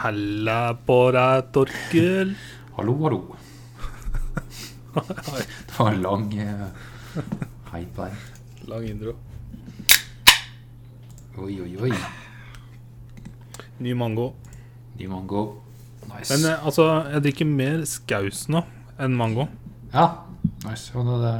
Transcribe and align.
Halla 0.00 0.72
på 0.88 0.94
deg, 1.12 1.50
Torkel. 1.52 2.30
Hallo, 2.72 2.94
hallo. 3.04 3.18
Det 4.94 5.74
var 5.76 5.90
en 5.90 6.00
lang 6.00 6.24
eh, 6.40 6.62
hype 7.74 8.06
her. 8.06 8.14
Lang 8.70 8.86
intro. 8.88 9.12
Oi, 11.36 11.52
oi, 11.66 11.68
oi. 11.84 11.92
Ny 13.84 13.92
mango. 13.92 14.30
Ny 14.96 15.12
mango. 15.12 15.44
Nice. 16.08 16.32
Men 16.32 16.48
eh, 16.48 16.64
altså, 16.64 16.88
jeg 17.12 17.26
drikker 17.28 17.52
mer 17.52 17.84
skaus 17.84 18.46
nå 18.48 18.64
enn 18.96 19.20
mango. 19.20 19.50
ja, 19.92 20.08
nice. 20.64 20.96
Og 20.96 21.12
det, 21.26 21.36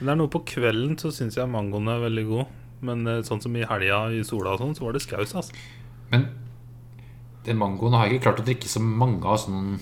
Men 0.00 0.06
det 0.08 0.16
er 0.16 0.22
noe 0.24 0.32
på 0.32 0.46
kvelden 0.48 0.96
så 0.96 1.12
syns 1.12 1.36
jeg 1.36 1.52
mangoen 1.52 1.92
er 1.92 2.06
veldig 2.08 2.28
god. 2.32 2.60
Men 2.88 3.04
eh, 3.04 3.20
sånn 3.28 3.44
som 3.44 3.52
i 3.52 3.68
helga 3.68 4.06
i 4.16 4.24
sola 4.24 4.56
og 4.56 4.64
sånn, 4.64 4.78
så 4.80 4.88
var 4.88 4.96
det 4.96 5.04
skaus, 5.04 5.36
altså. 5.36 5.66
men 6.08 6.30
den 7.46 7.56
mangoen 7.58 7.92
har 7.96 8.06
jeg 8.06 8.18
ikke 8.18 8.26
klart 8.28 8.40
å 8.42 8.46
drikke 8.46 8.68
så 8.68 8.80
mange 8.84 9.24
av 9.24 9.38
sånn 9.42 9.78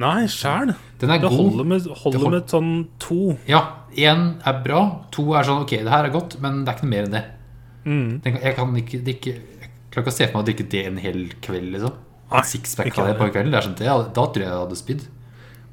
Nei, 0.00 0.24
sjæl. 0.30 0.70
Den 1.00 1.10
er 1.10 1.18
Det 1.18 1.28
god. 1.28 1.36
holder 1.36 1.64
med, 1.66 1.82
holder 1.82 2.18
hold- 2.22 2.30
med 2.32 2.44
sånn 2.48 2.88
to. 3.02 3.36
Ja, 3.48 3.60
én 3.96 4.36
er 4.46 4.60
bra. 4.62 4.82
To 5.10 5.32
er 5.34 5.42
sånn 5.44 5.62
ok, 5.64 5.70
det 5.82 5.90
her 5.90 6.04
er 6.06 6.10
godt, 6.14 6.36
men 6.40 6.64
det 6.64 6.70
er 6.72 6.76
ikke 6.78 6.86
noe 6.86 6.90
mer 6.94 7.04
enn 7.08 7.16
det. 7.16 7.24
Mm. 7.84 8.20
Den 8.22 8.36
Jeg 8.40 8.54
kan 8.56 8.74
ikke 8.76 9.00
drikke 9.04 9.32
Jeg 9.34 9.70
klarer 9.90 10.04
ikke 10.06 10.12
å 10.12 10.16
se 10.16 10.26
for 10.28 10.38
meg 10.38 10.44
å 10.44 10.48
drikke 10.50 10.68
det 10.70 10.86
en 10.86 10.96
hel 10.98 11.28
kveld, 11.42 11.72
liksom. 11.74 11.92
Nei, 12.30 12.42
sixpack 12.42 12.98
av 12.98 13.06
det 13.08 13.16
på 13.18 13.24
en 13.26 13.32
kveld. 13.34 13.50
Det 13.50 13.58
er 13.58 13.66
sånn, 13.66 13.74
det, 13.76 14.14
da 14.14 14.26
tror 14.26 14.34
jeg 14.38 14.46
jeg 14.46 14.60
hadde 14.62 14.76
spydd. 14.78 15.02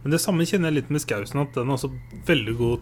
Men 0.03 0.11
det 0.11 0.19
samme 0.23 0.41
kjenner 0.49 0.71
jeg 0.71 0.73
litt 0.81 0.89
med 0.89 1.01
skausen, 1.01 1.41
at 1.41 1.53
den 1.53 1.69
er 1.69 1.73
også 1.77 1.91
veldig 2.25 2.57
god 2.57 2.79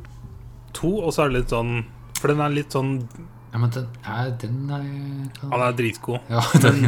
to. 0.73 0.87
Og 1.03 1.11
så 1.13 1.25
er 1.25 1.29
det 1.33 1.41
litt 1.41 1.49
sånn 1.51 1.85
For 2.21 2.27
den 2.31 2.39
er 2.39 2.49
litt 2.49 2.71
sånn 2.71 3.09
Ja, 3.51 3.57
men 3.59 3.69
den 3.71 3.87
er, 4.07 4.31
den 4.39 4.71
er 4.71 5.49
Han 5.49 5.61
er 5.61 5.73
dritgod. 5.73 6.19
Ja, 6.29 6.39
den, 6.63 6.87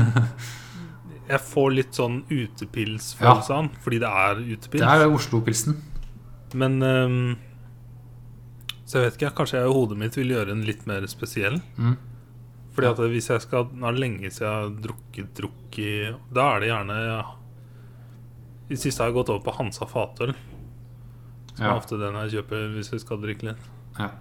Jeg 1.27 1.41
får 1.43 1.71
litt 1.75 1.93
sånn 1.97 2.21
utepilsfølelse 2.31 3.51
av 3.53 3.63
den, 3.65 3.69
fordi 3.83 3.99
det 3.99 4.07
er 4.23 4.39
utepils. 4.55 4.81
det 4.83 5.05
er 5.07 5.11
Oslo-pilsen. 5.11 5.75
Men 6.55 6.77
um, 6.83 7.35
Så 8.87 9.01
jeg 9.01 9.09
vet 9.09 9.17
ikke, 9.19 9.33
kanskje 9.41 9.59
jeg 9.59 9.67
i 9.67 9.73
hodet 9.75 9.97
mitt 9.99 10.15
vil 10.15 10.31
gjøre 10.31 10.53
den 10.53 10.61
litt 10.63 10.85
mer 10.87 11.03
spesiell. 11.11 11.59
Mm. 11.77 11.97
Fordi 12.77 12.87
at 12.93 13.01
hvis 13.11 13.27
jeg 13.33 13.41
skal 13.41 13.67
Nå 13.73 13.87
er 13.89 13.95
det 13.97 14.03
lenge 14.03 14.29
siden 14.31 14.45
jeg 14.47 14.53
har 14.53 14.73
drukket 14.85 15.29
drukk 15.39 15.77
i 15.81 15.91
Da 16.31 16.43
er 16.55 16.59
det 16.61 16.67
gjerne 16.69 16.97
ja. 17.01 17.21
I 18.67 18.75
det 18.75 18.79
siste 18.83 19.01
har 19.01 19.09
jeg 19.09 19.15
gått 19.17 19.31
over 19.33 19.43
på 19.47 19.55
Hansa 19.57 19.87
fatøl. 19.89 20.35
Som 21.55 21.65
Ja. 21.65 21.71
er 21.73 21.79
ofte 21.81 21.97
den 21.99 22.13
jeg 22.21 22.35
kjøper 22.37 22.67
hvis 22.75 22.91
jeg 22.93 23.01
skal 23.01 23.17
drikke 23.23 23.49
litt. 23.49 23.63
Ja. 23.97 24.11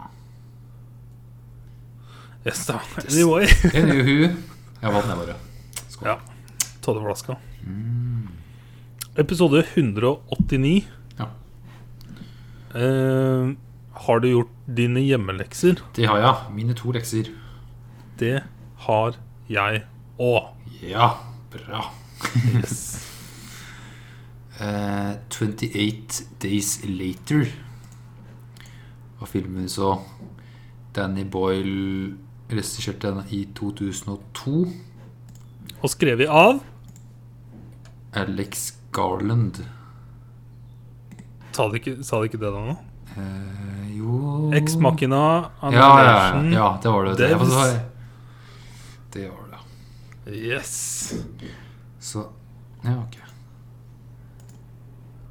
Yes, 2.47 2.65
da. 2.67 2.81
Anyway. 3.11 3.47
Anywho. 3.75 4.17
Jeg 4.83 4.93
vant 4.95 5.09
jeg 5.11 5.19
bare. 5.19 5.37
Skål. 5.91 6.07
Ja. 6.13 6.17
Toddeflaska. 6.87 7.37
Episode 9.19 9.65
189. 9.75 10.85
Ja. 11.19 11.27
Eh, 12.75 13.51
har 14.07 14.21
du 14.21 14.29
gjort 14.31 14.53
dine 14.79 15.03
hjemmelekser? 15.03 15.81
Det 15.97 16.07
har 16.07 16.23
jeg. 16.23 16.55
Mine 16.55 16.77
to 16.79 16.95
lekser. 16.95 17.33
Det 18.21 18.39
har 18.87 19.19
jeg 19.51 19.83
òg. 20.19 20.53
Ja, 20.83 21.11
bra. 21.53 21.89
Eh, 24.57 25.15
28 25.29 26.23
Days 26.41 26.79
Later 26.89 27.43
var 29.19 29.27
filmen 29.29 29.63
vi 29.63 29.69
så. 29.69 29.99
Danny 30.97 31.27
Boyle 31.29 32.15
regisserte 32.49 33.11
den 33.11 33.29
i 33.37 33.43
2002. 33.53 34.55
Og 35.83 35.93
skrevet 35.93 36.33
av 36.33 36.63
Alex 38.17 38.73
Garland. 38.93 39.61
Sa 41.53 41.69
de 41.69 41.81
ikke, 41.81 41.99
sa 42.05 42.21
de 42.21 42.31
ikke 42.31 42.41
det 42.41 42.53
da 42.53 42.63
nå? 42.65 42.77
Eh, 43.17 43.85
jo 43.97 44.51
Ex 44.57 44.77
Machina, 44.81 45.21
ja, 45.63 45.71
ja, 45.73 46.43
ja, 46.53 46.67
det 46.83 46.91
var 46.93 47.05
det. 47.05 47.15
Det, 47.17 47.35
var, 47.41 47.77
det 49.13 49.29
var 49.29 49.53
det. 49.53 50.33
Yes. 50.37 51.15
Så 52.01 52.27
Ja, 52.83 52.99
ok. 53.03 53.17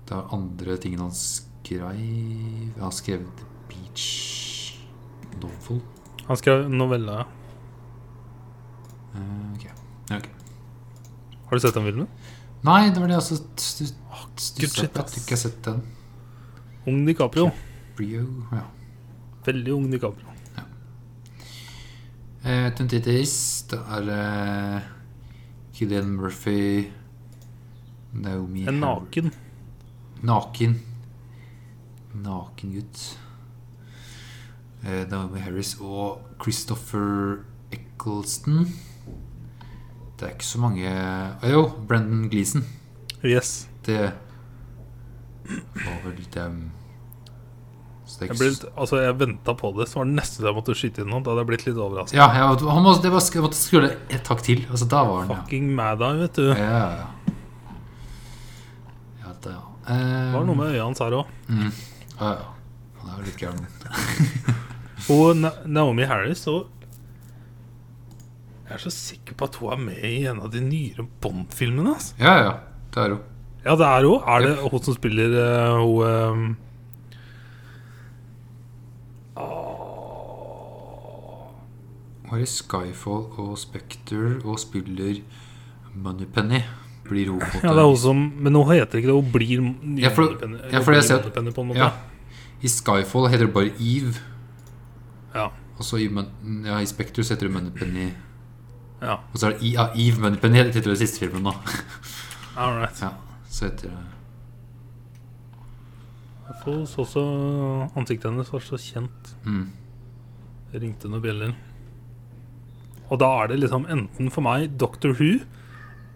Det 0.06 0.14
er 0.16 0.34
andre 0.34 0.78
tingen 0.78 1.02
han 1.02 1.14
skrev 1.14 1.88
Han 1.90 2.82
har 2.82 2.94
skrevet 2.94 3.46
Beach 3.70 4.78
Novel. 5.42 5.82
Han 6.28 6.38
skrev 6.38 6.70
novelle. 6.70 7.26
Eh, 9.16 9.54
ok. 9.56 9.66
Ja, 10.10 10.18
ok. 10.18 10.30
Har 11.46 11.58
du 11.58 11.60
sett 11.60 11.74
den 11.74 11.86
filmen? 11.86 12.08
Nei, 12.66 12.90
det 12.90 13.02
var 13.02 13.08
det 13.12 13.16
jeg 13.18 13.24
også 13.24 13.38
stussa 14.42 14.88
på. 14.90 15.04
At 15.04 15.12
du 15.14 15.20
ikke 15.22 15.36
har 15.36 15.42
sett 15.44 15.60
den. 15.68 15.82
Ung 16.90 17.04
DiCaprio. 17.08 17.50
Caprio, 17.52 18.24
ja. 18.54 18.64
Veldig 19.46 19.74
ung 19.76 19.92
DiCaprio. 19.92 20.32
Eh, 22.46 22.68
28 22.78 23.00
det 23.72 23.80
er 23.90 24.10
eh, 24.14 24.82
Killian 25.74 26.12
Murphy 26.14 26.92
Naomi 28.14 28.68
En 28.70 28.78
naken. 28.80 29.32
naken. 29.32 29.32
Naken. 30.22 30.76
Naken 32.14 32.74
gutt. 32.76 33.06
Eh, 34.86 35.08
Naomi 35.10 35.40
Harris 35.42 35.76
og 35.82 36.22
Christopher 36.42 37.40
Eccleston. 37.74 38.68
Det 40.16 40.28
er 40.30 40.34
ikke 40.36 40.48
så 40.48 40.60
mange 40.64 40.88
ah, 40.88 41.44
Jo, 41.52 41.66
Brendan 41.88 42.30
Gleeson. 42.32 42.64
Yes. 43.26 43.68
Det 43.86 44.00
var 45.46 45.98
vel 46.06 46.22
dem 46.34 46.56
Så 48.06 48.26
Jeg, 48.26 48.38
ble, 48.38 48.50
altså, 48.78 49.00
jeg 49.02 49.18
venta 49.20 49.54
på 49.58 49.72
det, 49.80 49.88
så 49.90 50.00
var 50.00 50.08
det 50.08 50.16
nesten 50.20 50.46
jeg 50.46 50.56
måtte 50.56 50.76
skyte 50.78 51.02
inn 51.04 51.10
noe. 51.12 51.24
Da 51.26 51.34
hadde 51.34 51.42
jeg 51.44 51.50
blitt 51.50 51.66
litt 51.68 51.80
overraska. 51.82 52.16
Ja, 52.18 52.28
måtte- 52.52 52.70
han 52.70 52.84
måtte, 52.86 53.02
det 53.04 53.12
var, 53.12 53.26
måtte 53.44 53.58
skrulle 53.60 53.90
et 54.14 54.24
takk 54.24 54.44
til. 54.46 54.62
Altså, 54.70 54.88
da 54.90 55.04
var 55.04 55.24
han, 55.24 55.32
ja. 55.34 55.40
Fucking 55.42 55.72
mad 55.76 56.02
eye, 56.06 56.20
vet 56.22 56.38
du. 56.38 56.48
Ja, 56.54 56.56
ja, 56.56 56.90
ja. 57.02 57.08
ja 59.26 59.34
ja. 59.52 59.62
Det 59.86 60.34
var 60.34 60.46
noe 60.48 60.56
med 60.58 60.72
øya 60.74 60.86
hans 60.86 61.02
her 61.04 61.18
òg. 61.18 61.34
mm. 61.50 61.72
Ja, 62.20 62.30
ja. 62.32 62.46
Han 63.02 63.10
er 63.12 63.18
jo 63.20 63.26
litt 63.28 63.42
gæren. 63.42 63.66
Og 65.14 65.36
Naomi 65.70 66.06
Harris 66.10 66.48
og 66.50 66.70
Jeg 68.66 68.74
er 68.74 68.82
så 68.82 68.90
sikker 68.90 69.36
på 69.38 69.46
at 69.46 69.56
hun 69.62 69.72
er 69.74 69.82
med 69.84 70.04
i 70.10 70.26
en 70.26 70.40
av 70.42 70.50
de 70.54 70.62
nyere 70.66 71.06
Bond-filmene. 71.22 71.94
Altså. 71.94 72.16
Ja, 72.20 72.34
ja. 72.42 72.54
Det 72.96 73.04
er 73.04 73.10
hun. 73.14 73.22
Ja, 73.66 73.76
det 73.76 73.86
er 73.86 74.08
hun. 74.08 74.22
Er 74.26 74.46
det 74.46 74.56
hun 74.72 74.82
som 74.88 74.96
spiller 74.98 75.36
uh, 75.38 75.82
hun 75.82 76.08
ehm, 76.10 76.48
Hun 82.26 82.40
er 82.40 82.42
i 82.44 82.50
Skyfall 82.50 83.28
og 83.42 83.54
Spectre 83.62 84.40
og 84.44 84.58
spiller 84.62 85.22
Moneypenny. 85.94 86.64
Blir 87.06 87.30
hun 87.30 87.40
på 87.44 87.60
det 87.60 87.68
Ja, 87.68 87.74
det 87.78 87.84
er 87.84 87.90
hun 87.92 87.98
som 88.02 88.22
Men 88.42 88.56
hun 88.58 88.72
heter 88.72 88.98
ikke 88.98 89.12
det. 89.12 89.16
Hun 89.16 89.32
blir 89.32 90.00
Ja, 90.02 90.10
for- 90.10 90.24
Moneypenny- 90.26 90.72
ja, 90.72 90.80
for 90.80 90.92
blir 90.92 91.18
Moneypenny 91.18 91.52
på 91.54 91.62
en 91.62 91.68
måte. 91.68 91.78
Ja. 91.78 91.92
I 92.64 92.68
Skyfall 92.68 93.30
heter 93.30 93.46
det 93.46 93.54
bare 93.54 93.72
Eve. 93.80 94.16
Ja. 95.36 95.50
Og 95.78 95.84
så 95.84 95.98
i, 95.98 96.10
ja, 96.66 96.80
i 96.80 96.86
Spectre 96.86 97.22
heter 97.24 97.48
det 97.48 97.52
Moneypenny. 97.52 98.10
Ja. 99.06 99.20
Og 99.32 99.40
så 99.40 99.48
er 99.48 99.56
det 99.56 99.64
I, 99.68 99.76
ja, 99.78 99.88
Eve 99.94 100.24
Moneypenny 100.24 100.64
heter 100.64 100.92
det 100.92 101.00
siste 101.02 101.22
filmen 101.24 101.46
nå. 101.46 101.54
All 102.60 102.78
right. 102.80 103.02
Ja, 103.04 103.12
så 103.52 103.70
heter 103.70 103.92
det 103.92 104.04
Jeg 106.46 106.60
får 106.64 106.84
så 106.90 107.06
så 107.10 107.24
Ansiktet 107.98 108.30
hennes 108.30 108.52
var 108.54 108.64
så 108.64 108.80
kjent. 108.82 109.36
mm. 109.46 109.66
Det 110.72 110.82
ringte 110.82 111.08
noen 111.08 111.24
bjeller. 111.24 111.54
Og 113.06 113.20
da 113.22 113.28
er 113.44 113.52
det 113.52 113.62
liksom 113.62 113.86
enten 113.92 114.32
for 114.34 114.44
meg 114.44 114.74
Doctor 114.82 115.14
Who 115.16 115.38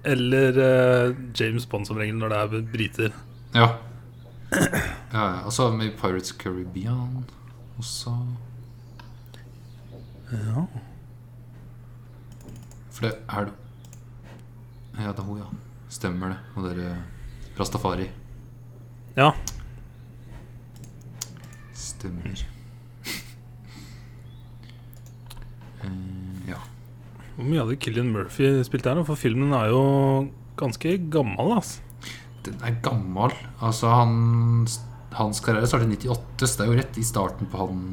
eller 0.09 0.57
uh, 0.57 1.15
James 1.35 1.65
Bond 1.69 1.87
som 1.87 1.99
regel 1.99 2.17
når 2.19 2.33
det 2.33 2.39
er 2.39 2.67
briter. 2.73 3.15
Ja. 3.55 3.69
ja. 5.13 5.25
Og 5.45 5.53
så 5.53 5.69
med 5.75 5.93
Pirates 5.99 6.33
Caribbean 6.39 7.25
også. 7.77 8.15
Ja. 10.31 10.65
For 12.99 13.07
det 13.07 13.15
er 13.31 13.45
det 13.47 13.53
Ja, 14.99 15.13
det 15.15 15.21
er 15.21 15.23
hun, 15.23 15.37
ja. 15.39 15.47
Stemmer 15.89 16.33
det. 16.33 16.39
Og 16.59 16.65
dere 16.67 16.97
Rastafari. 17.55 18.09
ja. 19.15 19.31
Stemmer. 21.73 22.43
Eh, 25.83 26.49
ja. 26.49 26.59
Hvor 27.37 27.47
mye 27.47 27.63
hadde 27.63 27.79
Killian 27.79 28.11
Murphy 28.11 28.51
spilt 28.67 28.83
der? 28.83 28.99
For 29.07 29.15
filmen 29.15 29.55
er 29.55 29.71
jo 29.71 29.81
ganske 30.59 30.97
gammel. 31.11 31.55
Altså. 31.55 31.79
Den 32.43 32.59
er 32.63 32.75
gammel. 32.83 33.31
Altså, 33.61 33.87
han 33.95 34.67
Hans 35.15 35.39
karriere 35.39 35.67
startet 35.67 36.03
i 36.03 36.07
98, 36.07 36.49
så 36.51 36.57
det 36.59 36.65
er 36.65 36.71
jo 36.71 36.79
rett 36.79 36.97
i 36.99 37.03
starten 37.03 37.47
på 37.49 37.57
han 37.63 37.85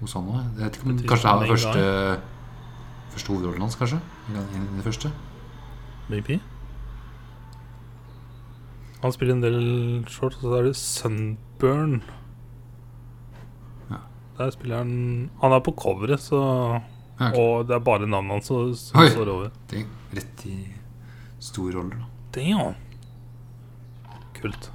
hos 0.00 0.12
han 0.14 0.28
òg. 0.30 0.60
Kanskje 1.08 1.32
det 1.40 1.48
er 1.48 1.54
første 1.56 1.86
Første 3.18 3.32
hovedrollen 3.34 3.64
hans, 3.64 3.74
kanskje? 3.74 3.98
En 4.30 4.36
en 4.38 4.62
av 4.62 4.76
de 4.78 4.82
første. 4.86 5.10
maybe. 6.08 6.36
Han 9.02 9.12
spiller 9.12 9.34
en 9.34 9.42
del 9.42 10.04
shorts, 10.06 10.36
og 10.36 10.42
så 10.42 10.58
er 10.58 10.62
det 10.68 10.76
Sunburn. 10.78 11.96
Ja. 13.90 13.98
Der 14.38 14.50
spiller 14.54 14.78
han 14.78 15.30
Han 15.40 15.52
er 15.52 15.58
på 15.60 15.74
coveret, 15.74 16.20
så 16.20 16.38
Ja, 17.18 17.30
ok. 17.32 17.38
Og 17.38 17.66
det 17.66 17.74
er 17.74 17.80
bare 17.82 18.06
navnet 18.06 18.30
hans 18.30 18.46
som 18.46 18.72
står 19.10 19.28
over. 19.28 19.50
Det 19.70 19.80
er 19.80 19.86
rett 20.14 20.44
i 20.46 20.56
store 21.40 21.74
roller, 21.74 21.96
da. 21.98 22.06
Damn. 22.40 22.74
Kult. 24.38 24.70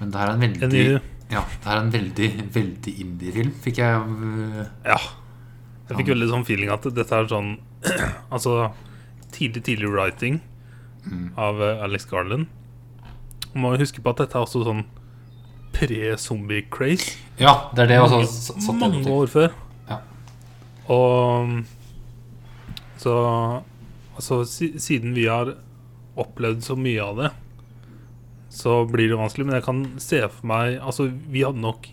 Men 0.00 0.10
det 0.10 0.18
her 0.20 0.26
er 0.26 0.34
en 0.34 0.42
En 0.42 0.60
veldig 0.60 0.72
ny 0.72 1.00
Ja, 1.30 1.44
det 1.62 1.64
her 1.64 1.76
er 1.76 1.84
en 1.84 1.92
veldig, 1.92 2.54
veldig 2.54 3.00
indie-film, 3.00 3.54
fikk 3.62 3.78
jeg 3.78 4.00
uh, 4.00 4.66
Ja. 4.84 4.98
Jeg 5.86 6.00
fikk 6.00 6.12
veldig 6.14 6.28
sånn 6.32 6.46
feeling 6.46 6.72
at 6.74 6.86
dette 6.96 7.14
er 7.14 7.28
sånn 7.30 7.56
Altså 8.34 8.72
tidlig, 9.34 9.62
tidlig 9.68 9.90
writing 9.92 10.40
mm. 11.04 11.26
av 11.38 11.62
eh, 11.62 11.84
Alex 11.84 12.08
Garland. 12.10 12.46
Man 13.52 13.62
må 13.64 13.76
huske 13.80 14.02
på 14.02 14.12
at 14.12 14.22
dette 14.24 14.38
er 14.38 14.46
også 14.46 14.64
sånn 14.66 14.84
pre-zombie-craze. 15.76 17.16
Ja, 17.40 17.68
det 17.76 17.84
er 17.84 17.90
det 17.92 18.00
også 18.00 18.22
satt 18.56 18.78
mange 18.80 19.02
år 19.12 19.30
før. 19.30 19.56
Ja. 19.90 20.00
Og 20.92 21.64
så 23.00 23.16
Altså, 24.16 24.46
siden 24.48 25.12
vi 25.12 25.26
har 25.28 25.50
opplevd 26.16 26.62
så 26.64 26.72
mye 26.80 27.02
av 27.04 27.18
det, 27.20 27.28
så 28.48 28.78
blir 28.88 29.10
det 29.10 29.18
vanskelig. 29.20 29.44
Men 29.44 29.58
jeg 29.58 29.66
kan 29.66 29.82
se 30.00 30.22
for 30.24 30.48
meg 30.48 30.78
Altså, 30.80 31.10
vi 31.12 31.42
hadde 31.44 31.60
nok 31.60 31.90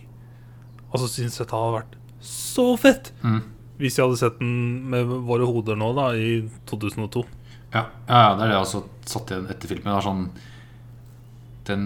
Altså 0.94 1.10
syntes 1.10 1.36
dette 1.42 1.52
hadde 1.52 1.74
vært 1.82 1.98
så 2.24 2.70
fett 2.80 3.12
Mm. 3.20 3.42
Hvis 3.78 3.96
jeg 3.98 4.04
hadde 4.06 4.18
sett 4.20 4.38
den 4.38 4.54
med 4.90 5.06
våre 5.26 5.46
hoder 5.48 5.76
nå, 5.76 5.88
da, 5.96 6.10
i 6.14 6.48
2002. 6.70 7.24
Ja, 7.74 7.86
ja, 8.08 8.18
ja, 8.22 8.34
det 8.38 8.44
er 8.44 8.46
det 8.46 8.54
jeg 8.54 8.62
også 8.66 8.82
satt 9.10 9.30
igjen 9.34 9.48
etter 9.50 9.68
filmen. 9.72 9.88
Det 9.90 9.96
er 9.98 10.06
sånn 10.06 10.24
Den 11.66 11.84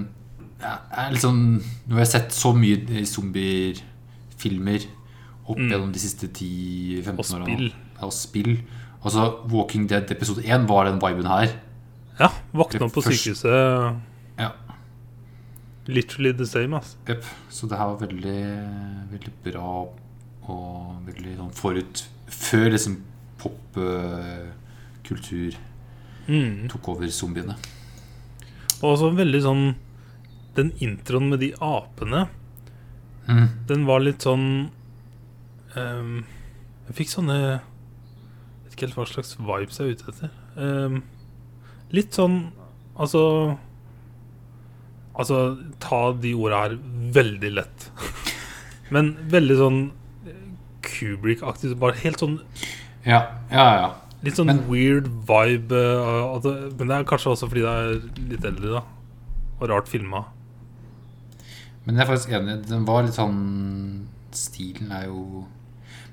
ja, 0.61 0.75
er 0.91 1.13
liksom 1.15 1.37
Nå 1.87 1.95
har 1.95 2.03
jeg 2.03 2.11
sett 2.13 2.35
så 2.35 2.51
mye 2.53 3.05
zombiefilmer 3.09 4.85
opp 5.49 5.57
Mm. 5.59 5.71
gjennom 5.71 5.93
de 5.95 5.99
siste 6.03 6.29
10-15 6.29 7.15
Og 7.17 7.25
årene. 7.25 7.47
spill. 7.47 7.73
Ja, 7.97 8.05
og 8.05 8.13
spill. 8.13 8.59
Altså, 9.03 9.23
Walking 9.49 9.87
Dead 9.89 10.11
episode 10.11 10.43
1 10.45 10.67
var 10.69 10.85
den 10.85 10.99
viben 11.01 11.27
her. 11.27 11.55
Ja, 12.21 12.29
Våkna 12.53 12.85
opp 12.87 12.93
på 12.93 13.03
sykehuset. 13.07 13.97
Ja. 14.39 14.51
Literally 15.87 16.33
the 16.37 16.45
same, 16.47 16.77
ass. 16.77 16.97
Jepp. 17.09 17.25
Så 17.49 17.67
det 17.69 17.79
her 17.79 17.87
var 17.95 17.97
veldig, 18.07 18.41
veldig 19.11 19.33
bra 19.45 19.89
og 20.49 21.07
veldig 21.07 21.37
sånn 21.39 21.53
forut 21.57 22.03
Før 22.29 22.71
liksom 22.75 22.95
popkultur 24.99 25.55
Mm. 26.29 26.69
tok 26.69 26.89
over 26.93 27.07
zombiene. 27.09 27.55
Og 28.83 28.91
også 28.93 29.09
veldig 29.17 29.39
sånn 29.43 29.75
Den 30.55 30.73
introen 30.85 31.29
med 31.31 31.41
de 31.41 31.53
apene, 31.61 32.29
Mm. 33.29 33.49
den 33.67 33.87
var 33.87 34.01
litt 34.01 34.19
sånn 34.25 34.71
um, 35.77 36.25
Jeg 36.89 36.95
fikk 36.97 37.09
sånne 37.13 37.61
vet 38.65 38.73
ikke 38.73 38.87
helt 38.89 38.97
hva 38.97 39.07
slags 39.07 39.37
vibes 39.37 39.79
jeg 39.79 39.87
er 39.87 39.93
ute 39.97 40.09
etter. 40.13 40.31
Um, 40.57 41.03
litt 41.93 42.13
sånn 42.13 42.53
Altså 42.99 43.59
Altså, 45.19 45.59
ta 45.81 46.13
de 46.13 46.33
orda 46.35 46.61
her 46.69 46.77
veldig 47.13 47.51
lett. 47.55 47.91
Men 48.95 49.17
veldig 49.29 49.57
sånn 49.59 49.91
Kubrick-aktig. 50.83 51.79
Bare 51.79 51.95
helt 52.03 52.19
sånn 52.21 52.41
Ja, 53.07 53.21
ja, 53.51 53.67
ja. 53.81 53.89
Litt 54.23 54.35
sånn 54.35 54.47
Men- 54.47 54.65
weird 54.69 55.07
vibe. 55.29 55.73
uh, 55.73 56.37
at 56.37 56.43
det- 56.43 56.79
men 56.79 56.89
det 56.89 56.97
er 56.97 57.05
kanskje 57.05 57.31
også 57.33 57.49
fordi 57.49 57.63
det 57.63 57.75
er 57.79 58.29
litt 58.31 58.45
eldre, 58.45 58.73
da. 58.75 58.83
Og 59.61 59.69
rart 59.71 59.89
filma. 59.89 60.25
Men 61.87 61.97
jeg 61.97 62.05
er 62.09 62.13
faktisk 62.17 62.31
enig. 62.35 62.67
Den 62.69 62.85
var 62.85 63.03
litt 63.03 63.15
sånn 63.15 64.07
Stilen 64.31 64.91
er 64.93 65.07
jo 65.07 65.47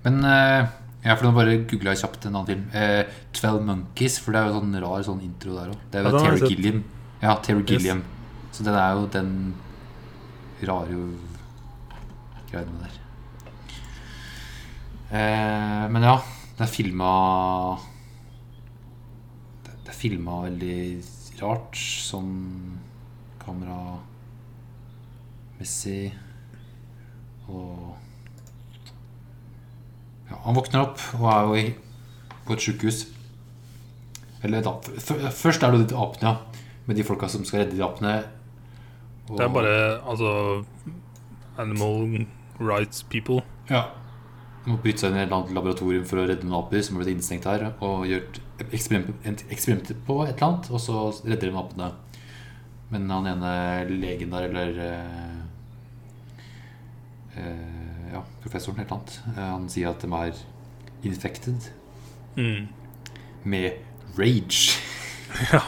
Men 0.05 0.23
uh, 0.23 0.67
ja, 1.03 1.15
for 1.15 1.25
nå 1.25 1.33
bare 1.35 1.57
googla 1.67 1.93
jeg 1.93 2.01
kjapt 2.03 2.25
en 2.25 2.35
annen 2.35 2.45
film. 2.47 2.69
Eh, 2.73 3.03
'Twelve 3.33 3.61
Monkeys', 3.65 4.19
for 4.19 4.31
det 4.31 4.41
er 4.41 4.47
jo 4.47 4.61
sånn 4.61 4.81
rar 4.81 5.03
sånn 5.03 5.21
intro 5.21 5.53
der 5.53 5.69
òg. 5.71 5.77
Det 5.91 5.99
er 5.99 6.03
jo 6.09 6.17
ja, 6.17 6.23
Terry 6.23 6.37
sett. 6.39 6.49
Gilliam. 6.49 6.83
Ja, 7.21 7.35
Terry 7.35 7.59
Yes. 7.59 7.69
Gilliam. 7.69 8.03
Så 8.51 8.63
den 8.63 8.73
er 8.73 8.93
jo 8.95 9.05
den 9.07 9.53
rare 10.63 10.87
greiene 12.51 12.79
der. 12.81 12.95
Eh, 15.11 15.89
men 15.91 16.03
ja, 16.03 16.15
det 16.57 16.63
er 16.65 16.71
filma 16.71 17.09
Det 19.65 19.71
det 19.85 19.91
er 19.93 19.99
filma 19.99 20.39
veldig 20.47 20.79
rart, 21.41 21.75
sånn 21.77 22.79
kameramessig. 23.43 26.13
Og 27.51 27.95
ja, 30.29 30.35
Han 30.45 30.55
våkner 30.57 30.81
opp 30.87 30.99
og 31.19 31.25
er 31.29 31.41
jo 31.45 31.53
i, 31.59 31.65
på 32.47 32.51
et 32.55 32.63
sjukehus. 32.65 32.99
Eller 34.45 34.59
da, 34.65 34.71
Først 35.33 35.61
er 35.65 35.69
det 35.75 35.89
de 35.91 35.97
apene. 35.99 36.31
Med 36.85 36.93
de 36.99 37.03
folka 37.05 37.25
som 37.29 37.43
skal 37.45 37.59
redde 37.63 37.75
de 37.77 37.83
apene. 37.85 38.15
Og- 39.29 39.37
Det 39.37 39.45
er 39.45 39.53
bare 39.53 39.77
altså 40.05 40.29
Animal 41.57 42.25
rights 42.59 43.03
people. 43.03 43.41
Ja. 43.69 43.83
Må 44.65 44.79
bryte 44.81 45.03
seg 45.03 45.11
inn 45.11 45.17
i 45.19 45.21
et 45.21 45.27
eller 45.27 45.37
annet 45.43 45.53
laboratorium 45.53 46.05
for 46.09 46.17
å 46.17 46.25
redde 46.25 46.47
noen 46.47 46.57
aper 46.63 46.81
som 46.81 46.95
har 46.95 47.03
blitt 47.03 47.13
innestengt 47.15 47.45
her. 47.45 47.67
Og 47.85 48.07
gjort 48.09 48.39
et 48.63 48.71
eksperiment, 48.73 49.91
på 50.07 50.15
et 50.25 50.31
eller 50.33 50.47
annet, 50.47 50.69
og 50.73 50.81
så 50.81 51.03
redder 51.25 51.51
de 51.51 51.59
apene. 51.61 51.91
Men 52.89 53.09
han 53.13 53.27
ene 53.29 53.51
legen 53.91 54.33
der, 54.33 54.47
eller 54.49 54.79
eh, 54.87 55.39
eh, 57.37 58.11
Ja, 58.15 58.21
professoren, 58.43 58.79
et 58.79 58.87
eller 58.87 58.97
annet, 59.01 59.15
eh, 59.35 59.41
han 59.51 59.69
sier 59.69 59.89
at 59.91 60.01
de 60.05 60.11
er 60.13 60.43
infected 61.05 61.71
Mm. 62.37 62.67
med 63.45 63.71
rage. 64.17 64.79
Ja. 65.53 65.61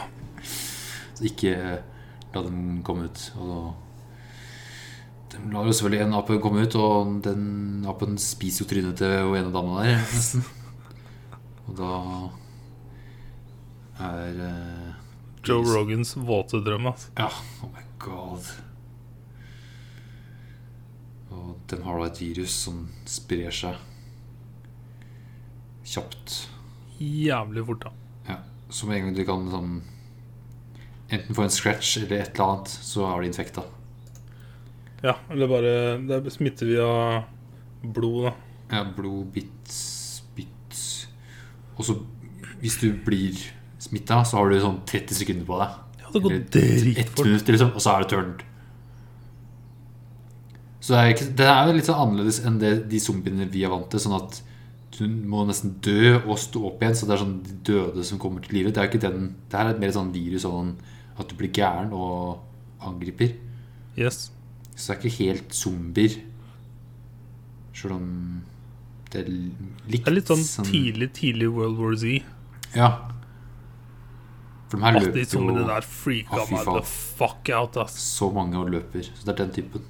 Så 1.16 1.24
ikke 1.30 1.54
eh, 1.56 1.78
la 2.34 2.42
dem 2.44 2.82
komme 2.84 3.06
ut. 3.08 3.22
Og 3.40 3.74
de 5.32 5.42
lar 5.52 5.68
jo 5.68 5.74
selvfølgelig 5.76 6.06
en 6.06 6.16
ape 6.18 6.38
komme 6.44 6.64
ut, 6.64 6.76
og 6.80 7.18
den 7.26 7.44
apen 7.90 8.16
spiser 8.22 8.64
jo 8.64 8.70
trynet 8.72 9.00
til 9.00 9.16
hun 9.28 9.36
ene 9.40 9.52
dama 9.54 9.82
der, 9.84 10.00
nesten. 10.14 10.46
Og 11.68 11.76
da 11.80 11.92
er 14.08 14.40
eh, 14.48 14.88
Joe. 15.48 15.64
Rogans 15.64 16.16
våte 16.18 16.60
drøm. 16.64 16.88
Altså. 16.92 17.12
Ja, 17.18 17.28
oh 17.64 17.70
my 17.72 17.84
god. 18.04 18.50
Og 21.32 21.54
den 21.72 21.84
har 21.84 22.00
da 22.00 22.08
et 22.10 22.22
virus 22.24 22.56
som 22.66 22.86
sprer 23.08 23.52
seg 23.56 23.78
kjapt. 25.88 26.42
Jævlig 27.00 27.64
fort, 27.68 27.86
da. 27.86 27.92
Ja, 28.28 28.38
Så 28.70 28.88
med 28.88 28.98
en 28.98 29.08
gang 29.08 29.16
du 29.16 29.24
kan 29.28 29.48
sånn 29.52 29.74
enten 31.08 31.36
få 31.38 31.46
en 31.46 31.54
scratch 31.54 31.98
eller 32.02 32.18
et 32.18 32.34
eller 32.34 32.48
annet, 32.52 32.72
så 32.84 33.06
er 33.08 33.22
du 33.22 33.30
infekta. 33.30 33.64
Ja, 35.04 35.14
eller 35.30 35.50
bare 35.52 35.72
Det 36.02 36.16
er 36.18 36.34
smitte 36.34 36.66
via 36.66 36.88
blod, 37.84 38.30
da. 38.30 38.34
Ja, 38.72 38.84
blod, 38.98 39.28
bitt, 39.36 39.70
spytt 39.72 40.80
Og 41.78 41.86
så 41.86 42.00
hvis 42.62 42.80
du 42.82 42.90
blir 43.06 43.38
smitta, 43.82 44.24
så 44.26 44.40
har 44.40 44.50
du 44.50 44.60
sånn 44.62 44.80
30 44.90 45.20
sekunder 45.20 45.46
på 45.48 45.60
deg. 45.62 45.76
Ja, 46.02 46.12
det 46.14 46.22
går 46.24 46.38
dritfort. 46.56 47.26
minutt, 47.28 47.52
liksom, 47.54 47.74
og 47.76 47.84
så 47.84 47.94
er 47.94 48.04
det 48.04 48.10
turned. 48.14 48.44
Så 50.82 50.94
det 50.94 51.00
er, 51.00 51.12
ikke, 51.14 51.28
det 51.38 51.48
er 51.52 51.68
jo 51.68 51.76
litt 51.78 51.90
sånn 51.90 52.02
annerledes 52.02 52.40
enn 52.48 52.60
det, 52.62 52.72
de 52.90 53.00
zombiene 53.04 53.48
vi 53.52 53.66
er 53.68 53.74
vant 53.74 53.90
til. 53.92 54.02
Sånn 54.02 54.18
at 54.18 54.40
du 54.98 55.04
må 55.06 55.44
nesten 55.46 55.76
dø 55.84 56.16
og 56.24 56.40
stå 56.42 56.64
opp 56.70 56.82
igjen. 56.82 56.96
Så 56.98 57.10
det 57.10 57.18
er 57.18 57.24
sånn 57.26 57.38
de 57.46 57.58
døde 57.70 58.06
som 58.08 58.22
kommer 58.22 58.46
til 58.46 58.58
live. 58.58 58.72
Det 58.74 58.82
er 58.82 58.90
ikke 58.90 59.04
den 59.04 59.34
Det 59.52 59.60
her 59.60 59.74
er 59.74 59.82
mer 59.82 59.94
sånn 59.94 60.14
virus 60.16 60.48
sånn 60.48 60.74
at 61.18 61.28
du 61.30 61.36
blir 61.38 61.52
gæren 61.54 61.94
og 61.98 62.40
angriper. 62.88 63.36
Yes. 64.00 64.30
Så 64.78 64.94
det 64.94 64.96
er 64.96 65.02
ikke 65.02 65.18
helt 65.26 65.56
zombier. 65.58 66.16
Sjøl 67.74 67.98
om 67.98 68.08
det 69.12 69.22
er 69.24 69.30
likt 69.32 70.04
Det 70.06 70.12
er 70.12 70.16
litt 70.18 70.30
sånn 70.30 70.68
tidlig, 70.68 71.12
tidlig 71.18 71.50
World 71.54 71.80
War 71.82 71.96
Z. 71.98 72.26
Ja. 72.76 72.90
For 74.68 74.78
de 74.78 74.84
her 74.84 74.98
løper 75.00 75.24
jo 75.24 75.44
jo 75.48 75.68
der 75.70 75.86
freaka 75.88 76.42
Å, 76.44 76.48
meg 76.52 76.68
the 76.68 76.84
fuck 76.84 77.50
out, 77.56 77.78
ass. 77.80 77.96
så 78.18 78.28
mange 78.36 78.66
løper. 78.68 79.08
Så 79.08 79.24
det 79.24 79.34
er 79.34 79.40
den 79.46 79.56
typen. 79.56 79.88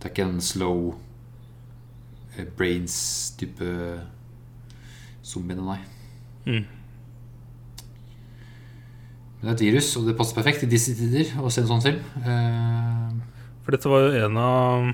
Det 0.00 0.08
er 0.08 0.14
ikke 0.14 0.26
en 0.26 0.42
slow 0.42 0.82
eh, 2.34 2.48
brains-type 2.58 3.70
zombiene, 5.30 5.62
nei. 5.62 5.78
Mm. 6.48 6.66
Men 9.40 9.46
det 9.46 9.52
er 9.52 9.54
et 9.54 9.66
virus, 9.68 9.94
og 9.96 10.08
det 10.08 10.16
passer 10.18 10.36
perfekt 10.36 10.66
i 10.66 10.68
disse 10.68 10.96
tider 10.98 11.30
å 11.40 11.52
se 11.52 11.62
en 11.62 11.70
sånn 11.70 11.84
film. 11.84 12.02
Eh, 12.24 13.29
For 13.70 13.76
dette 13.76 13.90
var 13.92 14.00
jo 14.02 14.22
en 14.26 14.38
av 14.42 14.86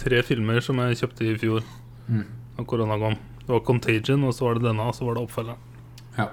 tre 0.00 0.22
filmer 0.24 0.62
som 0.64 0.78
jeg 0.80 0.96
kjøpte 0.96 1.26
i 1.28 1.32
fjor 1.36 1.58
mm. 2.08 2.22
da 2.56 2.62
korona 2.64 2.96
kom. 2.96 3.18
Det 3.42 3.50
var 3.52 3.60
Contagion, 3.68 4.22
og 4.24 4.32
så 4.32 4.46
var 4.46 4.56
det 4.56 4.62
denne, 4.64 4.86
og 4.88 4.94
så 4.96 5.04
var 5.04 5.18
det 5.18 5.24
oppfølgeren. 5.26 5.66
Ja. 6.16 6.24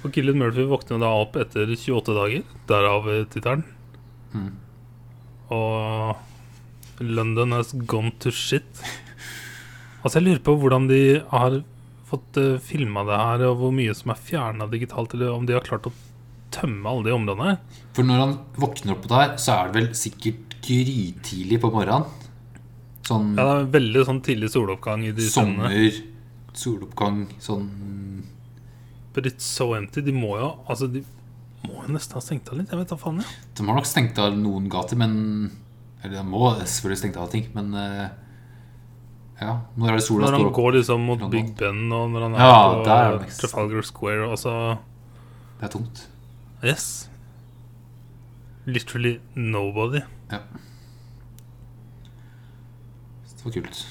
Og 0.00 0.16
Killian 0.16 0.40
Murphy 0.40 0.64
våkner 0.70 1.02
da 1.04 1.10
opp 1.12 1.36
etter 1.42 1.68
28 1.68 2.14
dager, 2.16 2.46
derav 2.70 3.10
eh, 3.12 3.26
tittelen. 3.34 3.66
Mm. 4.32 4.48
Og 5.58 7.04
London 7.04 7.52
has 7.58 7.74
gone 7.84 8.14
to 8.24 8.32
shit. 8.32 8.80
Altså, 10.00 10.22
jeg 10.22 10.24
lurer 10.30 10.40
på 10.48 10.56
hvordan 10.56 10.88
de 10.88 11.02
har 11.34 11.58
fått 12.08 12.40
uh, 12.40 12.56
filma 12.64 13.04
det 13.04 13.20
her, 13.20 13.44
og 13.50 13.60
hvor 13.60 13.76
mye 13.76 13.92
som 13.92 14.16
er 14.16 14.24
fjerna 14.24 14.72
digitalt, 14.72 15.12
eller 15.12 15.36
om 15.36 15.44
de 15.44 15.58
har 15.58 15.68
klart 15.68 15.92
å 15.92 15.92
tømme 16.54 16.88
alle 16.90 17.06
de 17.08 17.14
områdene. 17.16 17.56
For 17.96 18.06
når 18.08 18.20
han 18.22 18.34
våkner 18.60 18.94
opp 18.96 19.06
der, 19.10 19.36
så 19.40 19.56
er 19.58 19.70
det 19.70 19.76
vel 19.80 19.88
sikkert 19.98 20.56
grytidlig 20.62 21.58
på 21.62 21.70
morgenen. 21.74 22.06
Sånn 23.06 23.32
Ja, 23.34 23.42
det 23.48 23.54
er 23.64 23.72
veldig 23.74 24.04
sånn 24.06 24.20
tidlig 24.22 24.52
soloppgang 24.54 25.02
i 25.08 25.10
de 25.16 25.24
sommer, 25.26 25.72
sommer, 25.72 25.96
soloppgang, 26.54 27.24
sånn 27.42 27.66
But 29.12 29.26
it's 29.28 29.44
so 29.44 29.72
empty. 29.76 30.00
De 30.06 30.12
må 30.14 30.36
jo 30.38 30.52
Altså, 30.70 30.86
de 30.88 31.02
må 31.66 31.82
jo 31.82 31.92
nesten 31.96 32.16
ha 32.16 32.22
stengt 32.24 32.48
av 32.48 32.56
litt. 32.58 32.70
Jeg 32.72 32.80
vet 32.80 32.92
da 32.94 32.96
faen, 32.98 33.18
jeg. 33.20 33.42
De 33.58 33.66
har 33.66 33.76
nok 33.76 33.88
stengt 33.90 34.18
av 34.22 34.36
noen 34.38 34.70
gater, 34.72 34.96
men 34.98 35.50
Eller 36.02 36.16
de 36.20 36.24
må 36.26 36.52
selvfølgelig 36.62 37.00
stengt 37.02 37.18
av 37.20 37.28
ting, 37.34 37.50
men 37.56 37.74
eh, 37.74 38.08
Ja, 39.42 39.58
når 39.76 39.96
er 39.98 40.06
Når 40.22 40.38
han 40.38 40.48
går 40.54 40.72
liksom 40.78 41.04
mot. 41.10 41.26
Big 41.30 41.52
Ben, 41.58 41.84
og 41.92 42.10
når 42.14 42.28
han 42.28 42.38
er 42.38 42.46
Ja, 42.46 43.18
på. 43.18 43.28
Trafalgar 43.42 43.82
Square, 43.82 44.30
og 44.30 44.38
så 44.38 44.78
Det 45.58 45.68
er 45.68 45.74
tomt. 45.74 46.06
Yes. 46.62 47.08
Literally 48.64 49.18
nobody. 49.34 50.00
Ja. 50.30 50.38
Så 53.26 53.36
det 53.36 53.44
var 53.44 53.52
kult. 53.52 53.86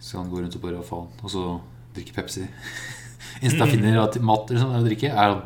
Så 0.00 0.18
han 0.18 0.30
går 0.30 0.42
rundt 0.42 0.56
og 0.58 0.64
bare 0.64 0.82
faen, 0.82 1.08
og 1.22 1.30
så 1.30 1.44
drikker 1.94 2.16
Pepsi. 2.18 2.46
Eneste 3.42 3.62
han 3.62 3.70
finner 3.70 4.00
av 4.02 4.18
mat 4.26 4.50
liksom, 4.50 4.74
å 4.74 4.82
drikke, 4.82 5.12
er 5.14 5.36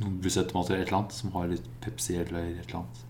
noen 0.00 0.18
bussautomater 0.22 0.74
eller 0.74 0.82
et 0.82 0.88
eller 0.88 0.98
annet 0.98 1.14
som 1.14 1.34
har 1.36 1.50
litt 1.52 1.66
Pepsi 1.84 2.16
eller 2.18 2.48
et 2.48 2.64
eller 2.66 2.80
annet. 2.80 3.02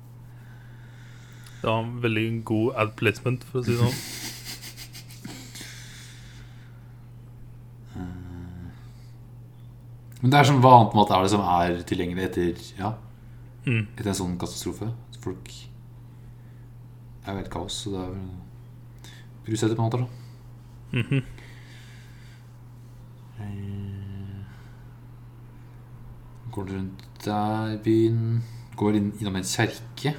Det 1.63 1.71
var 1.71 1.81
en 1.81 1.95
veldig 2.05 2.27
god 2.45 2.81
ad 2.85 2.97
placement, 3.01 3.47
for 3.49 3.63
å 3.63 3.65
si 3.65 3.73
det 3.73 3.81
sånn. 3.81 4.01
Men 10.27 10.33
det 10.33 10.39
er 10.41 10.47
sånn, 10.49 10.57
hva 10.59 10.73
annet 10.75 10.95
mat 10.99 11.11
er 11.15 11.23
det 11.23 11.31
som 11.31 11.43
er 11.47 11.77
tilgjengelig 11.87 12.25
etter, 12.27 12.63
ja, 12.81 12.89
Mm. 13.63 13.85
etter 13.95 14.09
en 14.09 14.15
sånn 14.19 14.33
katastrofe? 14.37 14.89
Folk 15.23 15.53
er 17.23 17.31
jo 17.31 17.37
helt 17.37 17.51
kaos, 17.51 17.75
så 17.85 17.91
det 17.93 18.01
er 18.01 18.11
vel 18.11 18.31
brusautomater, 19.47 19.99
da. 19.99 20.07
Mm 20.99 21.03
-hmm. 21.07 21.23
Går 26.51 26.65
rundt 26.65 27.25
der 27.25 27.75
i 27.75 27.79
byen 27.85 28.43
Går 28.77 28.97
inn, 28.97 29.13
innom 29.21 29.37
en 29.37 29.45
kjerke 29.45 30.17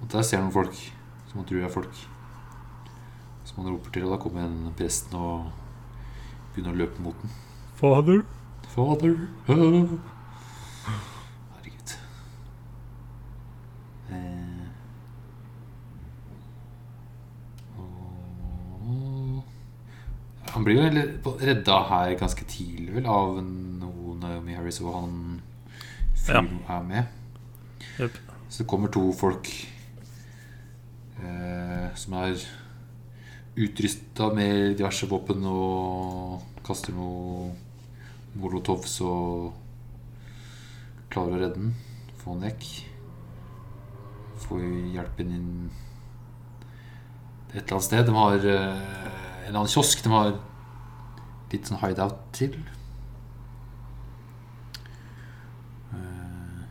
Og 0.00 0.12
der 0.12 0.22
ser 0.22 0.38
noen 0.38 0.52
folk 0.52 0.74
Som 1.26 1.38
man 1.40 1.44
tror 1.46 1.64
er 1.64 1.68
folk 1.68 2.08
Som 3.44 3.64
man 3.64 3.72
roper 3.72 3.90
til 3.90 4.04
Og 4.04 4.10
da 4.10 4.22
kommer 4.22 4.44
en 4.44 4.72
presten 4.76 5.14
og 5.14 5.50
Begynner 6.54 6.72
å 6.72 6.76
løpe 6.76 7.02
mot 7.02 7.14
den 7.22 7.30
Father? 8.74 9.14
Fader 9.46 9.88
Herregud 11.54 11.92
eh. 14.10 14.68
og- 17.78 19.44
Han 20.54 20.64
blir 20.64 20.74
jo 20.78 20.88
redda 21.40 21.78
her 21.88 22.14
ganske 22.18 22.44
tidlig 22.46 22.94
vel 22.94 23.06
Av 23.10 23.36
noen 23.42 24.20
Naomi 24.20 24.54
Harris 24.54 24.80
Og 24.80 24.94
han 25.00 25.42
fyren 26.14 26.60
er 26.68 26.82
med 26.82 27.04
Yep. 28.00 28.10
Så 28.48 28.62
det 28.62 28.66
kommer 28.70 28.88
to 28.90 29.12
folk 29.12 29.48
eh, 31.22 31.88
Som 31.94 32.12
er 32.14 32.34
Utrystet 33.56 34.34
med 34.34 34.76
diverse 34.78 35.06
våpen 35.10 35.44
Og 35.46 36.42
kaster 36.66 36.92
noe 36.96 37.52
Molotovs 38.34 38.98
så 38.98 39.10
klarer 41.12 41.36
å 41.36 41.40
redde 41.42 41.60
den. 41.60 41.74
Få 42.20 42.34
den 42.34 42.48
vekk. 42.48 42.68
Få 44.44 44.58
hjelpen 44.94 45.34
inn 45.34 45.50
et 47.54 47.60
eller 47.60 47.76
annet 47.76 47.86
sted. 47.86 48.06
De 48.08 48.14
har 48.16 48.46
eh, 48.50 48.86
en 49.44 49.46
eller 49.46 49.58
annen 49.60 49.70
kiosk 49.70 50.02
de 50.02 50.10
har 50.10 50.32
litt 51.52 51.68
sånn 51.70 51.78
hideout 51.84 52.24
til. 52.34 52.56
Eh, 55.94 56.64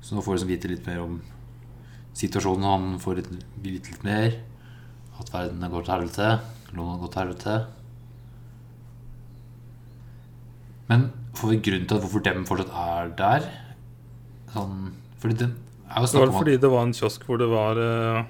Så 0.00 0.14
nå 0.14 0.22
får 0.24 0.38
vi 0.44 0.54
vite 0.54 0.70
litt 0.70 0.86
mer 0.86 1.02
om 1.02 1.18
situasjonen. 2.16 2.68
Han 2.68 3.02
får 3.02 3.24
vite 3.58 3.90
litt 3.90 4.06
mer. 4.06 4.38
At 5.18 5.34
verden 5.34 5.66
har 5.66 5.74
gått 5.74 5.90
til 5.90 5.96
helvete. 5.96 6.30
Lånet 6.70 6.94
har 6.94 7.02
gått 7.02 7.16
til 7.16 7.22
helvete. 7.24 7.77
Men 10.88 11.10
får 11.36 11.50
vi 11.52 11.58
grunn 11.68 11.86
til 11.86 11.98
at 11.98 12.02
hvorfor 12.04 12.22
dem 12.24 12.44
fortsatt 12.48 12.72
er 12.72 13.10
der? 13.18 13.48
Sånn, 14.54 14.92
fordi 15.20 15.36
det 15.42 15.48
er 15.48 15.52
jo 15.52 15.58
Det 15.88 16.00
var 16.00 16.06
snakk 16.12 16.36
fordi 16.38 16.56
det 16.60 16.70
var 16.72 16.82
en 16.86 16.92
kiosk 16.96 17.24
hvor 17.28 17.38
det 17.40 17.48
var 17.50 17.80
eh, 17.82 18.24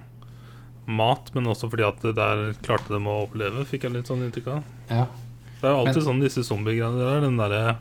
mat, 0.88 1.30
men 1.34 1.46
også 1.52 1.68
fordi 1.70 1.84
at 1.86 2.02
der 2.16 2.42
klarte 2.64 2.88
de 2.94 2.98
å 3.02 3.16
overleve, 3.26 3.64
fikk 3.68 3.86
jeg 3.86 3.92
litt 3.94 4.10
sånn 4.10 4.24
inntrykk 4.26 4.48
av. 4.56 4.62
ja, 4.90 5.04
Det 5.60 5.68
er 5.68 5.74
jo 5.74 5.80
alltid 5.84 6.00
Men- 6.02 6.06
sånn 6.08 6.20
disse 6.22 6.44
zombiegreiene 6.46 6.98
der. 6.98 7.20
Den 7.20 7.36
derre 7.36 7.76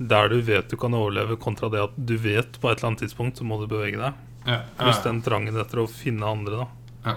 der 0.00 0.28
du 0.32 0.40
vet 0.40 0.68
du 0.70 0.76
kan 0.80 0.92
overleve, 0.96 1.36
kontra 1.38 1.68
det 1.70 1.82
at 1.82 1.90
du 2.06 2.16
vet 2.16 2.58
på 2.60 2.70
et 2.70 2.78
eller 2.78 2.88
annet 2.94 3.02
tidspunkt 3.04 3.36
så 3.36 3.44
må 3.44 3.58
du 3.60 3.66
bevege 3.68 3.98
deg. 4.00 4.14
ja, 4.46 4.62
Pluss 4.78 5.02
den 5.04 5.20
trangen 5.22 5.54
etter 5.60 5.82
å 5.82 5.88
finne 5.88 6.24
andre, 6.24 6.56
da. 6.64 6.66
ja. 7.04 7.16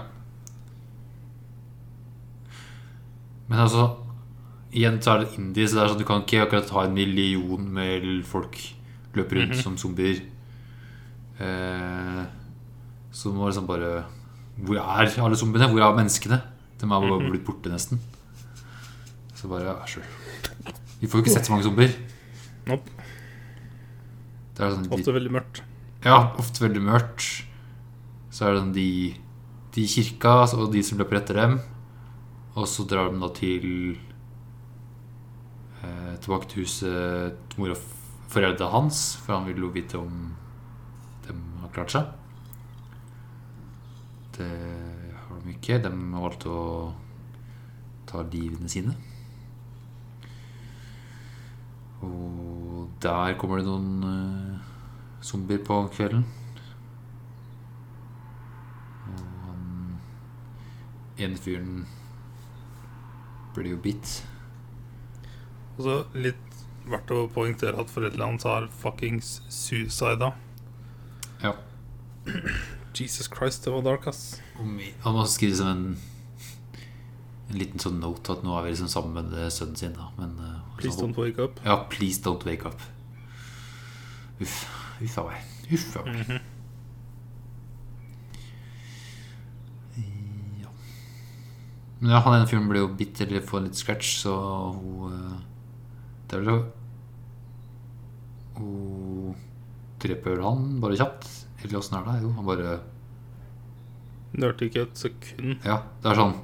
Men 3.48 3.58
altså 3.66 3.86
Igjen 4.74 4.96
så 5.02 5.12
er 5.14 5.18
det 5.24 5.34
indie, 5.38 5.68
så 5.70 5.76
det 5.78 5.82
er 5.84 5.92
sånn 5.92 6.00
du 6.00 6.04
kan 6.08 6.22
ikke 6.24 6.42
akkurat 6.48 6.70
ha 6.74 6.84
en 6.88 6.94
million 6.96 7.68
med 7.76 8.24
folk 8.26 8.56
løper 9.14 9.38
rundt 9.38 9.54
Mhm. 9.54 9.62
som 9.62 9.76
zombier. 9.78 10.20
Eh, 11.38 12.24
så 13.12 13.30
du 13.30 13.36
må 13.38 13.46
liksom 13.50 13.66
bare 13.66 14.04
Hvor 14.58 14.76
er 14.78 15.20
alle 15.20 15.36
zombiene? 15.36 15.66
Hvor 15.70 15.82
er 15.82 15.96
menneskene? 15.96 16.40
De 16.78 16.84
er 16.86 16.88
bare 16.88 17.20
Mhm. 17.20 17.30
blitt 17.30 17.44
borte, 17.44 17.70
nesten. 17.70 17.98
Så 19.34 19.48
bare 19.48 19.64
ja, 19.64 19.84
sure. 19.86 20.04
Vi 21.00 21.06
får 21.08 21.18
jo 21.18 21.22
ikke 21.24 21.34
sett 21.34 21.46
så 21.46 21.50
mange 21.52 21.64
zombier. 21.64 21.92
Nope. 22.66 22.88
Sånn 24.56 24.86
Ofte 24.90 25.12
veldig 25.12 25.30
mørkt. 25.34 25.60
Ja, 26.04 26.32
ofte 26.38 26.60
veldig 26.68 26.82
mørkt. 26.82 27.44
Så 28.30 28.46
er 28.46 28.54
det 28.54 28.62
sånn 28.62 28.72
de, 28.74 29.14
de 29.72 29.82
i 29.82 29.86
kirka 29.86 30.54
og 30.54 30.72
de 30.72 30.82
som 30.82 30.98
løper 30.98 31.16
etter 31.20 31.34
dem. 31.34 31.60
Og 32.56 32.66
så 32.66 32.86
drar 32.86 33.10
de 33.10 33.18
da 33.18 33.28
til 33.28 33.96
Tilbake 36.24 36.48
til 36.50 36.64
huset 36.64 37.38
til 37.52 37.62
mor 37.62 37.74
og 37.74 37.80
foreldrene 38.32 38.72
hans, 38.72 39.04
for 39.22 39.36
han 39.36 39.48
ville 39.48 39.66
jo 39.66 39.72
vite 39.74 39.98
om 40.00 40.34
de 41.26 41.34
har 41.62 41.72
klart 41.74 41.94
seg. 41.94 42.12
Det 44.36 44.50
har 45.24 45.42
de 45.44 45.54
ikke. 45.54 45.80
De 45.82 45.90
har 45.90 46.24
valgt 46.24 46.46
å 46.50 46.60
ta 48.10 48.24
livene 48.32 48.70
sine. 48.70 48.94
Og 52.04 52.90
der 53.02 53.36
kommer 53.40 53.60
det 53.60 53.68
noen 53.68 54.08
eh, 54.08 54.72
zombier 55.24 55.62
på 55.64 55.78
kvelden. 55.94 56.26
Og 59.14 59.24
han 59.46 59.64
ene 61.24 61.40
fyren 61.40 61.84
blir 63.54 63.76
jo 63.76 63.82
bitt. 63.84 64.18
Og 65.76 65.82
så 65.86 65.94
litt 66.14 66.40
verdt 66.88 67.10
å 67.16 67.24
poengtere 67.32 67.80
at 67.80 67.90
foreldrene 67.92 68.26
hans 68.28 68.44
har 68.46 68.66
fuckings 68.82 69.38
suicida. 69.52 70.32
Ja. 71.42 71.54
Jesus 72.94 73.26
Christ, 73.32 73.64
det 73.64 73.72
var 73.74 73.82
dark, 73.86 74.06
ass. 74.06 74.40
Han 74.58 75.16
må 75.16 75.24
skrive 75.28 75.56
som 75.58 75.70
en 75.72 75.86
En 77.50 77.58
liten 77.60 77.78
sånn 77.82 77.98
note 78.00 78.32
at 78.32 78.40
nå 78.46 78.54
er 78.56 78.62
vi 78.64 78.70
liksom 78.72 78.88
sammen 78.88 79.18
med 79.18 79.34
eh, 79.36 79.50
sønnen 79.52 79.76
sin. 79.76 79.92
da 79.92 80.06
Men 80.16 80.30
uh, 80.40 80.60
Please 80.78 80.96
don't 80.96 81.18
wake 81.20 81.38
up. 81.42 81.58
Ja, 81.66 81.74
please 81.92 82.22
don't 82.24 82.44
wake 82.48 82.64
up. 82.64 82.80
Uff. 84.40 84.62
Uff 85.04 85.18
a 85.20 85.24
meg. 85.28 85.42
Uff 85.76 85.90
a 86.00 86.04
meg. 86.06 86.22
Mhm. 86.30 86.40
Ja. 90.62 90.70
Men 92.00 92.10
ja, 92.14 92.22
han 92.24 92.38
ene 92.38 92.48
fyren 92.50 92.68
ble 92.70 92.80
jo 92.82 92.88
bitter 92.96 93.28
eller 93.28 93.44
får 93.46 93.66
litt 93.68 93.78
scratch, 93.78 94.14
så 94.24 94.32
hun 94.78 95.12
eh, 95.12 95.36
Det 96.28 96.36
er 96.36 96.44
vel 96.44 96.54
å 96.54 96.58
Hun 98.54 99.34
dreper 100.04 100.42
han 100.44 100.68
bare 100.82 100.98
kjapt. 101.00 101.28
Eller 101.62 101.80
åssen 101.80 101.98
er 101.98 102.06
det? 102.08 102.20
Jo, 102.22 102.32
han 102.36 102.48
bare 102.48 102.76
Nørte 104.34 104.66
ikke 104.66 104.82
et 104.88 104.98
sekund. 104.98 105.60
Ja, 105.62 105.80
det 106.02 106.10
er 106.10 106.18
sånn 106.18 106.34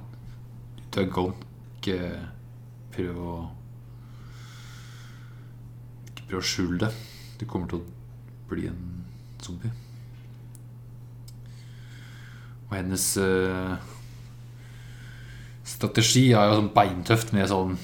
Du 0.90 1.00
er 1.02 1.10
gone. 1.10 1.48
Ikke 1.80 1.98
prøv 2.94 3.18
å 3.24 3.34
prøv 6.30 6.38
å 6.38 6.46
skjule 6.46 6.78
det. 6.84 6.90
Du 7.40 7.46
kommer 7.50 7.70
til 7.70 7.80
å 7.80 8.50
bli 8.50 8.68
en 8.70 8.82
zombie. 9.42 9.72
Og 12.68 12.76
hennes 12.76 13.06
uh, 13.18 13.74
strategi 15.66 16.28
er 16.30 16.46
jo 16.46 16.60
sånn 16.60 16.70
beintøft 16.76 17.32
med 17.34 17.50
sånn 17.50 17.74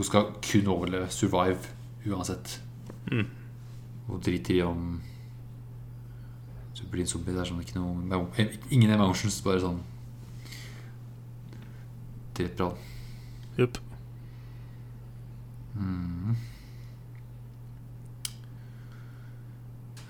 Hun 0.00 0.04
skal 0.04 0.30
kun 0.42 0.66
overleve, 0.72 1.10
survive, 1.12 1.58
uansett. 2.08 2.62
Mm. 3.12 3.26
Og 4.08 4.22
driter 4.24 4.54
i 4.54 4.62
om 4.64 5.02
du 6.78 6.86
blir 6.88 7.02
en 7.04 7.10
zombie. 7.10 7.34
Det 7.34 7.42
er 7.42 7.50
sånn 7.50 7.60
ikke 7.60 7.76
noe 7.76 8.46
Ingen 8.72 8.94
emotions, 8.94 9.36
bare 9.44 9.60
sånn 9.60 9.82
Dreper 12.38 12.70
han. 12.70 12.80
Jupp. 13.58 13.76
Mm. 15.76 16.32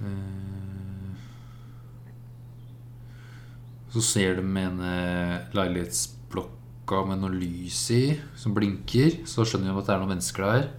Eh, 0.07 1.19
Så 3.91 4.07
ser 4.07 4.39
de 4.39 4.47
ene 4.47 4.95
leilighetsblokka 6.91 7.07
med 7.07 7.21
noe 7.23 7.31
lys 7.39 7.91
i 7.95 8.19
som 8.37 8.55
blinker. 8.55 9.27
Så 9.27 9.45
skjønner 9.45 9.73
vi 9.73 9.81
at 9.81 9.87
det 9.87 9.95
er 9.95 10.01
noen 10.01 10.13
mennesker 10.15 10.43
der 10.45 10.71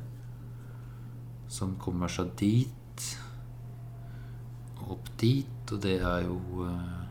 som 1.48 1.77
kommer 1.80 2.08
seg 2.08 2.36
dit. 2.39 3.18
Og 4.82 4.98
opp 4.98 5.10
dit, 5.20 5.72
og 5.72 5.82
det 5.82 6.01
er 6.01 6.25
jo 6.25 6.38
uh, 6.63 7.06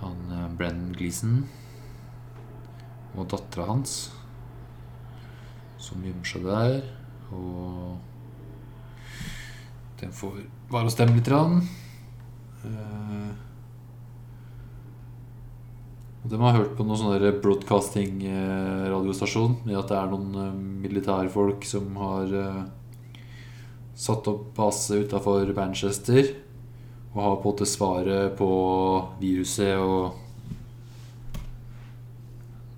han 0.00 0.18
uh, 0.30 0.48
Brennan 0.56 0.94
Gleeson 0.94 1.46
og 3.16 3.26
dattera 3.26 3.66
hans 3.66 4.12
som 5.80 6.02
gjemmer 6.04 6.26
seg 6.26 6.46
der. 6.46 6.80
Og 7.34 7.98
den 10.00 10.12
får 10.12 10.42
bare 10.70 10.86
å 10.86 10.94
stemme 10.94 11.16
litt. 11.16 11.30
Rann. 11.30 11.62
Uh, 12.60 13.30
og 13.34 13.49
de 16.22 16.40
har 16.40 16.52
hørt 16.52 16.76
på 16.76 16.84
noen 16.84 16.98
sånne 17.00 17.32
broadcasting-radiostasjon 17.40 19.54
med 19.64 19.78
at 19.80 19.88
det 19.88 19.96
er 19.96 20.10
noen 20.12 20.34
eh, 20.36 20.52
militærfolk 20.84 21.64
som 21.64 21.96
har 21.96 22.28
eh, 22.36 22.64
satt 23.96 24.28
opp 24.28 24.52
base 24.56 24.94
utafor 25.00 25.54
Manchester. 25.56 26.34
Og 27.10 27.22
har 27.24 27.36
på 27.40 27.42
en 27.42 27.46
måte 27.48 27.66
svaret 27.66 28.36
på 28.38 28.46
viruset 29.18 29.76
og 29.80 30.12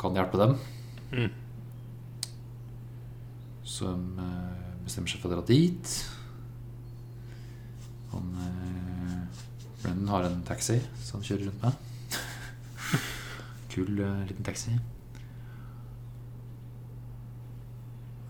kan 0.01 0.15
hjelpe 0.17 0.39
dem. 0.41 0.57
Mm. 1.13 1.31
Som 3.67 4.19
eh, 4.23 4.81
bestemmer 4.87 5.09
seg 5.11 5.21
for 5.23 5.31
å 5.31 5.35
dra 5.37 5.43
dit. 5.51 5.87
Han 8.15 8.27
eh, 8.47 9.23
Brennan 9.83 10.13
har 10.15 10.23
en 10.31 10.47
taxi 10.47 10.79
som 11.03 11.19
han 11.19 11.27
kjører 11.27 11.47
rundt 11.51 11.63
med. 11.67 11.75
Kul 13.73 14.01
uh, 14.01 14.25
liten 14.29 14.45
taxi. 14.45 14.75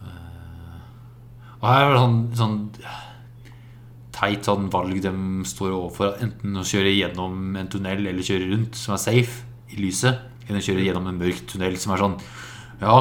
Eh, 0.03 0.77
og 1.59 1.67
her 1.67 1.87
er 1.87 1.93
det 1.93 2.03
sånn, 2.03 2.21
sånn 2.39 2.59
teit 4.15 4.47
sånn 4.47 4.69
valg 4.71 5.01
de 5.03 5.13
står 5.49 5.75
overfor. 5.75 6.17
Enten 6.23 6.59
å 6.59 6.67
kjøre 6.67 6.95
gjennom 6.95 7.57
en 7.59 7.71
tunnel 7.73 8.07
eller 8.07 8.27
kjøre 8.27 8.53
rundt, 8.53 8.79
som 8.79 8.95
er 8.95 9.03
safe 9.03 9.43
i 9.75 9.81
lyset. 9.83 10.29
Enn 10.47 10.59
å 10.59 10.63
kjøre 10.63 10.87
gjennom 10.87 11.07
en 11.11 11.21
mørk 11.21 11.45
tunnel 11.51 11.77
som 11.79 11.95
er 11.95 12.01
sånn 12.03 12.17
Ja, 12.81 12.97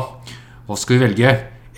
hva 0.68 0.76
skal 0.78 1.00
vi 1.00 1.06
velge? 1.08 1.32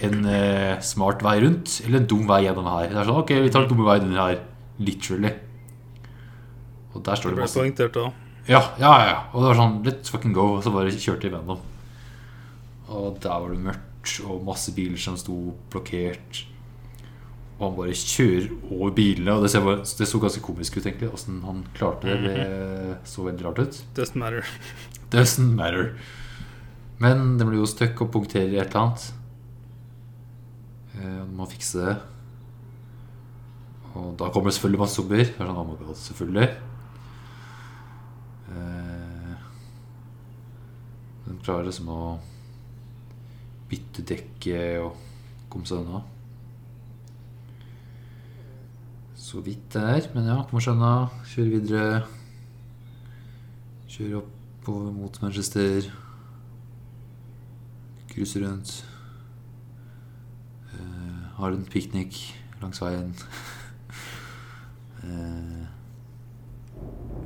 En 0.03 0.25
eh, 0.27 0.79
smart 0.83 1.23
vei 1.23 1.37
rundt 1.43 1.77
eller 1.85 2.01
en 2.01 2.09
dum 2.11 2.25
vei 2.27 2.41
gjennom 2.45 2.67
her? 2.67 2.89
Det 2.91 2.99
er 2.99 3.07
sånn, 3.07 3.21
ok, 3.23 3.31
vi 3.45 3.53
tar 3.53 3.63
den 3.63 3.71
dumme 3.71 3.87
veien 3.87 4.09
under 4.09 4.23
her. 4.25 4.41
Literally. 4.83 5.31
Og 6.93 7.03
der 7.05 7.19
står 7.19 7.33
Det 7.33 7.39
det 7.39 7.47
masse. 7.47 8.22
Ja, 8.49 8.61
ja, 8.79 8.93
ja. 9.07 9.19
Og 9.31 9.41
det 9.41 9.51
var 9.51 9.59
sånn 9.59 9.77
Let's 9.85 10.11
fucking 10.11 10.33
go. 10.35 10.49
Og 10.57 10.63
så 10.65 10.73
bare 10.73 10.93
kjørte 10.93 11.27
de 11.27 11.35
gjennom. 11.37 11.61
Og 12.93 13.19
der 13.23 13.43
var 13.43 13.53
det 13.53 13.61
mørkt, 13.63 14.17
og 14.27 14.43
masse 14.45 14.73
biler 14.75 14.99
som 14.99 15.15
sto 15.19 15.37
blokkert. 15.71 16.43
Og 17.57 17.63
han 17.69 17.77
bare 17.77 17.95
kjører 17.95 18.49
over 18.67 18.91
bilene. 18.97 19.37
Og 19.37 19.45
det, 19.45 19.53
ser 19.53 19.69
det 20.01 20.09
så 20.09 20.21
ganske 20.21 20.43
komisk 20.43 20.77
ut, 20.77 20.85
egentlig. 20.85 21.11
Åssen 21.15 21.39
han 21.45 21.63
klarte 21.77 22.11
det. 22.11 22.35
Det 22.35 22.97
så 23.09 23.27
veldig 23.29 23.47
rart 23.47 23.63
ut. 23.63 23.81
Doesn't 23.95 24.19
matter. 24.19 24.47
Doesn't 25.13 25.55
matter. 25.55 25.93
Men 27.03 27.37
det 27.39 27.47
blir 27.47 27.61
jo 27.61 27.69
stuck 27.69 28.01
og 28.03 28.11
punkterer 28.13 28.51
i 28.51 28.59
et 28.59 28.73
eller 28.73 28.83
annet. 28.83 29.07
Eh, 30.99 31.23
må 31.31 31.47
fikse 31.51 31.79
det. 31.79 31.95
Og 33.93 34.13
da 34.17 34.29
kommer 34.33 34.49
det 34.49 34.57
selvfølgelig 34.57 34.81
masse 34.83 34.99
zombier. 34.99 35.31
Er 35.37 35.49
sånn, 35.49 35.97
selvfølgelig. 36.03 36.51
Eh, 38.53 39.35
Den 41.25 41.39
klarer 41.43 41.65
liksom 41.69 41.87
å 41.89 42.01
bytte 43.71 44.03
dekket 44.05 44.83
og 44.83 44.97
komme 45.49 45.65
seg 45.69 45.81
unna. 45.81 46.03
Så 49.17 49.41
vidt 49.41 49.69
det 49.73 49.81
er. 49.81 50.09
Men 50.13 50.27
ja, 50.29 50.41
kommer 50.43 50.61
seg 50.65 50.75
unna. 50.75 51.09
Kjører 51.31 51.53
videre. 51.55 52.01
Kjører 53.87 54.19
oppover 54.19 54.91
mot 54.93 55.21
Manchester. 55.23 55.87
Cruiser 58.11 58.43
rundt. 58.45 58.75
Eh, 60.73 61.23
har 61.39 61.55
en 61.55 61.65
piknik 61.65 62.19
langs 62.61 62.83
veien. 62.83 63.15
Eh, 65.03 65.63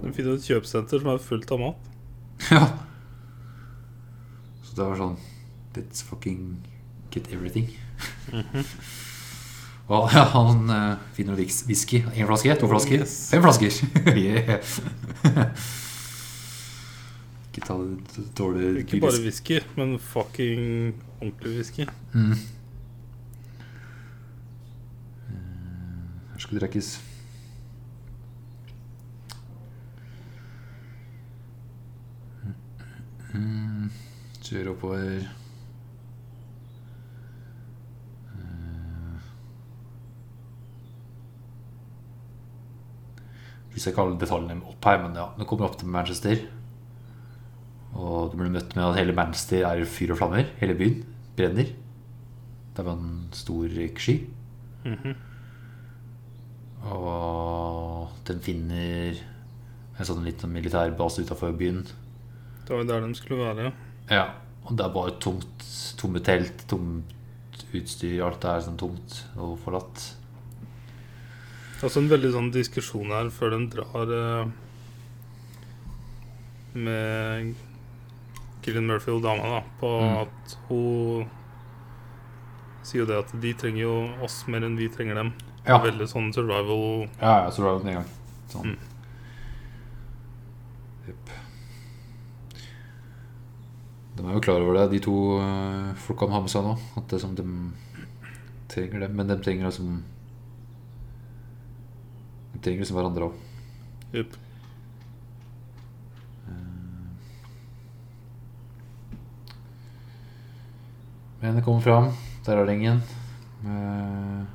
De 0.07 0.15
finner 0.15 0.37
et 0.37 0.47
kjøpesenter 0.47 1.01
som 1.03 1.11
er 1.11 1.23
fullt 1.23 1.51
av 1.51 1.59
mat. 1.61 1.89
ja. 2.53 2.63
Så 4.63 4.77
det 4.77 4.85
var 4.85 5.01
sånn 5.01 5.17
Let's 5.77 6.01
fucking 6.01 6.57
get 7.13 7.27
everything. 7.29 7.67
Og 9.87 10.09
ja, 10.11 10.23
han 10.33 10.65
uh, 10.67 10.95
finner 11.15 11.35
noe 11.37 11.43
whisky. 11.69 12.01
Én 12.11 12.27
flaske? 12.27 12.55
To 12.59 12.67
flasker? 12.67 13.03
Yes. 13.05 13.13
Fem 13.31 13.43
flasker! 13.45 13.77
yeah. 14.19 14.57
Ikke 17.53 17.63
ta 17.63 17.77
det 17.79 18.25
dårlig 18.37 18.83
Ikke 18.83 18.99
bare 19.05 19.21
whisky, 19.23 19.61
men 19.77 19.95
fucking 20.01 20.91
ordentlig 21.21 21.53
whisky. 21.55 21.87
Mm. 22.13 22.33
Eh, 25.29 26.33
Her 26.33 26.43
skal 26.43 26.57
det 26.59 26.65
drikkes. 26.65 26.91
Mm. 33.33 33.89
Kjøre 34.43 34.71
oppover. 34.71 35.25
Eh. 38.37 39.25
Hvis 43.73 43.87
jeg 43.89 43.97
kaller 43.97 44.17
detaljene 44.21 44.63
opp 44.65 44.87
her, 44.87 45.01
men 45.03 45.17
ja, 45.19 45.27
nå 45.37 45.47
kommer 45.49 45.67
opp 45.67 45.77
til 45.81 45.91
Manchester. 45.91 46.45
Og 47.97 48.31
du 48.31 48.39
blir 48.39 48.53
møtt 48.53 48.75
med 48.77 48.85
at 48.85 48.99
hele 48.99 49.15
Manchester 49.17 49.65
er 49.67 49.85
fyr 49.89 50.13
og 50.13 50.21
flammer. 50.21 50.47
Hele 50.61 50.77
byen 50.77 51.03
brenner. 51.37 51.71
Det 52.77 52.85
var 52.85 52.97
en 52.97 53.29
stor 53.33 53.65
røyksky. 53.73 54.19
Mhm. 54.85 55.15
Og 56.87 58.11
den 58.27 58.39
finner 58.39 59.17
en 59.97 60.05
sånn 60.07 60.23
liten 60.23 60.53
militær 60.53 60.93
base 60.95 61.25
utafor 61.25 61.55
byen. 61.57 61.81
Det 62.67 62.73
var 62.75 62.81
jo 62.83 62.87
der 62.89 63.05
de 63.07 63.15
skulle 63.15 63.39
være. 63.47 63.69
Ja, 64.11 64.15
ja. 64.19 64.25
Og 64.67 64.75
det 64.75 64.83
er 64.83 64.91
bare 64.91 65.13
tomt. 65.23 65.63
Tomme 65.97 66.19
telt, 66.19 66.65
tomt 66.67 67.63
utstyr. 67.73 68.19
Alt 68.27 68.41
det 68.43 68.49
er 68.51 68.65
sånn 68.65 68.77
tomt 68.79 69.21
og 69.39 69.53
forlatt. 69.63 70.01
Det 71.77 71.83
er 71.85 71.87
også 71.87 72.01
en 72.03 72.09
veldig 72.11 72.31
sånn 72.33 72.51
diskusjon 72.51 73.11
her 73.13 73.29
før 73.31 73.53
de 73.55 73.59
drar 73.77 74.11
eh, 74.17 74.51
med 76.77 77.53
Gillian 78.65 78.87
Murphy 78.89 79.13
og 79.15 79.21
dama 79.23 79.43
da, 79.55 79.61
på 79.79 79.91
Mm. 80.01 80.17
at 80.25 80.57
hun 80.67 81.29
sier 82.83 83.01
jo 83.03 83.07
det 83.09 83.17
at 83.23 83.31
de 83.41 83.53
trenger 83.53 83.81
jo 83.85 83.95
oss 84.25 84.41
mer 84.47 84.65
enn 84.67 84.75
vi 84.79 84.89
trenger 84.89 85.15
dem. 85.21 85.31
Ja, 85.67 85.77
Veldig 85.83 86.07
sånn 86.07 86.33
survival 86.33 87.07
ja, 87.21 87.45
ja 87.45 87.49
survival 87.51 87.79
var 87.79 87.83
den 87.83 87.89
en 87.93 87.99
gang. 88.01 88.11
Sånn. 88.51 88.67
Mm. 88.73 88.77
Jepp. 91.07 91.29
De 94.17 94.25
er 94.25 94.33
jo 94.33 94.41
klar 94.41 94.63
over 94.63 94.79
det, 94.79 94.87
de 94.95 94.99
to 95.05 95.15
uh, 95.37 95.93
folka 96.01 96.25
de 96.25 96.33
har 96.33 96.41
med 96.41 96.51
seg 96.51 96.65
nå. 96.65 96.73
At 96.97 97.07
det 97.11 97.21
som 97.21 97.35
de 97.37 97.45
trenger 98.71 99.05
det. 99.05 99.11
Men 99.13 99.29
de 99.29 99.37
trenger 99.43 99.69
liksom 99.69 100.01
De 102.55 102.59
trenger 102.63 102.81
liksom 102.81 102.97
hverandre 102.97 103.29
òg. 103.29 103.39
Yep. 104.17 104.37
Men 111.39 111.55
det 111.55 111.63
kommer 111.63 111.81
fram. 111.81 112.11
Der 112.45 112.57
er 112.57 112.65
det 112.65 112.73
ingen. 112.73 113.01
Eh, 113.65 114.45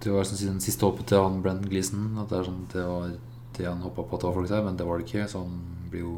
Det 0.00 0.08
var 0.08 0.24
sånn, 0.24 0.54
den 0.54 0.62
siste 0.64 0.86
håpet 0.86 1.10
til 1.10 1.20
han 1.20 1.42
Brenton 1.44 1.68
Gleeson. 1.68 2.06
At 2.16 2.30
det, 2.30 2.38
er 2.38 2.46
sånn, 2.48 2.62
det 2.72 2.84
var 2.88 3.10
det 3.58 3.66
han 3.68 3.82
håpa 3.84 4.02
på 4.06 4.16
at 4.16 4.22
det 4.22 4.28
var 4.30 4.36
folk 4.38 4.48
der, 4.48 4.62
men 4.64 4.78
det 4.78 4.86
var 4.88 4.98
det 4.98 5.04
ikke. 5.04 5.26
Så 5.28 5.42
han 5.42 5.58
blir 5.92 6.06
jo 6.06 6.14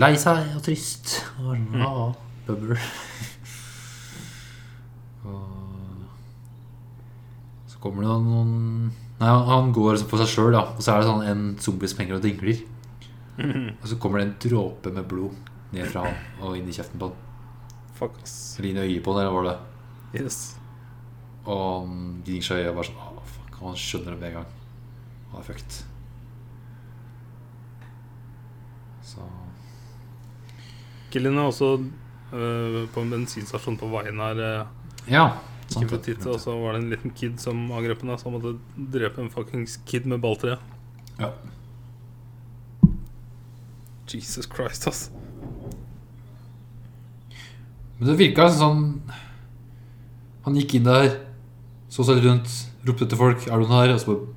lei 0.00 0.14
seg 0.20 0.54
og 0.56 0.62
trist. 0.64 1.06
Og 1.38 1.42
sånn, 1.50 1.66
ah, 1.84 2.12
bummer. 2.46 2.78
og 5.24 6.06
så 7.70 7.76
kommer 7.82 8.00
det 8.06 8.16
noen 8.24 8.52
Nei, 9.20 9.28
han- 9.28 9.72
går 9.76 9.98
på 10.08 10.16
seg 10.16 10.28
sjøl, 10.32 10.52
da. 10.54 10.62
Og 10.72 10.80
så 10.80 10.94
er 10.94 10.98
det 11.02 11.08
sånn 11.10 11.26
en 11.28 11.42
zombie 11.60 11.88
som 11.88 11.98
henger 12.00 12.16
og 12.16 12.22
dingler. 12.24 12.58
Og 13.82 13.86
så 13.88 13.98
kommer 14.00 14.18
det 14.20 14.26
en 14.28 14.38
dråpe 14.48 14.88
med 14.92 15.04
blod 15.08 15.34
ned 15.72 15.86
fra 15.92 16.04
han 16.06 16.16
og 16.40 16.56
inn 16.56 16.68
i 16.68 16.72
kjeften 16.72 16.98
på 16.98 17.08
han. 17.10 17.16
Fuck, 17.98 18.16
ass. 18.22 18.56
Eller 18.58 18.68
inn 18.70 18.76
i 18.80 18.86
øyet 18.88 19.04
på 19.04 19.12
han, 19.12 19.20
eller 19.26 19.36
var 19.36 19.44
det? 19.50 19.58
Yes. 20.24 20.38
Og 21.44 21.60
han 21.86 22.22
gnir 22.24 22.40
seg 22.42 22.56
i 22.58 22.62
øyet 22.64 22.70
og 22.72 22.76
bare 22.80 22.88
sånn 22.88 23.04
Åh, 23.04 23.22
fuck, 23.34 23.52
Han 23.60 23.74
skjønner 23.76 24.10
det 24.16 24.20
med 24.20 24.28
en 24.30 24.36
gang. 24.40 24.50
Han 25.32 25.40
er 25.40 25.44
fucked. 25.44 25.72
Så 29.04 29.20
Er 31.18 31.38
også 31.42 31.70
uh, 31.80 32.86
på 32.92 33.02
en 33.02 33.10
bensinstasjon 33.10 33.78
på 33.80 33.88
veien 33.90 34.20
her. 34.22 34.36
Uh, 34.38 34.66
Ja. 35.10 35.38
sant, 35.70 35.88
på 35.90 35.98
tittet, 36.02 36.26
og 36.26 36.38
så 36.42 36.54
var 36.58 36.74
det 36.74 36.82
en 36.82 36.90
liten 36.90 37.10
kid 37.14 37.40
som 37.40 37.70
angrep 37.72 38.02
henne, 38.02 38.18
så 38.18 38.28
han 38.28 38.36
måtte 38.36 38.58
drepe 38.76 39.22
en 39.22 39.30
fuckings 39.30 39.78
kid 39.86 40.06
med 40.06 40.20
balltre. 40.20 40.58
Ja. 41.18 41.30
Jesus 44.10 44.46
Christ, 44.50 44.86
ass. 44.90 45.10
Men 47.98 48.08
det 48.08 48.16
virka 48.18 48.48
sånn 48.50 49.02
Han 50.42 50.56
gikk 50.56 50.78
inn 50.78 50.86
der, 50.88 51.18
så 51.92 52.02
seg 52.08 52.22
rundt, 52.24 52.48
ropte 52.88 53.04
etter 53.04 53.18
folk. 53.20 53.44
Er 53.46 53.60
du 53.60 53.66
noen 53.68 53.76
her? 53.76 53.92
Og 53.94 54.00
så 54.00 54.08
bare 54.08 54.30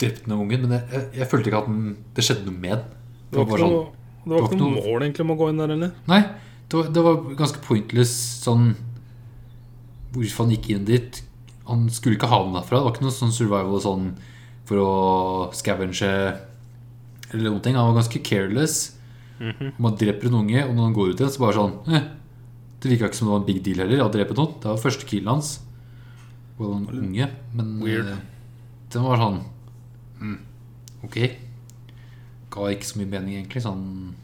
drepte 0.00 0.28
han 0.28 0.36
ungen. 0.36 0.66
Men 0.66 0.74
jeg, 0.76 0.84
jeg, 0.92 1.06
jeg 1.16 1.28
følte 1.30 1.50
ikke 1.50 1.62
at 1.62 1.70
den, 1.70 1.94
det 2.14 2.26
skjedde 2.26 2.44
noe 2.46 2.60
med 2.60 2.74
den. 2.76 2.84
Det 3.30 3.40
var 3.40 3.48
bare 3.48 3.68
ikke 3.70 3.99
sånn- 4.24 4.30
var, 4.30 4.36
det 4.36 4.42
var 4.42 4.48
ikke 4.50 4.60
noe 4.60 4.84
mål 4.84 5.02
egentlig 5.06 5.20
om 5.26 5.30
å 5.30 5.38
gå 5.40 5.48
inn 5.50 5.56
der, 5.58 5.70
eller? 5.76 5.90
Nei, 6.08 6.20
det 6.68 6.76
var, 6.78 6.88
det 6.92 7.02
var 7.02 7.16
ganske 7.38 7.60
pointless 7.66 8.12
sånn 8.44 8.76
Hvorfor 10.12 10.44
han 10.44 10.50
gikk 10.56 10.70
inn 10.74 10.84
dit. 10.88 11.22
Han 11.68 11.84
skulle 11.88 12.16
ikke 12.18 12.26
ha 12.32 12.40
den 12.42 12.54
derfra. 12.56 12.80
Det 12.80 12.84
var 12.88 12.94
ikke 12.96 13.04
noe 13.06 13.14
sånn 13.14 13.30
survival 13.34 13.80
sånn 13.80 14.08
for 14.66 14.76
å 14.82 14.94
scavenge 15.54 16.08
eller 17.30 17.44
noen 17.46 17.60
ting. 17.62 17.76
Han 17.78 17.92
var 17.92 18.00
ganske 18.02 18.18
careless. 18.26 18.96
Mhm. 19.38 19.72
Man 19.78 19.94
dreper 19.96 20.26
en 20.26 20.34
unge, 20.42 20.64
og 20.66 20.74
når 20.74 20.82
han 20.88 20.92
går 20.96 21.10
ut 21.12 21.20
igjen, 21.22 21.30
så 21.30 21.38
bare 21.44 21.54
sånn 21.56 21.94
eh, 21.94 22.08
Det 22.80 22.90
virka 22.90 23.06
ikke 23.08 23.14
som 23.20 23.28
det 23.28 23.32
var 23.32 23.40
en 23.40 23.46
big 23.46 23.62
deal 23.62 23.78
heller. 23.84 24.02
å 24.04 24.10
drepe 24.12 24.34
noen. 24.34 24.54
Det 24.60 24.64
var 24.68 24.76
første 24.82 25.06
killen 25.06 25.28
hans. 25.30 25.60
Og 26.58 26.74
en 26.74 26.86
unge. 27.04 27.30
Men 27.54 27.80
Weird. 27.80 28.06
eh, 28.10 28.16
den 28.90 29.02
var 29.06 29.16
sånn 29.16 29.40
mm, 30.20 30.38
Ok. 31.04 31.16
Ga 32.50 32.68
ikke 32.74 32.88
så 32.88 32.98
mye 33.00 33.10
mening, 33.12 33.36
egentlig. 33.40 33.62
Sånn 33.62 34.14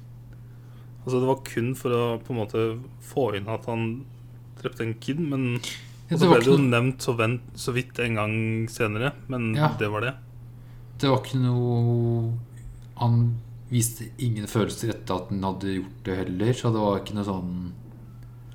Altså 1.06 1.20
Det 1.22 1.28
var 1.28 1.42
kun 1.46 1.74
for 1.78 1.90
å 1.94 2.04
på 2.18 2.32
en 2.34 2.40
måte 2.40 2.62
få 3.06 3.28
inn 3.38 3.46
at 3.48 3.66
han 3.70 4.04
drepte 4.58 4.82
en 4.82 4.94
kid, 4.98 5.20
men 5.22 5.60
Og 6.10 6.18
så 6.18 6.26
ble 6.30 6.40
det 6.40 6.46
jo 6.50 6.56
noe- 6.58 6.70
nevnt 6.72 6.98
så, 7.06 7.14
vent, 7.18 7.42
så 7.54 7.72
vidt 7.74 7.98
en 8.02 8.14
gang 8.18 8.34
senere, 8.68 9.12
men 9.28 9.54
Ja. 9.54 9.68
det 9.78 9.88
var 9.90 10.00
det. 10.00 10.14
Det 10.98 11.08
var 11.10 11.18
ikke 11.22 11.38
noe 11.42 12.32
Han 12.98 13.36
viste 13.70 14.08
ingen 14.18 14.46
følelser 14.46 14.88
etter 14.94 15.14
at 15.16 15.28
han 15.28 15.42
hadde 15.42 15.74
gjort 15.82 16.02
det 16.04 16.16
heller, 16.16 16.52
så 16.54 16.72
det 16.72 16.80
var 16.80 16.98
ikke 17.00 17.14
noe 17.14 17.24
sånn 17.24 17.72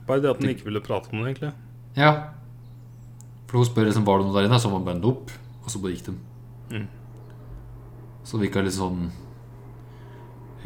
Bare 0.07 0.19
det 0.19 0.29
at 0.31 0.41
han 0.41 0.49
ikke 0.55 0.65
ville 0.65 0.81
prate 0.81 1.07
om 1.13 1.23
det, 1.23 1.36
egentlig. 1.38 1.53
Ja. 1.95 2.29
For 3.47 3.57
hun 3.60 3.65
spør 3.65 3.86
liksom, 3.86 4.03
var 4.03 4.17
det 4.17 4.25
noe 4.27 4.34
der 4.41 4.47
inne, 4.49 4.60
så 4.60 4.71
var 4.71 4.79
bandet 4.84 5.05
opp, 5.05 5.29
og 5.63 5.69
så 5.69 5.79
bare 5.81 5.93
gikk 5.95 6.05
de. 6.05 6.15
Mm. 6.71 6.88
Så 8.25 8.39
det 8.39 8.49
virka 8.49 8.63
litt 8.63 8.73
sånn 8.73 9.12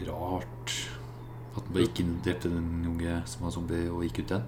rart 0.04 0.74
at 1.56 1.70
inn 2.04 2.18
og 2.18 2.24
drepte 2.26 2.52
den 2.52 2.86
unge 2.90 3.22
som 3.30 3.46
var 3.46 3.54
zombie, 3.56 3.88
og 3.92 4.04
gikk 4.04 4.20
ut 4.24 4.34
igjen. 4.34 4.48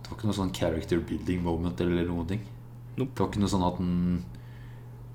Det 0.00 0.10
var 0.10 0.16
ikke 0.18 0.30
noe 0.30 0.38
sånn 0.40 0.54
character 0.56 1.02
building 1.06 1.44
moment 1.44 1.80
eller 1.80 2.08
noen 2.08 2.26
ting. 2.26 2.42
Nope. 2.98 3.12
Det 3.14 3.22
var 3.22 3.30
ikke 3.30 3.42
noe 3.44 3.52
sånn 3.52 3.66
at 3.68 3.78
han 3.78 3.92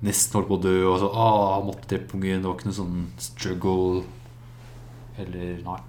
nesten 0.06 0.38
holdt 0.38 0.48
på 0.48 0.56
å 0.56 0.62
dø, 0.64 0.76
og 0.88 0.96
så 1.02 1.10
ah, 1.12 1.58
måtte 1.64 1.90
drepe 1.92 2.16
ungen. 2.16 2.40
Det 2.40 2.48
var 2.48 2.56
ikke 2.56 2.70
noe 2.70 2.80
sånn 2.80 2.98
struggle 3.20 4.04
eller 5.20 5.60
Nei. 5.66 5.80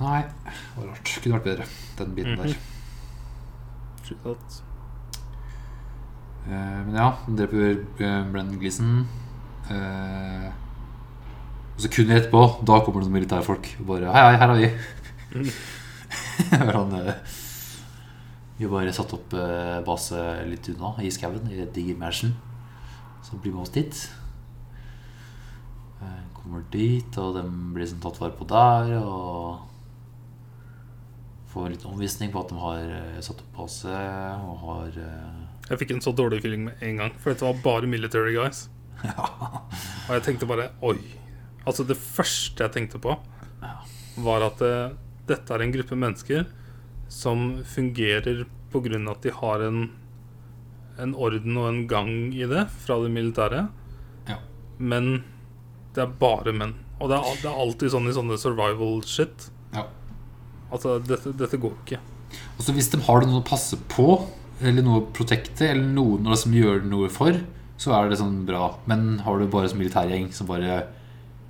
Nei, 0.00 0.20
det 0.26 0.54
var 0.76 0.88
rart. 0.90 1.16
Kunne 1.22 1.36
vært 1.38 1.50
bedre, 1.50 1.66
den 2.00 2.14
biten 2.16 2.40
der. 2.40 2.54
-hmm. 2.54 4.30
at- 4.32 4.62
Eh, 4.64 4.73
men 6.48 6.96
ja, 6.98 7.10
dreper 7.26 7.62
eh, 7.70 8.26
Brennan 8.30 8.58
Gleeson. 8.60 9.06
Eh, 9.72 10.50
og 11.74 11.80
så 11.82 11.90
kun 11.90 12.12
etterpå, 12.14 12.42
da 12.62 12.78
kommer 12.84 13.02
det 13.02 13.08
noen 13.08 13.18
militærfolk 13.18 13.70
og 13.80 13.86
bare 13.88 14.12
Hei, 14.14 14.24
hei, 14.28 14.36
her 14.42 14.52
er 14.52 14.58
vi. 14.60 14.68
Han, 16.76 16.92
eh, 17.00 17.38
vi 18.58 18.70
bare 18.70 18.92
satt 18.94 19.14
opp 19.16 19.34
eh, 19.34 19.80
base 19.86 20.20
litt 20.46 20.68
unna, 20.70 20.92
i 21.02 21.10
skauen, 21.10 21.48
i 21.50 21.64
Digger 21.74 21.98
Mansion. 21.98 22.36
Så 23.24 23.40
blir 23.40 23.54
med 23.56 23.64
oss 23.64 23.74
dit. 23.74 24.04
Eh, 26.04 26.22
kommer 26.36 26.62
dit, 26.70 27.18
og 27.18 27.34
de 27.38 27.44
blir 27.74 27.88
sånn 27.88 28.04
tatt 28.04 28.20
vare 28.22 28.36
på 28.38 28.46
der. 28.52 28.94
Og 29.00 29.64
får 31.54 31.72
litt 31.72 31.88
omvisning 31.88 32.30
på 32.34 32.44
at 32.44 32.50
de 32.52 32.60
har 32.60 32.94
eh, 33.00 33.18
satt 33.24 33.42
opp 33.42 33.58
base 33.58 33.90
og 34.44 34.62
har 34.68 35.02
eh, 35.02 35.43
Jeg 35.70 35.80
fikk 35.80 35.94
en 35.94 36.04
så 36.04 36.12
dårlig 36.16 36.42
feeling 36.44 36.66
med 36.68 36.82
en 36.84 37.00
gang, 37.00 37.14
for 37.20 37.32
dette 37.32 37.46
var 37.46 37.62
bare 37.64 37.88
military 37.90 38.34
guys. 38.36 38.66
Og 39.04 40.12
jeg 40.12 40.24
tenkte 40.26 40.48
bare 40.48 40.70
Oi. 40.84 40.98
Altså, 41.64 41.86
det 41.88 41.96
første 41.96 42.66
jeg 42.66 42.74
tenkte 42.74 43.00
på, 43.00 43.16
var 44.24 44.44
at 44.44 44.60
det, 44.60 44.74
dette 45.30 45.54
er 45.54 45.64
en 45.64 45.72
gruppe 45.72 45.96
mennesker 45.96 46.44
som 47.08 47.62
fungerer 47.68 48.44
på 48.72 48.82
grunn 48.84 49.08
av 49.08 49.16
at 49.16 49.24
de 49.24 49.32
har 49.32 49.64
en 49.64 49.84
en 51.00 51.14
orden 51.18 51.56
og 51.58 51.68
en 51.68 51.80
gang 51.90 52.10
i 52.34 52.46
det 52.50 52.66
fra 52.84 52.98
det 53.02 53.10
militære. 53.14 53.64
Ja. 54.30 54.38
Men 54.78 55.24
det 55.94 56.04
er 56.04 56.16
bare 56.20 56.54
menn. 56.54 56.76
Og 57.00 57.10
det 57.10 57.18
er, 57.18 57.40
det 57.42 57.50
er 57.50 57.60
alltid 57.64 57.94
sånn 57.94 58.08
i 58.10 58.14
sånne 58.14 58.38
survival 58.40 59.00
shit. 59.08 59.48
Ja. 59.74 59.86
Altså, 60.70 60.98
dette, 61.02 61.34
dette 61.38 61.60
går 61.60 61.74
ikke. 61.82 62.00
Og 62.56 62.66
så 62.66 62.74
hvis 62.74 62.90
de 62.92 63.02
har 63.06 63.26
noe 63.26 63.42
å 63.42 63.46
passe 63.46 63.78
på, 63.90 64.08
eller 64.62 64.82
noe 64.86 65.00
å 65.02 65.06
protekte, 65.12 65.68
eller 65.70 65.84
noen 65.94 66.36
som 66.36 66.52
gjør 66.52 66.84
noe 66.86 67.08
for, 67.12 67.32
så 67.76 67.92
er 67.98 68.08
det 68.12 68.18
sånn 68.20 68.44
bra. 68.46 68.76
Men 68.86 69.18
har 69.24 69.38
du 69.38 69.46
bare 69.50 69.68
som 69.68 69.78
militærgjeng 69.80 70.28
som 70.32 70.46
bare 70.46 70.84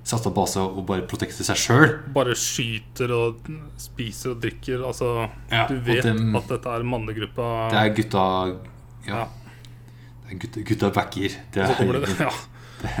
satt 0.05 0.25
opp 0.29 0.35
base 0.37 0.61
og 0.61 0.83
bare 0.85 1.01
protekter 1.09 1.41
seg 1.47 1.57
sjøl 1.57 1.93
Bare 2.13 2.35
skyter 2.37 3.09
og 3.15 3.47
spiser 3.81 4.35
og 4.35 4.41
drikker. 4.43 4.83
Altså, 4.85 5.29
Ja, 5.51 5.67
du 5.67 5.79
vet 5.81 6.03
dem- 6.03 6.35
at 6.35 6.47
dette 6.47 6.65
er 6.69 6.83
mannegruppa. 6.83 7.69
Det 7.71 7.79
er 7.81 7.95
gutta 7.95 8.25
Ja. 9.07 9.15
Ja. 9.15 9.27
Det 10.25 10.33
er 10.33 10.39
gutta, 10.39 10.61
gutta 10.61 10.89
backer. 10.93 11.29
Det 11.53 11.61
Og 11.63 11.75
så 11.75 11.83
er, 11.89 11.99
det, 12.05 12.19
ja. 12.19 12.29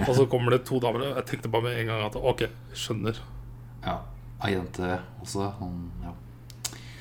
og 0.07 0.15
så 0.15 0.25
kommer 0.29 0.51
det 0.51 0.65
to 0.65 0.79
damer. 0.79 0.99
og 1.11 1.15
Jeg 1.17 1.25
tenkte 1.25 1.49
bare 1.51 1.63
med 1.63 1.79
en 1.79 1.87
gang 1.87 2.05
at 2.05 2.15
ok, 2.15 2.47
skjønner. 2.73 3.17
ja. 3.85 3.99
Ei 4.43 4.51
jente 4.51 4.99
også. 5.23 5.53
Han, 5.59 5.91
ja. 6.03 6.11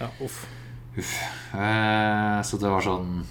Ja, 0.01 0.07
uff. 0.25 0.47
Uff. 0.95 1.15
Eh, 1.55 2.41
så 2.47 2.59
det 2.63 2.71
var 2.71 2.85
sånn 2.85 3.25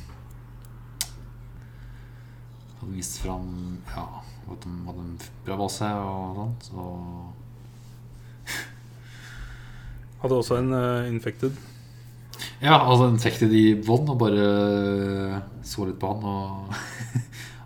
Hadde 2.81 2.89
vist 2.91 3.21
fram 3.23 3.77
Ja, 3.93 4.03
at 4.51 4.65
de 4.65 4.71
hadde 4.83 5.03
en 5.05 5.13
bra 5.45 5.55
base 5.61 5.87
og 5.95 6.39
sånt. 6.39 6.67
Så 6.67 6.87
Hadde 10.23 10.39
også 10.41 10.57
en 10.59 10.73
uh, 10.75 11.07
infected. 11.07 11.55
Ja, 12.63 12.77
altså 12.79 13.07
en 13.07 13.19
fikk 13.19 13.41
i 13.47 13.63
bånn 13.79 14.11
og 14.11 14.19
bare 14.19 14.47
så 15.67 15.87
litt 15.87 15.99
på 16.01 16.11
han 16.11 16.27
og 16.27 16.75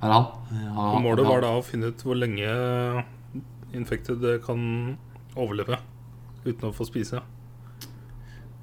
Her 0.01 0.09
er 0.09 0.13
han. 0.13 0.29
Ja, 0.61 0.87
Og 0.91 0.99
målet 1.05 1.25
var 1.25 1.41
da 1.45 1.55
å 1.57 1.65
finne 1.65 1.89
ut 1.89 2.05
hvor 2.05 2.17
lenge 2.17 2.53
infected 3.77 4.25
kan 4.45 4.61
overleve 5.37 5.81
uten 6.45 6.69
å 6.69 6.73
få 6.73 6.85
spise. 6.87 7.21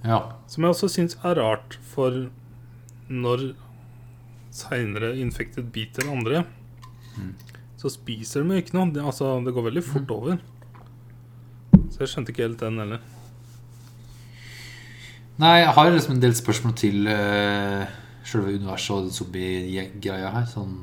Ja. 0.04 0.20
Som 0.50 0.64
jeg 0.64 0.74
også 0.74 0.90
syns 0.92 1.16
er 1.24 1.38
rart, 1.40 1.78
for 1.82 2.26
når 3.08 3.54
seinere 4.54 5.14
infected 5.18 5.70
biter 5.74 6.10
andre, 6.10 6.44
så 7.80 7.90
spiser 7.92 8.44
de 8.44 8.54
jo 8.54 8.62
ikke 8.62 8.76
noe. 8.76 8.92
Det, 8.94 9.02
altså, 9.04 9.34
det 9.44 9.54
går 9.56 9.68
veldig 9.70 9.84
fort 9.84 10.14
over. 10.14 10.38
Så 11.90 12.04
jeg 12.04 12.12
skjønte 12.12 12.32
ikke 12.34 12.46
helt 12.46 12.62
den 12.62 12.80
heller. 12.82 13.02
Nei, 15.40 15.56
jeg 15.64 15.74
har 15.74 15.90
liksom 15.90 16.14
en 16.14 16.22
del 16.22 16.34
spørsmål 16.38 16.74
til 16.78 17.08
uh, 17.10 17.84
selve 18.24 18.54
universet 18.54 18.94
og 18.94 19.14
zombie-greia 19.14 20.30
her. 20.36 20.48
Sånn 20.50 20.74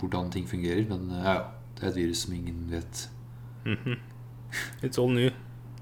hvordan 0.00 0.30
ting 0.32 0.46
fungerer. 0.48 0.86
Men 0.88 1.10
uh, 1.12 1.24
ja. 1.24 1.40
Det 1.80 1.86
er 1.86 1.92
et 1.94 1.96
virus 1.96 2.26
som 2.26 2.34
ingen 2.36 2.66
vet. 2.68 3.10
Mhm. 3.64 3.94
It's 4.82 4.98
all 5.00 5.08
new. 5.08 5.30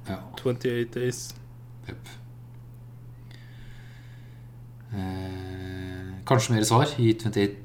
Ja. 0.06 0.16
28 0.36 0.94
days. 0.94 1.34
Jepp. 1.88 2.08
Eh, 4.92 6.10
kanskje 6.28 6.52
mer 6.54 6.64
svar 6.68 6.86
i 7.00 7.12
28 7.14 7.56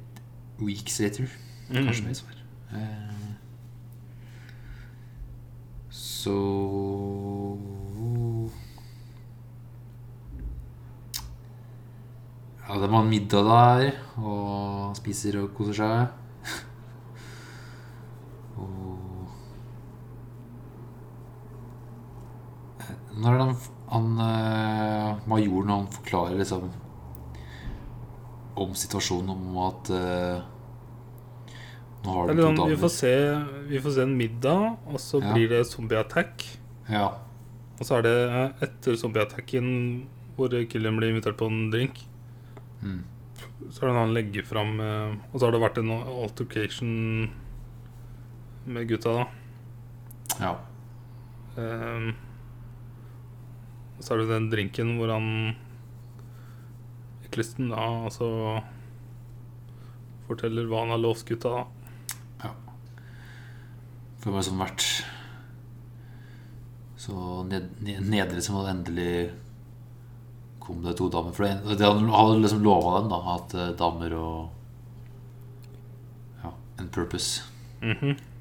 weeks 0.63 0.95
later. 1.03 1.25
Mm. 1.69 1.85
Kanskje 1.87 2.05
mer 2.07 2.13
svar. 2.19 2.35
Eh, 2.73 3.29
så 5.89 6.37
Ja, 12.63 12.77
de 12.79 12.87
har 12.89 13.03
middag 13.05 13.43
der 13.45 13.89
og 14.23 14.95
spiser 14.97 15.35
og 15.41 15.49
koser 15.57 15.75
seg. 15.81 16.07
og 18.63 18.79
Eh, 22.83 22.95
Når 23.13 23.29
er 23.29 23.37
det 23.37 23.43
han, 23.45 23.55
han 24.03 24.23
eh, 24.27 25.27
majoren 25.29 25.71
han 25.73 25.87
forklarer 25.91 26.37
liksom 26.39 26.69
om 28.55 28.73
situasjonen, 28.77 29.29
om 29.33 29.55
at 29.65 29.89
uh, 29.89 30.41
Nå 32.03 32.13
har 32.13 32.27
du 32.29 32.37
to 32.37 32.49
sånn, 32.49 32.59
vi, 32.69 32.75
får 32.81 32.91
se, 32.91 33.13
vi 33.69 33.79
får 33.81 33.93
se 33.95 34.03
en 34.03 34.17
middag, 34.19 34.75
og 34.91 34.99
så 35.01 35.21
Ja. 35.23 35.31
blir 35.33 35.47
det 35.49 35.61
zombie-attack. 35.69 36.43
Ja. 36.91 37.07
Og 37.79 37.87
så 37.87 37.97
er 37.97 38.03
det 38.05 38.17
eh, 38.27 38.65
etter 38.67 38.97
zombie-attacken 38.99 39.69
hvor 40.35 40.51
Killian 40.69 40.99
blir 40.99 41.13
invitert 41.13 41.39
på 41.39 41.47
en 41.47 41.71
drink. 41.71 42.03
Mm. 42.83 42.99
Så 43.71 43.81
er 43.85 43.89
det 43.89 43.95
han 43.95 44.13
legger 44.13 44.43
fram 44.43 44.75
uh, 44.83 45.15
Og 45.31 45.39
så 45.39 45.47
har 45.47 45.53
det 45.55 45.61
vært 45.63 45.79
en 45.79 45.91
altercation 45.95 47.31
med 48.65 48.87
gutta, 48.91 49.23
da. 49.23 49.25
ja. 50.43 50.53
Og 51.55 52.13
så 54.03 54.13
er 54.13 54.23
det 54.23 54.31
den 54.33 54.49
drinken 54.51 54.97
hvor 54.99 55.13
han 55.15 55.29
Eklisten 57.23 57.71
da 57.71 57.81
altså 58.05 58.27
forteller 60.27 60.67
hva 60.69 60.83
han 60.83 60.93
har 60.93 61.01
lovt 61.01 61.25
gutta. 61.27 61.49
da 61.49 61.83
For 64.23 64.31
det 64.31 64.37
har 64.37 64.45
sånn 64.47 64.61
vært 64.61 64.83
så 67.03 67.43
ned, 67.49 67.65
ned, 67.83 68.05
nedre 68.07 68.39
som 68.39 68.61
endelig 68.63 69.33
kom 70.63 70.79
det 70.85 70.93
to 70.95 71.09
damer. 71.11 71.35
For 71.35 71.43
det, 71.43 71.75
det 71.81 71.89
hadde 71.89 72.37
liksom 72.39 72.63
lova 72.63 73.01
dem, 73.01 73.09
da, 73.11 73.19
at 73.33 73.55
eh, 73.59 73.73
damer 73.79 74.15
og 74.15 74.37
Ja, 76.45 76.53
en 76.79 76.87
purpose. 76.87 77.43
Mhm. 77.83 78.15
Eh, 78.15 78.32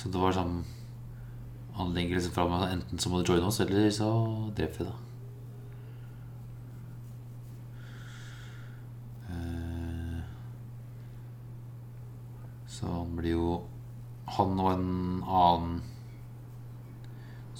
Så 0.00 0.08
det 0.08 0.20
var 0.22 0.32
sånn 0.32 0.62
Han 1.76 1.92
legger 1.94 2.16
liksom 2.16 2.32
fra 2.32 2.46
at 2.56 2.72
enten 2.72 3.00
så 3.00 3.10
må 3.12 3.20
du 3.20 3.28
joine 3.30 3.46
oss, 3.46 3.60
eller 3.60 3.90
så 3.94 4.08
dreper 4.56 4.78
vi 4.78 4.86
deg. 4.88 4.98
Eh, 9.30 10.20
Så 12.70 12.86
han 12.86 13.16
blir 13.16 13.36
jo 13.36 13.48
Han 14.36 14.60
og 14.62 14.68
en 14.72 14.90
annen 15.26 15.80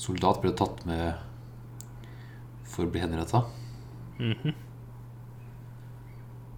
soldat 0.00 0.38
ble 0.40 0.52
tatt 0.56 0.84
med 0.88 1.18
for 2.64 2.86
å 2.86 2.92
bli 2.94 3.02
henretta. 3.02 3.42
Mhm. 4.20 4.54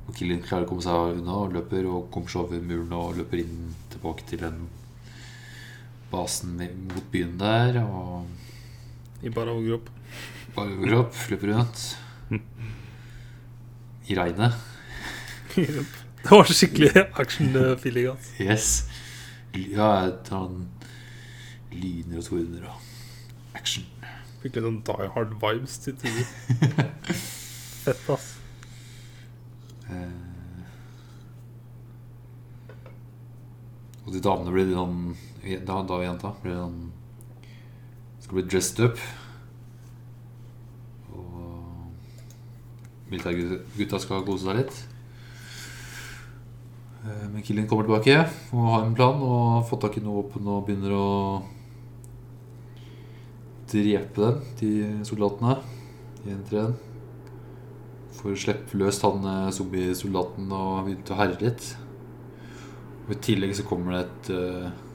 Og 0.07 0.15
Killian 0.15 0.45
klarer 0.45 0.67
å 0.67 0.69
komme 0.69 0.85
seg 0.85 1.17
unna 1.17 1.39
og 1.41 1.57
løper 1.57 1.89
og 1.89 2.11
kommer 2.13 2.29
seg 2.31 2.45
over 2.45 2.61
muren 2.69 2.93
og 2.99 3.17
løper 3.19 3.41
inn 3.41 3.73
tilbake 3.91 4.29
til 4.29 4.45
den 4.45 4.61
basen 6.13 6.57
mot 6.93 7.07
byen 7.13 7.35
der. 7.41 7.81
Og 7.83 9.25
I 9.25 9.33
bare 9.33 9.55
overkropp. 9.57 9.89
bare 10.57 10.77
overkropp, 10.77 11.17
løper 11.33 11.55
rundt. 11.55 11.85
I 14.11 14.17
regnet. 14.19 14.53
det 15.57 16.31
var 16.31 16.49
skikkelig 16.49 16.93
action-feeling. 17.21 18.09
Altså. 18.13 18.37
Yes. 18.43 18.69
Ja, 19.55 19.89
jeg 20.07 20.15
tar 20.29 20.47
en 20.49 20.69
lyner 21.73 22.21
og 22.23 22.25
tordner 22.29 22.69
og 22.73 23.57
action. 23.59 23.85
Fikk 24.43 24.57
litt 24.59 24.65
sånn 24.67 24.81
Die 24.89 25.09
Hard-vibes 25.15 25.77
til 25.85 25.95
tider. 26.01 26.27
Fett, 27.83 28.09
ass. 28.15 28.29
Eh, 29.93 30.19
Og 34.03 34.11
de 34.17 34.19
damene 34.25 34.51
blir 34.51 34.73
sånn 34.75 35.13
Da, 35.43 35.81
da 35.83 35.99
jenta 36.05 36.31
blir 36.43 36.55
sånn 36.55 36.83
Skal 38.23 38.37
bli 38.37 38.45
dressed 38.47 38.79
up. 38.85 39.01
Og 41.11 41.89
militærgutta 43.11 43.99
skal 44.01 44.23
kose 44.27 44.47
seg 44.47 44.61
litt. 44.61 44.77
Eh, 47.03 47.27
Men 47.33 47.43
Killian 47.43 47.67
kommer 47.67 47.89
tilbake 47.89 48.21
og 48.53 48.69
har 48.71 48.87
en 48.87 48.95
plan 48.95 49.19
og 49.19 49.41
har 49.57 49.67
fått 49.67 49.83
tak 49.89 49.99
i 49.99 50.05
noe 50.05 50.21
våpen 50.21 50.47
og 50.47 50.63
begynner 50.69 50.95
å 50.95 51.11
drepe 53.73 54.23
dem, 54.23 54.41
de 54.61 54.71
soldatene. 55.09 55.59
En 56.23 56.39
etter 56.39 56.71
For 58.15 58.31
å 58.31 58.39
slippe 58.39 58.79
løst 58.79 59.03
han 59.03 59.27
eh, 59.27 59.51
zombiesoldaten 59.59 60.55
og 60.55 60.87
begynte 60.87 61.17
å 61.17 61.19
herje 61.19 61.43
litt. 61.43 61.69
Og 63.09 63.17
I 63.17 63.21
tillegg 63.27 63.59
så 63.59 63.67
kommer 63.67 63.97
det 63.97 64.03
et 64.05 64.29
uh, 64.39 64.92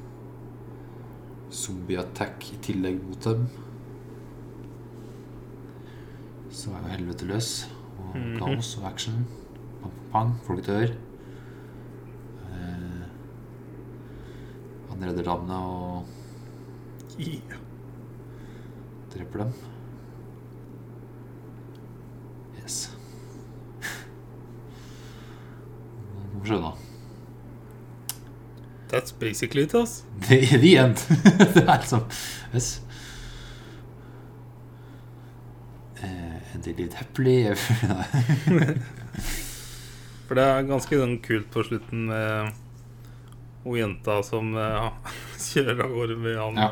zombie-attack 1.51 2.53
i 2.53 2.57
tillegg 2.62 3.01
mot 3.07 3.23
dem. 3.23 3.47
Så 6.51 6.71
er 6.73 6.81
jo 6.81 6.88
helvete 6.95 7.25
løs. 7.29 7.67
Og 7.99 8.15
Mhm. 8.15 8.38
kaos 8.39 8.77
og 8.77 8.83
action. 8.91 9.25
Pang, 9.81 9.93
pang. 10.12 10.36
Folk 10.43 10.65
dør. 10.65 10.88
Eh, 12.51 13.03
han 14.89 15.03
redder 15.03 15.23
damene 15.23 15.55
og 15.55 16.05
Yeah. 17.19 17.57
dreper 19.13 19.38
dem. 19.43 19.53
Yes. 22.63 22.95
Må 26.33 26.41
vi 26.43 26.49
skjønne. 26.49 26.71
That's 28.89 29.12
basically 29.12 29.63
it, 29.63 29.73
ass. 29.76 30.04
The, 30.30 30.39
the 30.62 30.78
end. 30.78 30.97
det 31.54 31.63
er 31.67 31.78
liksom 31.82 32.04
Yes. 32.54 32.82
uh, 36.04 36.54
and 36.54 36.63
they 36.63 36.73
lived 36.73 36.93
happily 36.93 37.54
For 40.28 40.36
det 40.36 40.43
er 40.43 40.65
ganske 40.67 40.97
sånn 41.00 41.17
kult 41.23 41.47
på 41.54 41.63
slutten 41.67 42.08
med 42.10 42.54
hun 43.63 43.78
jenta 43.80 44.17
som 44.23 44.54
ja, 44.56 44.89
kjører 45.39 45.84
av 45.86 45.93
gårde 45.95 46.17
med 46.23 46.36
han 46.39 46.60
Ja. 46.60 46.69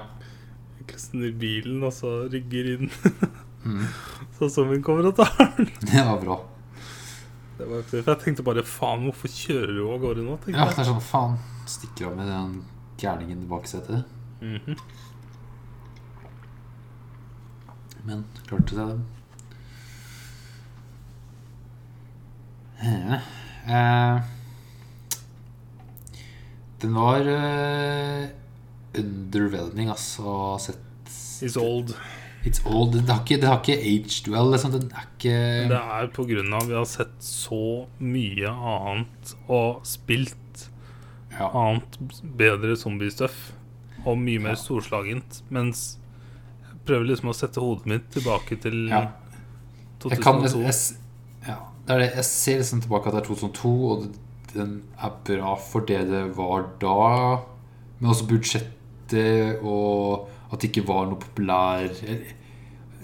I 1.16 1.32
bilen, 1.34 1.80
og 1.84 1.94
så 1.96 2.12
rygger 2.32 2.66
inn 2.76 2.92
Mm. 3.66 3.82
sånn 4.38 4.52
som 4.54 4.68
hun 4.70 4.84
kommer 4.86 5.08
og 5.10 5.16
tar 5.18 5.32
den. 5.58 5.66
Det 5.82 6.04
var 6.06 6.20
bra. 6.22 6.36
Det 7.58 7.66
var 7.66 7.80
jeg 7.90 8.20
tenkte 8.22 8.44
bare 8.46 8.62
faen, 8.62 9.08
hvorfor 9.08 9.32
kjører 9.34 9.72
du 9.74 9.80
av 9.90 9.98
gårde 10.04 10.22
nå? 10.28 10.36
Ja, 10.54 10.68
det 10.70 10.84
er 10.84 10.86
sånn 10.92 11.02
faen. 11.02 11.40
Stikker 11.66 12.12
av 12.12 12.18
med 12.20 12.28
den 12.30 12.56
gærningen 13.02 13.44
i 13.44 13.50
baksetet. 13.50 14.06
Mhm. 14.42 14.78
Men 18.06 18.24
klarte 18.46 18.76
seg, 18.78 18.92
dem. 18.92 19.06
Ja. 22.86 23.20
Eh, 23.66 24.22
den 26.84 26.94
var 26.94 27.26
eh, 27.32 28.28
underwhelming, 28.94 29.90
altså, 29.90 30.60
sett 30.62 30.82
It's 31.42 31.58
old. 31.58 31.96
It's 32.46 32.62
old. 32.64 32.94
Det 32.94 33.10
har 33.10 33.24
ikke, 33.24 33.40
det 33.42 33.50
har 33.50 33.60
ikke 33.60 33.80
aged 33.82 34.30
well. 34.32 34.52
Liksom. 34.54 34.72
Den 34.72 34.92
er 34.94 35.08
ikke 35.10 35.36
Det 35.72 35.82
er 35.82 36.08
på 36.14 36.24
grunn 36.30 36.54
av 36.54 36.70
vi 36.70 36.78
har 36.78 36.86
sett 36.88 37.16
så 37.26 37.88
mye 38.00 38.54
annet 38.54 39.34
og 39.50 39.82
spilt 39.90 40.38
ja. 41.40 41.50
annet 41.54 41.98
bedre 42.38 42.76
zombiestuff 42.80 43.52
og 44.06 44.18
mye 44.22 44.40
mer 44.40 44.56
Ja. 44.56 44.56
storslagent. 44.62 45.42
Mens 45.50 45.98
jeg 46.70 46.80
prøver 46.86 47.06
liksom 47.12 47.30
å 47.30 47.36
sette 47.36 47.62
hodet 47.64 47.86
mitt 47.86 48.10
tilbake 48.12 48.60
til 48.62 48.88
Ja. 48.90 49.08
Jeg 50.06 50.22
kan 50.22 50.42
2002. 50.44 50.62
jeg, 50.62 50.74
jeg, 50.74 51.48
ja, 51.48 51.56
det 51.88 51.98
det. 52.00 52.12
Jeg 52.16 52.26
ser 52.26 52.58
liksom 52.60 52.82
tilbake 52.82 53.08
at 53.08 53.14
det 53.14 53.22
er 53.24 53.34
2002, 53.34 53.72
og 53.92 54.04
det, 54.04 54.20
den 54.54 54.84
er 55.02 55.12
bra 55.26 55.56
for 55.56 55.80
det 55.82 56.08
det 56.10 56.38
var 56.38 56.68
da. 56.82 57.42
Men 58.00 58.12
også 58.12 58.28
budsjettet 58.28 59.64
og 59.64 60.30
at 60.52 60.62
det 60.62 60.70
ikke 60.76 60.88
var 60.88 61.06
noe 61.10 61.20
populær 61.20 61.88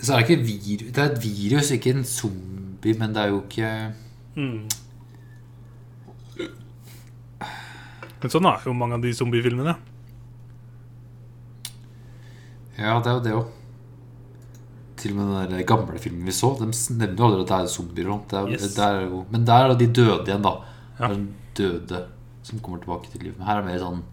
Så 0.01 0.13
er 0.13 0.21
det 0.21 0.29
ikke 0.29 0.45
virus 0.45 0.93
Det 0.93 0.97
er 0.97 1.11
et 1.11 1.23
virus, 1.23 1.71
ikke 1.71 1.93
en 1.95 2.03
zombie, 2.03 2.93
men 2.97 3.13
det 3.13 3.17
er 3.23 3.29
jo 3.29 3.41
ikke 3.41 3.93
Mm. 4.35 4.69
Men 8.21 8.29
sånn 8.29 8.45
er 8.45 8.61
jo 8.67 8.73
mange 8.77 8.93
av 8.99 9.01
de 9.01 9.11
zombiefilmene. 9.17 9.73
Ja, 12.77 12.99
det 13.01 13.09
er 13.11 13.17
jo 13.17 13.23
det 13.25 13.33
òg. 13.37 13.49
Til 15.01 15.13
og 15.15 15.17
med 15.17 15.31
den 15.49 15.57
der 15.57 15.65
gamle 15.65 15.97
filmen 16.01 16.25
vi 16.29 16.33
så, 16.35 16.51
de 16.59 16.67
nevner 16.69 17.17
jo 17.17 17.27
aldri 17.27 17.41
at 17.41 17.51
det 17.51 17.57
er 17.65 17.71
zombier. 17.73 18.11
Det 18.29 18.37
er, 18.37 18.49
Yes. 18.53 18.75
det 18.75 18.85
er 18.85 19.01
jo, 19.09 19.25
men 19.33 19.45
der 19.45 19.65
er 19.71 19.75
de 19.75 19.87
døde 19.87 20.25
igjen, 20.29 20.43
da. 20.45 20.53
Ja. 20.99 21.07
Det 21.07 21.09
er 21.09 21.15
den 21.15 21.27
døde 21.57 22.01
som 22.43 22.59
kommer 22.59 22.79
tilbake 22.83 23.09
til 23.11 23.21
livet. 23.25 23.37
Men 23.39 23.47
her 23.47 23.57
er 23.57 23.61
det 23.65 23.71
mer 23.71 23.79
sånn 23.85 24.03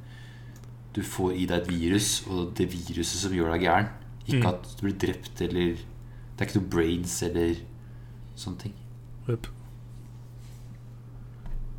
Du 0.97 1.03
får 1.05 1.35
i 1.37 1.45
deg 1.47 1.61
et 1.61 1.69
virus, 1.69 2.25
og 2.27 2.55
det 2.57 2.65
viruset 2.73 3.21
som 3.21 3.31
gjør 3.31 3.53
deg 3.53 3.61
gæren. 3.69 3.89
Ikke 4.27 4.41
Mm. 4.41 4.49
at 4.49 4.63
du 4.77 4.83
blir 4.87 4.99
drept 4.99 5.41
eller 5.43 5.77
Det 5.77 6.41
er 6.41 6.45
ikke 6.47 6.61
noe 6.61 6.71
brains 6.71 7.23
eller 7.23 7.55
sånne 8.37 8.59
ting. 8.59 8.73
Yep. 9.29 9.47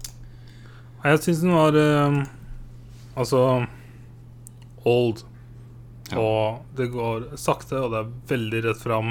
Nei, 0.09 0.88
Jeg 1.03 1.19
syns 1.23 1.41
den 1.45 1.53
var 1.55 1.75
eh, 1.79 2.19
Altså 3.19 3.39
old. 4.87 5.21
Ja. 6.09 6.17
Og 6.21 6.65
det 6.77 6.87
går 6.93 7.25
sakte, 7.37 7.77
og 7.83 7.91
det 7.93 7.99
er 7.99 8.11
veldig 8.31 8.61
rett 8.65 8.79
fram. 8.81 9.09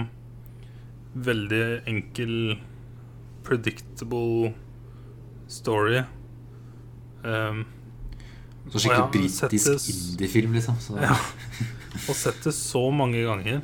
Veldig 1.28 1.60
enkel, 1.90 2.32
predictable 3.46 4.54
story. 5.48 6.00
Um, 7.22 7.64
Så 8.72 8.80
skikkelig 8.82 8.98
ja, 8.98 9.10
britisk 9.12 9.44
settes- 9.44 9.88
indiefilm, 10.12 10.52
liksom. 10.56 10.76
Så, 10.80 10.96
Ja. 11.00 11.14
og 12.08 12.16
sett 12.16 12.42
det 12.44 12.54
så 12.56 12.82
mange 12.92 13.22
ganger. 13.24 13.60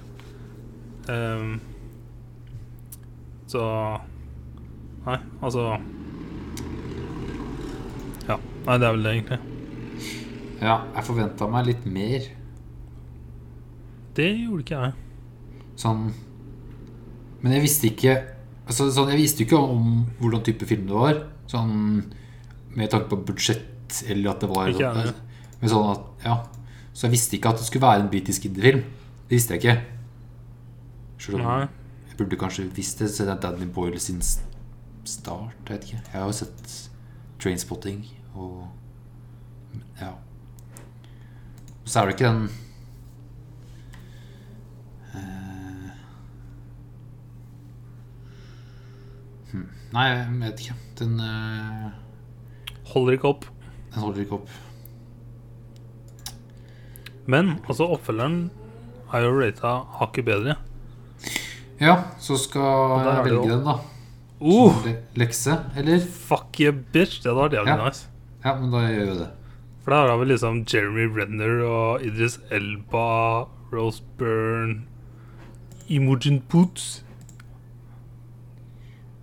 Um, 1.09 1.61
så 3.49 3.65
Nei, 5.05 5.19
altså. 5.43 5.75
Nei, 8.65 8.79
det 8.81 8.87
er 8.89 8.95
vel 8.97 9.05
det, 9.05 9.13
egentlig. 9.19 9.39
ja, 10.65 10.77
jeg 10.97 11.05
forventa 11.05 11.49
meg 11.53 11.67
litt 11.69 11.85
mer. 11.87 12.29
Det 14.15 14.29
gjorde 14.31 14.63
ikke 14.65 14.81
jeg. 14.85 14.95
Sånn 15.83 16.05
Men 17.43 17.57
jeg 17.57 17.65
visste 17.65 17.89
ikke 17.89 18.13
altså, 18.63 18.87
sånn, 18.95 19.09
Jeg 19.11 19.19
visste 19.19 19.43
ikke 19.43 19.59
om 19.59 20.05
hvordan 20.21 20.45
type 20.47 20.69
film 20.71 20.87
det 20.87 20.95
var. 20.95 21.19
Sånn 21.51 21.75
med 22.75 22.91
tanke 22.91 23.11
på 23.11 23.19
budsjett, 23.27 24.01
eller 24.11 24.33
at 24.33 24.43
det 24.43 24.51
var 24.51 24.71
Ikke 24.71 24.93
sånn, 24.95 25.19
men 25.61 25.71
sånn 25.71 25.91
at, 25.93 26.07
ja. 26.25 26.37
Så 26.95 27.07
jeg 27.07 27.15
visste 27.17 27.37
ikke 27.37 27.53
at 27.53 27.61
det 27.61 27.67
skulle 27.69 27.87
være 27.87 28.05
en 28.05 28.11
britisk 28.11 28.47
indiefilm. 28.49 28.83
Det 29.27 29.37
visste 29.37 29.55
jeg 29.55 29.63
ikke. 29.63 29.77
Selv 31.27 31.43
om 31.43 31.65
jeg 31.65 32.19
burde 32.19 32.39
kanskje 32.39 32.69
visst 32.75 33.03
det, 33.03 33.11
siden 33.11 33.33
det 33.33 33.37
er 33.37 33.45
Danny 33.45 33.67
Boyle 33.75 33.99
sin 34.03 34.23
start. 34.23 35.55
Jeg 35.67 35.73
vet 35.73 35.89
ikke. 35.89 36.03
Jeg 36.13 36.21
har 36.21 36.29
jo 36.31 36.37
sett 36.39 36.75
Trainspotting 37.43 38.05
og 38.35 38.69
Ja. 40.01 40.13
Så 41.85 42.01
er 42.01 42.07
det 42.09 42.15
ikke 42.17 42.31
den 42.31 42.49
eh, 45.15 45.91
hm. 49.53 49.67
Nei, 49.95 50.05
jeg 50.11 50.37
vet 50.41 50.63
ikke. 50.65 50.77
Den, 51.01 51.19
eh, 51.21 51.91
Holder 52.95 53.17
ikke 53.19 53.29
opp. 53.35 53.45
den 53.95 54.03
holder 54.03 54.21
ikke 54.25 54.39
opp. 54.41 54.49
Men 57.27 57.55
altså, 57.69 57.87
oppfølgeren 57.95 58.51
er 59.15 59.25
jo 59.25 59.35
rata 59.41 59.75
hakket 60.01 60.25
bedre. 60.27 60.57
Ja, 61.81 61.95
så 62.21 62.37
skal 62.39 63.01
jeg 63.05 63.25
velge 63.31 63.51
den, 63.51 63.65
da. 63.65 63.79
Uh, 64.45 64.85
lekse, 65.17 65.55
eller? 65.79 66.01
fuck 66.05 66.59
you, 66.61 66.73
bitch! 66.93 67.21
Det 67.23 67.31
hadde 67.31 67.39
vært 67.41 67.55
jævlig 67.57 67.73
Ja. 67.73 67.85
nice. 67.87 68.09
Ja, 68.45 68.53
men 68.61 68.69
da 68.69 68.83
gjør 68.85 69.07
vi 69.09 69.19
det. 69.23 69.31
For 69.85 69.93
der 69.95 70.11
har 70.11 70.19
vi 70.21 70.27
liksom 70.29 70.59
Jeremy 70.69 71.07
Renner 71.17 71.63
og 71.65 72.03
Idris 72.05 72.39
Elba, 72.53 73.45
Rose 73.73 74.03
Byrne, 74.21 74.83
Imogen 75.89 76.43
Poots. 76.49 77.05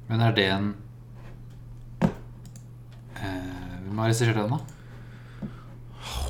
Men 0.10 0.22
er 0.26 0.34
det 0.36 0.48
en 0.52 0.68
eh, 2.02 3.78
Hvem 3.86 4.02
har 4.02 4.10
regissert 4.10 4.36
den, 4.42 4.58
da? 4.58 4.60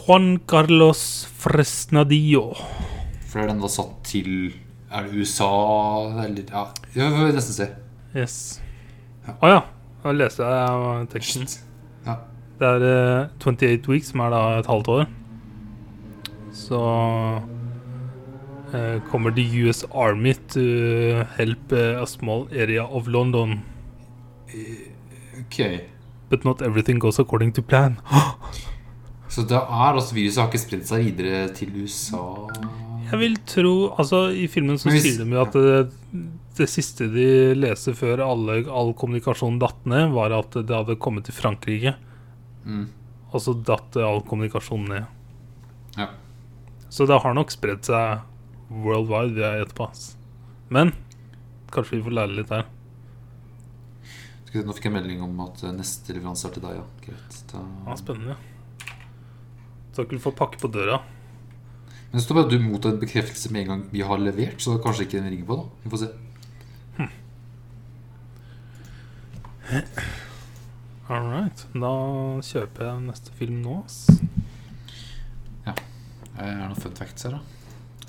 Juan 0.05 0.29
Carlos 0.47 1.25
Fresnadillo. 1.31 2.53
For 3.31 3.39
er 3.39 3.51
den 3.53 3.63
da 3.63 3.71
satt 3.71 4.03
til 4.11 4.51
Er 4.91 5.07
det 5.07 5.15
USA, 5.15 5.47
eller 6.25 6.43
Ja, 6.51 6.65
vi 6.91 7.09
får 7.15 7.35
nesten 7.39 7.55
se. 7.55 7.67
Yes. 8.11 8.37
Ja. 9.23 9.39
Å 9.39 9.51
ja. 9.55 9.59
Da 10.03 10.11
leste 10.11 10.43
jeg 10.43 11.11
teksten. 11.15 11.47
Ja. 11.47 11.70
Det 12.61 12.69
er 12.69 12.83
uh, 12.85 13.29
28 13.41 13.89
weeks, 13.89 14.11
som 14.13 14.21
er 14.21 14.33
da 14.35 14.41
et 14.59 14.67
halvt 14.69 14.89
år. 14.93 15.07
Så 16.53 16.77
uh, 18.73 18.97
kommer 19.09 19.33
the 19.33 19.45
US 19.65 19.83
Army 19.91 20.33
to 20.53 20.65
help 21.39 21.73
eh, 21.73 21.97
a 22.01 22.05
small 22.07 22.45
area 22.53 22.83
of 22.85 23.07
London. 23.07 23.61
Ok. 25.41 25.57
But 26.29 26.45
not 26.45 26.61
everything 26.61 26.99
goes 26.99 27.19
according 27.19 27.51
to 27.53 27.61
plan. 27.61 27.97
Så 29.31 29.45
det 29.47 29.55
er 29.55 29.95
altså 29.95 30.11
viruset 30.15 30.41
har 30.41 30.49
ikke 30.51 30.59
spredd 30.59 30.87
seg 30.89 31.05
videre 31.07 31.45
til 31.55 31.69
USA? 31.79 32.19
Jeg 33.11 33.19
vil 33.21 33.37
tro 33.47 33.71
Altså, 33.99 34.25
i 34.35 34.43
filmen 34.51 34.75
så 34.79 34.89
hvis- 34.91 35.05
sier 35.05 35.21
de 35.23 35.31
jo 35.31 35.39
at 35.45 35.53
det, 35.55 36.25
det 36.59 36.67
siste 36.67 37.07
de 37.13 37.27
leste 37.55 37.93
før 37.95 38.19
alle, 38.25 38.57
all 38.67 38.91
kommunikasjon 38.93 39.55
datt 39.59 39.85
ned, 39.87 40.11
var 40.11 40.35
at 40.35 40.51
det 40.59 40.75
hadde 40.75 40.97
kommet 40.99 41.23
til 41.29 41.33
Frankrike. 41.37 41.95
Mm. 42.65 42.89
Og 43.31 43.39
så 43.43 43.55
datt 43.55 43.95
all 44.01 44.21
kommunikasjon 44.27 44.89
ned. 44.91 45.07
Ja. 45.97 46.09
Så 46.91 47.07
det 47.07 47.21
har 47.23 47.35
nok 47.37 47.53
spredd 47.53 47.87
seg 47.87 48.25
worldwide, 48.71 49.33
vil 49.35 49.45
jeg 49.45 49.63
gjette 49.63 49.77
på. 49.77 49.87
Men 50.71 50.93
kanskje 51.71 51.97
vi 51.97 52.05
får 52.05 52.17
lære 52.19 52.37
litt 52.37 52.51
her. 52.51 52.67
Nå 54.51 54.75
fikk 54.75 54.89
jeg 54.89 54.95
melding 54.97 55.21
om 55.23 55.37
at 55.45 55.61
eh, 55.63 55.71
neste 55.71 56.11
leveranse 56.11 56.43
er 56.49 56.53
til 56.57 56.63
deg, 56.65 56.73
ja. 56.75 56.85
Greit. 57.05 57.37
Da... 57.53 57.61
Ja, 57.87 57.95
spennende. 57.99 58.35
Så 59.95 60.03
ikke 60.03 60.17
du 60.19 60.23
får 60.25 60.35
pakke 60.35 60.59
på 60.59 60.67
døra. 60.71 60.99
Men 62.11 62.23
står 62.23 62.35
bare 62.35 62.49
at 62.49 62.51
du 62.51 62.59
mottar 62.59 62.91
en 62.91 62.99
bekreftelse 62.99 63.51
med 63.55 63.63
en 63.63 63.69
gang 63.71 63.85
vi 63.93 64.03
har 64.03 64.19
levert, 64.19 64.59
så 64.59 64.75
kanskje 64.83 65.07
ikke 65.07 65.21
den 65.21 65.31
ringer 65.31 65.47
på, 65.47 65.55
da. 65.61 65.65
Vi 65.85 65.87
får 65.93 65.99
se. 66.03 66.09
All 71.11 71.27
right. 71.27 71.65
Da 71.75 71.89
kjøper 72.47 72.85
jeg 72.87 73.01
neste 73.09 73.33
film 73.35 73.57
nå. 73.65 73.81
ass. 73.83 74.05
Er 76.41 76.47
det 76.47 76.61
noen 76.61 76.77
fun 76.79 76.93
facts 76.97 77.25
her, 77.27 77.35
da? 77.35 77.41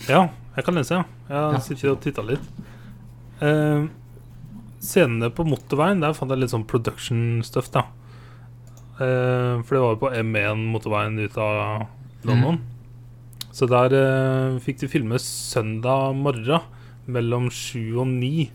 Ja, 0.09 0.21
jeg 0.57 0.65
kan 0.65 0.77
lese, 0.79 0.95
ja. 1.01 1.05
Jeg 1.29 1.53
Ja. 1.57 1.59
sitter 1.61 1.91
og 1.91 2.01
titta 2.01 2.23
litt. 2.23 2.47
Eh, 3.43 3.89
scenene 4.81 5.29
på 5.35 5.45
motorveien, 5.45 6.01
der 6.01 6.15
fant 6.15 6.31
jeg 6.31 6.39
litt 6.39 6.51
sånn 6.55 6.67
production 6.67 7.43
stuff, 7.45 7.71
da. 7.75 7.83
Eh, 9.01 9.61
for 9.63 9.75
det 9.75 9.83
var 9.83 9.95
jo 9.97 10.01
på 10.07 10.13
M1 10.23 10.65
motorveien 10.73 11.19
ut 11.19 11.37
av 11.37 11.89
London. 12.25 12.61
Så 13.53 13.67
der 13.69 13.93
eh, 13.93 14.59
fikk 14.61 14.79
de 14.81 14.89
filme 14.89 15.19
søndag 15.19 16.15
morgen 16.17 16.61
mellom 17.09 17.51
sju 17.51 17.99
og 18.01 18.07
ni. 18.07 18.51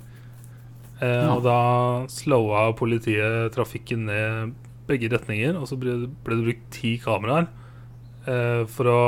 Eh, 1.01 1.07
Ja. 1.07 1.35
Og 1.35 1.43
da 1.45 1.57
slowa 2.09 2.71
politiet 2.77 3.51
trafikken 3.53 4.05
ned 4.09 4.53
begge 4.87 5.09
retninger, 5.11 5.55
og 5.59 5.67
så 5.69 5.77
ble, 5.77 5.93
det 6.07 6.09
brukt 6.23 6.69
ti 6.71 6.95
kameraer 7.03 7.47
eh, 8.25 8.63
for 8.71 8.87
å 8.89 8.99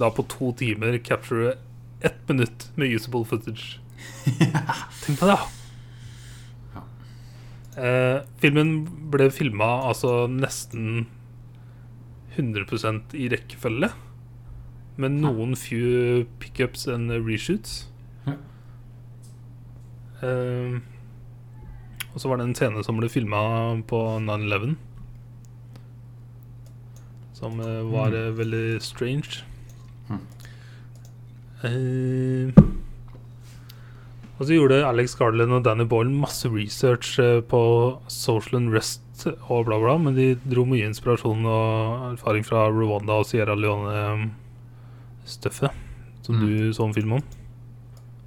da 0.00 0.08
på 0.10 0.24
to 0.32 0.52
timer 0.56 0.96
capture 1.04 1.54
ett 2.02 2.18
minutt 2.28 2.70
med 2.76 2.90
usable 2.96 3.24
footage. 3.28 3.78
Tenk 5.04 5.20
på 5.20 5.28
det, 5.28 5.36
da! 5.36 6.82
Eh, 7.76 8.18
filmen 8.40 8.86
ble 9.12 9.28
filma 9.30 9.66
altså 9.90 10.24
nesten 10.32 11.06
100% 12.36 13.12
i 13.16 13.28
rekkefølge. 13.32 13.90
Med 14.96 15.18
noen 15.20 15.52
few 15.60 16.24
pickups 16.40 16.86
and 16.88 17.12
reshoots. 17.26 17.82
Ja. 18.26 18.36
Eh, 20.24 20.78
og 22.16 22.20
så 22.22 22.28
var 22.32 22.36
det 22.40 22.46
en 22.48 22.54
scene 22.56 22.80
som 22.86 22.96
ble 22.96 23.08
filma 23.12 23.42
på 23.86 23.98
9-11. 24.24 24.72
Som 27.36 27.60
eh, 27.60 27.82
var 27.92 28.08
Mm. 28.08 28.14
eh, 28.16 28.30
veldig 28.38 28.80
strange. 28.82 29.42
Mm. 30.08 30.20
Eh, 31.66 32.48
og 34.38 34.42
så 34.46 34.52
gjorde 34.56 34.84
Alex 34.88 35.14
Garland 35.16 35.52
og 35.52 35.62
Danny 35.64 35.84
Boyle 35.88 36.10
masse 36.12 36.48
research 36.48 37.18
eh, 37.20 37.40
på 37.40 37.60
social 38.08 38.56
unrest 38.62 39.02
og 39.48 39.64
bla, 39.68 39.78
bla, 39.80 39.96
men 39.98 40.14
de 40.16 40.34
dro 40.44 40.64
mye 40.68 40.86
inspirasjon 40.88 41.44
og 41.48 42.12
erfaring 42.14 42.44
fra 42.44 42.66
Rwanda 42.68 43.12
og 43.20 43.26
Sierra 43.28 43.54
Leone-stuffet. 43.56 45.70
Som 46.22 46.34
Mm. 46.36 46.40
du 46.46 46.72
så 46.72 46.84
en 46.88 46.94
film 46.94 47.12
om. 47.12 47.22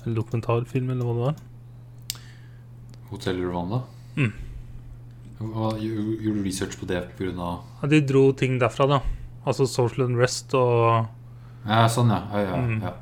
En 0.06 0.16
dokumentarfilm, 0.16 0.90
eller 0.90 1.06
hva 1.06 1.14
det 1.14 1.22
var. 1.26 1.36
Hotell 3.10 3.40
Rwanda? 3.46 3.82
Mm. 4.18 4.34
Hva, 5.40 5.70
gjorde 5.80 6.18
du 6.24 6.42
research 6.44 6.76
på 6.80 6.86
det 6.90 7.04
pga. 7.18 7.32
Ja, 7.82 7.88
de 7.88 8.02
dro 8.06 8.32
ting 8.36 8.58
derfra, 8.60 8.88
da. 8.92 9.00
Altså 9.48 9.66
Social 9.68 10.06
Unrest 10.10 10.54
og 10.54 11.08
Ja, 11.66 11.86
sånn, 11.92 12.10
ja. 12.12 12.22
ja, 12.34 12.42
ja, 12.50 12.58
Mm. 12.60 12.82
ja. 12.84 12.94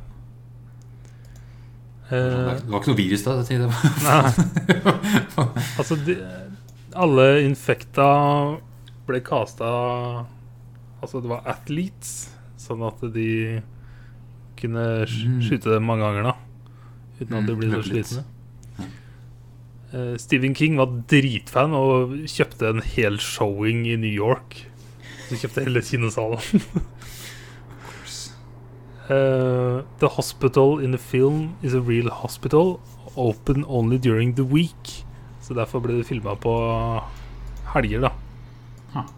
eh, 2.11 2.61
Det 2.61 2.69
var 2.71 2.79
ikke 2.81 2.91
noe 2.93 2.99
virus 2.99 3.23
da? 3.25 3.35
Det. 3.41 3.57
Nei. 4.05 4.31
altså, 5.79 5.97
de, 6.07 6.15
alle 6.97 7.27
infekta 7.45 8.07
ble 9.07 9.21
kasta 9.25 9.67
Altså, 11.01 11.21
det 11.21 11.29
var 11.29 11.43
athletes, 11.45 12.29
sånn 12.57 12.81
at 12.87 13.01
de 13.13 13.61
kunne 14.57 14.85
Mm. 15.05 15.41
skyte 15.45 15.69
dem 15.69 15.83
mange 15.85 16.01
ganger, 16.01 16.23
da. 16.23 16.33
Uten 17.21 17.35
at 17.37 17.45
det 17.45 17.53
de 17.53 17.55
ble 17.59 17.69
så 17.69 17.83
slitne. 17.85 18.23
Eh, 19.97 20.17
Stephen 20.17 20.53
King 20.53 20.77
var 20.77 20.91
dritfan 21.09 21.73
og 21.73 22.13
kjøpte 22.29 22.69
en 22.69 22.83
hel 22.85 23.17
showing 23.23 23.85
i 23.87 23.95
New 23.97 24.11
York. 24.11 24.65
Så 25.27 25.39
kjøpte 25.41 25.63
hele 25.65 25.81
kinosalen. 25.81 26.61
uh, 29.09 29.81
the 30.01 30.11
hospital 30.17 30.79
in 30.83 30.91
the 30.91 31.01
film 31.01 31.55
is 31.63 31.73
a 31.73 31.81
real 31.81 32.09
hospital, 32.09 32.79
open 33.15 33.65
only 33.65 33.97
during 33.97 34.35
the 34.35 34.43
week. 34.45 35.03
Så 35.41 35.55
derfor 35.57 35.81
ble 35.81 35.97
det 35.97 36.07
filma 36.09 36.35
på 36.35 36.53
helger, 37.73 38.07
da. 38.07 38.13
Huh. 38.93 39.11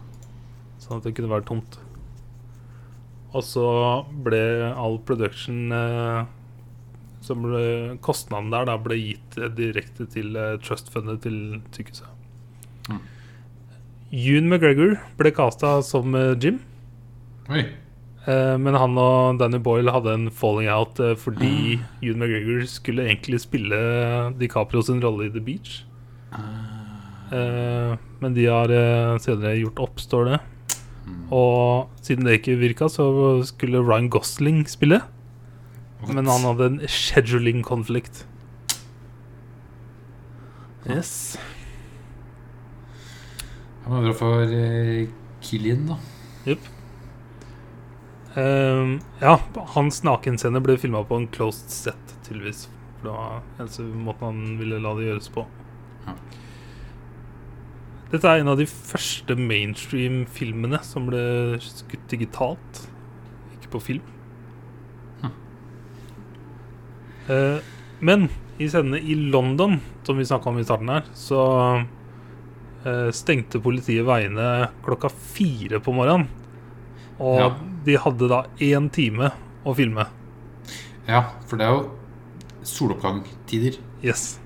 Sånn 0.80 1.00
at 1.00 1.06
det 1.06 1.16
kunne 1.18 1.32
være 1.32 1.48
tomt. 1.50 1.80
Og 3.30 3.44
så 3.46 3.66
ble 4.24 4.42
all 4.70 4.98
production 5.06 5.74
eh, 5.74 6.24
som 7.24 7.44
ble, 7.44 7.98
Kostnaden 8.04 8.50
der 8.52 8.68
da 8.68 8.76
ble 8.80 8.98
gitt 8.98 9.38
eh, 9.38 9.50
direkte 9.52 10.08
til 10.10 10.36
eh, 10.38 10.56
trustfundet 10.64 11.22
til 11.26 11.36
sykehuset. 11.74 12.08
Mm. 12.88 13.02
Ewan 14.10 14.50
McGregor 14.50 14.96
ble 15.20 15.32
casta 15.36 15.78
som 15.86 16.16
eh, 16.18 16.34
Jim. 16.40 16.58
Oi. 17.50 17.66
Eh, 18.28 18.56
men 18.60 18.76
han 18.76 18.98
og 19.00 19.38
Danny 19.40 19.60
Boyle 19.62 19.92
hadde 19.94 20.16
en 20.16 20.26
falling 20.34 20.68
out 20.72 21.00
eh, 21.00 21.16
fordi 21.18 21.78
Ewan 22.02 22.20
McGregor 22.20 22.66
skulle 22.68 23.06
egentlig 23.08 23.40
spille 23.44 23.78
DiCaprio 24.40 24.82
sin 24.84 25.00
rolle 25.04 25.28
i 25.28 25.34
The 25.34 25.44
Beach. 25.44 25.84
Uh. 26.30 27.96
men 28.22 28.34
de 28.34 28.44
har 28.46 28.70
eh, 28.74 29.16
senere 29.22 29.58
gjort 29.60 29.80
opp, 29.82 30.00
står 30.02 30.28
det. 30.28 30.38
Mm. 31.06 31.22
Og 31.34 32.02
siden 32.02 32.26
det 32.26 32.40
ikke 32.40 32.58
virka, 32.58 32.88
så 32.90 33.06
skulle 33.46 33.82
Ryan 33.82 34.10
Gosling 34.10 34.64
spille. 34.70 35.00
What? 36.00 36.14
Men 36.14 36.26
han 36.26 36.46
hadde 36.48 36.66
en 36.66 36.80
scheduling-konflikt. 36.88 38.24
Yes. 40.88 41.38
Han 43.84 43.92
var 43.94 44.08
bra 44.08 44.14
for 44.16 44.48
uh, 44.48 45.08
Killian, 45.44 45.86
da. 45.92 46.00
Ehm, 48.38 49.00
ja, 49.20 49.38
hans 49.74 50.04
nakenscene 50.06 50.60
ble 50.62 50.76
filma 50.78 51.02
på 51.06 51.18
en 51.18 51.26
closed 51.34 51.72
set, 51.74 52.14
tydeligvis. 52.26 52.68
For 53.00 53.08
det 53.08 53.16
var 53.16 53.40
eneste 53.58 53.86
måten 54.06 54.28
han 54.28 54.60
ville 54.60 54.78
la 54.82 54.94
det 54.98 55.08
gjøres 55.08 55.30
på. 55.34 55.46
Ja. 56.06 56.14
Dette 58.10 58.26
er 58.30 58.42
en 58.42 58.50
av 58.50 58.58
de 58.58 58.66
første 58.66 59.36
mainstream-filmene 59.38 60.80
som 60.86 61.06
ble 61.10 61.22
skutt 61.62 62.06
digitalt, 62.10 62.84
ikke 63.56 63.74
på 63.74 63.82
film. 63.90 64.14
Hm. 65.20 65.30
Eh, 65.30 67.19
men 68.00 68.28
i 68.60 68.68
scenene 68.68 69.00
i 69.00 69.14
London, 69.14 69.78
som 70.04 70.16
vi 70.20 70.24
snakka 70.28 70.50
om 70.50 70.58
i 70.60 70.64
starten 70.64 70.88
her, 70.92 71.02
så 71.16 71.40
eh, 72.84 73.10
stengte 73.12 73.60
politiet 73.60 74.04
veiene 74.08 74.68
klokka 74.84 75.10
fire 75.12 75.80
på 75.84 75.92
morgenen. 75.96 76.28
Og 77.20 77.38
Ja. 77.40 77.50
de 77.84 77.96
hadde 77.96 78.28
da 78.28 78.42
én 78.60 78.90
time 78.92 79.30
å 79.66 79.74
filme. 79.76 80.06
Ja, 81.08 81.24
for 81.46 81.56
det 81.56 81.66
er 81.66 81.72
jo 81.74 81.90
soloppgangstider 82.64 83.78
Yes. 84.02 84.38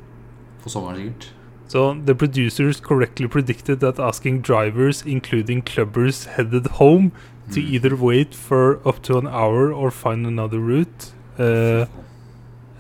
For 0.63 0.71
sommeren, 0.71 0.97
sikkert. 0.99 1.29
So 1.69 1.95
the 1.95 2.15
producers 2.15 2.81
correctly 2.81 3.27
predicted 3.29 3.81
that 3.81 3.99
asking 3.99 4.43
drivers, 4.43 5.03
including 5.07 5.63
clubbers 5.63 6.27
headed 6.37 6.67
home, 6.79 7.13
to 7.53 7.61
Mm. 7.61 7.73
either 7.75 7.97
wait 7.97 8.35
for 8.35 8.81
up 8.87 9.03
to 9.03 9.19
an 9.19 9.27
hour 9.27 9.73
or 9.73 9.91
find 9.91 10.27
another 10.27 10.59
route. 10.59 11.13
Uh, 11.39 11.87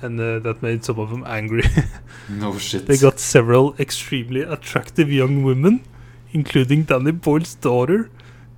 and 0.04 0.20
uh, 0.20 0.38
that 0.40 0.62
made 0.62 0.84
some 0.84 0.98
of 0.98 1.10
them 1.10 1.24
angry. 1.26 1.64
No 2.28 2.56
shit. 2.58 2.86
they 2.86 2.96
got 2.96 3.18
several 3.20 3.74
extremely 3.78 4.40
attractive 4.40 5.10
young 5.12 5.42
women, 5.44 5.80
including 6.32 6.84
Danny 6.84 7.12
Boyle's 7.12 7.54
daughter, 7.54 8.08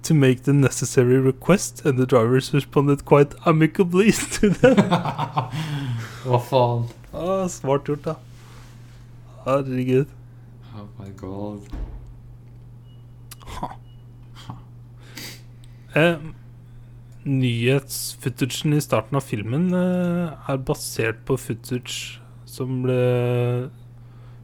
to 0.04 0.14
make 0.14 0.44
the 0.44 0.52
necessary 0.52 1.18
request, 1.18 1.84
and 1.84 1.98
the 1.98 2.06
drivers 2.06 2.52
responded 2.54 3.04
quite 3.04 3.34
amicably 3.44 4.12
to 4.38 4.50
them. 4.50 4.76
Hva 6.26 6.38
faen? 6.50 6.86
ah, 7.12 7.46
smart 7.48 7.84
gjort, 7.86 8.02
da. 8.04 8.14
Herregud. 9.46 10.06
Oh 10.76 10.88
my 10.98 11.08
god. 11.16 11.60
Eh, 15.94 16.16
Nyhetsfootagen 17.26 18.76
i 18.76 18.80
starten 18.84 19.18
av 19.18 19.24
filmen 19.26 19.66
eh, 19.74 20.50
er 20.52 20.60
basert 20.62 21.24
på 21.26 21.34
footage 21.40 22.20
som 22.46 22.82
ble 22.84 22.98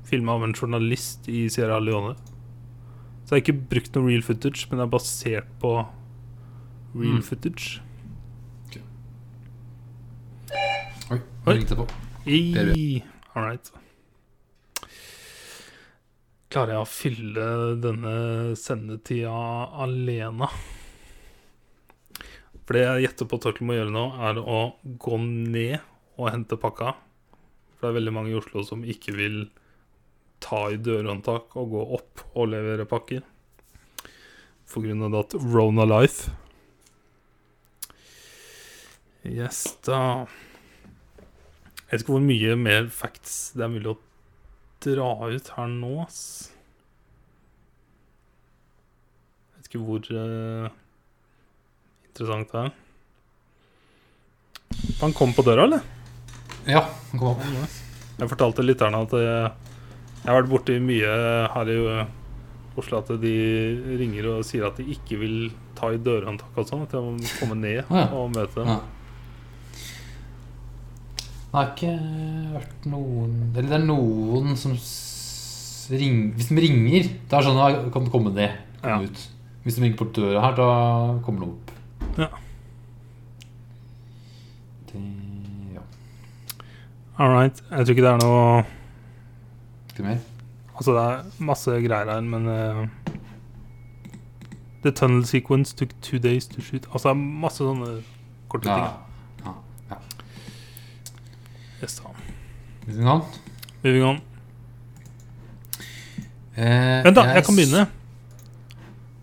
filma 0.08 0.34
av 0.34 0.42
en 0.48 0.54
journalist 0.56 1.28
i 1.30 1.44
Sierra 1.52 1.78
Leone. 1.80 2.16
Så 3.22 3.30
det 3.30 3.38
er 3.38 3.44
ikke 3.44 3.68
brukt 3.70 3.94
noe 3.94 4.08
real 4.10 4.24
footage, 4.26 4.66
men 4.68 4.80
det 4.82 4.86
er 4.88 4.92
basert 4.96 5.52
på 5.62 5.76
real 6.92 7.20
Mm. 7.20 7.22
footage. 7.24 7.78
Oi, 11.10 11.16
Oi. 11.16 11.20
nå 11.46 11.54
ringte 11.54 11.76
på. 11.78 11.86
I, 12.26 13.02
all 13.34 13.46
right. 13.46 13.70
Klarer 16.52 16.74
jeg 16.74 16.82
å 16.82 16.90
fylle 16.92 17.46
denne 17.80 18.12
sendetida 18.60 19.32
alene? 19.86 20.50
For 22.62 22.78
det 22.78 22.84
jeg 22.84 23.06
gjetter 23.06 23.28
på 23.28 23.40
at 23.42 23.62
må 23.64 23.74
gjøre 23.74 23.94
nå, 23.94 24.04
er 24.22 24.38
å 24.38 24.60
gå 24.84 25.18
ned 25.22 25.80
og 26.20 26.30
hente 26.30 26.58
pakka. 26.60 26.94
For 27.74 27.86
det 27.86 27.90
er 27.90 27.98
veldig 27.98 28.14
mange 28.14 28.32
i 28.32 28.38
Oslo 28.38 28.62
som 28.66 28.84
ikke 28.86 29.14
vil 29.16 29.40
ta 30.42 30.68
i 30.70 30.78
dørhåndtak 30.78 31.56
og 31.58 31.74
gå 31.74 31.82
opp 31.98 32.22
og 32.34 32.52
levere 32.52 32.86
pakker. 32.88 33.24
For 34.66 34.84
grunn 34.84 35.02
av 35.06 35.18
at 35.24 35.34
Rona 35.42 35.86
Life. 35.88 36.30
Yes, 39.22 39.64
da 39.86 40.26
Jeg 41.86 41.98
vet 41.98 42.02
ikke 42.02 42.14
hvor 42.16 42.24
mye 42.24 42.54
mer 42.58 42.88
facts 42.90 43.52
det 43.54 43.66
er 43.66 43.70
mulig 43.70 43.92
å 43.92 43.98
dra 44.82 45.10
ut 45.30 45.50
her 45.54 45.68
nå, 45.70 45.90
ass. 46.02 46.22
Jeg 49.52 49.58
vet 49.58 49.68
ikke 49.68 49.82
hvor 49.84 50.08
eh, 50.16 50.81
interessant 52.12 52.52
det 52.52 52.62
er. 52.66 52.72
Han 55.02 55.12
kom 55.16 55.32
på 55.36 55.44
døra, 55.46 55.64
eller? 55.66 55.82
Ja, 56.68 56.84
han 57.10 57.18
kom 57.20 57.34
opp. 57.34 57.78
Jeg 58.20 58.30
fortalte 58.30 58.64
lytterne 58.64 59.00
at 59.02 59.14
jeg, 59.18 59.52
har 60.22 60.36
vært 60.38 60.50
borti 60.52 60.76
mye 60.78 61.12
her 61.50 61.70
i 61.72 61.78
Oslo 62.78 63.00
at 63.02 63.10
de 63.20 63.32
ringer 64.00 64.28
og 64.32 64.44
sier 64.48 64.64
at 64.68 64.78
de 64.80 64.86
ikke 64.94 65.18
vil 65.20 65.50
ta 65.76 65.90
i 65.92 65.98
dørhåndtak 66.00 66.56
og 66.56 66.68
sånn. 66.68 66.84
At 66.86 66.94
jeg 66.94 67.02
må 67.04 67.32
komme 67.40 67.56
ned 67.58 67.80
ja. 67.82 68.04
og 68.14 68.30
møte 68.32 68.62
dem. 68.62 68.70
Ja. 68.70 68.80
Det 71.52 71.58
har 71.58 71.66
ikke 71.74 71.92
vært 72.54 72.86
noen 72.88 73.32
Eller 73.52 73.66
det 73.68 73.74
er 73.76 73.82
noen 73.84 74.54
som 74.56 74.72
ringer 75.92 76.30
Hvis 76.38 76.48
de 76.48 76.62
ringer, 76.64 77.10
da 77.28 77.42
er 77.42 77.44
sånn 77.44 77.58
da 77.60 77.66
kan 77.92 78.06
komme 78.08 78.32
ned. 78.32 78.54
Komme 78.80 79.02
Ja. 79.02 79.10
ut. 79.10 79.18
Hvis 79.66 79.76
de 79.76 79.82
ringer 79.84 79.98
på 80.00 80.08
døra 80.16 80.40
her, 80.46 80.54
da 80.56 80.68
kommer 81.26 81.44
de 81.44 81.50
opp. 81.52 81.61
Ja. 82.18 82.26
Det, 84.92 85.00
ja. 85.74 85.80
All 87.18 87.30
right. 87.32 87.62
Jeg 87.70 87.86
tror 87.86 87.94
ikke 87.94 88.02
det 88.04 88.10
er 88.12 88.20
noe 88.22 88.64
Ikke 89.92 90.02
mer? 90.06 90.18
Altså, 90.76 90.92
det 90.96 91.02
er 91.04 91.44
masse 91.44 91.70
greier 91.70 92.10
her, 92.12 92.20
men 92.20 92.46
uh, 92.48 92.86
The 94.82 94.90
tunnel 94.90 95.24
sequence 95.26 95.76
took 95.76 95.92
two 96.02 96.18
days 96.18 96.46
to 96.48 96.60
shoot. 96.60 96.86
Altså, 96.92 97.08
det 97.08 97.16
er 97.16 97.20
masse 97.44 97.62
sånne 97.62 98.02
korte 98.50 98.68
Ja. 98.68 98.76
ting. 98.76 99.46
ja. 99.46 99.52
ja. 99.90 100.00
Yes, 101.82 101.94
da. 102.00 102.10
Moving 102.86 103.08
on. 103.08 103.22
Moving 103.84 104.04
on. 104.04 104.18
Eh, 106.56 107.04
Vent, 107.04 107.16
da. 107.16 107.22
Jeg 107.36 107.44
kan 107.46 107.56
begynne. 107.56 107.86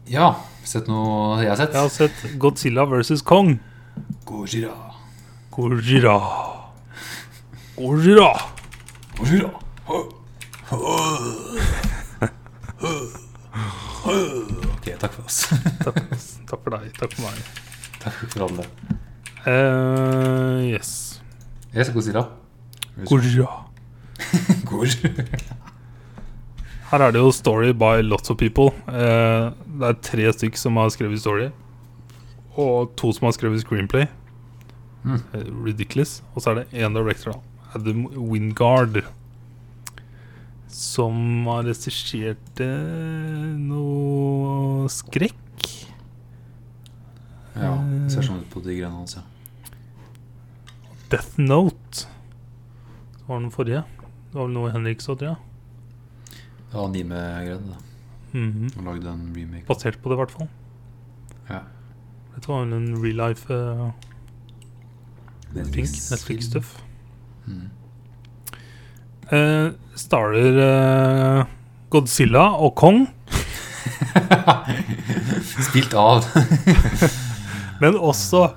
Ja. 0.09 0.29
Sett 0.69 0.85
noe 0.85 1.39
jeg 1.41 1.49
har 1.49 1.57
sett? 1.57 1.73
Jeg 1.73 1.81
har 1.81 1.89
sett 1.89 2.17
Godzilla 2.37 2.83
versus 2.85 3.23
Kong. 3.25 3.55
Gojira. 4.29 4.75
Gojira. 5.49 6.17
Gojira. 7.73 8.27
Gojira. 9.17 9.49
Ok, 14.69 14.91
takk 15.01 15.15
for 15.15 15.25
oss. 15.25 15.39
Takk, 15.81 15.97
takk 16.51 16.61
for 16.61 16.75
deg. 16.75 16.85
Takk 16.99 17.17
for 17.17 17.25
meg. 17.25 17.41
Takk 18.05 18.21
for 18.35 18.45
alle. 18.45 18.67
Uh, 19.49 20.61
yes. 20.69 20.93
Jeg 21.73 21.89
skal 21.89 21.97
Godzilla. 21.97 22.27
Gojira. 23.09 23.49
Hvor? 24.69 24.85
Her 26.89 27.03
er 27.05 27.13
det 27.13 27.21
jo 27.21 27.29
story 27.29 27.69
by 27.77 28.01
lots 28.01 28.31
of 28.33 28.39
people. 28.41 28.71
Eh, 28.89 29.51
det 29.77 29.89
er 29.91 29.97
tre 30.01 30.31
stykk 30.33 30.55
som 30.57 30.77
har 30.81 30.89
skrevet 30.89 31.21
story. 31.21 31.51
Og 32.57 32.89
to 32.97 33.11
som 33.13 33.27
har 33.27 33.35
skrevet 33.35 33.61
screenplay. 33.61 34.07
Mm. 35.03 35.19
Eh, 35.37 35.51
ridiculous. 35.67 36.23
Og 36.33 36.41
så 36.41 36.49
er 36.51 36.63
det 36.63 36.81
én 36.81 36.97
director, 36.97 37.37
da. 37.37 37.67
Adam 37.77 38.07
Wingard. 38.17 39.03
Som 40.69 41.45
har 41.45 41.67
regissert 41.69 42.63
eh, 42.65 43.51
noe 43.69 44.89
skrekk. 44.89 45.67
Ja, 47.53 47.75
det 47.75 48.15
ser 48.15 48.25
sånn 48.25 48.41
ut 48.41 48.49
på 48.49 48.63
de 48.65 48.79
greiene 48.79 48.95
hans, 48.95 49.19
ja. 49.19 49.25
Death 51.13 51.37
Note. 51.37 52.07
Det 53.13 53.29
var 53.29 53.45
den 53.45 53.53
forrige. 53.53 53.85
Det 54.31 54.39
var 54.39 54.49
vel 54.49 54.57
noe 54.57 54.73
Henrik 54.73 55.05
så, 55.05 55.13
tror 55.13 55.35
jeg. 55.35 55.48
Det 56.69 56.77
var 56.77 56.85
anime-greiene, 56.85 57.73
da. 57.73 57.85
Mhm. 58.39 58.69
Og 58.77 58.83
lagde 58.85 59.09
en 59.09 59.33
remake. 59.35 59.65
Basert 59.65 59.97
på 60.03 60.09
det, 60.09 60.17
i 60.17 60.21
hvert 60.21 60.31
fall. 60.31 60.49
Ja. 61.49 61.63
Dette 62.35 62.51
var 62.51 62.65
vel 62.65 62.73
en 62.77 63.03
real 63.03 63.17
life 63.17 63.49
uh, 63.49 63.89
Netflix, 65.55 66.11
Netflix-stuff. 66.11 66.75
Mm. 67.47 67.69
Eh, 69.31 69.71
starter 69.95 70.59
uh, 70.61 71.45
Godzilla 71.89 72.45
og 72.57 72.75
Kong, 72.75 73.07
Spilt 75.69 75.93
av. 75.97 76.25
men 77.81 77.97
også 77.97 78.51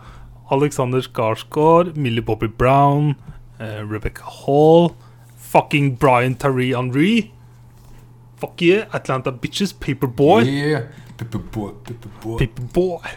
Alexander 0.52 1.00
Skarsgård, 1.00 1.96
Millie 1.96 2.22
Bobby 2.22 2.48
Brown, 2.58 3.14
uh, 3.60 3.80
Rebecca 3.88 4.24
Hall, 4.24 4.92
fucking 5.36 5.96
Brian 5.96 6.34
Taree 6.34 6.76
Henry. 6.76 7.30
Fuck 8.42 8.62
yeah, 8.66 8.88
Atlanta 8.90 9.30
Bitches, 9.30 9.72
Paperboy. 9.78 10.42
Yeah. 10.50 10.88
Paperboy, 11.16 11.72
paperboy. 11.86 12.38
Paperboy. 12.42 13.12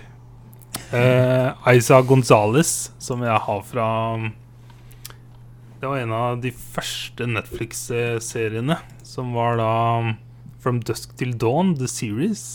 Eh, 0.94 1.74
Isa 1.74 1.98
Gonzales, 2.06 2.92
som 3.02 3.24
jeg 3.26 3.40
har 3.48 3.62
fra 3.66 3.86
Det 5.80 5.88
var 5.90 5.98
en 6.04 6.14
av 6.14 6.38
de 6.44 6.52
første 6.54 7.26
Netflix-seriene. 7.28 8.78
Som 9.06 9.34
var 9.34 9.58
da 9.58 9.72
um, 10.04 10.14
From 10.62 10.80
Dusk 10.86 11.16
Till 11.18 11.34
Dawn, 11.42 11.74
The 11.80 11.88
Series. 11.90 12.46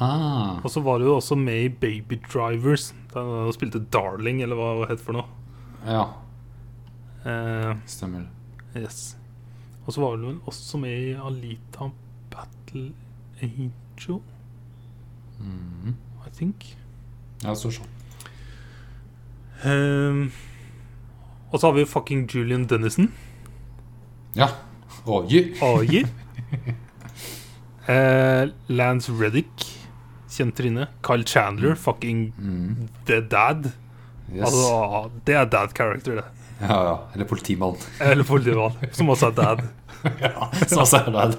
Ah, 0.00 0.58
Og 0.64 0.70
så 0.74 0.82
var 0.82 0.98
du 0.98 1.06
jo 1.06 1.16
også 1.20 1.36
med 1.38 1.64
i 1.64 1.68
Baby 1.70 2.18
Drivers. 2.32 2.90
Da 3.14 3.22
du 3.22 3.52
spilte 3.54 3.78
Darling, 3.94 4.42
eller 4.42 4.58
hva 4.58 4.68
det 4.82 4.90
het 4.96 5.06
for 5.06 5.20
noe. 5.20 5.28
ja. 5.86 6.04
Eh, 7.22 7.76
Stemmer. 7.86 8.24
yes. 8.74 9.12
Og 9.86 9.92
så 9.92 10.00
var 10.00 10.16
det 10.16 10.26
vel 10.28 10.38
også 10.46 10.78
med 10.78 10.94
i 11.08 11.12
Alita 11.18 11.88
Battle 12.30 12.92
Angel, 13.42 14.20
Mm. 15.42 15.96
I 16.22 16.30
think. 16.36 16.76
Ja, 17.42 17.50
det 17.50 17.58
står 17.58 17.72
sånn. 17.80 17.88
Um, 19.66 20.20
og 21.50 21.58
så 21.58 21.66
har 21.66 21.74
vi 21.76 21.84
fucking 21.84 22.28
Julian 22.30 22.66
Dennison. 22.70 23.08
Ja. 24.38 24.46
Roger 25.06 25.50
AI. 25.66 26.04
uh, 27.90 28.52
Lance 28.70 29.10
Reddick, 29.12 29.66
kjent 30.30 30.54
tryne. 30.58 30.86
Kyle 31.02 31.26
Chandler, 31.26 31.74
fucking 31.74 32.32
Mm. 32.38 32.88
The 33.06 33.20
Dad. 33.20 33.72
Yes. 34.32 34.46
Altså, 34.46 35.10
det 35.26 35.34
er 35.34 35.44
dad 35.44 35.74
character, 35.76 36.14
det. 36.14 36.24
Ja, 36.62 36.78
ja. 36.86 36.96
Eller 37.14 37.26
politimann. 37.26 37.76
Eller 38.00 38.24
politimann, 38.24 38.76
som 38.94 39.10
også 39.10 39.32
er 39.32 39.38
dad. 39.38 39.62
ja, 40.22 40.48
som 40.66 40.82
også 40.84 41.00
er 41.00 41.10
dad. 41.14 41.36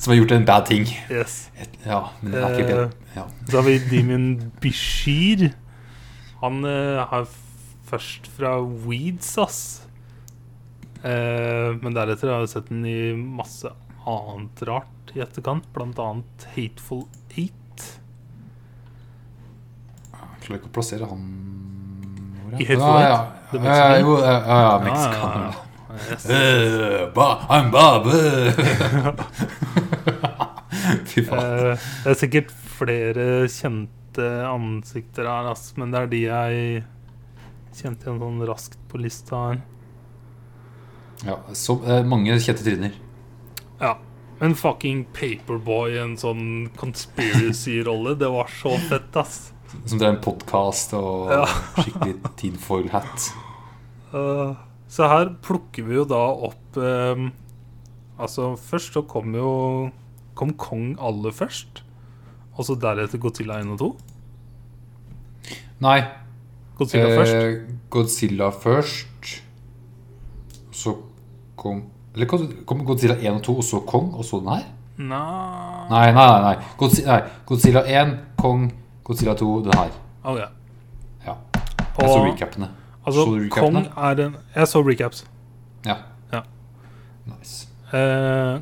Som 0.00 0.12
har 0.12 0.18
gjort 0.18 0.32
en 0.36 0.46
bad 0.48 0.66
ting. 0.70 0.86
Yes. 1.12 1.50
Ja, 1.84 2.00
men 2.22 2.32
det 2.32 2.40
er 2.40 2.56
ikke 2.56 2.64
Eh, 2.64 2.70
bedre. 2.72 2.90
Ja. 3.14 3.26
Så 3.50 3.60
har 3.60 3.66
vi 3.68 3.78
Demon 3.90 4.28
Bishir. 4.64 5.50
Han 6.40 6.64
eh, 6.68 7.04
har 7.10 7.28
først 7.88 8.28
fra 8.36 8.56
Weeds, 8.64 9.36
ass. 9.38 9.60
Eh, 11.04 11.76
men 11.84 11.92
deretter 11.96 12.32
har 12.32 12.44
jeg 12.46 12.54
sett 12.56 12.72
den 12.72 12.84
i 12.88 12.98
masse 13.12 13.68
annet 14.08 14.64
rart 14.68 15.12
i 15.14 15.20
etterkant, 15.24 15.68
blant 15.76 16.00
annet 16.00 16.48
Hateful 16.56 17.04
Eight. 17.36 17.84
Jeg 20.14 20.48
klarer 20.48 20.60
ikke 20.60 20.72
å 20.72 20.76
plassere 20.76 21.08
han 21.08 21.28
I 22.60 22.64
Hateful 22.68 22.82
Ah, 22.88 22.98
Eight? 23.00 23.08
ja. 23.10 23.20
Ja, 23.54 23.98
jo, 24.02 24.16
ja, 24.18 24.32
ja, 24.32 24.38
ja, 24.46 24.72
Ja, 24.84 24.94
ja, 25.12 25.28
ja. 25.44 25.52
Yes. 26.10 26.24
uh, 26.26 27.12
ba, 27.14 27.26
I'm 27.54 27.68
Bob. 27.70 28.08
Fy 31.10 31.22
faen. 31.22 31.38
Uh, 31.38 31.84
det 32.04 32.10
er 32.10 32.18
sikkert 32.18 32.50
flere 32.74 33.26
kjente 33.52 34.26
ansikter 34.48 35.28
her, 35.30 35.46
ass, 35.52 35.68
men 35.78 35.94
det 35.94 36.00
er 36.02 36.10
de 36.10 36.20
jeg 36.24 36.82
kjente 37.78 38.06
igjen 38.08 38.20
sånn 38.22 38.42
raskt 38.50 38.78
på 38.90 38.98
lista 39.02 39.44
her. 39.52 39.62
Ja, 41.24 41.38
så, 41.56 41.78
uh, 41.86 42.02
mange 42.06 42.34
kjente 42.42 42.66
tryner. 42.66 42.92
Ja. 43.80 43.94
En 44.42 44.56
fucking 44.58 45.04
Paperboy 45.14 45.94
i 45.94 46.00
en 46.02 46.16
sånn 46.18 46.68
conspiracy-rolle, 46.76 48.16
det 48.18 48.28
var 48.34 48.50
så 48.50 48.74
fett, 48.90 49.14
ass. 49.16 49.52
Som 49.86 49.98
drev 50.00 50.14
en 50.14 50.20
podkast 50.24 50.94
og 50.96 51.30
Ja. 51.32 51.44
skikkelig 51.78 52.14
tinfoil 52.40 52.88
hat. 52.94 53.30
Uh, 54.14 54.54
så 54.88 55.08
her 55.10 55.32
plukker 55.42 55.84
vi 55.88 55.96
jo 55.98 56.04
da 56.06 56.20
opp 56.46 56.76
eh, 56.78 57.24
Altså, 58.20 58.52
først 58.54 58.94
så 58.94 59.02
kom 59.10 59.34
jo 59.34 59.90
Kom 60.38 60.52
Kong 60.58 60.96
aller 61.02 61.34
først. 61.34 61.82
Og 62.54 62.66
så 62.66 62.76
deretter 62.78 63.18
Godzilla 63.18 63.58
1 63.62 63.72
og 63.74 63.78
2. 63.78 63.88
Nei. 65.82 65.98
Godzilla 66.78 67.10
først. 67.18 67.34
Eh, 67.34 67.74
Godzilla 67.90 68.50
først. 68.50 69.34
Så 70.74 70.96
kom 71.58 71.84
Eller 72.14 72.30
kom 72.66 72.84
Godzilla 72.86 73.16
1 73.18 73.34
og 73.34 73.42
2, 73.42 73.56
og 73.58 73.64
så 73.64 73.80
Kong, 73.86 74.12
og 74.14 74.24
så 74.24 74.38
den 74.38 74.48
her? 74.54 74.64
Nei, 74.98 75.88
nei, 75.90 76.12
nei. 76.14 76.40
nei. 76.42 76.54
Godzilla, 76.78 77.18
nei. 77.18 77.30
Godzilla 77.46 77.82
1, 77.90 78.12
Kong, 78.38 78.68
Godzilla 79.04 79.34
2, 79.36 79.48
den 79.66 79.76
her. 79.78 79.90
Oh, 80.24 80.38
ja. 80.40 80.48
Ja. 81.26 81.34
Jeg 81.98 82.08
så 82.08 82.20
recapene. 82.24 82.68
altså, 83.06 83.24
så 83.24 83.38
du 83.38 83.48
Kong 83.52 83.76
er 83.76 84.20
en 84.24 84.36
Jeg 84.54 84.68
så 84.70 84.80
recaps. 84.86 85.24
Ja. 85.86 85.96
Ja. 86.32 86.40
Nice. 87.28 87.68
Eh, 87.92 88.60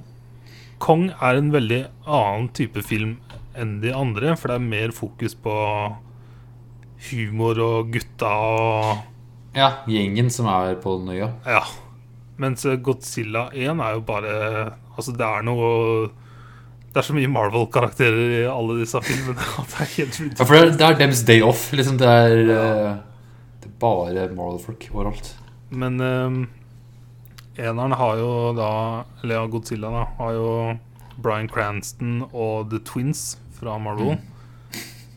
Kong 0.83 1.11
er 1.23 1.39
en 1.39 1.53
veldig 1.55 1.85
annen 2.07 2.49
type 2.59 2.83
film 2.83 3.17
enn 3.55 3.81
de 3.83 3.93
andre, 3.95 4.35
for 4.37 4.49
det 4.51 4.59
er 4.59 4.67
mer 4.67 4.93
fokus 4.97 5.35
på 5.39 5.55
humor 7.11 7.59
og 7.63 7.93
gutta 7.95 8.33
og 8.33 9.09
Ja, 9.55 9.69
gjengen 9.87 10.31
som 10.33 10.47
er 10.49 10.79
på 10.81 10.97
den 11.01 11.13
øya. 11.13 11.29
Ja. 11.47 11.63
Mens 12.41 12.65
Godzilla 12.83 13.51
1 13.53 13.81
er 13.85 13.99
jo 13.99 14.01
bare 14.01 14.33
Altså, 14.97 15.13
det 15.17 15.25
er 15.27 15.45
noe 15.45 16.11
Det 16.93 17.01
er 17.01 17.07
så 17.07 17.15
mye 17.17 17.31
Marvel-karakterer 17.33 18.35
i 18.37 18.41
alle 18.53 18.77
disse 18.83 19.01
filmene 19.01 19.41
det 19.73 19.79
er 19.81 19.93
helt 19.97 20.19
Ja, 20.27 20.45
for 20.45 20.57
det 20.59 20.89
er, 20.89 20.99
dems 21.01 21.23
day 21.29 21.41
off. 21.45 21.71
Liksom 21.73 21.97
det 22.01 22.09
er, 22.09 22.35
eh, 22.53 22.91
det 23.63 23.71
er 23.71 23.79
bare 23.81 24.27
Marvel-folk 24.37 24.91
overalt. 24.93 25.33
Men 25.73 25.97
um, 26.05 26.43
eneren 27.57 27.97
har 27.97 28.21
jo 28.21 28.33
da 28.59 28.73
ja, 29.25 29.47
Godzilla 29.49 29.89
da 29.95 30.05
har 30.19 30.37
jo 30.37 30.51
Bryan 31.23 31.49
Cranston 31.49 32.27
og 32.29 32.69
The 32.73 32.83
Twins 32.85 33.39
fra 33.57 33.79
Marvel. 33.81 34.19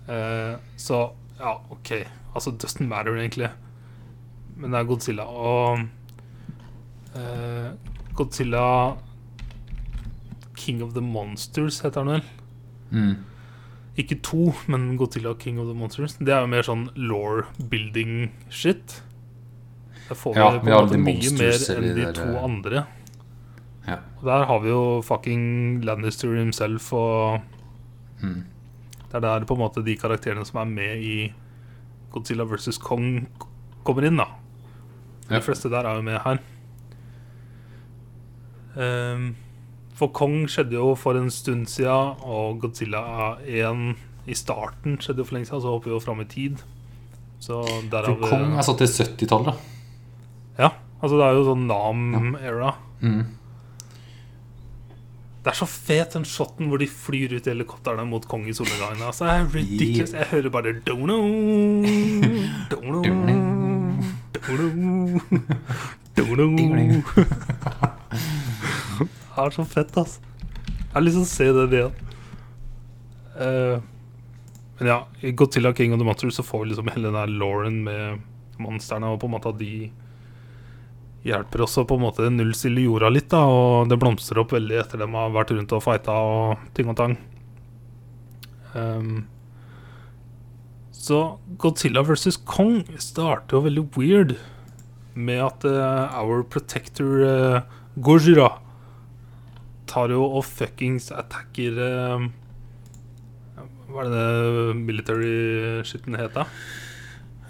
Eh, 0.08 0.56
så 0.78 1.00
ja, 1.40 1.58
OK. 1.70 1.92
Altså, 2.36 2.52
Dustin 2.52 2.88
matter, 2.88 3.16
egentlig. 3.18 3.50
Men 4.56 4.72
det 4.72 4.80
er 4.80 4.88
Godzilla. 4.88 5.26
Og 5.26 5.80
uh, 7.16 7.70
Godzilla 8.16 8.66
King 10.56 10.82
of 10.84 10.94
the 10.94 11.02
Monsters 11.04 11.82
heter 11.84 12.04
han 12.04 12.12
vel. 12.16 12.28
Mm. 12.92 13.16
Ikke 13.98 14.18
to, 14.24 14.54
men 14.68 14.98
Godzilla 15.00 15.34
King 15.40 15.60
of 15.60 15.68
the 15.70 15.76
Monsters. 15.78 16.18
Det 16.20 16.34
er 16.36 16.44
jo 16.44 16.52
mer 16.52 16.66
sånn 16.68 16.90
law-building 17.00 18.30
shit. 18.50 19.02
Der 20.10 20.16
får 20.20 20.36
vi 20.36 20.40
Ja, 20.42 20.50
på 20.60 20.68
en 20.68 20.74
måte 20.74 21.00
mye 21.02 21.32
mer 21.38 21.56
enn 21.76 21.96
de 21.96 22.08
to 22.14 22.26
der, 22.26 22.40
andre. 22.44 22.86
Ja. 23.88 24.00
Og 24.20 24.26
der 24.28 24.46
har 24.50 24.60
vi 24.62 24.70
jo 24.70 24.82
fucking 25.06 25.82
Lannister 25.86 26.36
himself 26.36 26.92
og 26.94 27.42
Mm. 28.24 28.44
Det 29.12 29.14
er 29.14 29.20
der 29.20 29.46
på 29.46 29.54
en 29.54 29.60
måte 29.60 29.84
de 29.86 29.96
karakterene 30.00 30.46
som 30.48 30.60
er 30.62 30.66
med 30.72 31.02
i 31.04 31.34
Godzilla 32.12 32.46
vs. 32.48 32.78
Kong 32.82 33.28
kommer 33.84 34.06
inn, 34.08 34.18
da. 34.18 34.26
De 35.30 35.42
fleste 35.44 35.70
der 35.70 35.86
er 35.86 35.96
jo 36.00 36.02
med 36.02 36.20
her. 36.24 36.40
Ehm, 38.78 39.36
for 39.96 40.12
Kong 40.16 40.44
skjedde 40.52 40.76
jo 40.76 40.92
for 41.00 41.16
en 41.16 41.32
stund 41.32 41.70
siden, 41.72 42.20
og 42.28 42.60
Godzilla 42.64 43.38
1 43.48 43.96
i 44.28 44.36
starten 44.36 44.98
skjedde 45.00 45.22
jo 45.24 45.28
for 45.28 45.38
lenge 45.38 45.48
siden, 45.48 45.62
så 45.64 45.72
hopper 45.72 45.92
vi 45.92 45.96
jo 45.96 46.02
fram 46.04 46.24
i 46.24 46.28
tid. 46.28 46.64
Så 47.40 47.62
For 47.64 48.20
Kong 48.26 48.56
er 48.58 48.66
satt 48.66 48.82
til 48.82 48.92
70-tallet. 48.92 49.56
Ja, 50.60 50.72
altså 51.00 51.20
det 51.20 51.26
er 51.26 51.38
jo 51.38 51.48
sånn 51.48 51.66
Nam-era. 51.70 52.72
Mm. 53.04 53.26
Det 55.46 55.52
er 55.52 55.58
så 55.60 55.68
fet 55.70 56.16
den 56.18 56.26
shoten 56.26 56.72
hvor 56.72 56.82
de 56.82 56.88
flyr 56.90 57.36
ut 57.38 57.46
i 57.46 57.52
helikoptrene 57.54 58.08
mot 58.10 58.24
Kong 58.28 58.48
i 58.50 58.56
solnedgangen. 58.58 59.04
Altså, 59.06 59.28
det 59.30 59.36
er 59.36 59.52
ridiculous. 59.54 60.16
Jeg 60.18 60.32
hører 60.32 60.50
bare 60.56 60.74
dono, 60.88 61.20
dono, 62.74 63.04
dono, 64.34 64.90
dono. 66.18 66.50
Er 69.36 69.52
så 69.52 69.66
fett, 69.68 69.92
altså. 70.00 70.22
Jeg 70.66 70.94
har 70.94 71.04
lyst 71.04 71.18
til 71.18 71.26
å 71.26 71.32
se 71.32 71.48
det 71.58 71.66
igjen. 71.76 72.02
Uh, 73.36 73.84
men 74.80 74.90
ja, 74.92 75.02
i 75.24 75.34
Godzilla 75.36 75.74
King 75.76 75.94
of 75.94 76.00
the 76.00 76.08
Monsters 76.08 76.38
så 76.40 76.44
får 76.44 76.64
vi 76.64 76.72
liksom 76.72 76.92
hele 76.94 77.10
den 77.10 77.20
der 77.20 77.32
Lauren 77.32 77.82
med 77.84 78.24
monstrene, 78.60 79.12
og 79.12 79.20
på 79.20 79.28
en 79.28 79.36
måte 79.36 79.52
at 79.52 79.60
de 79.60 79.90
hjelper 81.26 81.64
også 81.66 81.86
på 81.90 81.98
en 81.98 82.04
måte 82.06 82.32
nullstille 82.32 82.86
jorda 82.86 83.10
litt, 83.12 83.30
da, 83.34 83.44
og 83.50 83.90
det 83.92 84.00
blomstrer 84.00 84.44
opp 84.44 84.54
veldig 84.56 84.78
etter 84.82 85.02
dem 85.02 85.16
har 85.18 85.34
vært 85.36 85.56
rundt 85.56 85.74
og 85.76 85.84
fighta 85.84 86.16
og 86.16 86.68
ting 86.78 86.92
og 86.92 87.00
tang. 87.00 87.16
Um, 88.76 89.26
så 90.92 91.38
Godzilla 91.62 92.04
versus 92.06 92.38
Kong 92.38 92.84
starter 93.02 93.58
jo 93.58 93.66
veldig 93.68 93.88
weird 93.96 94.36
med 95.16 95.42
at 95.44 95.66
uh, 95.68 96.12
Our 96.20 96.44
Protector 96.52 97.24
uh, 97.24 97.60
Gojira 97.96 98.52
tar 99.90 100.14
jo 100.14 100.24
og 100.26 100.44
fuckings 100.48 101.12
attacker 101.14 101.80
eh, 101.86 102.26
Hva 103.90 104.04
er 104.04 104.10
det 104.12 104.24
det 104.24 104.78
military-shitten 104.82 106.18
het, 106.20 106.36
da? 106.36 106.48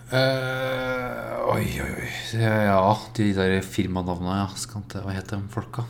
Uh, 0.05 1.55
oi, 1.55 1.63
oi, 1.81 1.91
oi. 1.97 2.09
Ja, 2.37 2.77
de 3.17 3.29
der 3.33 3.55
firmanavnene, 3.65 4.35
ja. 4.43 4.49
Skal 4.59 4.83
ikke, 4.83 5.01
hva 5.01 5.15
heter 5.15 5.41
de 5.41 5.53
folka? 5.55 5.85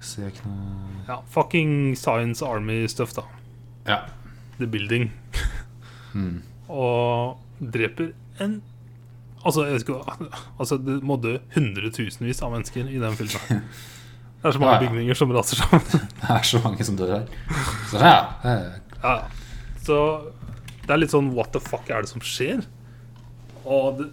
Ser 0.00 0.32
ikke 0.32 0.48
noe 0.48 1.04
Ja, 1.06 1.20
fucking 1.30 1.94
Science 1.98 2.42
Army-stuff, 2.42 3.14
da. 3.14 3.26
Ja. 3.86 4.02
The 4.58 4.66
Building. 4.66 5.12
Mm. 6.10 6.40
Og 6.66 7.38
dreper 7.62 8.08
en 8.42 8.56
Altså, 9.40 9.64
jeg 9.64 9.80
ikke, 9.80 9.96
altså 10.60 10.76
det 10.84 10.98
må 11.06 11.16
dø 11.16 11.36
hundretusenvis 11.54 12.42
av 12.44 12.52
mennesker 12.52 12.90
i 12.92 12.98
den 13.00 13.14
filmen. 13.16 13.62
Det 14.40 14.48
er 14.48 14.56
så 14.56 14.60
mange 14.60 14.74
Ja, 14.74 14.80
ja. 14.82 14.88
bygninger 14.88 15.16
som 15.16 15.32
raser 15.36 15.60
sammen. 15.60 15.86
Det 16.20 16.34
er 16.34 16.44
så 16.48 16.60
mange 16.64 16.84
som 16.84 16.96
dør 16.96 17.14
her. 17.14 17.26
Så 17.90 18.00
ja. 18.00 18.18
eh, 18.44 18.66
Ja, 19.00 19.14
så 19.80 19.96
det 20.84 20.92
er 20.92 21.00
litt 21.00 21.12
sånn 21.12 21.30
what 21.36 21.52
the 21.54 21.60
fuck 21.62 21.88
er 21.92 22.02
det 22.04 22.10
som 22.10 22.20
skjer? 22.24 22.62
Og 23.64 24.00
det, 24.00 24.08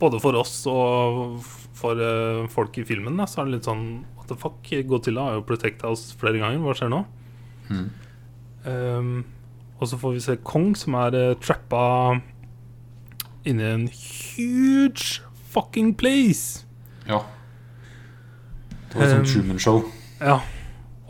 både 0.00 0.18
for 0.22 0.38
oss 0.38 0.54
og 0.70 1.42
for 1.80 1.98
uh, 1.98 2.46
folk 2.52 2.78
i 2.80 2.84
filmen 2.88 3.18
da, 3.18 3.26
så 3.30 3.42
er 3.42 3.48
det 3.50 3.58
litt 3.58 3.68
sånn 3.68 3.84
what 4.16 4.26
the 4.30 4.38
fuck? 4.38 4.58
Godzilla 4.90 5.26
har 5.28 5.38
jo 5.38 5.46
protecta 5.48 5.90
oss 5.92 6.08
flere 6.18 6.40
ganger. 6.42 6.62
Hva 6.64 6.74
skjer 6.78 6.90
nå? 6.92 7.02
Mm. 7.70 7.86
Um, 8.66 9.12
og 9.80 9.88
så 9.90 9.98
får 10.00 10.14
vi 10.16 10.22
se 10.26 10.38
Kong 10.46 10.72
som 10.78 10.94
er 11.00 11.16
uh, 11.16 11.36
trappa 11.42 11.82
inni 13.48 13.66
en 13.66 13.86
huge 13.88 15.20
fucking 15.50 15.94
place. 15.98 16.64
Ja. 17.08 17.22
Det 18.90 18.98
var 18.98 19.12
sånn 19.12 19.22
Um, 19.24 19.28
Truman 19.28 19.60
Show. 19.62 19.84
Ja. 20.20 20.40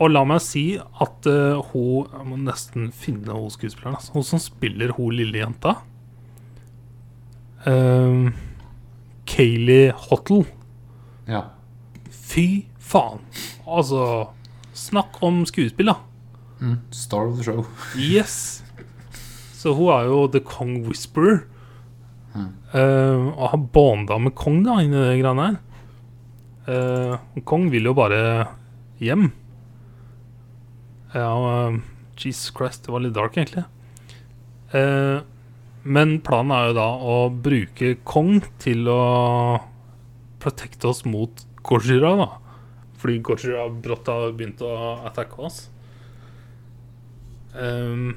Og 0.01 0.09
la 0.09 0.23
meg 0.25 0.41
si 0.41 0.79
at 0.79 1.27
uh, 1.29 1.61
hun 1.71 2.07
Jeg 2.09 2.25
må 2.25 2.37
nesten 2.41 2.91
finne 2.95 3.35
hun 3.35 3.51
skuespilleren. 3.53 3.97
Altså. 3.99 4.13
Hun 4.15 4.25
som 4.25 4.41
spiller 4.41 4.93
hun 4.97 5.13
lille 5.13 5.41
jenta. 5.43 5.75
Um, 7.65 8.33
Kayleigh 9.29 9.93
Hottle. 10.09 10.45
Ja. 11.29 11.43
Fy 12.09 12.65
faen. 12.81 13.21
Altså 13.67 14.31
Snakk 14.73 15.19
om 15.21 15.43
skuespill, 15.45 15.91
da. 15.91 15.99
Mm. 16.61 16.79
Star 16.95 17.27
of 17.27 17.37
the 17.37 17.43
show. 17.45 17.65
Yes. 17.97 18.63
Så 19.53 19.75
hun 19.77 19.91
er 19.93 20.07
jo 20.09 20.27
The 20.31 20.39
Kong 20.39 20.87
Whisperer. 20.87 21.43
Mm. 22.31 22.47
Eh, 22.71 23.27
og 23.35 23.45
han 23.51 23.67
bonda 23.73 24.17
med 24.21 24.35
Kong 24.39 24.61
da 24.65 24.79
inni 24.83 24.99
det 24.99 25.19
greiene 25.19 25.49
her. 25.49 25.59
Uh, 26.61 27.15
Kong 27.47 27.71
vil 27.73 27.89
jo 27.89 27.95
bare 27.97 28.19
hjem. 29.01 29.31
Ja, 31.15 31.31
uh, 31.33 31.79
Jesus 32.15 32.53
Christ, 32.55 32.85
det 32.85 32.93
var 32.93 33.01
litt 33.03 33.15
dark, 33.17 33.35
egentlig. 33.35 33.65
Uh, 34.71 35.25
men 35.83 36.19
planen 36.21 36.53
er 36.53 36.69
jo 36.69 36.77
da 36.77 36.87
å 37.01 37.15
bruke 37.33 37.95
Kong 38.07 38.43
til 38.61 38.85
å 38.93 39.01
protekte 40.41 40.91
oss 40.91 41.01
mot 41.09 41.43
Gojira, 41.65 42.13
da. 42.21 42.29
Fordi 43.01 43.17
Gojira 43.25 43.65
brått 43.73 44.09
har 44.13 44.29
begynt 44.37 44.61
å 44.61 44.71
attacke 45.09 45.41
oss. 45.41 45.63
Um, 47.57 48.13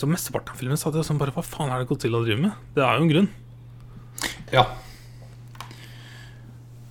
så 0.00 0.08
mesteparten 0.08 0.54
av 0.54 0.60
filmen 0.60 0.80
satt 0.80 0.96
jeg 0.96 1.04
sånn 1.04 1.20
bare 1.20 1.34
Hva 1.34 1.44
faen 1.44 1.72
er 1.72 1.82
det 1.82 1.90
Godzilla 1.90 2.22
driver 2.24 2.46
med? 2.46 2.68
Det 2.76 2.84
er 2.84 2.96
jo 2.96 3.04
en 3.04 3.10
grunn. 3.10 3.28
Ja. 4.54 4.64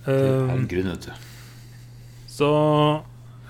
Det 0.04 0.14
er 0.14 0.52
en 0.54 0.68
grunn, 0.70 0.92
vet 0.92 1.08
du. 1.08 1.26
så 2.30 2.50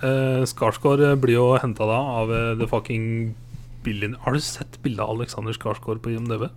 uh, 0.02 0.40
Skarsgård 0.48 1.04
blir 1.20 1.36
jo 1.36 1.46
henta 1.60 1.86
da 1.88 2.00
av 2.20 2.32
eh, 2.34 2.56
the 2.58 2.66
fucking 2.68 3.36
billion 3.84 4.16
Har 4.24 4.34
du 4.34 4.40
sett 4.44 4.80
bildet 4.82 5.04
av 5.04 5.14
Alexander 5.14 5.56
Skarsgård 5.56 6.02
på 6.04 6.12
IMDb? 6.16 6.48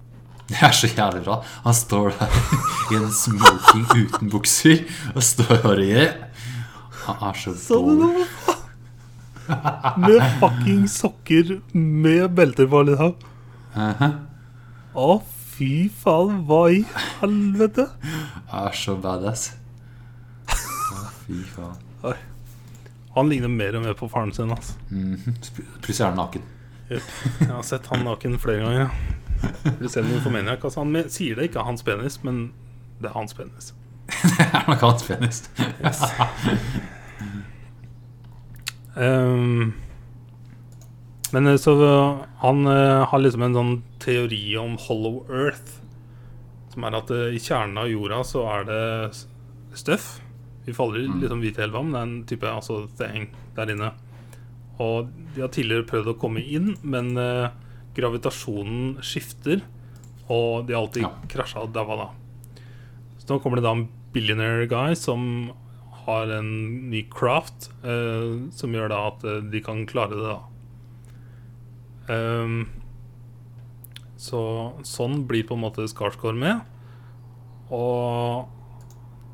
Det 0.50 0.60
er 0.60 0.74
så 0.76 0.90
jævlig 0.92 1.24
bra. 1.24 1.38
Han 1.64 1.76
står 1.76 2.16
der 2.18 2.34
i 2.92 2.98
en 3.00 3.14
smoking 3.16 3.86
uten 3.94 4.32
bukser 4.32 4.84
og 5.14 5.24
står 5.24 5.60
og 5.62 5.86
gjør 5.86 6.12
Han 7.06 7.24
er 7.30 7.40
så 7.44 7.56
dårlig. 7.68 8.28
Med 9.98 10.24
fucking 10.40 10.88
sokker 10.90 11.60
med 11.74 12.32
belter 12.32 12.68
på, 12.68 12.84
liksom. 12.84 13.16
-huh. 13.74 14.12
Å, 14.94 15.22
fy 15.56 15.90
faen, 15.90 16.44
hva 16.48 16.70
i 16.72 16.84
helvete? 17.20 17.88
Er 18.54 18.72
så 18.78 18.96
badass. 18.96 19.54
Å, 20.48 21.10
fy 21.26 21.42
faen. 21.56 21.78
Oi. 22.04 22.16
Han 23.16 23.30
ligner 23.30 23.48
mer 23.48 23.76
og 23.78 23.84
mer 23.86 23.94
på 23.94 24.10
faren 24.10 24.34
sin. 24.34 24.52
Altså. 24.52 24.74
Mhm. 24.90 25.36
Plutselig 25.82 26.06
er 26.06 26.14
han 26.14 26.18
naken. 26.18 26.42
Jeg 26.90 27.50
har 27.50 27.64
sett 27.66 27.88
han 27.88 28.04
naken 28.06 28.40
flere 28.40 28.64
ganger. 28.64 28.80
Ja. 28.80 28.90
Du 29.80 29.88
ser 29.90 30.06
noe 30.08 30.22
for 30.24 30.34
Maniac. 30.34 30.64
Altså, 30.64 30.84
han 30.84 31.10
sier 31.12 31.36
det 31.36 31.50
ikke 31.50 31.62
er 31.62 31.68
hans 31.68 31.84
penis, 31.84 32.20
men 32.24 32.52
det 33.02 33.10
er 33.12 33.18
hans 33.18 33.34
penis. 33.34 33.74
Det 34.38 34.46
er 34.46 34.66
nok 34.68 34.82
hans 34.84 35.04
penis. 35.08 35.44
Ehm, 38.96 39.74
men 41.34 41.48
eh, 41.48 41.58
så 41.58 41.74
han 42.44 42.68
uh, 42.68 43.04
har 43.10 43.22
liksom 43.22 43.46
en 43.48 43.58
sånn 43.58 43.74
teori 44.04 44.44
om 44.62 44.78
hollow 44.88 45.24
earth. 45.32 45.80
Som 46.74 46.86
er 46.86 47.00
at 47.00 47.14
uh, 47.14 47.30
i 47.34 47.42
kjernen 47.42 47.80
av 47.82 47.90
jorda 47.90 48.22
så 48.28 48.46
er 48.54 48.68
det 48.70 48.84
støff. 49.78 50.20
Vi 50.68 50.76
faller 50.76 51.02
i 51.02 51.10
liksom 51.10 51.42
hvite 51.44 51.66
elva, 51.66 51.82
men 51.84 51.94
det 51.94 52.00
er 52.00 52.08
en 52.08 52.20
type 52.30 52.52
altså, 52.52 52.84
thing 53.00 53.32
der 53.58 53.74
inne. 53.74 53.92
Og 54.82 55.10
de 55.34 55.44
har 55.44 55.52
tidligere 55.54 55.88
prøvd 55.90 56.14
å 56.14 56.20
komme 56.22 56.44
inn, 56.46 56.76
men 56.86 57.14
uh, 57.18 57.50
gravitasjonen 57.98 59.02
skifter. 59.06 59.66
Og 60.32 60.68
de 60.68 60.78
har 60.78 60.86
alltid 60.86 61.04
Ja. 61.04 61.12
krasja 61.30 61.66
og 61.66 61.74
daua 61.76 61.98
da. 62.00 62.08
Så 63.20 63.34
nå 63.34 63.42
kommer 63.42 63.60
det 63.60 63.66
da 63.66 63.74
en 63.76 63.88
billionaire 64.14 64.68
guy 64.70 64.96
som 65.00 65.52
har 66.06 66.32
en 66.38 66.50
ny 66.92 67.04
craft, 67.12 67.70
eh, 67.84 68.50
som 68.56 68.76
gjør 68.76 68.92
da 68.92 69.00
at 69.12 69.24
eh, 69.28 69.44
de 69.54 69.62
kan 69.64 69.86
klare 69.90 70.18
det, 70.18 70.34
da. 70.34 70.42
Um, 72.04 72.66
så 74.20 74.40
sånn 74.88 75.24
blir 75.28 75.46
på 75.48 75.56
en 75.56 75.64
måte 75.64 75.88
Skarsgård 75.88 76.36
med. 76.40 76.64
Og 77.74 78.50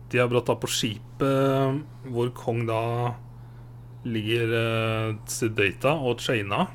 de 0.09 0.21
er 0.21 0.29
brått 0.29 0.49
da 0.49 0.55
på 0.57 0.69
skipet 0.69 1.81
hvor 2.09 2.29
Kong 2.37 2.63
da 2.69 2.83
ligger 4.07 4.53
uh, 4.53 5.17
sedata 5.29 5.97
og 5.97 6.23
chaina. 6.23 6.67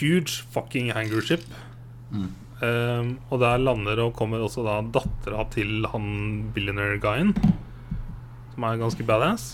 Huge 0.00 0.42
fucking 0.52 0.90
hangership. 0.96 1.44
Mm. 2.10 2.28
Um, 2.58 3.10
og 3.30 3.38
der 3.44 3.60
lander 3.62 4.00
og 4.02 4.16
kommer 4.18 4.42
også 4.42 4.64
da 4.66 4.80
dattera 4.96 5.44
til 5.54 5.86
han 5.92 6.08
billionaire-guyen. 6.56 7.36
Som 8.58 8.64
er 8.66 8.78
ganske 8.80 9.04
badass. 9.06 9.52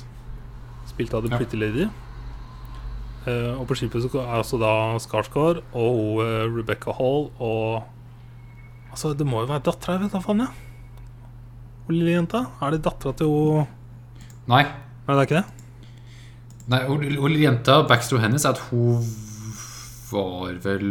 Spilt 0.88 1.12
av 1.12 1.26
The. 1.26 1.36
Pretty 1.36 1.58
Lady. 1.60 1.90
Uh, 3.26 3.52
og 3.58 3.66
på 3.68 3.76
skipet 3.76 4.00
så 4.00 4.08
er 4.22 4.38
også 4.38 4.56
da 4.56 4.70
Skarsgård 5.00 5.60
og 5.76 6.22
eh, 6.24 6.44
Rebecca 6.48 6.92
Hall 6.96 7.26
og 7.36 7.84
Altså, 8.94 9.10
det 9.12 9.26
må 9.28 9.42
jo 9.42 9.50
være 9.50 9.64
dattera, 9.66 9.98
vet 10.00 10.12
da 10.14 10.22
faen, 10.22 10.40
jeg. 10.40 11.32
Hun 11.84 11.96
lille 11.98 12.14
jenta. 12.14 12.44
Er 12.62 12.72
det 12.72 12.80
dattera 12.86 13.12
til 13.18 13.28
hun 13.28 13.68
Nei. 14.48 14.62
Nei, 14.62 15.10
det 15.10 15.18
er 15.18 15.28
ikke 15.28 15.40
det? 15.42 15.88
Nei, 16.72 16.80
hun 16.88 17.04
lille 17.04 17.42
jenta, 17.42 17.82
backstory 17.90 18.24
hennes, 18.24 18.48
er 18.48 18.56
at 18.56 18.62
hun 18.70 19.04
var 20.08 20.56
vel 20.64 20.88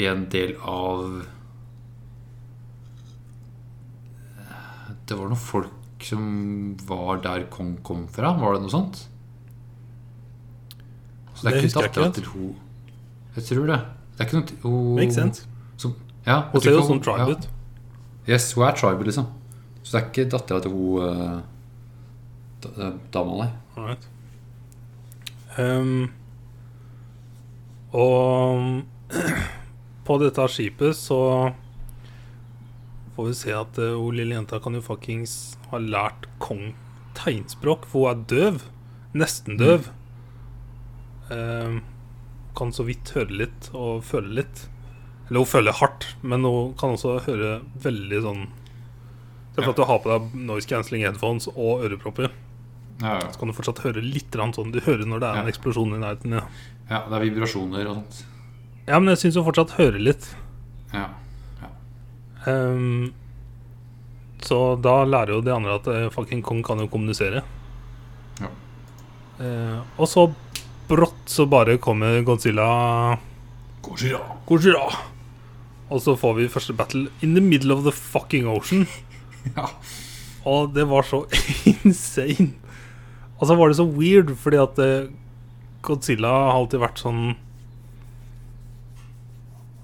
en 0.00 0.24
del 0.32 0.56
av 0.64 1.26
Det 5.12 5.18
var 5.20 5.28
noen 5.28 5.36
folk 5.44 6.04
som 6.08 6.28
var 6.88 7.18
der 7.20 7.42
kong 7.52 7.74
kom 7.84 8.06
fra. 8.08 8.30
Var 8.40 8.54
det 8.56 8.62
noe 8.64 8.72
sånt? 8.72 9.02
Så 11.36 11.44
det 11.44 11.50
Det 11.50 11.52
er 11.52 11.56
ikke 11.58 11.66
husker 11.66 11.82
jeg 11.82 11.90
ikke 11.92 12.14
til 12.16 12.30
hun 12.30 12.54
Jeg 13.36 13.44
tror 13.44 13.66
det. 13.68 13.76
Det 14.12 14.24
er 14.24 14.30
ikke 14.30 14.38
noe 14.40 14.62
hun, 14.62 14.96
Makes 14.96 15.18
sense. 15.20 15.44
Som, 15.76 15.94
ja, 16.24 16.38
Hun 16.52 16.64
ser 16.64 16.78
jo 16.78 16.86
sånn 16.88 17.04
tribe 17.04 17.28
ja. 17.28 17.36
ut. 17.36 17.48
Yes, 18.30 18.48
hun 18.56 18.64
er 18.64 18.76
tribal, 18.78 19.04
liksom. 19.04 19.28
Så 19.82 19.92
det 19.92 20.00
er 20.00 20.08
ikke 20.08 20.26
dattera 20.32 20.64
til 20.64 20.72
hun 20.72 21.04
uh, 21.04 21.40
da- 22.64 22.92
dama, 23.12 23.50
nei. 23.76 23.96
Ehm, 25.60 26.08
og 27.92 28.82
på 30.08 30.18
dette 30.24 30.48
skipet 30.48 30.96
så 30.96 31.20
får 33.16 33.28
vi 33.28 33.34
se 33.36 33.54
at 33.56 33.80
uh, 33.80 33.96
hun 33.98 34.16
lille 34.16 34.36
jenta 34.36 34.60
kan 34.62 34.76
jo 34.76 34.84
fuckings 34.84 35.56
ha 35.72 35.80
lært 35.82 36.28
kong 36.42 36.72
tegnspråk, 37.18 37.84
for 37.88 38.06
hun 38.06 38.12
er 38.12 38.22
døv. 38.30 38.62
Nesten 39.12 39.58
døv. 39.60 39.90
Ehm, 41.32 41.82
kan 42.56 42.72
så 42.72 42.86
vidt 42.88 43.12
høre 43.16 43.42
litt 43.42 43.68
og 43.76 44.00
føle 44.08 44.32
litt. 44.40 44.66
Eller 45.28 45.44
hun 45.44 45.50
føler 45.50 45.76
hardt, 45.76 46.06
men 46.24 46.44
hun 46.48 46.72
kan 46.80 46.96
også 46.96 47.18
høre 47.26 47.58
veldig 47.84 48.22
sånn 48.24 48.42
er 49.52 49.66
for 49.66 49.72
at 49.74 49.80
du 49.80 49.84
har 49.84 50.00
på 50.00 50.08
deg 50.08 50.36
noise 50.48 50.68
cancelling 50.68 51.04
headphones 51.04 51.48
og 51.52 51.84
ørepropper. 51.84 52.30
Ja, 53.02 53.18
ja. 53.18 53.30
Så 53.32 53.40
kan 53.40 53.50
du 53.50 53.56
fortsatt 53.56 53.82
høre 53.82 54.02
litt 54.04 54.36
sånn 54.36 54.70
Du 54.72 54.78
hører 54.84 55.04
når 55.08 55.22
det 55.22 55.28
er 55.28 55.40
en 55.42 55.50
eksplosjon 55.50 55.96
i 55.96 56.00
nærheten. 56.00 56.36
Ja, 56.38 56.44
ja, 56.88 57.00
det 57.08 57.16
er 57.18 57.24
vibrasjoner 57.24 57.88
og 57.90 57.98
sånt. 57.98 58.22
ja 58.86 59.00
men 59.00 59.12
jeg 59.12 59.22
syns 59.22 59.38
hun 59.40 59.46
fortsatt 59.48 59.74
hører 59.78 59.98
litt. 60.00 60.28
Ja. 60.92 61.08
Ehm, 62.48 63.12
så 64.42 64.74
da 64.82 65.02
lærer 65.06 65.36
jo 65.36 65.42
de 65.44 65.52
andre 65.54 65.76
at 65.78 65.86
uh, 65.90 66.08
fucking 66.14 66.42
kong 66.42 66.62
kan 66.66 66.82
jo 66.82 66.88
kommunisere. 66.90 67.44
Ja. 68.40 68.50
Uh, 69.38 69.78
og 69.98 70.08
så 70.10 70.26
brått 70.90 71.30
så 71.30 71.46
bare 71.48 71.78
kommer 71.82 72.20
Godzilla 72.26 72.66
Godzilla 73.82 74.82
Og 75.88 76.02
så 76.04 76.14
får 76.18 76.34
vi 76.36 76.50
første 76.52 76.74
battle 76.76 77.08
in 77.24 77.34
the 77.34 77.42
middle 77.42 77.74
of 77.74 77.84
the 77.86 77.94
fucking 77.94 78.48
ocean. 78.50 78.86
Ja. 79.56 79.66
Og 80.46 80.68
det 80.70 80.84
var 80.86 81.02
så 81.02 81.24
insane. 81.82 82.52
Og 83.40 83.48
så 83.48 83.56
var 83.58 83.68
det 83.68 83.78
så 83.80 83.86
weird, 83.90 84.28
fordi 84.38 84.60
at 84.62 84.78
eh, 84.78 85.08
Godzilla 85.82 86.30
har 86.30 86.60
alltid 86.60 86.78
vært 86.78 87.02
sånn 87.02 87.24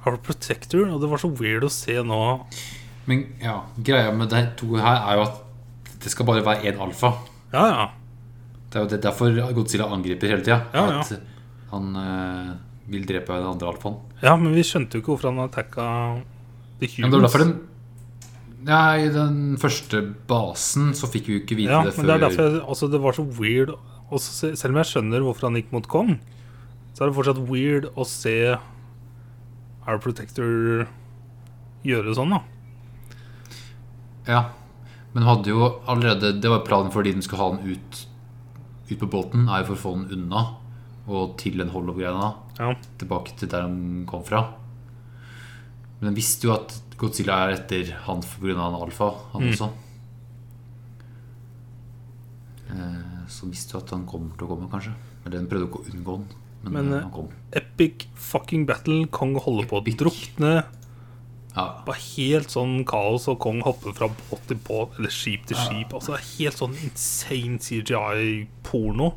Our 0.08 0.16
protector, 0.24 0.86
og 0.88 1.00
det 1.02 1.10
var 1.12 1.20
så 1.22 1.30
weird 1.38 1.66
å 1.68 1.70
se 1.72 1.94
nå 2.02 2.20
Men 3.08 3.22
ja, 3.40 3.60
greia 3.84 4.10
med 4.16 4.28
de 4.32 4.42
to 4.58 4.74
her 4.76 4.98
er 5.08 5.16
jo 5.20 5.26
at 5.28 5.44
det 6.02 6.10
skal 6.12 6.26
bare 6.28 6.42
være 6.46 6.68
én 6.70 6.78
alfa. 6.84 7.08
Ja, 7.52 7.62
ja. 7.72 7.86
Det 8.70 8.76
er 8.78 8.84
jo 8.84 8.90
det- 8.92 9.00
derfor 9.02 9.32
Godzilla 9.56 9.86
angriper 9.90 10.28
hele 10.28 10.44
tida. 10.44 10.58
Ja, 10.74 10.84
ja. 10.92 11.00
At 11.00 11.20
han 11.72 11.96
eh, 11.96 12.50
vil 12.92 13.06
drepe 13.08 13.32
den 13.34 13.48
andre 13.48 13.72
alfaen. 13.72 13.96
Ja, 14.22 14.36
men 14.36 14.52
vi 14.54 14.62
skjønte 14.62 14.94
jo 14.94 15.00
ikke 15.02 15.14
hvorfor 15.16 15.32
han 15.32 15.40
attacka 15.48 15.86
the 16.78 16.86
Ja, 16.86 17.08
det 17.08 17.10
var 17.10 17.18
humans. 17.18 17.32
derfor 17.32 17.44
den 17.44 17.56
Ja, 18.68 18.94
I 18.98 19.08
den 19.08 19.56
første 19.56 20.02
basen 20.28 20.90
så 20.92 21.08
fikk 21.08 21.26
vi 21.26 21.38
jo 21.38 21.40
ikke 21.44 21.56
vite 21.56 21.70
Ja, 21.72 21.82
det 21.84 21.96
men 21.96 22.06
det 22.06 22.14
er 22.16 22.24
derfor 22.28 22.42
jeg, 22.50 22.62
altså, 22.68 22.90
det 22.90 23.00
var 23.00 23.12
så 23.12 23.24
weird 23.38 23.70
også, 24.10 24.56
Selv 24.56 24.74
om 24.74 24.82
jeg 24.82 24.90
skjønner 24.92 25.20
hvorfor 25.24 25.48
han 25.48 25.54
gikk 25.56 25.72
mot 25.72 25.86
Kong, 25.88 26.18
så 26.94 27.02
er 27.04 27.08
det 27.10 27.16
fortsatt 27.16 27.48
weird 27.48 27.86
å 27.96 28.04
se 28.06 28.56
Our 29.88 29.98
Protector 30.04 30.86
gjøre 31.86 32.14
sånn, 32.18 32.34
da. 32.34 32.42
Ja, 34.28 34.42
men 35.14 35.24
hadde 35.24 35.48
jo 35.48 35.68
allerede 35.88 36.34
Det 36.42 36.50
var 36.52 36.60
planen 36.66 36.92
fordi 36.92 37.14
den 37.16 37.22
skulle 37.24 37.40
ha 37.40 37.54
den 37.56 37.70
ut 37.72 38.02
Ut 38.90 38.98
på 39.00 39.08
båten, 39.08 39.46
er 39.48 39.62
jo 39.62 39.70
for 39.70 39.78
å 39.78 39.82
få 39.86 39.92
den 40.02 40.18
unna 40.18 40.42
og 41.08 41.38
til 41.40 41.54
den 41.56 41.70
hollow-greia. 41.72 42.34
Ja. 42.58 42.74
Tilbake 43.00 43.32
til 43.40 43.48
der 43.48 43.62
den 43.64 44.04
kom 44.04 44.20
fra. 44.28 44.42
Men 46.00 46.10
den 46.10 46.16
visste 46.18 46.44
jo 46.44 46.52
at 46.52 46.74
Godzilla 47.00 47.38
er 47.46 47.54
etter 47.54 47.94
han 48.04 48.20
pga. 48.20 48.52
han 48.58 48.74
alfa, 48.76 49.08
han 49.32 49.42
Mm. 49.42 49.52
også. 49.54 49.70
Eh, 52.70 53.04
Så 53.28 53.46
visste 53.50 53.72
jo 53.76 53.80
at 53.82 53.90
han 53.92 54.06
kommer 54.08 54.36
til 54.38 54.46
å 54.46 54.50
komme, 54.54 54.68
kanskje. 54.72 54.92
Eller 55.24 55.38
den 55.38 55.48
prøvde 55.50 55.68
å 55.68 55.84
unngå 55.92 56.14
den, 56.18 56.28
men, 56.62 56.90
kom. 57.14 57.28
Epic 57.52 58.08
fucking 58.14 58.66
battle. 58.66 59.06
Kong 59.14 59.36
holder 59.40 59.68
på 59.70 59.78
å 59.80 59.84
drukne. 59.84 60.64
Ja, 61.56 61.82
Bare 61.86 61.98
helt 62.16 62.50
sånn 62.52 62.84
kaos, 62.86 63.24
og 63.30 63.38
Kong 63.42 63.62
hopper 63.66 63.94
fra 63.96 64.06
båt 64.08 64.44
til 64.46 64.58
båt, 64.66 64.98
eller 64.98 65.10
skip 65.10 65.46
til 65.48 65.56
skip. 65.58 65.94
Altså 65.96 66.14
Helt 66.38 66.54
sånn 66.58 66.76
insane 66.84 67.58
CGI-porno. 67.58 69.08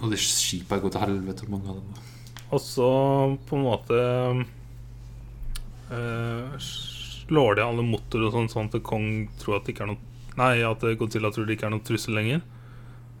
og 0.00 0.10
de 0.10 0.16
skipa 0.16 0.78
går 0.80 0.90
til 0.94 1.00
helvete, 1.00 1.48
mange 1.48 1.68
av 1.68 1.76
dem. 1.80 1.94
Og 2.52 2.60
så 2.60 2.88
på 3.48 3.56
en 3.56 3.64
måte 3.64 3.98
uh, 5.90 6.56
slår 6.58 7.56
de 7.58 7.64
alle 7.64 7.84
motorer 7.86 8.28
og 8.28 8.34
sånn, 8.36 8.50
sånn 8.52 8.68
at 8.72 8.82
Kong 8.86 9.28
tror 9.40 9.58
at 9.58 9.66
det 9.66 9.74
ikke 9.74 9.86
er 9.88 9.92
noe 9.94 10.10
Nei, 10.34 10.64
at 10.66 10.82
Godzilla 10.98 11.30
tror 11.30 11.46
det 11.46 11.54
ikke 11.54 11.68
er 11.68 11.70
noen 11.76 11.84
trussel 11.86 12.16
lenger. 12.16 12.40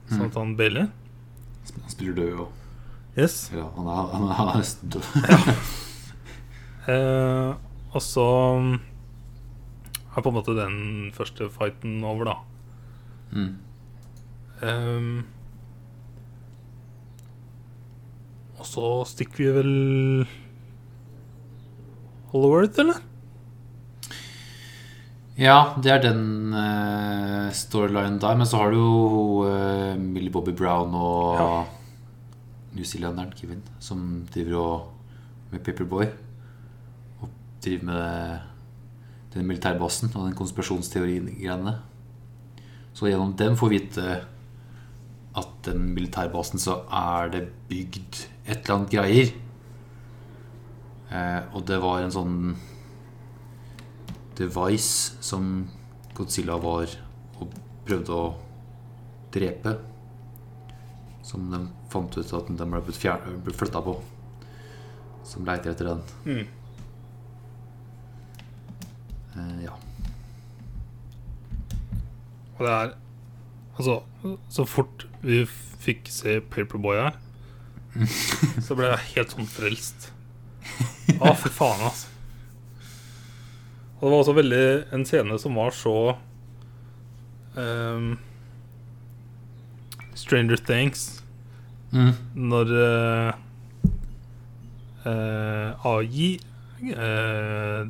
Sånn 0.08 0.18
Mm. 0.24 0.26
at 0.26 0.34
han 0.34 0.56
bailer. 0.58 0.88
Han 1.78 1.90
spiller 1.92 2.12
død 2.16 2.40
og 2.42 2.48
Yes. 3.14 3.50
Ja, 3.54 3.68
han 3.76 3.86
er, 3.86 4.08
han 4.10 4.24
er, 4.26 4.32
han 4.40 4.48
er 4.52 4.62
nesten 4.62 4.94
død. 4.94 5.10
Eh, 6.84 7.52
og 7.96 8.02
så 8.04 8.24
mm, 8.60 8.74
er 10.04 10.20
på 10.20 10.28
en 10.28 10.34
måte 10.36 10.52
den 10.52 10.74
første 11.16 11.46
fighten 11.48 12.02
over, 12.04 12.28
da. 12.28 12.34
Mm. 13.32 13.54
Ehm, 14.68 15.14
og 18.58 18.68
så 18.68 18.90
stikker 19.08 19.40
vi 19.40 19.48
vel 19.56 19.72
Hollow 22.34 22.58
Earth, 22.58 22.82
eller? 22.84 23.00
Ja, 25.40 25.74
det 25.80 25.90
er 25.90 26.04
den 26.04 26.52
uh, 26.52 27.48
storylinen 27.56 28.20
der. 28.20 28.36
Men 28.36 28.46
så 28.46 28.60
har 28.60 28.76
du 28.76 28.78
jo 28.78 28.92
uh, 29.48 29.96
Millie 29.96 30.30
Bobby 30.30 30.52
Brown 30.52 30.92
og 30.94 31.40
Ja. 31.40 31.56
Newzealenderen 32.74 33.32
Kevin 33.38 33.62
som 33.82 34.24
driver 34.34 34.60
og 34.60 34.92
med 35.52 35.64
Paperboy. 35.64 36.06
Og 37.20 37.30
driver 37.64 37.84
med 37.90 38.38
den 39.34 39.46
militærbasen 39.46 40.12
og 40.14 40.28
den 40.28 40.36
konspirasjonsteorien-greiene. 40.38 41.78
Så 42.94 43.08
gjennom 43.10 43.34
dem 43.38 43.56
får 43.58 43.72
vi 43.72 43.78
vite 43.78 44.20
at 45.34 45.54
den 45.66 45.88
militærbasen 45.96 46.62
så 46.62 46.84
er 46.94 47.32
det 47.32 47.48
bygd 47.68 48.20
et 48.46 48.60
eller 48.60 48.76
annet 48.76 48.92
greier. 48.92 49.32
Eh, 51.10 51.40
og 51.54 51.66
det 51.66 51.80
var 51.82 52.02
en 52.02 52.14
sånn 52.14 52.36
device 54.38 55.18
som 55.22 55.66
Godzilla 56.14 56.56
var 56.62 56.90
og 57.42 57.56
prøvde 57.86 58.14
å 58.14 58.28
drepe. 59.34 59.74
Som 61.24 61.50
de 61.50 61.64
fant 61.94 62.18
ut 62.18 62.34
at 62.36 62.50
den 62.50 62.74
ble, 62.74 62.82
ble 62.84 63.56
flytta 63.56 63.82
på. 63.84 63.96
Som 65.24 65.46
leiter 65.48 65.72
etter 65.72 65.94
den. 65.94 66.04
Mm. 66.26 66.44
Eh, 69.34 69.64
ja. 69.64 69.78
Og 72.54 72.66
det 72.66 72.74
er 72.74 72.94
Altså, 73.74 74.04
så 74.54 74.62
fort 74.70 75.02
vi 75.24 75.40
fikk 75.82 76.06
se 76.06 76.36
Paperboy 76.46 76.94
her, 76.94 77.16
så 78.62 78.76
ble 78.78 78.92
jeg 78.92 79.08
helt 79.16 79.34
sånn 79.34 79.48
frelst. 79.50 80.12
Å, 81.18 81.32
fy 81.34 81.50
faen, 81.50 81.82
altså. 81.82 82.12
Og 83.98 84.04
det 84.04 84.12
var 84.12 84.20
også 84.20 84.36
veldig 84.36 84.62
en 84.94 85.04
scene 85.08 85.40
som 85.42 85.58
var 85.58 85.74
så 85.74 85.96
um, 87.58 88.14
Stranger 90.14 90.60
Things. 90.60 91.23
Mm. 91.94 92.10
Når 92.50 92.70
uh, 92.74 93.32
uh, 95.06 95.86
AI 95.94 96.28
uh, 96.90 97.84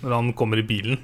Når 0.00 0.14
han 0.16 0.32
kommer 0.38 0.62
i 0.62 0.64
bilen. 0.64 0.98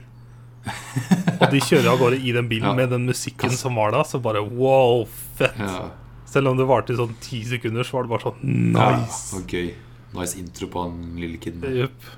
Og 1.37 1.45
de 1.53 1.61
kjører 1.61 1.91
av 1.93 2.01
gårde 2.01 2.17
i 2.25 2.33
den 2.35 2.49
bilen 2.51 2.71
Ja. 2.73 2.75
med 2.75 2.91
den 2.91 3.05
musikken 3.07 3.53
som 3.55 3.77
var 3.79 3.93
da. 3.93 4.01
Så 4.09 4.19
bare 4.25 4.41
wow, 4.43 5.05
fett. 5.37 5.59
ja. 5.61 5.91
Selv 6.27 6.49
om 6.51 6.57
det 6.59 6.67
varte 6.67 6.93
i 6.93 6.97
sånn 6.99 7.13
ti 7.23 7.43
sekunder, 7.47 7.85
så 7.87 7.99
var 7.99 8.07
det 8.07 8.11
bare 8.11 8.25
sånn 8.25 8.41
nice. 8.75 9.37
Ja, 9.37 9.45
gøy. 9.53 9.69
Nice 10.17 10.39
intro 10.41 10.67
på 10.73 10.83
han 10.87 10.97
lille 11.21 11.39
kiden. 11.39 11.63
Yep. 11.85 12.09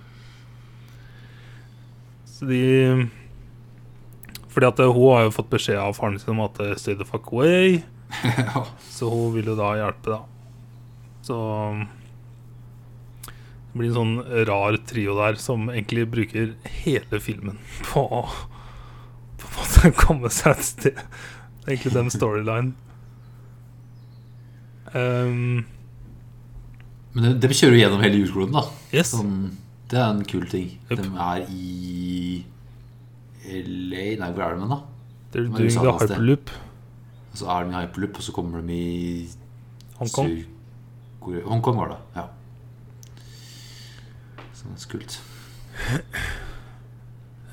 Så 2.30 2.46
de 2.48 2.62
Fordi 4.48 4.66
at 4.70 4.80
eh, 4.80 4.86
hun 4.94 5.12
har 5.12 5.26
jo 5.26 5.34
fått 5.34 5.50
beskjed 5.52 5.76
av 5.82 5.92
faren 5.98 6.18
sin 6.18 6.32
om 6.32 6.40
at 6.46 6.58
eh, 6.64 6.74
stay 6.80 6.94
the 6.96 7.04
fuck 7.06 7.28
away. 7.34 7.82
Ja. 8.24 8.64
Så 8.96 9.08
hun 9.12 9.32
vil 9.36 9.50
jo 9.52 9.56
da 9.58 9.72
hjelpe, 9.78 10.16
da. 10.16 10.20
Så 11.28 11.36
det 13.28 13.76
blir 13.82 13.90
en 13.90 13.98
sånn 13.98 14.46
rar 14.48 14.78
trio 14.88 15.14
der 15.18 15.36
som 15.38 15.68
egentlig 15.70 16.06
bruker 16.10 16.54
hele 16.82 17.20
filmen 17.22 17.58
på 17.84 18.02
å 18.02 18.22
på 19.38 19.46
en 19.46 19.58
måte 19.58 19.90
komme 19.98 20.30
seg 20.34 20.56
et 20.56 20.64
sted. 20.66 20.96
Det 20.98 21.66
er 21.68 21.74
egentlig 21.76 21.92
den 21.94 22.10
storyline. 22.10 22.72
Um, 24.94 25.66
Men 27.12 27.26
de, 27.28 27.32
de 27.44 27.50
kjører 27.54 27.76
jo 27.76 27.82
gjennom 27.82 28.02
hele 28.02 28.22
jordkloden, 28.22 28.56
da. 28.56 28.64
yes. 28.94 29.12
Sånn, 29.12 29.34
det 29.92 30.00
er 30.00 30.08
en 30.08 30.24
kul 30.28 30.46
ting. 30.50 30.72
Yep. 30.88 31.02
De 31.04 31.10
er 31.28 31.44
i 31.52 32.44
LA 33.48 34.06
Nei, 34.20 34.30
hvor 34.32 34.44
er 34.48 34.58
de 34.58 34.70
da? 34.72 34.80
They're 35.32 35.46
Men 35.48 35.60
doing 35.60 35.76
the 35.76 35.94
hyperloop. 36.00 36.50
Og 36.50 36.67
så 37.38 37.48
er 37.54 37.66
de 37.66 37.74
i 37.74 37.80
hyperloop, 37.82 38.18
og 38.18 38.26
så 38.26 38.34
kommer 38.36 38.64
de 38.66 38.78
i 38.78 39.28
Hongkong. 39.98 40.32
Hongkong 41.46 41.80
var 41.80 41.94
det, 41.94 41.98
ja. 42.16 42.26
Så 44.54 44.66
det 44.66 44.74
er 44.74 44.82
så 44.82 44.92
kult. 44.92 45.18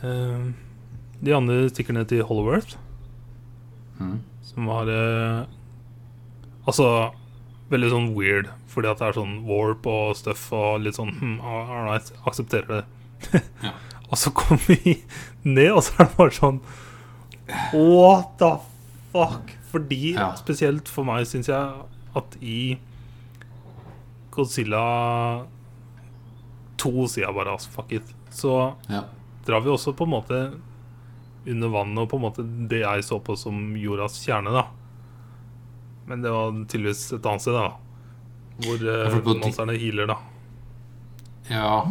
Um, 0.06 0.56
de 1.26 1.36
andre 1.36 1.70
stikker 1.70 1.96
ned 1.96 2.10
til 2.12 2.26
Holloworth, 2.26 2.78
mm. 4.00 4.18
som 4.44 4.68
var 4.70 4.90
eh, 4.92 5.46
Altså 6.66 6.88
veldig 7.70 7.90
sånn 7.92 8.08
weird, 8.18 8.50
fordi 8.70 8.90
at 8.90 9.02
det 9.02 9.10
er 9.10 9.18
sånn 9.18 9.36
warp 9.48 9.86
og 9.90 10.16
stuff 10.18 10.48
og 10.54 10.82
litt 10.82 10.98
sånn 10.98 11.14
hm, 11.18 11.36
all 11.46 11.86
right, 11.88 12.12
aksepterer 12.26 12.68
det. 12.72 12.84
Ja. 13.66 13.72
og 14.12 14.20
så 14.22 14.30
kommer 14.36 14.62
vi 14.68 15.00
ned, 15.48 15.72
og 15.72 15.82
så 15.86 15.96
er 15.96 16.10
det 16.10 16.18
bare 16.18 16.36
sånn 16.36 16.60
What 17.74 18.36
the 18.42 18.52
fuck? 19.14 19.55
Fordi, 19.76 20.14
Ja. 20.16 20.30
spesielt 20.40 20.88
for 20.88 21.04
meg, 21.04 21.26
syns 21.28 21.48
jeg 21.52 21.74
at 22.16 22.38
i 22.42 22.78
Godzilla 24.32 24.84
2 26.80 27.08
sier 27.12 27.26
jeg 27.28 27.36
bare 27.36 27.54
altså, 27.56 27.72
fuck 27.76 27.92
it. 27.96 28.14
Så 28.32 28.76
Ja. 28.90 29.04
drar 29.46 29.62
vi 29.64 29.70
også 29.70 29.94
på 29.96 30.04
en 30.08 30.12
måte 30.16 30.40
under 31.48 31.70
vannet 31.70 31.98
og 32.02 32.10
på 32.10 32.18
en 32.18 32.26
måte 32.26 32.68
det 32.70 32.82
jeg 32.82 33.04
så 33.04 33.20
på 33.24 33.38
som 33.38 33.76
jordas 33.78 34.18
kjerne, 34.26 34.52
da. 34.52 34.66
Men 36.08 36.22
det 36.22 36.32
var 36.32 36.52
tydeligvis 36.68 37.14
et 37.14 37.26
annet 37.26 37.42
sted, 37.42 37.54
da. 37.54 37.74
Hvor 38.62 38.78
på- 39.22 39.40
monstrene 39.42 39.78
healer, 39.78 40.08
da. 40.08 40.18
ja. 41.50 41.86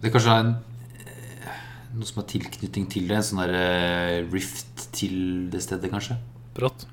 Det 0.00 0.12
kanskje 0.12 0.30
er 0.32 0.40
en 0.40 0.54
eh, 0.54 1.50
noe 1.94 2.04
som 2.04 2.22
har 2.22 2.28
tilknytning 2.28 2.88
til 2.88 3.06
det. 3.08 3.16
En 3.16 3.22
sånn 3.22 3.46
der 3.46 3.54
eh, 3.54 4.30
rift 4.32 4.92
til 4.92 5.50
det 5.50 5.60
stedet, 5.62 5.90
kanskje. 5.90 6.16
Brått. 6.54 6.86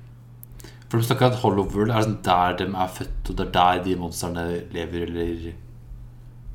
For 0.88 0.98
de 0.98 1.04
snakker 1.04 1.26
at 1.32 1.40
Hollow 1.42 1.66
World 1.74 1.90
er 1.92 2.04
sånn 2.06 2.18
der 2.24 2.54
de 2.60 2.64
er 2.72 2.88
født, 2.88 3.30
og 3.30 3.36
det 3.36 3.46
er 3.46 3.50
der 3.56 3.82
de 3.84 3.96
monstrene 4.00 4.44
lever 4.72 5.02
eller 5.08 5.52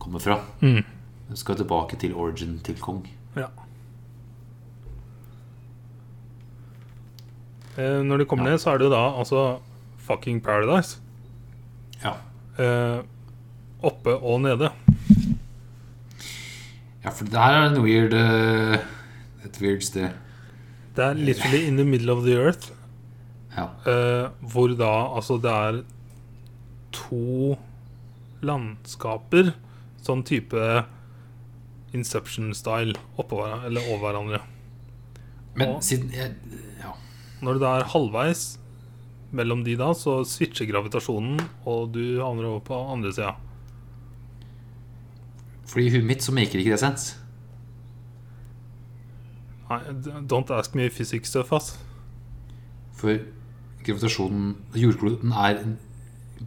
kommer 0.01 0.19
fra. 0.23 0.39
Mm. 0.63 0.81
De 1.29 1.37
skal 1.37 1.55
tilbake 1.59 1.99
til 2.01 2.15
origin 2.15 2.55
til 2.65 2.75
Kong. 2.81 3.03
Ja. 3.37 3.47
Eh, 7.77 8.01
når 8.05 8.17
de 8.17 8.25
kommer 8.25 8.45
Ja. 8.45 8.51
ned, 8.51 8.59
så 8.59 8.73
er 8.73 8.77
det 8.77 8.91
da 8.91 9.03
altså 9.19 9.59
fucking 9.97 10.41
Paradise. 10.43 10.97
Ja. 12.03 12.13
Eh, 12.59 13.01
oppe 13.83 14.15
og 14.17 14.41
nede. 14.41 14.69
ja, 17.03 17.09
for 17.09 17.25
det 17.25 17.33
her 17.39 17.53
er 17.63 17.69
en 17.75 17.81
weird 17.83 18.13
uh, 18.13 18.77
Et 19.45 19.57
weird 19.61 19.81
sted. 19.83 20.09
Det 20.95 21.03
er 21.03 21.13
literally 21.13 21.67
in 21.67 21.75
the 21.77 21.83
middle 21.85 22.11
of 22.11 22.23
the 22.23 22.33
earth. 22.37 22.71
Ja. 23.57 23.67
Eh, 23.85 24.29
hvor 24.49 24.73
da 24.77 24.91
altså 25.15 25.37
det 25.41 25.51
er 25.51 25.83
to 26.91 27.57
landskaper, 28.43 29.53
sånn 30.03 30.23
type 30.27 30.85
Inception-style, 31.93 32.95
oppå 33.21 33.43
eller 33.67 33.85
over 33.93 34.01
hverandre. 34.07 34.41
Men 35.55 35.75
Og- 35.75 35.81
siden 35.83 36.09
jeg, 36.11 36.35
Ja. 36.81 36.93
Når 37.41 37.59
det 37.59 37.69
er 37.69 37.89
halvveis 37.91 38.57
mellom 39.31 39.63
de 39.63 39.75
da, 39.75 39.91
så 39.93 40.23
switcher 40.25 40.65
gravitasjonen, 40.65 41.39
og 41.67 41.91
du 41.93 42.19
havner 42.19 42.45
over 42.45 42.59
på 42.61 42.91
andre 42.91 43.11
sida. 43.13 43.35
Fordi 45.65 45.85
i 45.87 45.89
huet 45.91 46.05
mitt 46.05 46.19
så 46.21 46.31
maker 46.33 46.59
ikke 46.59 46.71
det 46.71 46.79
sens. 46.79 47.15
Nei, 49.69 49.79
don't 50.27 50.51
ask 50.51 50.75
me 50.75 50.89
physics 50.89 51.29
stuff, 51.29 51.51
ass. 51.53 51.77
For 52.93 53.19
gravitasjonen 53.85 54.55
Jordkloden 54.79 55.31
er 55.33 55.59
en 55.63 55.77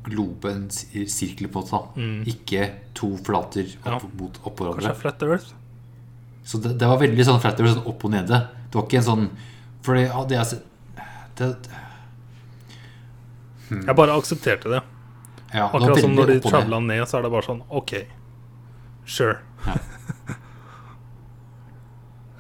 globe, 0.06 0.50
en 0.50 0.66
sirkel 0.70 1.48
på 1.48 1.62
måte. 1.64 1.80
Mm. 1.96 2.18
Ikke 2.28 2.66
to 2.94 3.14
flater 3.24 3.70
opp 3.84 4.02
Ja. 4.04 4.10
mot 4.20 4.40
oppå 4.44 4.66
hverandre. 4.68 5.40
Så 6.46 6.60
det, 6.62 6.76
det 6.78 6.86
var 6.86 6.98
veldig 7.00 7.24
sånn 7.26 7.40
flat 7.42 7.58
earth, 7.60 7.74
sånn 7.78 7.88
opp 7.90 8.04
og 8.04 8.12
nede. 8.12 8.42
Det 8.70 8.74
var 8.78 8.84
ikke 8.86 9.00
en 9.00 9.08
sånn 9.10 9.30
For 9.82 9.94
det 9.94 10.08
hadde 10.10 10.34
jeg 10.34 10.60
det, 11.36 11.48
Jeg 13.70 13.96
bare 13.96 14.14
aksepterte 14.14 14.70
det. 14.70 14.82
ja, 15.52 15.66
det 15.66 15.74
Akkurat 15.74 16.00
som 16.00 16.14
når 16.14 16.26
de 16.26 16.40
travla 16.40 16.80
ned, 16.80 17.02
så 17.08 17.18
er 17.18 17.22
det 17.26 17.30
bare 17.34 17.42
sånn 17.46 17.62
OK, 17.70 17.92
sure. 19.06 19.38
Ja. 19.66 19.76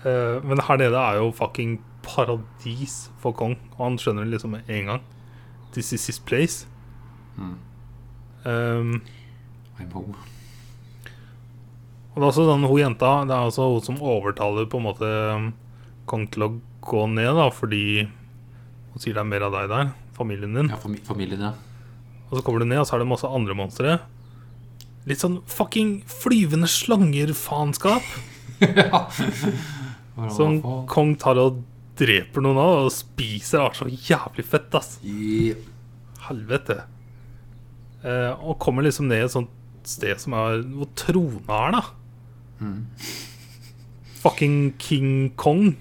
Eh, 0.06 0.36
men 0.46 0.60
her 0.62 0.76
nede 0.78 0.94
er 1.00 1.16
jo 1.18 1.32
fucking 1.34 1.80
paradis 2.06 3.10
for 3.22 3.36
Kong, 3.36 3.56
og 3.76 3.82
han 3.82 4.00
skjønner 4.00 4.26
det 4.26 4.36
liksom 4.36 4.54
med 4.56 4.70
en 4.72 4.92
gang. 4.92 5.04
This 5.74 5.92
is 5.92 6.06
his 6.08 6.18
place. 6.22 6.66
Mm. 7.36 7.58
Um, 8.46 9.02
I'm 9.76 9.92
home. 9.92 10.14
og 12.14 12.22
det 12.22 12.22
er 12.22 12.30
også 12.30 12.44
sånn, 12.46 12.62
hun 12.64 12.78
jenta 12.80 13.08
Det 13.28 13.34
er 13.34 13.48
også 13.50 13.66
hun 13.74 13.82
som 13.84 13.98
overtaler 14.00 14.68
på 14.70 14.78
en 14.78 14.84
måte 14.86 15.08
um, 15.36 15.50
Kong 16.08 16.24
til 16.32 16.46
å 16.46 16.48
gå 16.86 17.02
ned, 17.10 17.28
da, 17.36 17.50
fordi 17.52 18.06
hun 18.06 19.02
sier 19.02 19.16
det 19.16 19.20
er 19.20 19.28
mer 19.28 19.44
av 19.48 19.56
deg 19.56 19.68
der, 19.72 19.90
familien 20.16 20.54
din. 20.56 20.70
Ja, 20.72 20.78
fami 20.80 21.02
familien, 21.04 21.42
ja. 21.42 21.52
Og 22.30 22.38
så 22.38 22.44
kommer 22.46 22.62
du 22.62 22.70
ned, 22.70 22.80
og 22.80 22.86
så 22.88 22.96
er 22.96 23.02
det 23.02 23.10
masse 23.10 23.28
andre 23.28 23.56
monstre. 23.58 23.98
Litt 25.06 25.20
sånn 25.20 25.40
fucking 25.50 25.98
flyvende 26.10 26.70
slanger-faenskap. 26.70 28.06
ja. 28.62 29.02
Som? 30.32 30.62
Kong 30.88 31.12
tar 31.20 31.42
og 31.42 31.60
dreper 31.96 32.44
noen 32.44 32.58
av 32.60 32.86
og 32.86 32.92
spiser. 32.94 33.62
Det 33.70 33.78
så 33.80 33.88
jævlig 34.10 34.44
fett, 34.46 34.74
ass. 34.78 34.98
I- 35.04 35.54
Helvete. 36.26 36.80
Eh, 38.04 38.32
og 38.42 38.58
kommer 38.62 38.82
liksom 38.86 39.06
ned 39.08 39.24
et 39.24 39.30
sånt 39.34 39.52
sted 39.86 40.18
som 40.20 40.34
er 40.34 40.62
hvor 40.66 40.88
trona 40.98 41.60
er, 41.68 41.76
da. 41.76 41.82
Mm. 42.60 42.86
Fucking 44.22 44.74
King 44.78 45.30
Kong. 45.36 45.76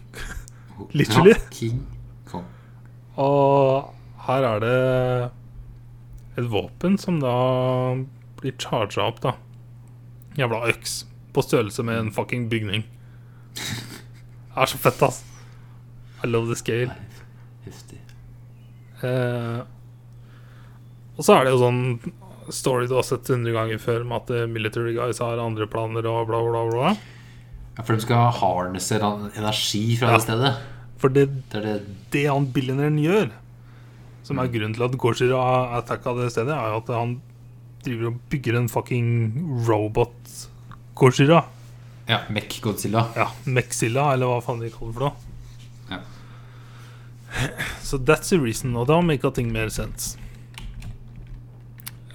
Literally. 0.94 1.32
Ja, 1.34 1.50
King 1.52 1.80
Kong. 2.30 2.46
Og 3.18 3.94
her 4.28 4.44
er 4.52 4.60
det 4.60 5.32
et 6.38 6.50
våpen 6.52 6.98
som 7.00 7.20
da 7.24 7.34
blir 8.42 8.56
charga 8.60 9.08
opp, 9.08 9.22
da. 9.24 9.36
Jævla 10.38 10.66
øks. 10.70 11.06
På 11.34 11.42
størrelse 11.44 11.84
med 11.84 11.98
en 12.00 12.12
fucking 12.16 12.50
bygning. 12.52 12.86
Det 14.56 14.62
er 14.64 14.70
så 14.72 14.78
fett, 14.80 15.02
ass. 15.04 15.18
I 16.26 16.30
love 16.30 16.50
the 16.50 16.58
scale. 16.58 16.92
Heftig. 17.66 18.00
Eh, 19.06 19.60
og 21.16 21.24
så 21.24 21.36
er 21.38 21.46
det 21.48 21.54
jo 21.54 21.60
sånn 21.62 21.82
story 22.54 22.88
du 22.90 22.96
har 22.98 23.06
sett 23.08 23.30
hundre 23.32 23.54
ganger 23.56 23.80
før, 23.82 24.04
med 24.06 24.24
at 24.24 24.32
eh, 24.36 24.48
military 24.50 24.96
guys 24.98 25.22
har 25.24 25.40
andre 25.42 25.68
planer 25.72 26.06
og 26.10 26.28
bla, 26.30 26.42
bla, 26.46 26.64
bla. 26.72 26.92
Ja, 27.76 27.84
for 27.84 27.96
de 27.98 28.04
skal 28.06 28.30
harnesse 28.40 28.98
en- 29.02 29.32
energi 29.36 29.98
fra 30.00 30.12
Ja. 30.14 30.18
det 30.18 30.26
stedet. 30.28 30.54
For 30.98 31.10
det 31.10 31.26
Det 31.52 31.62
det 31.64 31.82
det 32.12 32.26
han 32.28 32.46
billionæren 32.48 32.98
gjør, 33.02 33.32
som 34.24 34.40
er 34.40 34.48
grunnen 34.48 34.74
til 34.74 34.84
at 34.86 34.98
Gojira 34.98 35.38
har 35.42 35.82
attacka 35.82 36.14
det 36.18 36.32
stedet, 36.32 36.56
er 36.56 36.78
at 36.78 36.88
han 36.88 37.22
driver 37.84 38.08
og 38.08 38.20
bygger 38.32 38.56
en 38.58 38.70
fucking 38.70 39.66
robot 39.68 40.48
Gojira. 40.96 41.44
Ja, 42.08 42.22
Mech 42.30 42.62
Godzilla. 42.62 43.08
Ja, 43.16 43.28
Mexilla, 43.46 44.14
eller 44.14 44.28
hva 44.28 44.42
faen 44.42 44.60
de 44.62 44.70
kaller 44.70 44.94
det 44.94 44.98
for 45.00 45.10
noe. 45.10 45.25
Så 47.88 47.98
that's 47.98 48.32
the 48.32 48.40
reason, 48.42 48.76
og 48.76 48.88
da 48.90 49.00
make 49.02 49.32
ting 49.36 49.52
mer 49.52 49.70
sense. 49.70 50.18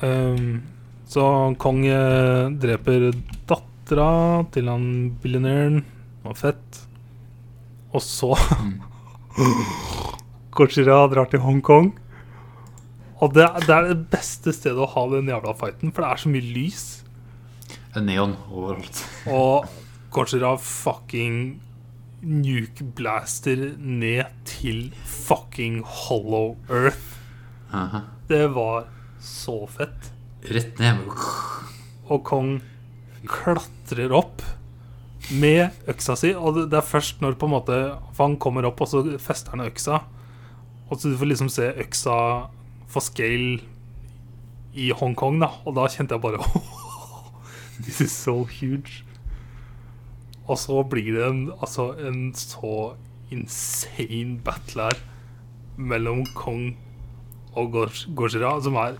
Um, 0.00 0.62
så 1.10 1.22
Kong 1.60 1.82
dreper 2.62 3.10
dattera 3.50 4.44
til 4.54 4.70
han 4.70 4.84
billionæren. 5.20 5.82
Det 5.82 6.28
var 6.28 6.38
fett. 6.38 6.84
Og 7.90 8.04
så 8.04 8.36
Kochira 10.54 11.02
drar 11.10 11.28
til 11.30 11.42
Hongkong. 11.42 11.90
Og 13.20 13.34
det, 13.36 13.44
det 13.66 13.74
er 13.74 13.90
det 13.90 14.06
beste 14.12 14.54
stedet 14.56 14.80
å 14.80 14.88
ha 14.94 15.02
den 15.12 15.28
jævla 15.28 15.52
fighten, 15.58 15.92
for 15.92 16.04
det 16.04 16.10
er 16.10 16.22
så 16.22 16.30
mye 16.32 16.52
lys. 16.54 16.84
Er 17.92 18.06
neon 18.06 18.38
overalt. 18.48 19.02
Og 19.28 19.66
Kochira 20.14 20.54
fucking 20.56 21.58
nuke 22.20 22.84
blaster 22.96 23.74
ned 23.78 24.28
til 24.48 24.90
fucking 25.08 25.80
Hollow 25.86 26.56
Earth. 26.68 27.18
Aha. 27.72 28.04
Det 28.28 28.46
var 28.54 28.88
så 29.20 29.64
fett. 29.70 30.10
Rett 30.50 30.78
ned. 30.80 31.08
Og 32.10 32.22
Kong 32.26 32.58
klatrer 33.28 34.12
opp 34.16 34.42
med 35.30 35.70
øksa 35.90 36.16
si. 36.18 36.32
Og 36.34 36.62
det 36.70 36.76
er 36.76 36.86
først 36.86 37.20
når 37.24 37.36
på 37.40 37.48
en 37.48 37.54
måte 37.54 37.76
For 38.16 38.26
han 38.26 38.38
kommer 38.40 38.66
opp, 38.68 38.80
og 38.80 38.90
så 38.90 39.04
fester 39.22 39.56
han 39.56 39.66
øksa. 39.66 40.02
Og 40.90 40.98
så 40.98 41.10
du 41.12 41.18
får 41.18 41.30
liksom 41.32 41.52
se 41.52 41.70
øksa 41.80 42.16
for 42.90 43.04
scale 43.04 43.60
i 44.74 44.90
Hongkong, 44.94 45.38
da. 45.42 45.52
Og 45.64 45.76
da 45.78 45.86
kjente 45.90 46.16
jeg 46.16 46.24
bare 46.24 46.42
This 47.84 48.00
is 48.00 48.12
so 48.12 48.44
huge. 48.44 49.04
Og 50.50 50.58
så 50.58 50.80
blir 50.90 51.12
det 51.14 51.24
en, 51.28 51.42
altså, 51.62 51.92
en 52.02 52.32
så 52.34 52.94
insane 53.30 54.40
battle 54.42 54.88
her 54.88 54.98
mellom 55.78 56.24
Kong 56.34 56.72
og 57.54 57.70
Goj- 57.76 58.08
Gojira, 58.18 58.56
som 58.64 58.74
er 58.82 58.98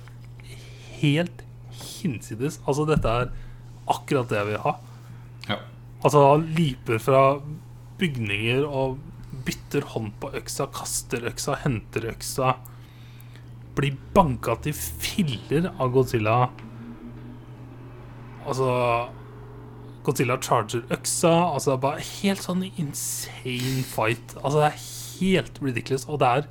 helt 1.00 1.42
hinsides. 1.80 2.60
Altså, 2.68 2.86
dette 2.88 3.10
er 3.10 3.32
akkurat 3.90 4.30
det 4.30 4.38
jeg 4.38 4.50
vil 4.52 4.62
ha. 4.68 4.76
Ja. 5.48 5.58
Altså, 6.04 6.22
han 6.30 6.46
liper 6.54 7.02
fra 7.02 7.22
bygninger 8.00 8.62
og 8.64 8.98
bytter 9.46 9.84
hånd 9.92 10.12
på 10.22 10.30
øksa, 10.38 10.68
kaster 10.74 11.26
øksa, 11.30 11.58
henter 11.64 12.06
øksa. 12.12 12.54
Blir 13.76 13.98
banka 14.14 14.54
til 14.62 14.74
filler 14.76 15.70
av 15.80 15.90
Godzilla. 15.94 16.38
Altså 18.48 18.66
Godzilla 20.06 20.38
charger 20.40 20.82
øksa. 20.90 21.32
Altså, 21.52 21.70
det 21.70 21.76
er 21.76 21.84
bare 21.84 22.06
helt 22.06 22.44
sånn 22.44 22.64
insane 22.70 23.84
fight. 23.84 24.34
Altså, 24.40 24.62
det 24.62 24.70
er 24.70 24.82
helt 25.20 25.60
ridiculous. 25.62 26.06
Og 26.08 26.20
det 26.22 26.30
er 26.30 26.48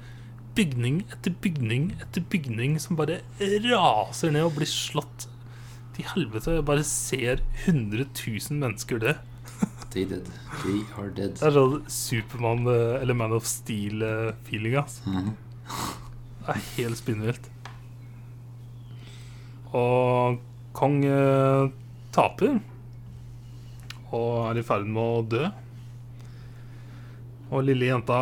bygning 0.59 1.01
etter 1.13 1.33
bygning 1.41 1.91
etter 2.01 2.23
bygning 2.29 2.77
som 2.81 2.97
bare 2.99 3.21
raser 3.63 4.33
ned 4.33 4.47
og 4.49 4.57
blir 4.57 4.69
slått 4.69 5.27
til 5.95 6.07
helvete. 6.13 6.57
Jeg 6.59 6.67
bare 6.67 6.85
ser 6.87 7.43
100 7.65 8.05
000 8.13 8.59
mennesker 8.61 9.01
dø. 9.01 9.13
They 9.89 10.05
dead. 10.05 10.27
They 10.61 10.83
are 11.01 11.09
dead. 11.09 11.39
Det 11.39 11.47
er 11.49 11.55
sånn 11.55 11.79
Supermann 11.89 12.67
eh, 12.69 12.99
eller 13.01 13.17
Man 13.17 13.33
of 13.33 13.47
Steel-feeling. 13.49 14.75
altså. 14.83 15.09
Mm. 15.09 15.31
Det 16.45 16.53
er 16.53 16.67
helt 16.75 16.99
spinnvilt. 16.99 17.49
Og 19.73 20.37
Kong 20.77 21.01
eh, 21.05 21.71
taper. 22.13 22.59
Og 24.15 24.49
er 24.49 24.59
i 24.59 24.65
ferd 24.65 24.87
med 24.89 25.01
å 25.03 25.25
dø. 25.29 25.49
Og 27.49 27.63
lille 27.65 27.89
jenta 27.89 28.19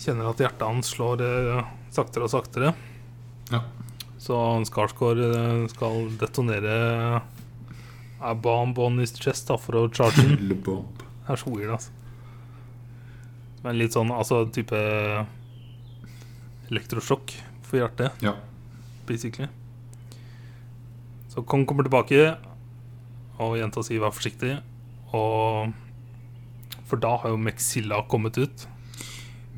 kjenner 0.00 0.30
at 0.32 0.40
hjertet 0.42 0.64
hans 0.66 0.90
slår 0.94 1.22
eh, 1.24 1.70
saktere 1.92 2.26
og 2.26 2.32
saktere. 2.32 2.72
Ja. 3.52 3.60
Så 4.22 4.36
Skarsgård 4.68 5.20
eh, 5.26 5.64
skal 5.72 6.08
detonere 6.20 6.76
a 8.22 8.34
bomb 8.38 8.78
on 8.78 9.00
his 9.02 9.12
chest 9.18 9.48
da, 9.50 9.56
for 9.58 9.80
å 9.80 9.88
charge 9.92 10.22
den. 10.28 10.48
Det 10.62 11.32
er 11.32 11.40
så 11.40 11.50
weird, 11.52 11.72
altså. 11.74 11.90
Men 13.62 13.78
litt 13.78 13.94
sånn 13.94 14.10
altså 14.14 14.40
type 14.54 14.78
elektrosjokk 16.70 17.34
for 17.66 17.78
hjertet, 17.82 18.12
Ja. 18.22 18.34
basically. 19.06 19.48
Så 21.28 21.44
Kong 21.46 21.64
kommer 21.66 21.84
tilbake, 21.86 22.36
og 23.38 23.56
jenta 23.56 23.82
sier 23.82 24.00
'vær 24.00 24.12
forsiktig'. 24.14 24.62
Og 25.12 25.72
For 26.88 27.00
da 27.00 27.14
har 27.22 27.32
jo 27.32 27.38
Mexilla 27.40 28.02
kommet 28.08 28.36
ut. 28.40 28.66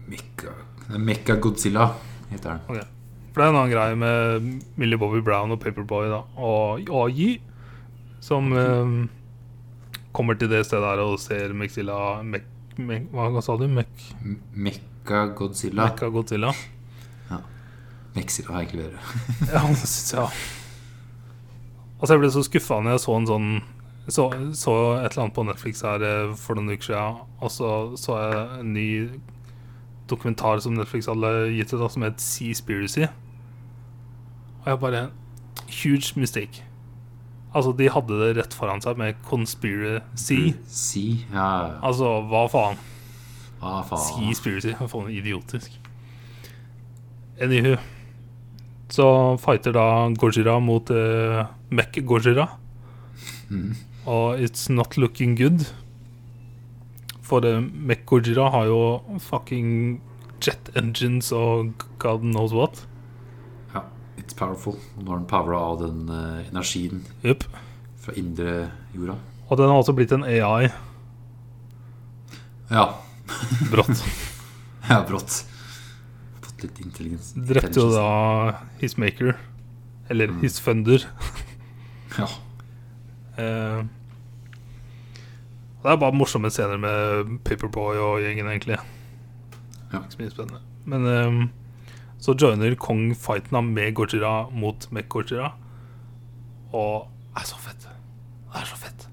Mekka 0.09 0.53
Mekka 1.01 1.37
Godzilla 1.43 1.89
heter 2.31 2.59
den. 2.61 2.85
For 3.33 3.41
det 3.43 3.47
er 3.49 3.51
en 3.51 3.57
annen 3.59 3.73
greie 3.73 3.97
med 3.99 4.49
Millie 4.79 4.99
Bobby 5.01 5.19
Brown 5.25 5.51
og 5.51 5.59
Paperboy 5.63 6.07
da 6.13 6.21
og 6.39 6.85
AJ, 7.09 7.41
som 8.23 8.53
eh, 8.55 8.93
kommer 10.15 10.39
til 10.39 10.53
det 10.53 10.61
stedet 10.69 10.87
her 10.87 11.03
og 11.03 11.17
ser 11.19 11.51
Mexilla 11.59 11.97
Mek, 12.23 12.45
Mek, 12.79 13.09
Hva 13.11 13.43
sa 13.43 13.57
du? 13.59 13.67
Mek, 13.67 13.91
M- 14.23 14.39
Mekka 14.55 15.25
Godzilla. 15.35 15.89
Mekka 15.89 16.13
Godzilla? 16.15 16.53
Mexilla 18.15 18.53
har 18.55 18.63
egentlig 18.63 18.85
bedre. 18.85 19.01
Ja, 19.51 19.65
synes 19.75 20.15
Altså 21.99 22.13
jeg 22.15 22.21
ble 22.23 22.31
så 22.31 22.43
skuffa 22.47 22.77
når 22.85 22.95
jeg 22.95 23.03
så 23.03 23.15
en 23.19 23.27
sånn 23.27 23.49
så, 24.09 24.27
så 24.53 24.73
et 24.99 25.13
eller 25.13 25.23
annet 25.25 25.37
på 25.37 25.45
Netflix 25.49 25.81
her 25.87 26.03
eh, 26.05 26.35
for 26.37 26.59
noen 26.59 26.75
uker 26.75 26.91
siden, 26.91 27.23
og 27.41 27.51
så 27.53 27.69
så 27.97 28.19
jeg 28.21 28.43
en 28.61 28.73
ny 28.77 28.89
dokumentar 30.11 30.61
som 30.61 30.75
Netflix 30.77 31.09
hadde 31.09 31.31
gitt 31.57 31.73
ut, 31.73 31.85
som 31.91 32.05
het 32.05 32.21
Seaspiracy. 32.21 33.07
Og 34.65 34.69
jeg 34.69 34.81
bare 34.83 35.07
Huge 35.83 36.13
mistake. 36.21 36.63
Altså, 37.55 37.73
de 37.79 37.87
hadde 37.89 38.19
det 38.19 38.35
rett 38.37 38.55
foran 38.57 38.83
seg 38.83 38.99
med 38.99 39.17
Conspiracy. 39.25 40.53
Si 40.67 41.05
Ja. 41.33 41.79
Altså, 41.87 42.19
hva 42.29 42.45
faen? 42.51 42.77
Hva 43.63 43.81
faen? 43.87 44.05
Seaspiracy. 44.05 44.75
Hva 44.77 44.89
faen, 44.91 45.09
idiotisk. 45.15 45.79
Anywho. 47.41 47.79
Så 48.93 49.07
fighter 49.43 49.73
da 49.75 49.87
Gojira 50.21 50.59
mot 50.63 50.91
uh, 50.91 51.47
Mech 51.71 51.97
Gojira. 52.05 52.49
Mhm. 53.49 53.73
Og 54.07 54.39
it's 54.41 54.69
not 54.71 54.97
looking 55.01 55.35
good. 55.39 55.67
For 57.25 57.41
uh, 57.45 57.61
Mech 57.61 58.05
Gojira 58.07 58.51
har 58.53 58.67
jo 58.69 58.81
fucking 59.19 60.01
jet 60.45 60.69
engines 60.77 61.31
og 61.33 61.73
god 61.99 62.21
knows 62.21 62.53
what. 62.53 62.83
Ja, 63.75 63.81
it's 64.21 64.37
powerful. 64.37 64.77
Nå 65.01 65.09
har 65.11 65.23
den 65.23 65.27
powera 65.31 65.63
av 65.71 65.79
den 65.81 66.03
uh, 66.11 66.43
energien 66.51 67.05
Jupp. 67.25 67.47
fra 68.05 68.13
indre 68.21 68.71
jorda. 68.95 69.17
Og 69.49 69.57
den 69.61 69.69
har 69.73 69.81
også 69.81 69.95
blitt 69.97 70.13
en 70.13 70.25
AI 70.25 70.69
Ja. 72.71 72.85
brått. 73.71 74.05
ja, 74.91 75.01
brått. 75.09 75.39
Fått 76.45 76.63
litt 76.67 76.81
intelligens. 76.85 77.33
Drepte 77.37 77.81
jo 77.81 77.89
da 77.93 78.61
his 78.81 78.99
maker. 79.01 79.37
Eller 80.11 80.29
Mm. 80.29 80.41
his 80.43 80.59
funder. 80.61 81.07
Ja. 82.19 82.29
Eh, 83.39 83.85
det 85.85 85.93
er 85.93 86.01
bare 86.01 86.17
morsomme 86.17 86.49
scener 86.53 86.81
med 86.81 87.35
Paperboy 87.45 87.99
og 88.01 88.23
gjengen, 88.25 88.49
egentlig. 88.49 88.79
Ja. 89.93 90.01
Ikke 90.01 90.17
så 90.17 90.23
mye 90.23 90.33
spennende. 90.33 90.63
Men 90.89 91.09
eh, 91.11 91.41
så 92.25 92.35
joiner 92.41 92.77
Kong 92.81 93.11
fighten 93.17 93.75
med 93.75 93.95
Gojira 93.95 94.49
mot 94.51 94.87
Mech 94.91 95.11
Gojira. 95.13 95.53
Og 96.73 97.11
det 97.35 97.43
er 97.43 97.51
så 97.51 97.59
fett. 97.61 97.85
Det 97.85 98.63
er 98.63 98.71
så 98.71 98.79
fett. 98.81 99.09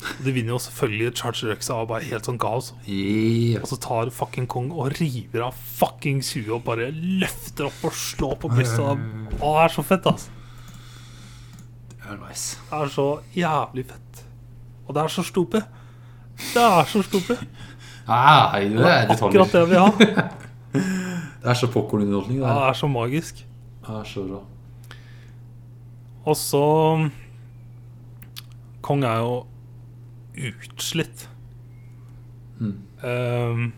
Og 0.00 0.24
De 0.24 0.32
vinner 0.32 0.54
jo 0.54 0.58
selvfølgelig 0.58 1.12
Charger 1.18 1.50
Ruxa 1.52 1.74
Og 1.76 1.88
bare 1.90 2.06
helt 2.08 2.24
sånn 2.28 2.38
kaos. 2.40 2.72
Yeah. 2.88 3.60
Og 3.60 3.68
så 3.68 3.76
tar 3.80 4.10
fucking 4.14 4.48
Kong 4.50 4.70
og 4.72 4.94
river 4.98 5.46
av 5.50 5.56
fucking 5.76 6.22
huet 6.24 6.52
og 6.56 6.64
bare 6.66 6.90
løfter 6.92 7.68
opp 7.68 7.84
og 7.88 7.96
slår 7.96 8.36
på 8.42 8.52
brystet. 8.52 9.04
Og 9.40 9.56
det 9.56 9.64
er 9.64 9.74
så 9.76 9.84
fett, 9.86 10.08
altså. 10.08 10.36
Er. 12.10 12.34
Det 12.70 12.80
er 12.80 12.92
så 12.94 13.06
jævlig 13.36 13.86
fett. 13.86 14.24
Og 14.86 14.94
det 14.96 15.02
er 15.04 15.12
så 15.14 15.22
stupe. 15.22 15.62
Det 16.54 16.62
er 16.62 16.84
så 16.90 17.02
stupe. 17.06 17.38
Ah, 18.10 18.56
det 18.58 18.74
Det 18.74 18.86
er 18.90 19.10
akkurat 19.12 19.52
det 19.52 19.68
vi 19.70 19.76
har. 19.78 19.92
Det 21.42 21.48
er 21.48 21.54
så 21.54 21.68
popkornunderholdning. 21.70 22.40
Det 22.40 22.48
Det 22.48 22.68
er 22.68 22.72
så 22.72 22.88
magisk. 22.88 23.46
Det 23.86 23.96
er 24.00 24.04
så 24.04 24.24
bra. 24.26 24.40
Og 26.24 26.36
så 26.36 27.10
Kong 28.82 29.04
er 29.04 29.20
jo 29.22 29.46
utslitt. 30.50 31.28
Mm. 32.58 32.76
Um, 33.04 33.72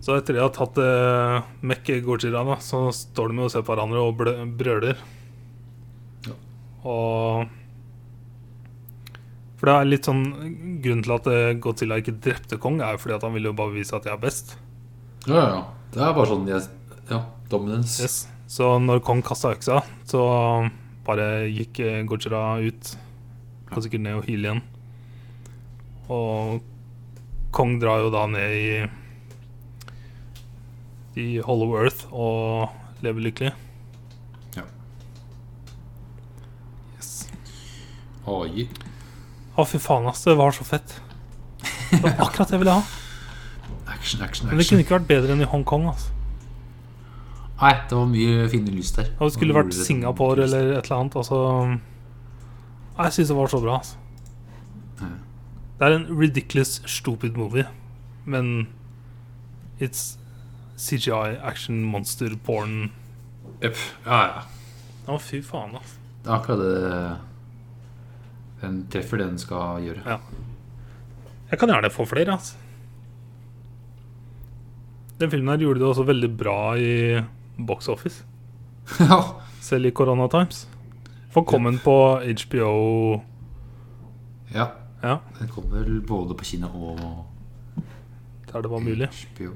så 0.00 0.18
etter 0.18 0.36
de 0.36 0.42
har 0.44 0.52
tatt 0.52 0.78
uh, 0.78 1.44
Mekke 1.64 1.98
Gojira, 2.04 2.44
da, 2.44 2.58
så 2.60 2.86
står 2.92 3.32
de 3.32 3.44
og 3.44 3.52
ser 3.52 3.64
på 3.64 3.74
hverandre 3.74 4.00
og 4.04 4.20
brøler. 4.58 5.00
Og 6.84 7.48
For 9.56 9.70
det 9.70 9.74
er 9.74 9.88
litt 9.88 10.04
sånn 10.04 10.24
Grunnen 10.84 11.04
til 11.06 11.14
at 11.14 11.28
eh, 11.32 11.54
Godzilla 11.56 11.96
ikke 12.02 12.18
drepte 12.20 12.58
Kong, 12.60 12.82
er 12.84 12.96
jo 12.96 13.00
fordi 13.04 13.16
at 13.16 13.24
han 13.24 13.32
ville 13.36 13.48
jo 13.48 13.56
bare 13.56 13.72
vise 13.72 13.96
at 13.96 14.04
jeg 14.04 14.12
er 14.12 14.20
best. 14.20 14.56
Ja, 15.24 15.34
ja, 15.38 15.46
ja. 15.54 15.62
Det 15.94 16.02
er 16.04 16.12
bare 16.16 16.28
sånn 16.28 16.48
jeg, 16.50 16.66
Ja, 17.08 17.22
dominance. 17.48 18.02
Yes. 18.04 18.18
Så 18.50 18.74
når 18.82 19.00
Kong 19.06 19.22
kasta 19.24 19.54
øksa, 19.54 19.80
så 20.04 20.20
bare 21.06 21.46
gikk 21.48 21.80
eh, 21.80 22.02
Gojira 22.08 22.58
ut. 22.60 22.92
Kan 23.70 23.82
sikkert 23.84 24.04
ned 24.04 24.20
og 24.20 24.28
hyle 24.28 24.50
igjen. 24.50 24.62
Og 26.12 26.60
Kong 27.54 27.78
drar 27.80 28.02
jo 28.04 28.10
da 28.12 28.26
ned 28.28 28.50
i 28.58 28.68
I 31.24 31.26
Hollow 31.46 31.76
Earth 31.78 32.08
og 32.10 32.74
lever 33.04 33.22
lykkelig. 33.28 33.52
Ja. 34.58 34.64
Yes. 36.98 37.12
AI. 38.26 38.68
Å, 39.54 39.64
fy 39.68 39.78
faen, 39.82 40.08
ass. 40.10 40.24
Det 40.26 40.36
var 40.38 40.54
så 40.56 40.66
fett. 40.66 40.96
Det 41.90 42.00
var 42.02 42.26
akkurat 42.26 42.50
det 42.50 42.56
jeg 42.56 42.64
ville 42.64 42.76
ha. 42.78 42.84
Action, 43.86 44.22
action, 44.22 44.24
action. 44.24 44.48
Men 44.50 44.60
det 44.62 44.68
kunne 44.68 44.84
ikke 44.84 44.96
vært 44.98 45.10
bedre 45.10 45.34
enn 45.34 45.44
i 45.44 45.48
Hongkong. 45.48 45.88
Altså. 45.92 46.10
Nei, 47.60 47.74
det 47.88 47.96
var 47.96 48.08
mye 48.10 48.48
fine 48.50 48.72
lys 48.74 48.90
der. 48.96 49.12
Og 49.18 49.28
det 49.28 49.36
skulle 49.36 49.56
vært 49.56 49.76
Singapore 49.76 50.48
eller 50.48 50.72
et 50.74 50.88
eller 50.88 50.96
annet. 50.98 51.18
Altså 51.20 51.38
Nei, 51.68 53.04
Jeg 53.06 53.14
syns 53.18 53.30
det 53.30 53.36
var 53.38 53.52
så 53.52 53.60
bra. 53.62 53.78
Altså. 53.78 54.00
Det 55.78 55.86
er 55.86 55.96
en 55.96 56.06
ridiculous, 56.18 56.80
stupid 56.86 57.36
movie, 57.36 57.64
men 58.24 58.68
it's 59.82 60.16
CGI, 60.78 61.36
action, 61.42 61.82
monster, 61.84 62.30
porn 62.46 62.92
Jepp. 63.62 63.78
Ja, 64.06 64.20
ja. 64.28 64.42
Å, 65.10 65.18
fy 65.20 65.40
faen, 65.44 65.74
altså. 65.78 65.98
Det 66.24 66.30
er 66.30 66.36
akkurat 66.38 66.62
det 66.62 67.33
Den 68.64 68.84
treffer 68.92 69.20
det 69.20 69.28
den 69.28 69.40
skal 69.40 69.84
gjøre. 69.84 70.02
Ja. 70.08 70.18
Jeg 71.50 71.60
kan 71.60 71.70
gjerne 71.70 71.92
få 71.92 72.06
flere, 72.08 72.34
altså. 72.34 72.56
Den 75.20 75.30
filmen 75.30 75.52
her 75.52 75.62
gjorde 75.62 75.80
det 75.80 75.86
også 75.86 76.06
veldig 76.08 76.30
bra 76.36 76.58
i 76.74 77.20
box 77.68 77.88
office, 77.88 78.24
ja. 79.00 79.20
selv 79.62 79.86
i 79.86 79.92
Corona 79.94 80.26
Times. 80.32 80.64
For 81.34 81.46
kom 81.46 81.66
den 81.66 81.78
på 81.82 81.94
HBO 82.22 83.20
ja. 84.54 84.66
Ja, 85.02 85.16
Den 85.38 85.48
kommer 85.50 85.82
vel 85.82 86.00
både 86.06 86.36
på 86.38 86.46
Kina 86.46 86.68
og 86.70 87.24
der 88.52 88.62
det 88.62 88.70
var 88.70 88.78
mulig. 88.78 89.08
HBO. 89.34 89.50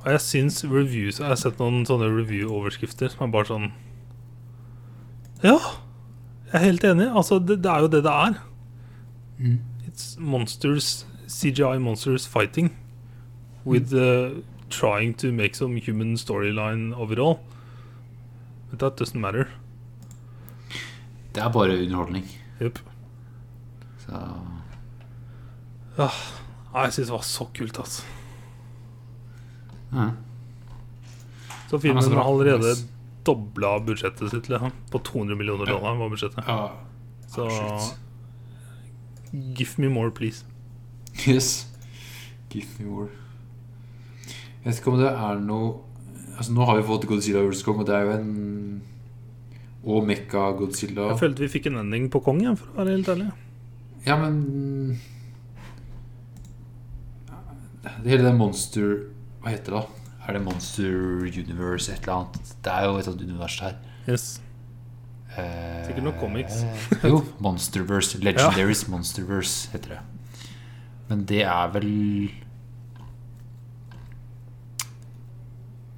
Og 0.00 0.08
jeg 0.14 0.20
syns 0.24 0.62
reviews 0.64 1.18
Jeg 1.20 1.28
har 1.28 1.36
sett 1.36 1.58
noen 1.60 1.84
sånne 1.88 2.08
review-overskrifter 2.08 3.12
som 3.12 3.26
er 3.26 3.32
bare 3.34 3.50
sånn 3.50 3.66
Ja, 5.44 5.56
jeg 6.50 6.56
er 6.58 6.64
helt 6.66 6.84
enig. 6.84 7.06
Altså, 7.16 7.38
det, 7.38 7.60
det 7.64 7.70
er 7.70 7.84
jo 7.84 7.88
det 7.88 8.00
det 8.04 8.12
er. 8.12 8.34
Mm. 9.38 9.60
It's 9.86 10.18
monsters, 10.18 11.06
CGI 11.30 11.78
monsters 11.80 12.26
fighting 12.28 12.72
with 13.64 13.94
uh, 13.94 14.42
trying 14.68 15.14
to 15.14 15.32
make 15.32 15.54
some 15.54 15.76
human 15.76 16.16
storyline 16.16 16.92
overall. 16.92 17.40
But 18.68 18.80
that 18.80 19.00
doesn't 19.00 19.20
matter. 19.20 19.48
Det 21.34 21.42
er 21.42 21.48
bare 21.48 21.78
underholdning. 21.78 22.28
Yep. 22.60 22.78
Så 24.04 24.20
Nei, 26.00 26.84
jeg 26.84 26.92
syns 26.92 27.08
det 27.08 27.14
var 27.14 27.24
så 27.26 27.46
kult, 27.54 27.78
altså. 27.78 28.19
Ja. 29.92 30.10
Så 31.70 31.78
filmen 31.80 32.02
har 32.12 32.24
allerede 32.24 32.74
dobla 33.24 33.76
budsjettet 33.86 34.30
sitt. 34.32 34.48
Liksom. 34.50 34.72
På 34.90 34.98
200 35.06 35.36
millioner 35.38 35.66
Ja. 35.68 35.72
dollar 35.78 35.94
var 36.00 36.08
budsjettet. 36.10 36.44
ja. 36.46 36.70
Så 37.30 37.48
Shit. 37.50 37.98
give 39.54 39.70
me 39.78 39.88
more, 39.88 40.10
please. 40.10 40.44
Yes. 41.28 41.66
Give 42.50 42.66
me 42.78 42.86
more. 42.90 43.08
Jeg 44.64 44.72
vet 44.72 44.78
ikke 44.80 44.90
om 44.92 44.98
det 44.98 45.08
er 45.12 45.38
noe 45.40 45.78
Altså 46.36 46.52
Nå 46.52 46.64
har 46.64 46.76
vi 46.76 46.82
fått 46.88 47.04
Godzilla 47.06 47.40
vs. 47.44 47.62
Kong, 47.62 47.78
og 47.80 47.86
det 47.86 47.94
er 47.94 48.04
jo 48.04 48.10
en 48.16 48.82
Og 49.84 50.06
Mekka 50.06 50.50
Godzilla. 50.56 51.08
Jeg 51.10 51.18
følte 51.20 51.38
vi 51.44 51.48
fikk 51.48 51.66
en 51.66 51.76
ending 51.82 52.08
på 52.10 52.20
Kong, 52.24 52.40
jeg, 52.42 52.56
for 52.58 52.66
å 52.72 52.76
være 52.84 52.96
helt 52.96 53.08
ærlig. 53.08 53.30
Ja, 54.06 54.16
men 54.16 54.98
det 58.02 58.10
Hele 58.10 58.24
det 58.24 58.34
monster 58.36 59.06
Hva 59.40 59.50
heter 59.54 59.72
det? 59.72 59.80
da? 59.80 59.86
Er 60.28 60.36
det 60.36 60.42
Monster 60.44 60.92
Universe 61.26 61.92
et 61.92 62.02
eller 62.04 62.14
annet? 62.20 62.54
Det 62.64 62.72
er 62.72 62.84
jo 62.86 62.96
et 63.00 63.04
sånt 63.08 63.22
univers 63.24 63.56
her. 63.64 63.76
Yes. 64.08 64.26
Eh, 65.38 65.86
Sikkert 65.86 66.04
noe 66.04 66.16
comics. 66.20 66.60
jo, 67.10 67.22
Monsterverse. 67.40 68.18
Legendaries 68.20 68.84
Monsterverse 68.90 69.70
heter 69.72 69.96
det. 69.96 70.00
Men 71.08 71.24
det 71.26 71.40
er 71.42 71.72
vel 71.74 71.88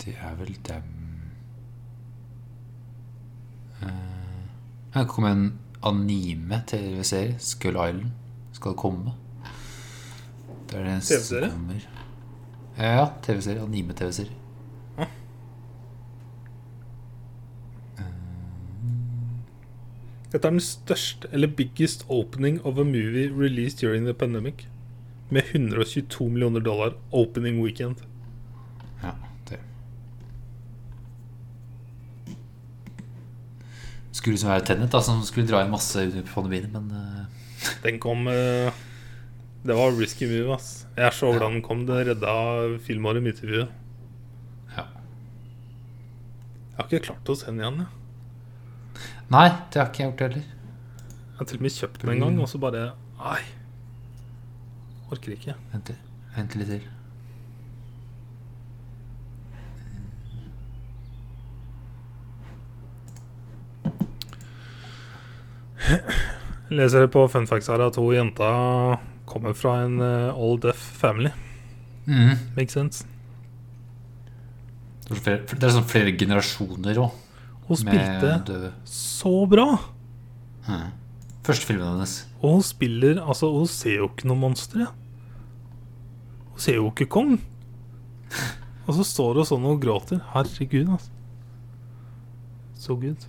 Det 0.05 0.14
er 0.18 0.34
vel 0.38 0.55
dem 0.66 0.88
Eh, 3.82 3.88
Her 4.95 5.05
kom 5.11 5.24
en 5.26 5.45
anime-TV-serie. 5.82 7.34
Skull 7.43 7.74
Island 7.74 8.12
skal 8.55 8.76
komme. 8.78 9.14
Det 10.70 10.78
er 10.78 10.84
det 10.86 10.99
som 11.03 11.16
TV-serie? 11.16 11.49
kommer. 11.51 11.80
Ja, 12.79 13.09
TV-serie. 13.23 13.62
Anime-TV-serie. 13.62 14.43
Dette 20.33 20.49
er 20.49 20.55
den 20.55 20.64
største, 20.64 21.29
eller 21.33 21.51
biggest 21.53 22.07
opening 22.09 22.57
of 22.64 22.79
a 22.79 22.85
movie 22.89 23.29
released 23.29 23.81
during 23.81 24.07
the 24.07 24.14
pandemic. 24.14 24.66
Med 25.31 25.43
122 25.53 26.29
millioner 26.29 26.61
dollar 26.61 26.95
opening 27.12 27.62
weekend. 27.62 27.97
Ja, 29.03 29.11
det 29.49 29.59
Skulle 34.12 34.33
liksom 34.33 34.51
være 34.51 34.64
Tennet, 34.64 34.93
da, 34.93 35.01
som 35.01 35.23
skulle 35.23 35.49
dra 35.49 35.64
inn 35.64 35.73
masse 35.73 36.01
under 36.01 36.25
pandemien, 36.35 36.73
men 36.73 36.91
uh... 36.91 37.25
Den 37.85 38.01
kom 38.01 38.29
eh, 38.29 38.73
Det 39.62 39.74
var 39.78 39.92
risky 39.94 40.26
move, 40.26 40.54
ass. 40.56 40.86
Jeg 40.96 41.12
så 41.14 41.28
hvordan 41.30 41.52
den 41.56 41.62
kom. 41.62 41.84
Det 41.86 42.00
redda 42.08 42.32
filmåret 42.82 43.22
mitt 43.22 43.42
i 43.44 43.46
huet. 43.46 43.68
ja. 44.76 44.86
Jeg 46.72 46.78
har 46.78 46.88
ikke 46.88 47.04
klart 47.06 47.30
å 47.30 47.36
se 47.38 47.46
den 47.46 47.60
igjen. 47.62 47.84
Jeg. 47.84 49.06
Nei, 49.30 49.48
det 49.70 49.78
har 49.80 49.92
ikke 49.92 50.02
jeg 50.02 50.10
gjort 50.10 50.24
heller. 50.26 50.48
jeg 50.48 51.38
har 51.38 51.46
til 51.46 51.60
og 51.60 51.62
med 51.62 51.76
kjøpt 51.76 52.02
den 52.02 52.10
en 52.16 52.24
gang, 52.24 52.40
og 52.42 52.50
så 52.50 52.58
bare 52.58 52.82
Nei. 53.22 53.38
Orker 55.14 55.36
ikke. 55.36 55.54
Vent 55.70 55.94
vent 56.34 56.58
litt 56.58 56.74
til. 56.74 56.90
Leser 66.72 67.06
på 67.12 67.28
Funfacts 67.28 67.68
her 67.68 67.86
at 67.86 67.96
hun 68.00 68.14
jenta 68.16 68.50
kommer 69.29 69.57
fra 69.57 69.79
en 69.85 69.99
uh, 70.01 70.33
all 70.35 70.59
deaf 70.61 70.79
family. 71.03 71.33
Mm. 72.07 72.37
Makes 72.57 72.77
sense. 72.77 73.07
Det 75.07 75.16
er 75.16 75.20
flere, 75.20 75.45
det 75.51 75.66
er 75.66 75.75
sånn 75.75 75.89
flere 75.91 76.15
generasjoner 76.16 76.99
òg, 77.03 77.20
Hun 77.69 77.78
spilte 77.78 78.73
så 78.89 79.35
bra! 79.51 79.69
Mhm. 80.66 80.90
Første 81.43 81.66
filmen 81.66 81.89
hennes. 81.89 82.12
Og 82.39 82.57
hun 82.57 82.62
spiller 82.62 83.19
Altså, 83.23 83.49
hun 83.51 83.66
ser 83.66 83.97
jo 83.99 84.09
ikke 84.11 84.28
noe 84.31 84.39
monster. 84.39 84.85
Ja. 84.85 84.93
Hun 86.53 86.62
ser 86.62 86.78
jo 86.78 86.90
ikke 86.93 87.09
Kong. 87.11 87.40
Og 88.86 88.94
så 88.94 89.07
står 89.07 89.40
hun 89.40 89.49
sånn 89.49 89.66
og 89.66 89.82
gråter. 89.82 90.20
Herregud, 90.32 90.90
altså. 90.90 91.11
So 92.78 92.97
good. 92.99 93.27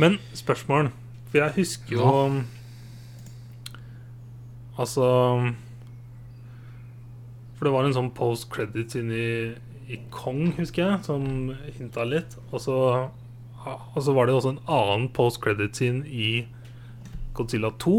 Men 0.00 0.16
spørsmål 0.34 0.90
For 1.30 1.38
jeg 1.38 1.56
husker 1.60 1.94
jo 1.94 2.10
Altså 4.80 5.06
For 7.54 7.68
det 7.68 7.72
var 7.74 7.86
en 7.86 7.96
sånn 7.96 8.12
post 8.16 8.48
credits 8.52 8.98
inni 8.98 9.24
i 9.90 9.96
Kong, 10.14 10.52
husker 10.54 10.84
jeg, 10.84 10.98
som 11.02 11.24
hinta 11.74 12.04
litt. 12.06 12.36
Og 12.54 12.62
så 12.62 12.76
og 13.60 14.00
så 14.00 14.14
var 14.16 14.26
det 14.26 14.34
også 14.36 14.54
en 14.54 14.62
annen 14.72 15.10
post-credit 15.12 15.76
scene 15.76 16.06
i 16.08 16.46
Godzilla 17.36 17.70
2. 17.82 17.98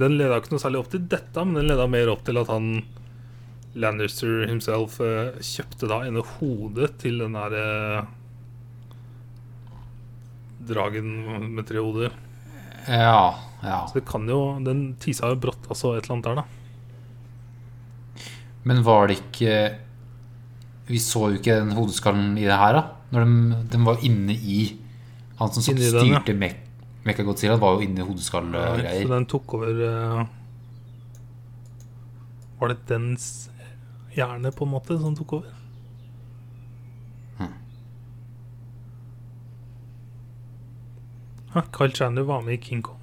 Den 0.00 0.16
leda 0.18 0.38
ikke 0.38 0.54
noe 0.54 0.62
særlig 0.62 0.82
opp 0.84 0.92
til 0.92 1.02
dette, 1.10 1.44
men 1.44 1.58
den 1.58 1.70
leda 1.72 1.88
mer 1.90 2.12
opp 2.12 2.22
til 2.26 2.38
at 2.40 2.50
han 2.52 2.72
Lannister 3.80 4.46
himself 4.50 4.96
eh, 5.02 5.36
kjøpte 5.46 5.86
da 5.90 6.00
ene 6.06 6.24
hodet 6.26 6.96
til 7.02 7.20
den 7.22 7.36
der 7.38 7.54
eh, 7.58 8.08
dragen 10.70 11.10
med 11.54 11.66
tre 11.68 11.82
hoder. 11.82 12.14
Ja, 12.86 13.34
ja. 13.62 13.82
Så 13.90 13.98
det 13.98 14.06
kan 14.08 14.24
jo 14.28 14.56
Den 14.64 14.94
tisa 15.02 15.28
jo 15.28 15.36
brått 15.36 15.66
altså 15.68 15.92
et 15.98 16.06
eller 16.06 16.14
annet 16.16 16.28
der, 16.30 16.40
da. 16.40 16.44
Men 18.64 18.82
var 18.84 19.10
det 19.10 19.18
ikke 19.20 19.52
Vi 20.88 20.98
så 21.00 21.28
jo 21.30 21.40
ikke 21.40 21.58
den 21.60 21.76
hodeskallen 21.76 22.38
i 22.40 22.48
det 22.48 22.56
her, 22.56 22.78
da. 22.78 22.82
Når 23.12 23.26
de, 23.26 23.60
den 23.74 23.86
var 23.86 24.02
inne 24.06 24.34
i 24.34 24.58
Han 25.40 25.52
som 25.52 25.64
styrte 25.64 26.00
den, 26.00 26.14
ja. 26.16 26.24
Me 27.04 27.14
var 27.60 27.78
jo 27.78 27.80
inne 27.80 28.04
i 28.04 28.06
Så 29.02 29.08
den 29.08 29.26
tok 29.26 29.54
over 29.56 29.80
uh, 29.80 30.26
Var 32.60 32.68
det 32.68 32.78
dens 32.88 33.50
hjerne, 34.12 34.52
på 34.52 34.66
en 34.66 34.70
måte, 34.74 34.98
som 35.00 35.14
tok 35.16 35.32
over? 35.38 35.54
Hm. 37.38 37.54
Ja, 41.54 41.62
Kyle 41.72 41.92
Chandler 41.92 42.22
var 42.22 42.42
med 42.42 42.54
i 42.54 42.62
King 42.62 42.82
Kong. 42.82 43.00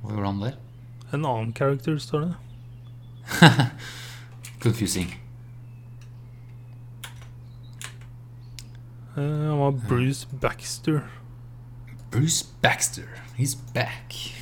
Hva 0.00 0.14
gjorde 0.14 0.26
han 0.26 0.42
der? 0.42 0.54
En 1.12 1.24
annen 1.26 1.52
character, 1.54 1.98
står 1.98 2.20
det. 2.28 2.34
Confusing. 4.62 5.10
Eh, 9.16 9.22
han 9.22 9.58
var 9.58 9.72
Bruce 9.88 10.28
Baxter. 10.40 11.02
Bruce 12.10 12.46
Baxter. 12.62 13.06
He's 13.36 13.56
back. 13.74 14.34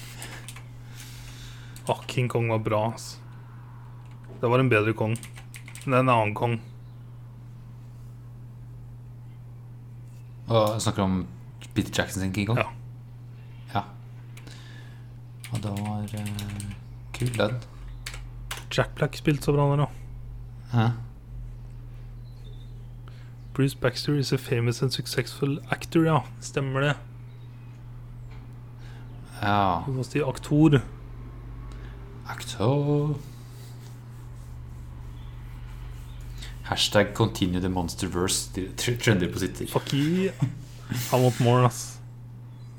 Ah, 1.89 2.03
King 2.07 2.29
Kong 2.29 2.49
var 2.49 2.59
bra, 2.59 2.93
ass. 2.93 3.21
Det 4.41 4.49
var 4.49 4.59
en 4.59 4.69
bedre 4.69 4.93
kong. 4.93 5.17
Men 5.85 5.99
en 5.99 6.09
annen 6.09 6.35
kong. 6.35 6.61
Og 10.49 10.81
snakker 10.81 11.03
om 11.03 11.27
Peter 11.75 11.91
Jackson 11.99 12.23
sin 12.23 12.33
King 12.33 12.47
Kong? 12.47 12.59
Ja. 12.59 12.65
Ja. 13.75 13.83
Og 15.53 15.63
det 15.63 15.71
var 15.71 16.03
uh, 16.03 16.73
kul, 17.13 17.35
den. 17.39 17.61
Jack 18.77 18.95
Black 18.95 19.17
spilte 19.17 19.45
så 19.45 19.53
bra 19.53 19.69
der 19.71 19.85
òg. 19.85 19.91
Hæ? 20.73 20.87
Bruce 23.55 23.77
Baxter 23.77 24.15
is 24.15 24.33
a 24.33 24.37
famous 24.39 24.83
and 24.83 24.91
successful 24.91 25.59
actor, 25.71 26.05
ja. 26.05 26.19
Stemmer 26.41 26.81
det. 26.81 26.97
Ja. 29.43 29.83
Du 29.87 29.93
må 29.93 30.03
si 30.03 30.23
aktor. 30.23 30.81
Hashtag 36.69 37.15
continue 37.15 37.61
the 37.61 37.69
monsterverse. 37.69 38.49
De 38.55 38.97
Trender 38.97 39.33
på 39.33 39.39
sitt 39.39 39.71
Fuck 39.71 39.95
yeah. 39.95 40.35
I 41.13 41.23
want 41.23 41.41
more, 41.41 41.65
ass. 41.65 41.99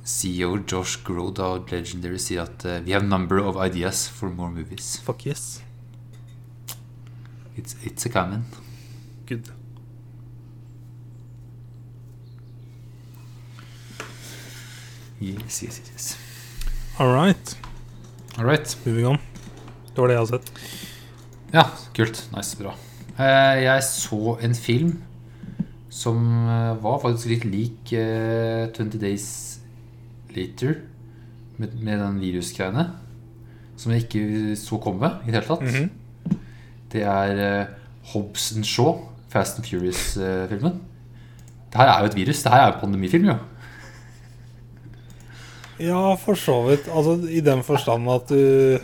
CEO 0.04 0.58
Josh 0.68 1.04
Groda 1.04 1.44
av 1.44 1.72
Legendary 1.72 2.18
sier 2.18 2.42
at 2.42 2.66
uh, 2.66 2.80
we 2.86 2.94
have 2.94 3.06
number 3.06 3.38
of 3.38 3.58
ideas 3.58 4.08
for 4.08 4.30
more 4.30 4.50
movies. 4.50 4.98
Fuck 5.06 5.26
yes. 5.26 5.62
It's, 7.56 7.76
it's 7.84 8.06
a 8.06 8.10
coming. 8.10 8.46
Good. 9.28 9.50
Yes, 15.20 15.62
yes, 15.64 15.80
yes, 15.80 15.92
yes. 15.92 16.18
All 17.00 17.14
right. 17.14 17.56
All 18.38 18.46
right. 18.46 18.76
Moving 18.86 19.06
on. 19.06 19.18
Det 19.94 20.02
var 20.02 20.08
det 20.08 20.14
jeg 20.14 20.22
har 20.22 20.26
sett. 20.26 20.52
Ja, 21.52 21.66
kult. 21.94 22.30
Nice, 22.36 22.56
bra. 22.58 22.76
Eh, 23.20 23.64
jeg 23.66 23.84
så 23.84 24.38
en 24.46 24.56
film 24.56 24.94
som 25.92 26.20
eh, 26.48 26.76
var 26.80 27.02
faktisk 27.04 27.28
litt 27.34 27.46
lik 27.50 27.94
eh, 27.98 28.70
20 28.72 29.00
Days 29.02 29.26
Later, 30.36 30.78
med, 31.58 31.74
med 31.82 32.00
den 32.00 32.20
virusgreiene. 32.22 32.86
Som 33.80 33.92
jeg 33.92 34.06
ikke 34.06 34.56
så 34.60 34.80
komme 34.84 35.10
i 35.26 35.32
det 35.32 35.42
hele 35.42 35.48
tatt. 35.50 35.66
Mhm. 35.68 36.38
Det 36.90 37.04
er 37.06 37.42
eh, 37.44 37.74
Hobbs 38.14 38.52
and 38.56 38.66
Shaw, 38.66 38.96
Fast 39.30 39.60
and 39.60 39.68
Furious-filmen. 39.68 40.80
det 41.70 41.78
her 41.78 41.92
er 41.92 42.00
jo 42.00 42.06
et 42.10 42.16
virus. 42.16 42.44
Det 42.44 42.52
her 42.52 42.62
er 42.64 42.68
jo 42.72 42.74
en 42.78 42.82
pandemifilm, 42.82 43.26
jo. 43.30 43.36
Ja, 45.80 46.16
for 46.20 46.36
så 46.36 46.56
vidt. 46.68 46.88
Altså 46.92 47.20
i 47.30 47.40
den 47.40 47.62
forstand 47.64 48.10
at 48.12 48.30
du 48.30 48.80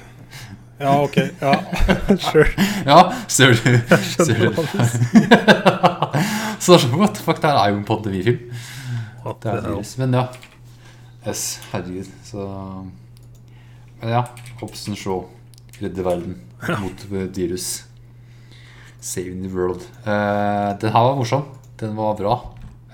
Ja, 0.80 1.04
OK. 1.04 1.18
Ja, 1.42 1.54
sure. 2.32 2.48
Ja, 2.86 3.14
ser 3.28 3.48
du. 3.48 3.56
Ser 3.56 4.34
du. 4.40 4.56
Så 6.60 6.72
det 6.72 6.78
er 6.78 6.82
sånn, 6.82 6.98
what 6.98 7.16
the 7.16 7.24
fuck, 7.24 7.40
det 7.40 7.50
her 7.52 7.60
er 7.62 7.72
jo 7.72 7.78
en 7.80 7.88
pandemifilm. 7.88 8.52
Det 9.26 9.52
er 9.52 9.62
virus. 9.64 9.96
Men 10.02 10.18
ja. 10.18 10.26
Yes, 11.26 11.44
herregud. 11.72 12.10
Så 12.26 12.48
Men 14.02 14.12
ja. 14.12 14.24
Hobson 14.60 14.98
Shaw 14.98 15.24
redder 15.82 16.04
verden 16.06 16.36
mot 16.82 17.06
Dyrus 17.10 17.38
virus. 17.38 17.70
Saving 19.00 19.44
the 19.44 19.50
world. 19.54 19.86
Uh, 20.06 20.76
den 20.82 20.92
her 20.92 21.08
var 21.08 21.16
morsom. 21.16 21.44
Den 21.80 21.96
var 21.98 22.16
bra. 22.18 22.36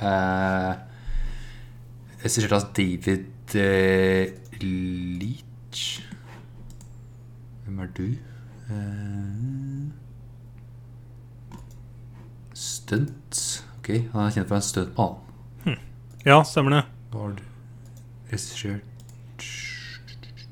Uh, 0.01 0.75
Regissert 2.21 2.51
av 2.51 2.69
David 2.75 3.55
uh, 3.55 4.27
Leach. 4.61 6.10
Hvem 7.71 7.79
er 7.79 7.91
du? 7.95 8.03
Eh, 8.67 9.91
stunt. 12.57 13.39
Ok, 13.79 13.87
han 14.11 14.25
er 14.25 14.33
kjent 14.35 14.49
for 14.49 14.57
en 14.59 14.65
stuntmann. 14.65 15.77
Ja, 16.27 16.41
stemmer 16.45 16.75
det. 16.75 16.81
Bard. 17.13 17.39
regissert 18.31 18.83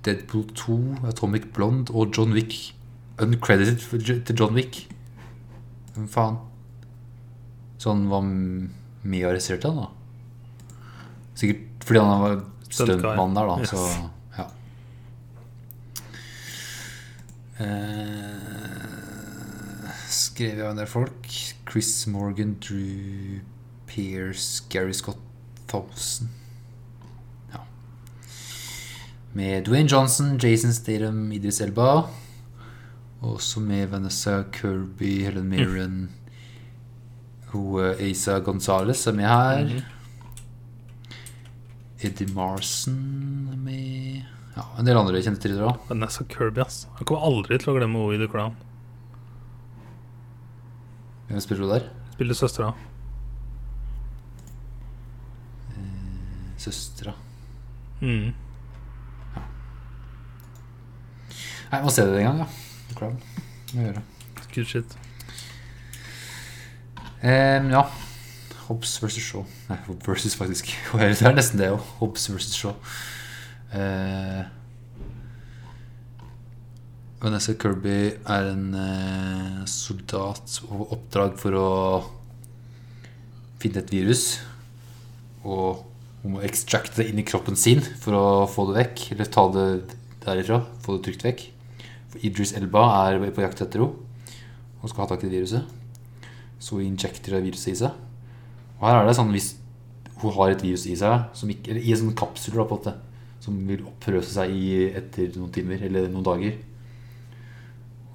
Deadpool 0.08 0.46
2, 0.56 0.78
Atomic 1.12 1.50
Blonde 1.54 1.91
og 1.94 2.16
John 2.16 2.32
Wick. 2.34 2.56
Uncredited 3.20 4.24
til 4.26 4.36
John 4.40 4.56
Wick. 4.56 4.86
Hvem 5.94 6.08
faen? 6.08 6.38
Så 7.80 7.91
han 7.94 8.08
var 8.12 8.22
m- 8.24 8.70
med 9.04 9.26
og 9.28 9.34
regisserte 9.36 9.68
den, 9.68 9.78
da? 9.84 9.90
Sikkert 11.36 11.84
fordi 11.84 12.00
han 12.00 12.24
var 12.24 12.40
stuntmann 12.72 13.36
der, 13.36 13.52
da. 13.52 13.66
Så 13.68 13.84
ja. 14.38 14.48
Eh, 17.60 18.40
skrevet 20.10 20.64
av 20.64 20.72
en 20.72 20.77
del 20.80 20.88
folk. 20.88 21.27
Chris 21.72 22.07
Morgan, 22.07 22.56
Drew 22.64 23.40
Pierce, 23.90 24.64
Gary 24.69 24.94
Scott 24.94 25.19
Thompson. 25.68 26.30
Ja. 27.52 27.60
Med 29.34 29.65
Dwayne 29.65 29.90
Johnson, 29.91 30.38
Jason 30.38 30.73
Statham, 30.73 31.31
Idris 31.31 31.61
Elba. 31.61 32.03
Også 33.22 33.60
med 33.60 33.88
Vanessa 33.91 34.44
Kirby, 34.53 35.23
Helen 35.26 35.49
Mirren 35.49 36.10
Hun 37.49 37.81
eh, 37.84 38.10
Asa 38.11 38.40
Gonzales 38.40 39.07
er 39.07 39.11
med 39.14 39.27
her. 39.27 39.64
Mhm. 39.65 39.81
Eddie 42.02 42.34
Marson 42.34 43.49
er 43.52 43.57
med. 43.57 44.39
Ja, 44.60 44.65
en 44.76 44.88
del 44.90 44.98
andre 44.99 45.22
kjente 45.23 45.40
titler 45.45 45.69
òg. 45.69 45.77
Vanessa 45.88 46.26
Kirby, 46.27 46.60
ass. 46.65 46.81
Jeg 46.99 47.06
kommer 47.07 47.23
aldri 47.30 47.56
til 47.61 47.72
å 47.72 47.76
glemme 47.77 48.02
henne 48.02 48.18
i 48.18 48.19
The 48.19 48.27
Crown. 48.27 48.57
Hvem 51.30 51.44
spiller 51.45 51.64
hun 51.64 51.72
der? 51.77 51.86
Spiller 52.18 52.36
søstera. 52.36 52.73
Søstera. 56.60 57.14
Mm. 58.02 58.34
Nei, 61.69 61.80
må 61.86 61.94
se 61.95 62.03
det 62.10 62.18
en 62.19 62.27
gang, 62.27 62.41
ja. 62.44 62.49
The 62.90 62.98
Crown. 62.98 63.15
Må 63.77 63.86
gjøre. 63.86 64.03
Good 64.57 64.68
shit. 64.73 64.98
Eh, 67.22 67.64
ja. 67.72 67.86
Hobbs 68.65 68.98
versus 68.99 69.23
Shaw. 69.23 69.48
Nei, 69.69 69.80
Hobbs 69.88 70.11
versus 70.11 70.36
faktisk. 70.36 70.76
Det 70.99 71.23
er 71.23 71.40
nesten 71.40 71.64
det 71.64 71.72
òg. 71.77 71.88
Hobbs 72.02 72.27
versus 72.34 72.60
Shaw. 72.60 72.76
Eh, 73.70 74.41
Vanessa 77.20 77.54
Kirby 77.60 77.98
er 78.16 78.48
en 78.54 78.70
eh, 78.80 79.66
soldat 79.70 80.56
og 80.70 80.96
oppdrag 80.96 81.36
for 81.38 81.58
å 81.60 81.70
finne 83.60 83.84
et 83.84 83.94
virus. 83.94 84.40
Og 85.44 85.86
hun 86.24 86.36
må 86.36 86.44
extracte 86.48 87.02
det 87.02 87.10
inn 87.12 87.22
i 87.22 87.28
kroppen 87.28 87.60
sin 87.60 87.84
for 88.02 88.18
å 88.18 88.28
få 88.50 88.70
det 88.70 88.78
vekk. 88.80 89.06
Eller 89.16 89.32
ta 89.32 89.46
det 89.54 89.68
derifra. 90.26 90.64
Få 90.86 90.98
det 90.98 91.06
trygt 91.10 91.28
vekk. 91.28 91.46
For 92.10 92.26
Idris 92.26 92.56
Elba 92.58 92.88
er 93.06 93.20
på 93.30 93.44
jakt 93.46 93.62
etter 93.66 93.84
henne 93.84 94.06
og 94.80 94.88
skal 94.88 95.04
ha 95.04 95.10
tak 95.12 95.26
i 95.26 95.28
det 95.28 95.41
viruset. 95.41 95.76
Så 96.60 96.78
hun 96.78 96.86
injekter 96.88 97.36
viruset 97.44 97.74
i 97.74 97.80
seg. 97.82 97.96
Og 98.80 98.86
her 98.88 99.02
er 99.02 99.10
det 99.10 99.16
sånn 99.18 99.34
hvis 99.36 99.54
hun 100.22 100.34
har 100.36 100.54
et 100.54 100.64
virus 100.64 100.86
i 100.88 100.96
seg, 101.00 101.28
ikke, 101.36 101.72
eller 101.72 101.84
i 101.84 101.91
en 101.91 102.00
sånn 102.00 102.16
kapsel 102.16 102.56
på 102.56 102.64
en 102.64 102.72
måte, 102.72 102.94
som 103.40 103.56
vil 103.68 103.86
oppfrøse 103.88 104.34
seg 104.34 104.53
i, 104.56 104.70
etter 104.99 105.32
noen 105.38 105.53
timer 105.56 105.86
eller 105.88 106.10
noen 106.11 106.28
dager. 106.28 106.60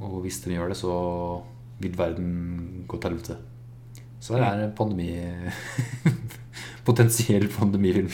Og 0.04 0.20
hvis 0.24 0.40
de 0.44 0.54
gjør 0.56 0.72
det, 0.72 0.78
så 0.78 0.94
vil 1.80 1.98
verden 1.98 2.84
gå 2.88 2.98
til 2.98 3.10
helvete. 3.10 3.38
Så 4.20 4.36
her 4.36 4.46
er 4.46 4.64
en 4.64 4.76
pandemi 4.76 5.10
Potensiell 6.86 7.48
pandemifilm. 7.48 8.10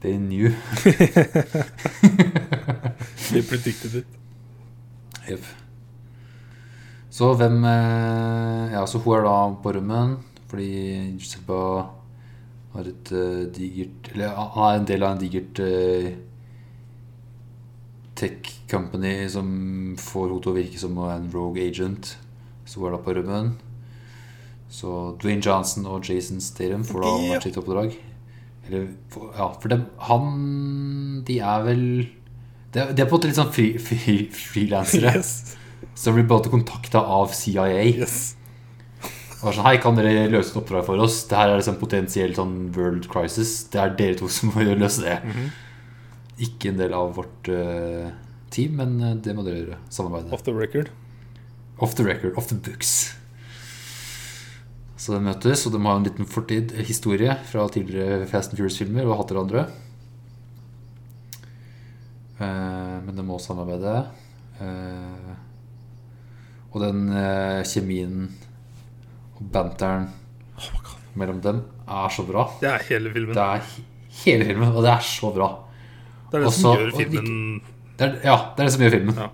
They 0.00 0.16
knew. 0.16 0.52
They 3.32 3.42
predicted 3.42 3.94
it. 4.00 4.06
Jepp. 5.26 5.44
Så 7.10 7.32
hvem 7.34 7.64
eh, 7.64 8.72
Ja, 8.72 8.84
så 8.86 9.00
hun 9.02 9.16
er 9.16 9.24
da 9.26 9.36
på 9.62 9.72
rømmen 9.74 10.16
fordi 10.46 10.68
Giuseppe 11.16 11.56
har 12.76 12.88
et 12.90 13.12
uh, 13.12 13.42
digert 13.52 14.10
Eller 14.14 14.36
han 14.36 14.64
er 14.66 14.80
en 14.80 14.88
del 14.88 15.04
av 15.06 15.14
en 15.14 15.20
digert 15.22 15.60
uh, 15.60 16.08
tech 18.16 18.52
company 18.70 19.28
som 19.28 19.48
får 20.00 20.28
henne 20.30 20.42
til 20.44 20.52
å 20.52 20.56
virke 20.56 20.80
som 20.80 20.98
en 21.04 21.30
rogue 21.34 21.62
agent. 21.62 22.14
Så 22.66 22.80
hun 22.80 22.88
er 22.88 22.96
da 22.96 23.02
på 23.04 23.14
rømmen. 23.16 23.54
Så 24.72 24.92
Dwayne 25.22 25.44
Johnson 25.44 25.86
og 25.86 26.08
Jason 26.08 26.40
Statham 26.42 26.84
får 26.86 27.04
da 27.04 27.12
hvert 27.22 27.46
sitt 27.46 27.58
oppdrag. 27.60 27.96
Eller 28.66 28.88
Ja, 29.36 29.52
for 29.52 29.70
dem 29.70 29.84
Han 30.08 31.22
De 31.22 31.36
er 31.38 31.60
vel 31.62 31.82
De 32.74 32.80
er, 32.80 32.90
de 32.90 33.02
er 33.02 33.06
på 33.06 33.14
en 33.14 33.20
måte 33.20 33.28
litt 33.30 33.38
sånn 33.38 33.52
fri, 33.54 33.68
fri, 33.78 34.16
frilansere. 34.34 35.12
Yes. 35.14 35.54
Så 35.96 36.12
blir 36.12 36.26
både 36.28 36.50
kontakta 36.52 37.00
av 37.00 37.30
CIA. 37.32 37.84
yes. 37.84 38.34
Var 39.46 39.56
sånn 39.56 39.66
Hei, 39.68 39.76
kan 39.82 39.98
dere 39.98 40.26
løse 40.32 40.52
et 40.52 40.58
oppdrag 40.60 40.86
for 40.88 41.02
oss? 41.02 41.20
Det 41.30 41.38
her 41.38 41.52
er 41.52 41.60
liksom 41.60 41.78
potensielt 41.80 42.38
sånn 42.38 42.56
world 42.74 43.06
crisis. 43.10 43.58
Det 43.72 43.80
er 43.82 43.94
dere 43.98 44.18
to 44.18 44.30
som 44.32 44.50
må 44.54 44.66
løse 44.66 45.04
det. 45.04 45.20
Mhm. 45.24 45.50
Ikke 46.46 46.68
en 46.68 46.80
del 46.80 46.92
av 46.92 47.14
vårt 47.16 47.48
uh, 47.48 48.10
team, 48.52 48.74
men 48.76 48.98
eh, 49.00 49.14
det 49.24 49.32
må 49.32 49.40
dere 49.46 49.62
gjøre. 49.62 49.78
Samarbeide. 49.88 50.28
Off 50.36 50.42
the 50.44 50.52
record. 50.52 50.90
Off 51.80 51.94
the 51.96 52.04
record, 52.04 52.36
off 52.36 52.50
the 52.50 52.58
books. 52.60 53.14
Så 55.00 55.14
de 55.14 55.22
møtes, 55.24 55.64
og 55.64 55.72
de 55.72 55.80
har 55.80 55.96
en 55.96 56.04
liten 56.04 56.28
fortid 56.28 56.74
eh, 56.76 56.84
historie 56.84 57.38
fra 57.48 57.64
tidligere 57.72 58.28
Fast 58.28 58.52
and 58.52 58.60
Furious-filmer 58.60 59.08
og 59.08 59.22
hatt 59.22 59.32
hverandre. 59.32 59.64
Uh, 62.36 63.00
men 63.06 63.16
de 63.16 63.24
må 63.24 63.40
samarbeide. 63.40 63.96
Uh, 64.60 65.32
og 66.74 66.82
den 66.84 67.06
uh, 67.16 67.64
kjemien 67.64 68.26
banteren 69.40 70.08
Oh 70.56 70.92
mellom 71.16 71.40
dem 71.40 71.62
er 71.88 72.08
så 72.12 72.22
bra. 72.28 72.46
Det 72.60 72.68
er 72.68 72.82
hele 72.90 73.12
filmen. 73.12 73.34
Det 73.34 73.42
er 73.42 73.62
hele 74.24 74.44
filmen, 74.44 74.68
og 74.76 74.82
det 74.84 74.90
er 74.92 75.00
så 75.04 75.30
bra. 75.34 75.48
Det 76.30 76.34
er 76.34 76.38
det 76.38 76.46
Også- 76.48 76.60
som 76.60 76.76
gjør 76.76 76.96
filmen 76.96 77.60
Det 77.98 78.06
er, 78.06 78.14
ja, 78.24 78.36
det 78.56 78.60
er 78.60 78.64
det 78.64 78.72
som 78.72 78.82
gjør 78.82 78.90
filmen. 78.90 79.14
Ja. 79.16 79.28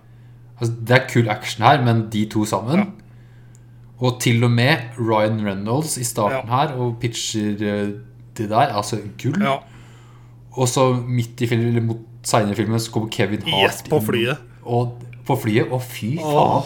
Altså, 0.60 0.74
det 0.86 0.90
er 0.90 1.08
kul 1.08 1.28
action 1.28 1.64
her, 1.66 1.82
men 1.84 2.08
de 2.10 2.24
to 2.26 2.44
sammen 2.44 2.78
Ja. 2.78 2.84
Og 4.02 4.20
til 4.20 4.42
og 4.44 4.50
med 4.50 4.76
Ryan 4.98 5.40
Reynolds 5.46 5.96
i 5.98 6.04
starten 6.04 6.48
Ja. 6.48 6.56
her 6.66 6.74
og 6.76 6.96
pitcher 7.00 7.52
eh, 7.62 7.92
det 8.36 8.48
der. 8.50 8.74
Altså 8.76 8.98
gull. 9.22 9.42
Ja. 9.42 9.56
Og 10.52 10.68
så 10.68 10.92
midt 11.06 11.40
i 11.40 11.46
filmen, 11.46 11.68
eller 11.68 11.80
mot 11.82 11.98
senere 12.22 12.50
i 12.50 12.54
filmen 12.54 12.78
så 12.80 12.90
kommer 12.92 13.08
Kevin 13.10 13.42
Hart 13.42 13.72
Yes, 13.72 13.82
på 13.90 13.96
inn. 13.96 14.06
flyet. 14.06 14.38
Og 14.64 15.02
på 15.26 15.36
flyet. 15.36 15.70
Og 15.72 15.82
fy 15.82 16.16
faen. 16.18 16.62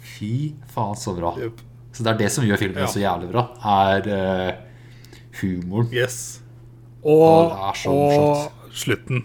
Fy 0.00 0.52
faen, 0.68 0.96
så 0.96 1.14
bra. 1.18 1.34
Jupp. 1.42 1.60
Så 1.98 2.04
det 2.06 2.12
er 2.12 2.18
det 2.20 2.28
som 2.30 2.44
gjør 2.46 2.60
filmen 2.60 2.84
Ja. 2.84 2.86
så 2.86 3.00
jævlig 3.02 3.28
bra. 3.32 3.42
Er 3.66 4.06
uh, 4.06 4.52
humoren. 5.40 5.88
Yes. 5.90 6.40
Og, 7.02 7.50
Og, 7.50 7.50
er 7.58 7.90
og 7.90 8.72
slutten. 8.72 9.24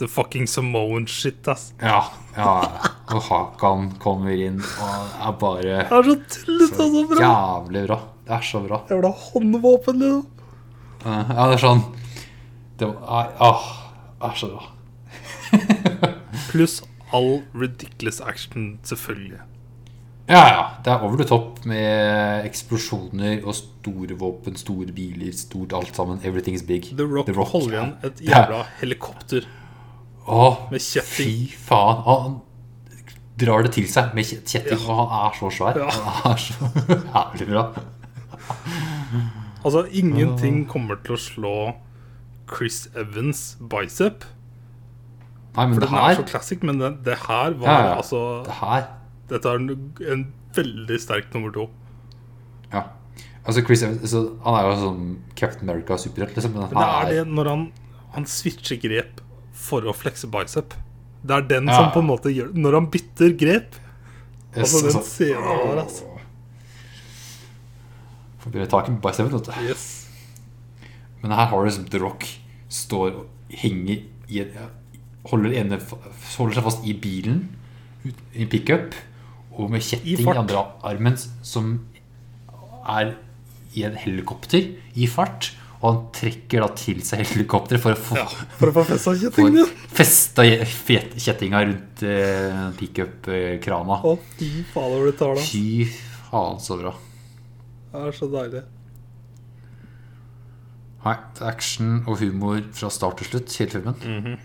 The 0.00 0.08
fucking 0.10 0.48
Samoan 0.50 1.06
shit, 1.06 1.46
ass. 1.46 1.68
Ja, 1.78 2.00
ja. 2.34 2.54
Og 3.12 3.22
Hakan 3.28 3.92
kommer 4.02 4.32
inn 4.34 4.58
og 4.58 5.12
er 5.28 5.36
bare 5.38 5.62
Det 5.62 5.92
er 5.94 6.08
så 6.08 6.16
tullete 6.32 6.80
og 6.82 6.96
så 6.96 7.02
bra. 7.12 7.20
jævlig 7.28 7.84
bra. 7.86 7.98
Det 8.26 8.34
er 8.34 8.46
så 8.48 8.62
bra. 8.66 8.80
Jævla 8.90 9.10
håndvåpen, 9.28 10.02
liksom. 10.02 10.26
Uh, 11.04 11.30
Ja, 11.36 11.46
det 11.50 11.54
er 11.58 11.62
sånn 11.62 11.84
Det 12.78 12.88
var 12.88 13.30
ah, 13.38 13.64
det 14.18 14.30
er 14.32 14.36
så 14.42 14.50
bra. 14.56 14.64
Pluss 16.50 16.80
all 17.12 17.42
ridiculous 17.54 18.20
action, 18.20 18.78
selvfølgelig. 18.82 19.38
Ja, 20.30 20.42
ja. 20.48 20.60
Det 20.84 20.92
er 20.92 21.02
over 21.02 21.16
the 21.18 21.24
top 21.28 21.64
med 21.68 22.44
eksplosjoner 22.46 23.42
og 23.44 23.54
store 23.58 24.14
våpen, 24.20 24.54
store 24.56 24.92
biler, 24.94 25.32
stort 25.36 25.72
alt 25.76 25.96
sammen. 25.96 26.20
Everything's 26.24 26.62
big. 26.66 26.92
The 26.96 27.04
Rock, 27.04 27.26
The 27.26 27.34
Rock, 27.36 27.50
holder 27.56 27.74
igjen 27.78 27.92
et 28.06 28.22
jævla 28.28 28.62
helikopter 28.80 29.48
Åh, 30.28 30.56
med 30.70 30.80
kjetting. 30.80 31.48
fy 31.50 31.56
faen. 31.66 32.02
Han 32.06 32.38
drar 33.42 33.62
det 33.66 33.72
til 33.74 33.88
seg 33.90 34.14
med 34.14 34.24
kjetting, 34.28 34.78
Ja. 34.78 34.92
og 34.92 35.00
han 35.00 35.26
er 35.26 35.38
så 35.40 35.50
svær. 35.50 35.80
Ja. 35.82 35.90
Han 35.90 36.32
er 36.32 36.36
så 36.36 36.70
jævlig 37.16 37.48
bra. 37.50 37.64
Altså, 39.64 39.84
ingenting 39.94 40.64
kommer 40.70 40.98
til 41.06 41.14
å 41.16 41.20
slå 41.20 41.56
Chris 42.50 42.84
Evans 42.98 43.56
bicep. 43.60 44.24
Nei, 45.56 45.66
men 45.68 45.74
For 45.76 45.84
det 45.84 45.90
den 45.90 45.98
er 46.00 46.14
så 46.16 46.22
her 46.22 46.28
classic, 46.30 46.62
men 46.64 46.78
det, 46.80 46.92
det 47.06 47.18
her 47.28 47.54
var 47.60 47.82
ja. 47.90 47.94
altså 47.98 48.22
Det 48.46 48.54
her 48.62 48.86
Dette 49.32 49.48
er 49.48 49.60
en, 49.60 49.68
en 50.14 50.24
veldig 50.56 50.98
sterk 51.00 51.30
nummer 51.34 51.52
to. 51.54 51.66
Ja. 52.72 52.84
Altså 53.42 53.64
Chris 53.66 53.82
Evans 53.82 54.12
Han 54.44 54.54
er 54.54 54.66
jo 54.68 54.74
sånn 54.78 55.06
Captain 55.38 55.66
America-superhelt, 55.72 56.36
liksom. 56.36 56.52
Men 56.54 56.68
Men 56.70 56.78
det 56.78 56.88
er 56.88 57.10
det 57.16 57.24
når 57.32 57.48
han, 57.50 57.64
han 58.14 58.26
switcher 58.30 58.78
grep 58.82 59.20
for 59.62 59.82
å 59.88 59.94
flekse 59.96 60.28
bicep. 60.30 60.76
Det 61.22 61.36
er 61.36 61.48
den 61.50 61.66
Ja. 61.70 61.76
som 61.80 61.90
på 61.94 62.00
en 62.02 62.08
måte 62.08 62.30
gjør 62.34 62.48
Når 62.58 62.74
han 62.80 62.86
bytter 62.90 63.30
grep 63.38 63.76
Yes, 64.56 64.72
Altså 64.74 64.80
den 64.82 64.96
altså. 64.96 65.02
scenen 65.06 65.60
der, 65.62 65.78
altså. 65.82 66.08
Får 68.42 68.50
begynne 68.52 68.70
taket 68.72 68.92
med 68.96 69.02
bicepen, 69.04 69.32
vet 69.32 69.46
du. 69.46 69.68
Yes. 69.68 69.84
Men 71.22 71.30
her 71.36 71.46
har 71.52 71.62
du 71.62 71.68
liksom 71.68 71.86
The 71.92 72.00
Rock 72.02 72.26
står 72.72 73.14
og 73.20 73.26
henger 73.62 74.02
i 74.32 74.42
holder, 75.30 75.54
ene, 75.60 75.78
holder 76.36 76.56
seg 76.58 76.64
fast 76.66 76.84
i 76.88 76.94
bilen 76.98 77.42
i 78.08 78.42
en 78.42 78.48
pickup, 78.50 78.96
og 79.56 79.70
med 79.72 79.82
kjetting 79.84 80.22
i, 80.22 80.28
andre 80.32 80.62
armen, 80.88 81.16
som 81.44 81.74
er 82.88 83.14
i 83.76 83.84
en 83.88 83.96
helikopter 84.00 84.70
i 84.98 85.06
fart. 85.10 85.52
Og 85.82 85.88
han 85.88 86.02
trekker 86.14 86.62
da 86.62 86.68
til 86.78 87.00
seg 87.02 87.24
helikopteret 87.26 87.82
for 87.82 87.96
å 87.96 87.98
få 87.98 88.14
Ja, 88.20 88.26
for 88.60 88.70
å 88.70 88.74
få 88.76 88.84
festa 88.92 89.14
kjettinga. 89.18 89.64
festa 89.90 90.44
kjettinga 90.46 91.62
rundt 91.66 92.04
eh, 92.06 92.60
pickup-krana. 92.78 93.96
Å, 94.06 94.12
fy 94.38 94.50
faen, 94.70 94.92
hvor 94.94 95.08
du 95.10 95.16
tar 95.18 95.34
det. 95.34 95.42
Fy 95.48 95.88
faen, 96.30 96.60
så 96.62 96.78
bra. 96.78 96.94
Det 97.92 98.04
er 98.06 98.14
så 98.20 98.28
deilig. 98.30 98.62
Nei, 101.02 101.16
det 101.34 101.42
er 101.42 101.50
action 101.50 101.96
og 102.06 102.20
humor 102.22 102.62
fra 102.78 102.92
start 102.94 103.18
til 103.18 103.32
slutt, 103.32 103.56
hele 103.58 103.74
filmen. 103.74 103.98
Mhm. 104.06 104.38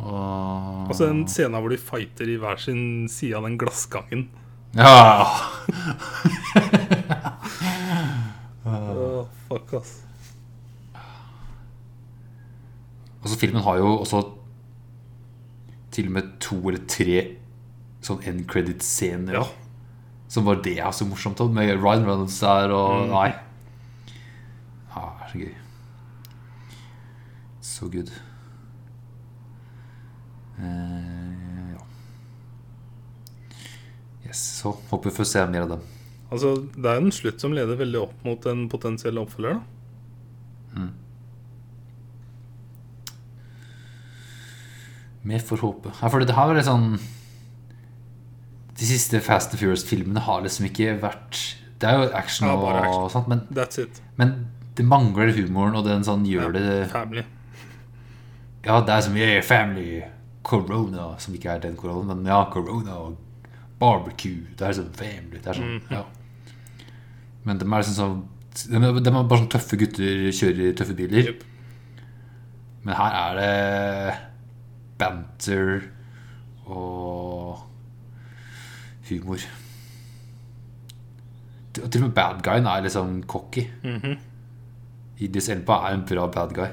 Og 0.00 0.88
Altså 0.88 1.06
den 1.08 1.26
scenen 1.28 1.60
hvor 1.60 1.72
de 1.72 1.78
fighter 1.80 2.28
i 2.28 2.38
hver 2.40 2.56
sin 2.60 3.08
side 3.08 3.36
av 3.36 3.44
den 3.46 3.58
glassgangen. 3.60 4.28
Ja! 4.76 5.26
oh, 8.64 9.26
fuck, 9.48 9.74
ass. 9.76 10.00
Altså, 13.22 13.38
filmen 13.38 13.62
har 13.62 13.76
jo 13.78 13.98
også 14.00 14.22
til 15.92 16.08
og 16.08 16.12
med 16.16 16.30
to 16.42 16.56
eller 16.70 16.82
tre 16.90 17.18
sånn 18.02 18.22
end 18.26 18.46
credit-scener. 18.50 19.36
Ja. 19.36 19.44
Som 20.32 20.48
var 20.48 20.62
det 20.64 20.78
er 20.80 20.90
så 20.96 21.04
morsomt. 21.06 21.38
Med 21.52 21.76
Ryan 21.76 22.06
Reynolds 22.08 22.40
der 22.40 22.72
og 22.72 23.06
Mm. 23.06 23.12
Nei. 23.12 23.28
Ja, 24.96 25.04
er 25.20 25.28
så 25.30 25.38
gøy. 25.38 25.54
Så 27.60 27.88
good. 27.92 28.10
Eh, 30.62 31.72
ja. 31.74 31.82
Yes, 34.28 34.40
så 34.62 34.72
håper 34.90 35.10
vi 35.10 35.16
får 35.16 35.28
se 35.32 35.46
mer 35.50 35.66
av 35.66 35.74
dem. 35.76 35.80
Altså, 36.32 36.54
det 36.72 36.88
er 36.88 36.96
en 37.02 37.12
slutt 37.12 37.42
som 37.42 37.52
leder 37.52 37.76
veldig 37.76 38.00
opp 38.06 38.22
mot 38.24 38.46
en 38.48 38.68
potensiell 38.72 39.18
oppfølger. 39.20 39.58
da 39.58 40.88
Mer 45.22 45.38
får 45.38 45.60
håpe. 45.62 45.92
Ja, 46.00 46.08
for 46.10 46.24
det 46.26 46.34
har 46.34 46.48
vært 46.50 46.66
sånn 46.66 46.96
De 48.78 48.88
siste 48.88 49.20
Fast 49.22 49.52
and 49.54 49.60
Furious-filmene 49.60 50.22
har 50.26 50.42
liksom 50.42 50.66
ikke 50.66 50.96
vært 51.02 51.38
Det 51.78 51.86
er 51.90 52.00
jo 52.00 52.08
action 52.18 52.48
og, 52.50 52.64
ja, 52.66 52.80
action. 52.80 53.12
sånt, 53.12 53.28
men, 53.30 53.44
That's 53.54 53.78
it. 53.82 54.00
men 54.18 54.32
det 54.74 54.86
mangler 54.88 55.30
humoren, 55.36 55.76
og 55.76 55.84
den 55.84 56.02
sånn 56.06 56.22
gjør 56.24 56.54
det 56.56 56.64
Family. 56.90 57.22
Ja, 58.64 58.78
det 58.80 58.94
er 58.94 59.02
så 59.04 59.10
mye 59.12 59.42
family 59.44 60.00
corona, 60.42 61.18
som 61.18 61.34
ikke 61.34 61.50
er 61.54 61.58
den 61.60 61.76
koronaen, 61.76 62.06
men 62.22 62.26
ja, 62.32 62.44
corona 62.52 62.96
og 63.06 63.16
barbecue. 63.78 64.46
Det 64.56 64.66
er 64.68 64.72
sånn 64.78 64.92
family. 64.94 65.38
Det 65.38 65.46
er 65.46 65.54
sånn, 65.60 65.80
Mhm. 65.80 65.90
ja. 65.90 66.04
Men 67.44 67.58
de 67.58 67.64
er 67.66 67.82
liksom 67.82 67.94
sånn 67.94 68.22
de 68.52 69.00
de 69.00 69.10
er 69.10 69.22
bare 69.24 69.38
sånn 69.40 69.48
tøffe 69.48 69.78
gutter 69.80 70.28
kjører 70.30 70.74
tøffe 70.76 70.94
biler. 70.94 71.24
Yep. 71.32 71.44
Men 72.84 72.94
her 72.94 73.12
er 73.14 73.34
det 73.40 74.18
banter 74.98 75.82
og 76.66 77.62
humor. 79.08 79.38
Til 81.72 81.84
og 81.86 82.00
med 82.02 82.14
bad 82.14 82.42
guyen 82.44 82.66
er 82.68 82.82
liksom 82.84 83.22
cocky. 83.26 83.66
Mhm. 83.82 84.18
Idris 85.20 85.48
Elba 85.48 85.78
er 85.88 85.94
en 85.94 86.04
bra 86.04 86.26
bad 86.28 86.52
guy. 86.54 86.68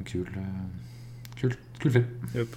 En 0.00 0.08
kul 0.08 0.26
eh, 0.40 0.66
Kul, 1.40 1.54
kul 1.80 1.92
film. 1.92 2.08
Yep. 2.36 2.56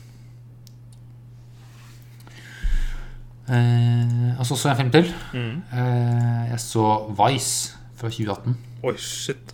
Eh, 3.51 4.39
og 4.39 4.45
så 4.47 4.55
så 4.55 4.69
jeg 4.71 4.75
en 4.75 4.79
film 4.79 4.91
til. 4.95 5.09
Mm. 5.35 5.57
Eh, 5.75 6.51
jeg 6.53 6.59
så 6.63 6.85
Vice 7.19 7.77
fra 7.99 8.11
2018. 8.11 8.55
Oi, 8.83 8.95
shit. 8.99 9.53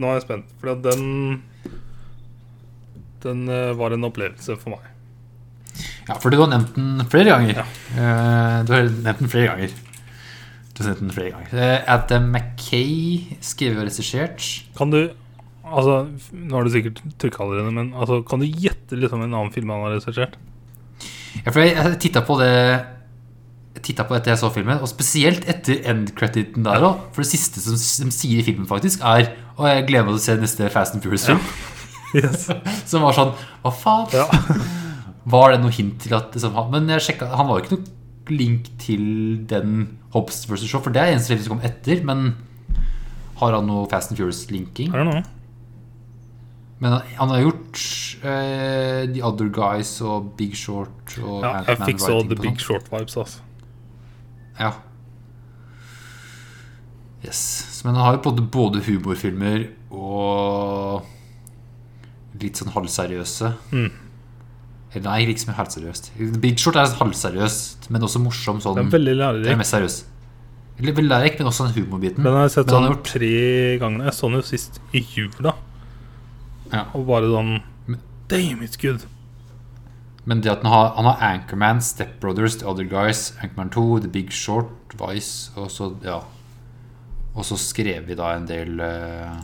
Nå 0.00 0.08
er 0.08 0.18
jeg 0.18 0.26
spent, 0.28 0.52
for 0.60 0.80
den 0.84 1.42
Den 3.24 3.48
eh, 3.52 3.72
var 3.76 3.92
en 3.92 4.08
opplevelse 4.08 4.56
for 4.60 4.76
meg. 4.76 4.88
Ja, 6.08 6.16
for 6.16 6.32
du 6.32 6.40
har 6.40 6.48
nevnt 6.52 6.76
den 6.76 7.04
flere 7.12 7.32
ganger. 7.36 7.60
Ja. 7.60 7.66
Eh, 7.92 8.58
du 8.64 8.72
har 8.76 8.88
nevnt 8.88 9.24
den 9.24 9.32
flere 9.32 9.52
ganger. 9.52 9.74
Du 10.72 10.82
har 10.82 10.88
nevnt 10.88 11.04
den 11.04 11.16
flere 11.16 11.34
ganger. 11.34 11.52
Eh, 11.52 11.92
Adam 11.96 12.30
Mackay, 12.32 13.36
skrevet 13.44 13.82
og 13.82 13.90
regissert. 13.90 14.48
Kan 14.76 14.92
du 14.92 15.02
Altså, 15.70 15.96
nå 16.34 16.56
har 16.56 16.66
du 16.66 16.72
sikkert 16.74 17.02
trykka 17.22 17.44
allerede, 17.44 17.74
men 17.74 17.92
altså, 17.94 18.20
kan 18.26 18.42
du 18.42 18.48
gjette 18.48 18.98
litt 18.98 19.12
om 19.14 19.22
en 19.24 19.30
annen 19.32 19.52
film 19.54 19.70
han 19.72 19.84
har 19.86 19.94
regissert? 19.96 20.38
Ja, 21.44 21.52
for 21.52 21.62
jeg, 21.62 21.76
jeg 21.78 22.00
titta 22.02 22.24
på 22.26 22.36
det 22.40 22.54
titta 23.84 24.04
på 24.04 24.16
etter 24.16 24.34
jeg 24.34 24.40
så 24.40 24.50
filmen, 24.52 24.80
og 24.82 24.90
spesielt 24.90 25.46
etter 25.48 25.78
end-crediten 25.88 26.66
der 26.66 26.82
òg. 26.84 27.04
For 27.14 27.24
det 27.24 27.30
siste 27.30 27.62
som 27.62 27.76
de 28.10 28.14
sier 28.14 28.42
i 28.42 28.46
filmen, 28.46 28.68
faktisk, 28.68 29.04
er 29.06 29.30
Og 29.60 29.68
jeg 29.68 29.86
gleder 29.88 30.06
meg 30.06 30.16
til 30.16 30.20
å 30.20 30.24
se 30.24 30.36
neste 30.40 30.70
Fast 30.72 30.96
and 30.96 31.04
Furious-film. 31.04 31.40
Yes. 32.10 32.48
Som 32.90 33.04
var 33.06 33.14
sånn 33.14 33.28
Hva 33.62 33.70
faen? 33.70 34.08
Ja. 34.10 34.24
Var 35.30 35.52
det 35.52 35.60
noe 35.62 35.70
hint 35.70 36.00
til 36.02 36.16
at 36.16 36.32
liksom, 36.34 36.56
han, 36.56 36.72
Men 36.72 36.88
jeg 36.90 37.04
sjekka, 37.06 37.28
han 37.38 37.46
var 37.46 37.60
jo 37.60 37.62
ikke 37.62 37.76
noe 37.76 38.34
link 38.34 38.66
til 38.82 39.04
den 39.46 39.84
Hobbs 40.10 40.40
vs. 40.50 40.64
Shaw, 40.66 40.82
for 40.82 40.90
det 40.94 41.04
er 41.04 41.12
eneste 41.12 41.36
som 41.44 41.54
kom 41.54 41.62
etter. 41.66 42.02
Men 42.06 42.32
har 43.38 43.54
han 43.54 43.70
noe 43.70 43.86
Fast 43.92 44.10
and 44.10 44.18
Furious-linking? 44.18 44.90
I 44.90 44.98
det 44.98 45.06
know. 45.06 45.22
Men 46.80 46.94
han, 47.16 47.28
har 47.28 47.42
gjort 47.44 47.80
uh, 48.24 49.02
The 49.12 49.22
Other 49.26 49.50
Guys 49.52 49.98
og 50.00 50.30
Big 50.38 50.54
Short 50.56 51.16
og 51.20 51.42
Ja, 51.44 51.58
jeg 51.68 51.76
fikk 51.84 52.00
så 52.00 52.20
The 52.24 52.38
Big. 52.40 52.56
Short-vibes, 52.62 53.18
altså. 53.20 53.42
Ja. 54.60 54.72
Yes. 57.24 57.82
Men 57.84 57.94
han 57.98 58.04
har 58.06 58.16
jo 58.16 58.22
både, 58.30 58.44
både 58.48 58.80
humorfilmer 58.86 59.66
og 59.92 61.04
litt 62.40 62.60
sånn 62.60 62.72
halvseriøse. 62.72 63.52
Mm. 63.74 63.90
Eller 64.90 65.04
nei, 65.06 65.34
mye 65.46 65.56
halvseriøst. 65.58 66.08
Big 66.42 66.58
Short 66.58 66.78
er 66.80 66.88
halvseriøst, 66.98 67.90
men 67.94 68.06
også 68.06 68.22
morsom 68.24 68.62
sånn. 68.64 68.78
Det 68.80 68.86
er 68.88 68.94
veldig 68.96 69.12
er 69.12 69.20
lærerik. 69.20 69.60
mest. 69.60 70.06
Eller 70.80 70.96
veldig 70.96 71.10
lærerik, 71.12 71.36
men 71.38 71.50
også 71.50 71.68
den 71.68 71.76
humorbiten. 71.84 72.24
Den 72.24 72.32
har 72.38 72.48
jeg 72.48 72.54
sett 72.56 72.72
sånn 72.72 72.88
gjort- 72.88 73.04
tre 73.04 73.78
ganger. 73.78 74.04
Jeg 74.08 74.16
så 74.16 74.30
den 74.30 74.40
jo 74.40 74.46
sist 74.48 74.80
i 74.96 75.04
jula, 75.04 75.54
Ja. 76.70 76.86
og 76.94 77.06
bare 77.08 77.30
sånn 77.30 77.56
Damn, 78.30 78.60
it's 78.62 78.78
good. 78.78 79.08
Men 80.24 80.42
det 80.44 80.52
at 80.52 80.62
han 80.62 80.70
har, 80.70 80.92
han 80.94 81.04
har 81.08 81.22
Anchorman, 81.26 81.80
Step 81.82 82.20
Brothers, 82.20 82.60
The 82.60 82.68
Other 82.70 82.84
Guys, 82.86 83.32
Anchorman 83.42 83.70
2, 83.74 83.98
The 84.04 84.08
Big 84.08 84.30
Short, 84.30 84.94
Vice 85.00 85.50
og 85.58 85.70
så, 85.74 85.88
ja. 86.04 86.20
Og 87.34 87.44
så 87.44 87.56
skrev 87.58 88.06
vi 88.06 88.14
da 88.18 88.34
en 88.36 88.46
del 88.46 88.78
uh, 88.78 89.40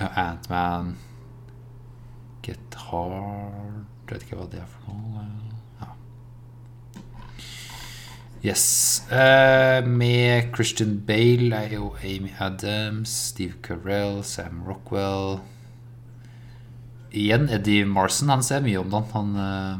Antman 0.00 0.96
Get 2.42 2.76
Hard 2.88 3.84
Jeg 4.08 4.14
vet 4.16 4.24
ikke 4.26 4.36
hva 4.40 4.46
det 4.52 4.60
er 4.60 4.68
for 4.68 4.92
noe. 4.92 5.24
Ja. 5.80 5.90
Yes. 8.42 9.02
Uh, 9.06 9.86
med 9.86 10.50
Christian 10.54 10.96
Bale 11.06 11.54
er 11.54 11.76
jo 11.76 11.92
Amy 12.02 12.32
Adams, 12.42 13.08
Steve 13.08 13.54
Carell, 13.62 14.24
Sam 14.26 14.64
Rockwell 14.66 15.38
Igjen 17.12 17.46
Eddie 17.48 17.84
Marson. 17.86 18.32
Han 18.32 18.42
ser 18.42 18.64
mye 18.64 18.80
om 18.80 18.90
den. 18.90 19.04
Han, 19.12 19.30
uh, 19.36 19.78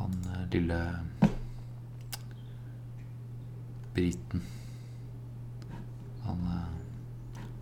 han 0.00 0.14
uh, 0.28 0.44
lille 0.52 0.80
briten. 3.94 4.42
Han 6.26 6.40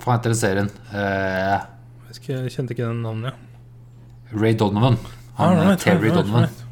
Hva 0.03 0.17
heter 0.17 0.33
den 0.33 0.39
serien? 0.41 0.71
Jeg, 0.91 2.51
kjente 2.51 2.75
ikke 2.75 2.89
den 2.89 3.05
navnet. 3.05 3.37
Ray 4.33 4.57
Donovan. 4.59 4.97
Han, 5.37 5.59
ah, 5.59 5.69
right, 5.69 5.79
Terry 5.79 6.09
right, 6.09 6.17
Donovan. 6.17 6.49
alright. 6.49 6.65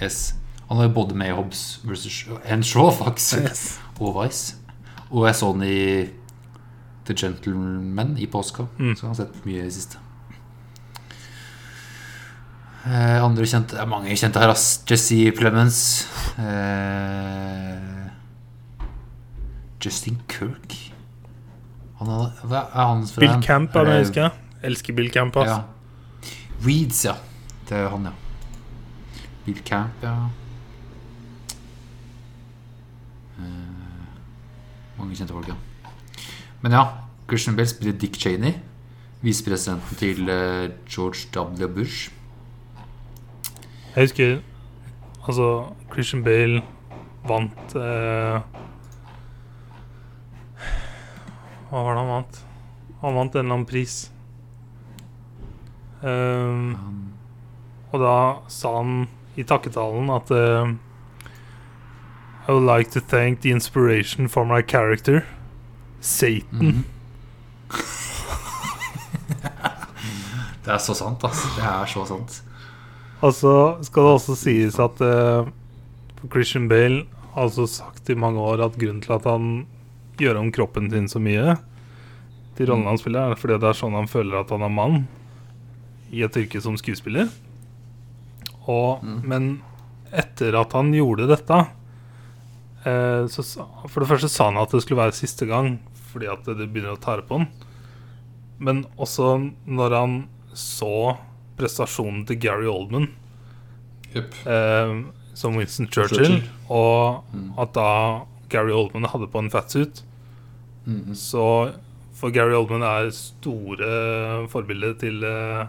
Yes. 0.00 0.32
Han 0.72 0.80
er 0.80 0.86
jo 0.88 0.94
både 0.96 1.14
med 1.20 1.28
i 1.28 1.34
Hobbs 1.36 1.80
versus 1.84 2.22
and 2.48 2.64
Shaw, 2.64 2.88
faktisk. 2.96 3.42
Yes. 3.44 3.64
Og 4.00 4.14
Vice. 4.16 4.54
Og 5.10 5.26
jeg 5.28 5.36
så 5.36 5.50
den 5.52 5.66
i 5.68 6.06
The 7.04 7.14
Gentleman 7.18 8.14
i 8.16 8.24
påska. 8.30 8.64
Mm. 8.78 8.94
Så 8.96 9.04
jeg 9.04 9.10
har 9.10 9.18
sett 9.18 9.44
mye 9.44 9.58
i 9.60 9.66
det 9.66 9.74
siste. 9.76 9.98
Eh, 12.86 13.18
andre 13.22 13.44
kjente 13.46 13.76
Det 13.76 13.82
er 13.84 13.86
mange 13.90 14.16
kjente 14.18 14.40
her. 14.42 14.48
ass. 14.50 14.82
Jesse 14.90 15.30
Plemons. 15.36 16.08
Eh, 16.38 18.08
Justin 19.84 20.18
Kirk. 20.28 20.78
Han 22.00 22.08
er, 22.10 22.32
hva 22.48 22.64
er 22.72 22.86
han 22.88 23.04
fra? 23.06 23.20
Bill 23.22 23.42
Camp 23.44 23.76
er 23.76 23.84
det 23.84 23.92
jeg 23.92 24.00
Eh, 24.00 24.06
husker. 24.08 24.30
Elsker 24.62 24.94
Bill 24.98 25.10
Camp. 25.14 25.36
ass. 25.36 25.48
ja. 25.48 25.62
Reeds, 26.64 27.04
ja. 27.04 27.14
Det 27.68 27.76
er 27.76 27.88
han, 27.90 28.04
ja. 28.04 28.12
Bill 29.44 29.60
Camp, 29.66 29.90
ja. 30.02 30.16
Mange 35.02 35.18
kjente 35.18 35.34
folk, 35.34 35.50
ja. 35.50 35.56
Men 36.62 36.76
ja, 36.78 36.82
Christian 37.28 37.56
Bale 37.58 37.68
spiller 37.68 37.98
Dick 37.98 38.16
Cheney. 38.20 38.54
Visepresidenten 39.22 39.98
til 39.98 40.28
eh, 40.30 40.70
George 40.90 41.28
W. 41.34 41.68
Bush. 41.74 42.10
Jeg 43.94 44.02
husker 44.08 44.38
Altså, 45.22 45.74
Christian 45.92 46.24
Bale 46.24 46.62
vant 47.28 47.74
eh, 47.78 48.40
Hva 51.70 51.82
var 51.82 51.94
det 51.94 52.00
han 52.00 52.10
vant? 52.10 52.40
Han 53.02 53.18
vant 53.18 53.36
en 53.36 53.44
eller 53.44 53.54
annen 53.56 53.66
pris. 53.66 53.94
Um, 56.02 56.74
og 57.92 58.02
da 58.02 58.16
sa 58.50 58.72
han 58.80 59.06
i 59.38 59.44
takketalen 59.46 60.10
at 60.12 60.32
eh, 60.34 60.74
I 62.48 62.52
would 62.52 62.66
like 62.66 62.90
to 62.90 63.00
thank 63.00 63.40
the 63.40 63.50
inspiration 63.50 64.28
for 64.28 64.44
my 64.44 64.62
character, 64.62 65.24
Satan. 66.00 66.58
Mhm. 66.58 66.84
det 70.64 70.72
er 70.74 70.78
så 70.78 70.94
sant, 70.94 71.24
altså. 71.24 71.48
Det 71.56 71.64
er 71.64 71.86
så 71.86 72.04
sant. 72.06 72.42
Og 73.22 73.34
så 73.34 73.54
skal 73.86 74.02
det 74.06 74.14
også 74.16 74.34
sies 74.36 74.78
at 74.82 75.00
uh, 75.00 75.46
Christian 76.30 76.68
Bale 76.68 77.04
har 77.34 77.46
altså 77.46 77.66
sagt 77.70 78.10
i 78.10 78.14
mange 78.18 78.40
år 78.42 78.64
at 78.66 78.78
grunnen 78.78 79.00
til 79.02 79.14
at 79.14 79.24
han 79.30 79.66
gjør 80.20 80.40
om 80.42 80.50
kroppen 80.52 80.90
sin 80.90 81.06
så 81.08 81.22
mye 81.22 81.54
til 82.58 82.68
rollen 82.68 82.86
han 82.90 82.98
spiller, 83.00 83.32
er 83.32 83.38
fordi 83.40 83.56
det 83.62 83.70
er 83.70 83.78
sånn 83.78 83.94
han 83.96 84.10
føler 84.10 84.42
at 84.42 84.50
han 84.52 84.66
er 84.66 84.74
mann 84.74 85.04
i 86.12 86.20
et 86.26 86.36
yrke 86.36 86.60
som 86.60 86.74
skuespiller. 86.76 87.30
Og, 88.68 89.00
Men 89.02 89.62
etter 90.12 90.54
at 90.60 90.74
han 90.76 90.92
gjorde 90.94 91.30
dette 91.30 91.62
eh, 92.84 93.26
så 93.30 93.42
For 93.88 94.00
det 94.00 94.08
første 94.10 94.28
sa 94.30 94.50
han 94.50 94.56
at 94.62 94.70
det 94.70 94.82
skulle 94.82 95.02
være 95.02 95.12
siste 95.16 95.46
gang, 95.46 95.78
fordi 96.12 96.28
at 96.32 96.44
det 96.44 96.68
begynner 96.72 96.96
å 96.96 97.00
tære 97.02 97.26
på 97.28 97.38
han. 97.38 97.48
Men 98.62 98.84
også 98.98 99.52
når 99.66 99.96
han 99.96 100.16
så 100.54 101.16
prestasjonen 101.58 102.26
til 102.28 102.36
Gary 102.42 102.66
Oldman 102.70 103.08
eh, 104.14 105.02
som 105.34 105.56
Winston 105.56 105.88
Churchill, 105.88 106.18
Churchill. 106.26 106.42
og 106.68 107.24
Mm. 107.32 107.52
at 107.58 107.72
da 107.72 108.24
Gary 108.52 108.72
Oldman 108.72 109.04
hadde 109.08 109.28
på 109.32 109.38
en 109.38 109.50
fatsuit 109.50 110.02
Mhm. 110.84 111.14
Så 111.14 111.72
For 112.14 112.30
Gary 112.30 112.52
Oldman 112.54 112.82
er 112.82 113.10
store 113.10 114.46
forbildet 114.48 114.98
til 114.98 115.22
eh, 115.24 115.66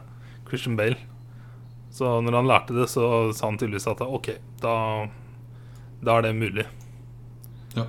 Christian 0.47 0.75
Bale. 0.75 0.97
Så 1.91 2.21
når 2.21 2.31
han 2.35 2.45
lærte 2.49 2.73
det, 2.75 2.87
så 2.89 3.31
sa 3.33 3.47
han 3.47 3.57
tydeligvis 3.57 3.87
at 3.87 4.01
OK, 4.01 4.29
da, 4.61 5.07
da 6.03 6.17
er 6.17 6.21
det 6.27 6.35
mulig. 6.35 6.65
Ja. 7.75 7.85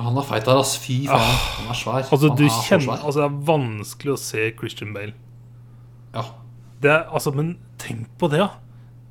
Han 0.00 0.16
er 0.16 0.24
feit 0.24 0.46
der, 0.48 0.60
ass. 0.62 0.76
Fy 0.80 1.02
faen. 1.08 1.34
Han 1.58 1.68
er 1.74 1.76
svær. 1.76 2.00
Altså, 2.06 2.30
er 2.32 2.54
kjenner, 2.64 2.86
svær. 2.86 3.04
altså 3.04 3.20
Det 3.20 3.26
er 3.26 3.40
vanskelig 3.50 4.14
å 4.14 4.20
se 4.20 4.46
Christian 4.58 4.94
Bale. 4.96 5.12
Ja. 6.14 6.24
Det 6.80 6.90
er, 6.94 7.02
altså, 7.12 7.34
men 7.36 7.58
tenk 7.78 8.08
på 8.18 8.30
det, 8.32 8.40
da. 8.40 8.48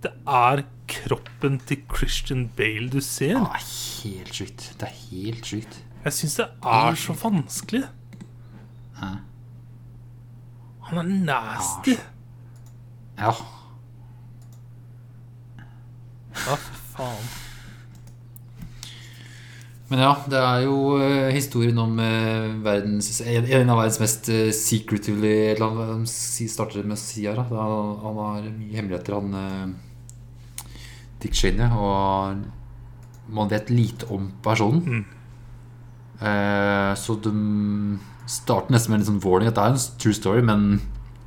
Det 0.02 0.12
er 0.26 0.64
kroppen 0.90 1.60
til 1.70 1.84
Christian 1.94 2.48
Bale 2.58 2.90
du 2.90 3.00
ser. 3.06 3.36
Det 3.38 3.60
er 3.60 3.68
helt 4.02 4.40
sjukt. 4.40 4.70
Det 4.82 4.88
er 4.90 4.96
helt 5.12 5.52
sjukt. 5.52 5.80
Jeg 6.06 6.16
syns 6.16 6.38
det 6.40 6.48
er 6.74 6.98
så 6.98 7.14
vanskelig. 7.22 7.84
Hæ? 8.98 9.10
Han 10.90 11.02
er 11.04 11.12
nasty. 11.28 11.94
Ja. 13.20 13.34
Ja, 16.40 16.56
faen. 16.96 17.30
Men 19.90 20.04
ja, 20.04 20.12
det 20.30 20.38
er 20.38 20.64
jo 20.68 21.00
eh, 21.02 21.32
historien 21.34 21.78
om 21.82 21.96
eh, 22.04 22.50
verdens, 22.62 23.10
en, 23.26 23.72
av 23.74 23.80
verdens 23.80 23.98
mest 24.04 24.30
uh, 24.30 24.52
secretively 24.54 25.56
eller 25.56 25.80
han 25.96 26.04
starter 26.06 26.86
med 26.86 26.94
å 26.94 27.02
si 27.02 27.26
her. 27.26 27.40
da. 27.40 27.48
Han 27.50 28.20
har 28.22 28.44
mye 28.46 28.76
hemmeligheter, 28.76 29.18
han 29.18 29.40
eh, 29.40 30.76
Dick 31.24 31.34
Cheney. 31.34 31.66
Og 31.74 33.34
man 33.34 33.50
vet 33.50 33.74
lite 33.74 34.06
om 34.14 34.30
personen. 34.46 35.02
Eh, 36.20 36.94
så 37.00 37.18
de 37.26 37.34
starter 38.30 38.76
nesten 38.76 38.94
med 38.94 39.02
en 39.02 39.10
sånn 39.10 39.22
warning 39.24 39.50
at 39.50 39.58
det 39.58 39.66
er 39.66 39.76
en 39.76 40.00
true 40.02 40.16
story, 40.16 40.46
men 40.46 40.82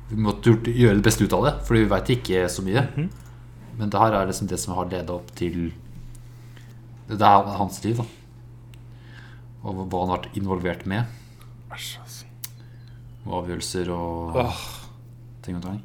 vi 0.07 0.23
måtte 0.23 0.55
gjøre 0.55 0.99
det 0.99 1.05
beste 1.05 1.27
ut 1.27 1.35
av 1.35 1.47
det, 1.49 1.53
for 1.67 1.75
vi 1.75 1.87
veit 1.89 2.15
ikke 2.15 2.47
så 2.51 2.63
mye. 2.65 2.87
Men 3.75 3.91
det 3.91 3.99
her 3.99 4.15
er 4.15 4.29
liksom 4.29 4.47
det 4.47 4.59
som 4.61 4.75
har 4.77 4.91
leda 4.91 5.15
opp 5.15 5.31
til 5.35 5.73
Det 7.09 7.19
er 7.19 7.55
hans 7.57 7.83
liv, 7.83 7.97
da. 7.99 8.22
Og 9.63 9.77
hva 9.87 9.99
han 10.03 10.11
har 10.11 10.17
vært 10.19 10.37
involvert 10.39 10.85
med. 10.91 11.05
Æsj, 11.71 11.91
altså. 12.03 12.25
Og 13.23 13.35
avgjørelser 13.39 13.89
og 13.95 14.35
Åh. 14.43 14.63
ting 15.45 15.55
og 15.57 15.63
tang. 15.63 15.79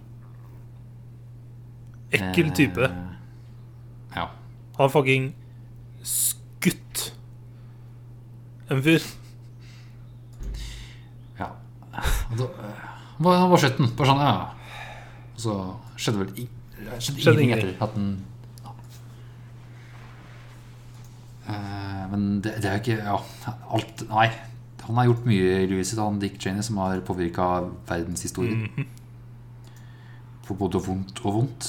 Ekkel 2.18 2.50
type. 2.56 2.88
Eh, 2.88 4.16
ja. 4.16 4.24
Han 4.78 4.82
har 4.82 4.88
fucking 4.94 5.28
skutt 6.02 7.12
en 8.70 8.82
fyr. 8.84 9.02
ja. 11.38 11.48
Han 11.94 12.38
da, 12.42 12.44
eh, 12.44 12.86
hva 13.18 13.36
var 13.50 13.59
slutten? 13.62 13.92
Bare 13.98 14.10
sånn, 14.10 14.22
ja. 14.22 14.34
Og 15.34 15.40
så 15.44 15.55
skjedde 15.98 16.18
vel 16.24 16.32
skjedde 16.98 17.22
Skjedde 17.22 17.42
ingenting. 17.44 17.70
etter 17.74 17.84
at 17.86 17.94
den 17.94 18.10
ja. 18.64 18.70
Eh, 21.48 21.88
Men 22.10 22.40
det, 22.44 22.56
det 22.62 22.68
er 22.70 22.78
jo 22.78 22.82
ikke 22.85 23.05
Ja, 23.05 23.18
alt 23.76 24.05
Nei. 24.09 24.28
Han 24.89 24.97
har 24.97 25.09
gjort 25.10 25.26
mye 25.28 25.48
i 25.62 25.66
livet 25.68 25.85
sitt, 25.86 25.98
han 26.01 26.16
Dick 26.22 26.39
Cheney, 26.40 26.62
som 26.64 26.78
har 26.80 27.02
påvirka 27.05 27.48
verdenshistorien. 27.90 28.62
Mhm. 28.72 28.86
På 30.48 30.55
både 30.56 30.80
vondt 30.80 31.18
og 31.28 31.35
vondt. 31.35 31.66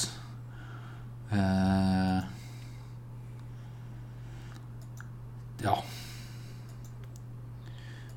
Uh, 1.30 2.22
ja. 5.62 5.74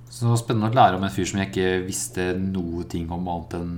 Så 0.09 0.23
det 0.25 0.29
var 0.31 0.39
spennende 0.39 0.69
å 0.71 0.77
lære 0.77 0.97
om 0.99 1.03
en 1.03 1.11
fyr 1.13 1.27
som 1.27 1.41
jeg 1.41 1.51
ikke 1.51 1.69
visste 1.87 2.29
noe 2.39 2.85
ting 2.89 3.09
om 3.11 3.27
annet 3.33 3.55
enn 3.59 3.73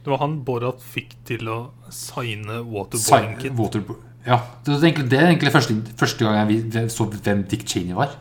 Det 0.00 0.08
var 0.10 0.22
han 0.24 0.38
Borat 0.46 0.80
fikk 0.82 1.14
til 1.28 1.46
å 1.52 1.58
signe 1.92 2.58
Sign- 2.58 2.72
waterboarding-kit. 2.74 3.54
Waterbo- 3.60 3.98
Ja, 4.26 4.40
det 4.66 4.74
er 4.74 4.82
egentlig, 4.84 5.10
det 5.10 5.18
er 5.18 5.30
egentlig 5.30 5.52
første, 5.52 5.76
første 5.96 6.24
gang 6.26 6.50
jeg 6.50 6.90
så 6.92 7.06
hvem 7.08 7.44
Dick 7.48 7.64
Cheney 7.68 7.96
var. 7.96 8.18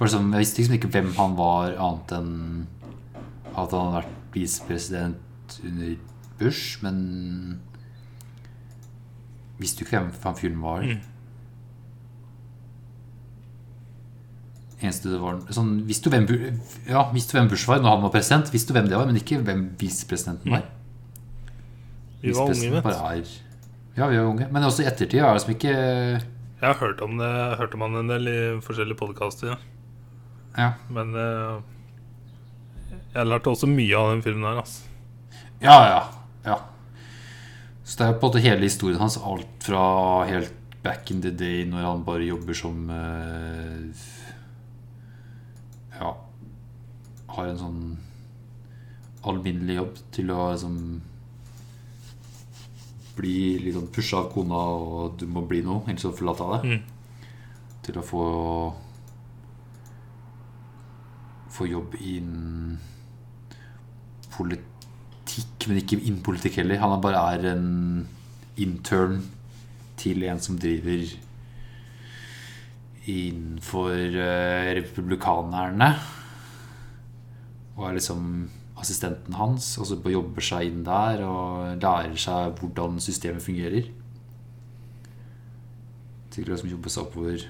sånn, 0.00 0.30
jeg 0.32 0.46
visste 0.46 0.62
liksom 0.62 0.78
ikke 0.78 0.92
hvem 0.94 1.10
han 1.18 1.36
var, 1.36 1.74
annet 1.76 2.14
enn 2.16 2.30
at 3.50 3.74
han 3.74 3.90
hadde 3.90 3.98
vært 3.98 4.16
visepresident 4.32 5.58
under 5.66 5.96
Bush, 6.40 6.78
men 6.84 7.60
Visste 9.60 9.82
jo 9.82 9.86
ikke 9.86 9.98
hvem 9.98 10.12
han 10.22 10.36
fyren 10.38 10.60
var. 10.64 10.84
Mm. 10.88 11.00
Eneste 14.80 15.10
det 15.12 15.18
var 15.20 15.42
sånn, 15.52 15.74
visste, 15.84 16.08
du 16.08 16.14
hvem, 16.14 16.54
ja, 16.88 17.02
visste 17.12 17.34
du 17.34 17.36
hvem 17.36 17.50
Bush 17.50 17.68
var 17.68 17.82
når 17.82 17.92
han 17.92 18.06
var 18.06 18.14
president, 18.14 18.48
visste 18.54 18.72
du 18.72 18.78
hvem 18.78 18.88
det 18.88 18.96
var, 18.96 19.10
men 19.10 19.20
ikke 19.20 19.42
hvem 19.44 19.66
visepresidenten 19.80 20.54
var. 20.54 20.64
Vi 22.22 22.32
var 22.36 22.54
unge, 22.54 22.70
vet 22.78 22.88
du. 22.88 23.49
Ja, 24.00 24.06
vi 24.08 24.16
var 24.16 24.30
unge. 24.30 24.46
Men 24.48 24.64
også 24.64 24.80
i 24.80 24.86
ettertid 24.88 25.20
er 25.20 25.34
det 25.36 25.42
som 25.42 25.50
ikke 25.52 25.72
Jeg 25.74 26.62
har 26.64 26.78
hørt 26.80 27.02
om 27.04 27.18
det. 27.20 27.28
Hørte 27.60 27.76
om 27.76 27.82
han 27.84 27.98
en 28.00 28.08
del 28.08 28.30
i 28.32 28.38
forskjellige 28.64 28.96
podkaster. 28.96 29.58
Ja, 30.56 30.70
Men 30.88 31.12
uh, 31.12 31.60
jeg 33.12 33.28
lærte 33.28 33.52
også 33.52 33.68
mye 33.68 33.98
av 33.98 34.14
den 34.14 34.22
filmen 34.24 34.48
her. 34.48 34.62
Altså. 34.62 34.88
ja. 35.60 35.76
ja, 35.90 36.00
ja. 36.46 36.56
Så 37.84 37.98
det 37.98 38.06
er 38.06 38.16
på 38.16 38.24
en 38.24 38.30
måte 38.30 38.44
hele 38.46 38.64
historien 38.64 39.02
hans. 39.02 39.18
Alt 39.20 39.68
fra 39.68 39.84
helt 40.30 40.56
back 40.82 41.10
in 41.12 41.20
the 41.20 41.30
day, 41.30 41.66
når 41.68 41.84
han 41.84 42.04
bare 42.08 42.24
jobber 42.24 42.56
som 42.56 42.88
uh, 42.88 44.06
Ja 46.00 46.14
Har 47.36 47.50
en 47.50 47.60
sånn 47.60 47.82
alminnelig 49.28 49.76
jobb 49.76 49.98
til 50.16 50.32
å 50.32 50.46
liksom 50.54 50.78
bli 53.20 53.58
litt 53.62 53.76
sånn 53.76 53.90
pusha 53.92 54.22
av 54.24 54.30
kona, 54.32 54.60
og 54.74 55.18
du 55.20 55.26
må 55.30 55.44
bli 55.48 55.60
noe, 55.66 55.84
ellers 55.86 56.06
så 56.06 56.14
forlater 56.16 56.54
jeg 56.54 56.62
deg. 56.62 56.70
Mm. 56.70 57.76
Til 57.86 58.00
å 58.00 58.06
få 58.12 58.24
Få 61.50 61.66
jobb 61.66 61.96
innen 61.98 62.76
politikk, 64.30 65.66
men 65.66 65.80
ikke 65.80 65.98
innen 65.98 66.20
politikk 66.24 66.60
heller. 66.60 66.78
Han 66.80 67.02
bare 67.02 67.24
er 67.34 67.48
en 67.50 67.66
intern 68.62 69.18
til 70.00 70.22
en 70.30 70.38
som 70.40 70.56
driver 70.62 71.10
innenfor 73.10 73.92
eh, 73.98 74.70
republikanerne. 74.78 75.90
Og 77.74 77.88
er 77.88 77.98
liksom 77.98 78.24
assistenten 78.80 79.36
hans, 79.38 79.74
og 79.78 79.88
så 79.88 79.98
jobber 80.12 80.44
seg 80.44 80.70
inn 80.70 80.82
der 80.86 81.22
og 81.26 81.80
lærer 81.82 82.16
seg 82.20 82.56
hvordan 82.58 83.00
systemet 83.02 83.44
fungerer. 83.44 83.90
Til 86.30 86.46
å 86.46 86.52
liksom 86.52 86.70
jobbe 86.72 86.92
seg 86.92 87.06
oppover 87.06 87.46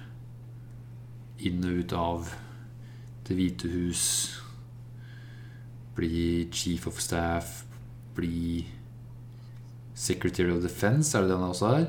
inn 1.40 1.64
og 1.64 1.82
ut 1.82 1.96
av 1.96 2.30
Det 3.24 3.36
hvite 3.38 3.68
hus. 3.70 4.04
Bli 5.94 6.48
chief 6.50 6.88
of 6.90 6.96
staff. 6.98 7.60
Bli 8.16 8.64
secretary 9.94 10.50
of 10.50 10.64
defense, 10.64 11.12
er 11.14 11.22
det 11.22 11.30
det 11.30 11.36
han 11.38 11.52
også 11.52 11.68
er? 11.76 11.84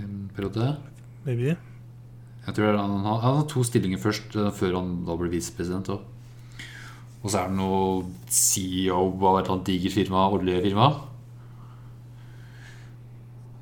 En 0.00 0.30
periode. 0.34 0.72
Maybe. 1.22 1.54
Jeg 2.46 2.56
tror 2.56 2.74
han, 2.74 2.96
han, 3.04 3.20
han 3.22 3.36
har 3.38 3.46
to 3.46 3.62
stillinger 3.62 4.00
først, 4.02 4.34
eh, 4.34 4.50
før 4.50 4.80
han 4.80 4.94
da 5.06 5.14
ble 5.20 5.30
visepresident. 5.30 5.92
også. 5.92 6.11
Og 7.22 7.30
så 7.30 7.38
er 7.38 7.50
det 7.50 7.58
noe 7.58 8.08
CEO 8.26 9.04
av 9.30 9.38
et 9.38 9.50
annet 9.52 9.68
digert 9.68 9.94
firma, 9.94 10.24
oljefirma. 10.34 10.88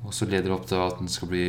Og 0.01 0.15
så 0.17 0.25
leder 0.25 0.49
det 0.49 0.55
opp 0.55 0.65
til 0.69 0.81
at 0.81 0.97
den 0.97 1.11
skal 1.11 1.29
bli 1.29 1.45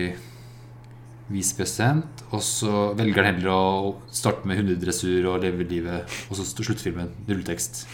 visepresident. 1.33 2.25
Og 2.31 2.45
så 2.45 2.91
velger 2.99 3.23
han 3.23 3.31
heller 3.33 3.55
å 3.55 3.95
starte 4.13 4.49
med 4.49 4.61
hundedressur 4.61 5.31
og 5.31 5.41
leve 5.45 5.65
livet. 5.71 6.21
Og 6.29 6.37
så 6.37 6.45
slutter 6.51 6.85
filmen. 6.85 7.09
Nulltekst. 7.31 7.87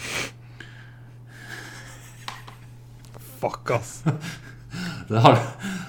Fuck, 3.39 3.75
ass. 3.79 3.99
Det, 5.09 5.17
har, 5.23 5.39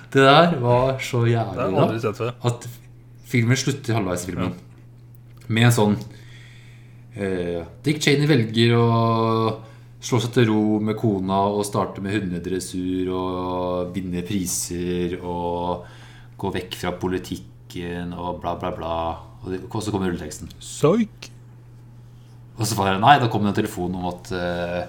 det 0.09 0.23
der 0.24 0.55
var 0.62 0.94
så 1.05 1.19
jævlig 1.28 1.66
bra. 2.16 2.31
at 2.48 2.62
filmen 3.28 3.59
slutter 3.61 3.98
halvveis 3.98 4.23
i 4.24 4.31
filmen 4.31 4.55
med 5.52 5.66
en 5.66 5.74
sånn 5.77 5.97
Dick 7.11 7.99
Cheney 8.03 8.28
velger 8.31 8.77
å 8.78 8.87
slå 10.01 10.20
seg 10.23 10.32
til 10.35 10.47
ro 10.49 10.78
med 10.82 10.97
kona 10.99 11.43
og 11.51 11.65
starte 11.69 12.03
med 12.05 12.15
hundedressur 12.15 13.11
og 13.12 13.91
vinne 13.95 14.23
priser 14.27 15.19
og 15.19 15.85
gå 16.41 16.53
vekk 16.55 16.78
fra 16.81 16.95
politikken 16.97 18.15
og 18.16 18.41
bla, 18.41 18.55
bla, 18.61 18.70
bla. 18.77 18.95
Og, 19.45 19.77
så 19.82 19.93
kommer 19.93 20.09
rulleteksten. 20.09 20.53
Psyk. 20.61 21.31
Og 22.57 22.66
så 22.69 22.77
bare 22.77 22.99
Nei, 23.01 23.19
da 23.20 23.28
kom 23.32 23.45
det 23.45 23.55
en 23.55 23.61
telefon 23.62 23.95
om 23.97 24.09
at 24.11 24.32
eh, 24.37 24.81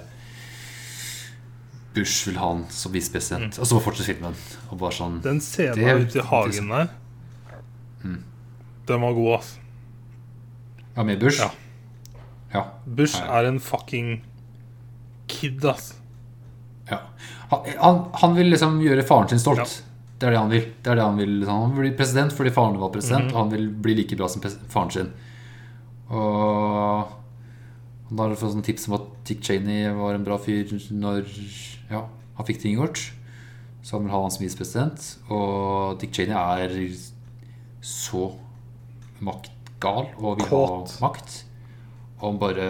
Bush 1.95 2.27
vil 2.27 2.39
ha 2.39 2.53
han 2.53 2.65
som 2.71 2.91
visepresident. 2.95 3.59
Og 3.59 3.67
så 3.67 3.79
fortsetter 3.83 4.13
filmen. 4.13 4.35
Og 4.69 4.79
bare 4.79 4.95
sånn 4.95 5.19
Den 5.23 5.39
scenen 5.43 6.05
ute 6.05 6.19
i 6.19 6.27
hagen 6.27 6.71
der, 6.71 6.91
den 8.91 9.03
var 9.05 9.13
god, 9.13 9.33
ass. 9.37 9.51
Ja, 10.95 11.03
med 11.07 11.19
Bush? 11.21 11.39
Ja. 11.39 11.51
Ja. 12.53 12.65
Bush 12.85 13.17
er 13.21 13.45
en 13.47 13.59
fucking 13.59 14.21
kid, 15.27 15.63
ass. 15.65 15.93
Ja. 16.89 16.99
Han, 17.51 17.65
han, 17.79 18.01
han 18.21 18.35
vil 18.35 18.49
liksom 18.51 18.79
gjøre 18.83 19.03
faren 19.07 19.29
sin 19.31 19.39
stolt. 19.39 19.59
Ja. 19.59 19.87
Det 20.21 20.27
er 20.27 20.31
det 20.35 20.39
han 20.41 20.51
vil. 20.51 20.65
Det 20.83 20.91
er 20.91 20.95
det 20.99 21.03
Han 21.07 21.17
vil 21.17 21.29
liksom. 21.39 21.61
Han 21.63 21.71
vil 21.75 21.87
bli 21.89 21.97
president 21.97 22.33
fordi 22.37 22.51
faren 22.53 22.75
var 22.79 22.91
president, 22.93 23.25
Mhm. 23.25 23.33
og 23.35 23.39
han 23.41 23.49
vil 23.55 23.69
bli 23.69 23.95
like 23.95 24.15
bra 24.19 24.27
som 24.29 24.41
faren 24.43 24.91
sin. 24.91 25.13
Og 26.11 27.07
han 28.09 28.19
har 28.19 28.35
fått 28.35 28.51
sånn 28.53 28.65
tips 28.65 28.87
om 28.89 28.97
at 28.99 29.07
Dick 29.25 29.41
Cheney 29.47 29.87
var 29.95 30.13
en 30.17 30.25
bra 30.27 30.37
fyr 30.37 30.67
når 30.91 31.25
ja, 31.89 32.03
han 32.37 32.45
fikk 32.47 32.61
ting 32.61 32.75
gjort. 32.77 32.99
Så 33.81 33.95
han 33.97 34.03
vil 34.05 34.11
ha 34.13 34.21
han 34.21 34.33
som 34.35 34.43
visepresident. 34.45 35.07
Og 35.31 35.97
Dick 36.01 36.11
Cheney 36.13 36.35
er 36.35 36.75
så 37.81 38.27
maktgal 39.23 40.11
og 40.19 40.37
vil 40.41 40.45
Kåt. 40.51 40.97
ha 40.99 41.07
makt. 41.07 41.39
Han 42.21 42.39
bare 42.41 42.67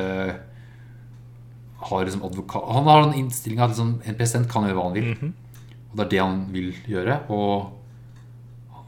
har 1.81 2.05
liksom 2.05 2.23
advokat 2.23 2.63
Han 2.75 2.87
har 2.87 3.03
en 3.03 3.15
innstilling 3.17 3.59
at 3.59 3.73
liksom, 3.73 3.95
en 4.05 4.17
president 4.17 4.49
kan 4.51 4.67
gjøre 4.67 4.77
hva 4.77 4.87
han 4.89 4.97
vil. 4.97 5.13
Mhm. 5.15 5.33
Og 5.91 5.97
det 5.97 6.05
er 6.05 6.11
det 6.11 6.23
han 6.23 6.41
vil 6.53 6.73
gjøre. 6.87 7.19
Og 7.29 7.71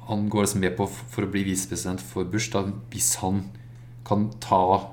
han 0.07 0.29
går 0.29 0.45
liksom 0.45 0.63
med 0.63 0.75
på 0.77 0.87
for 0.87 1.25
å 1.25 1.31
bli 1.31 1.43
visepresident 1.47 2.01
for 2.01 2.27
Bush 2.27 2.51
da, 2.51 2.63
hvis 2.91 3.15
han 3.23 3.43
kan 4.07 4.29
ta 4.43 4.89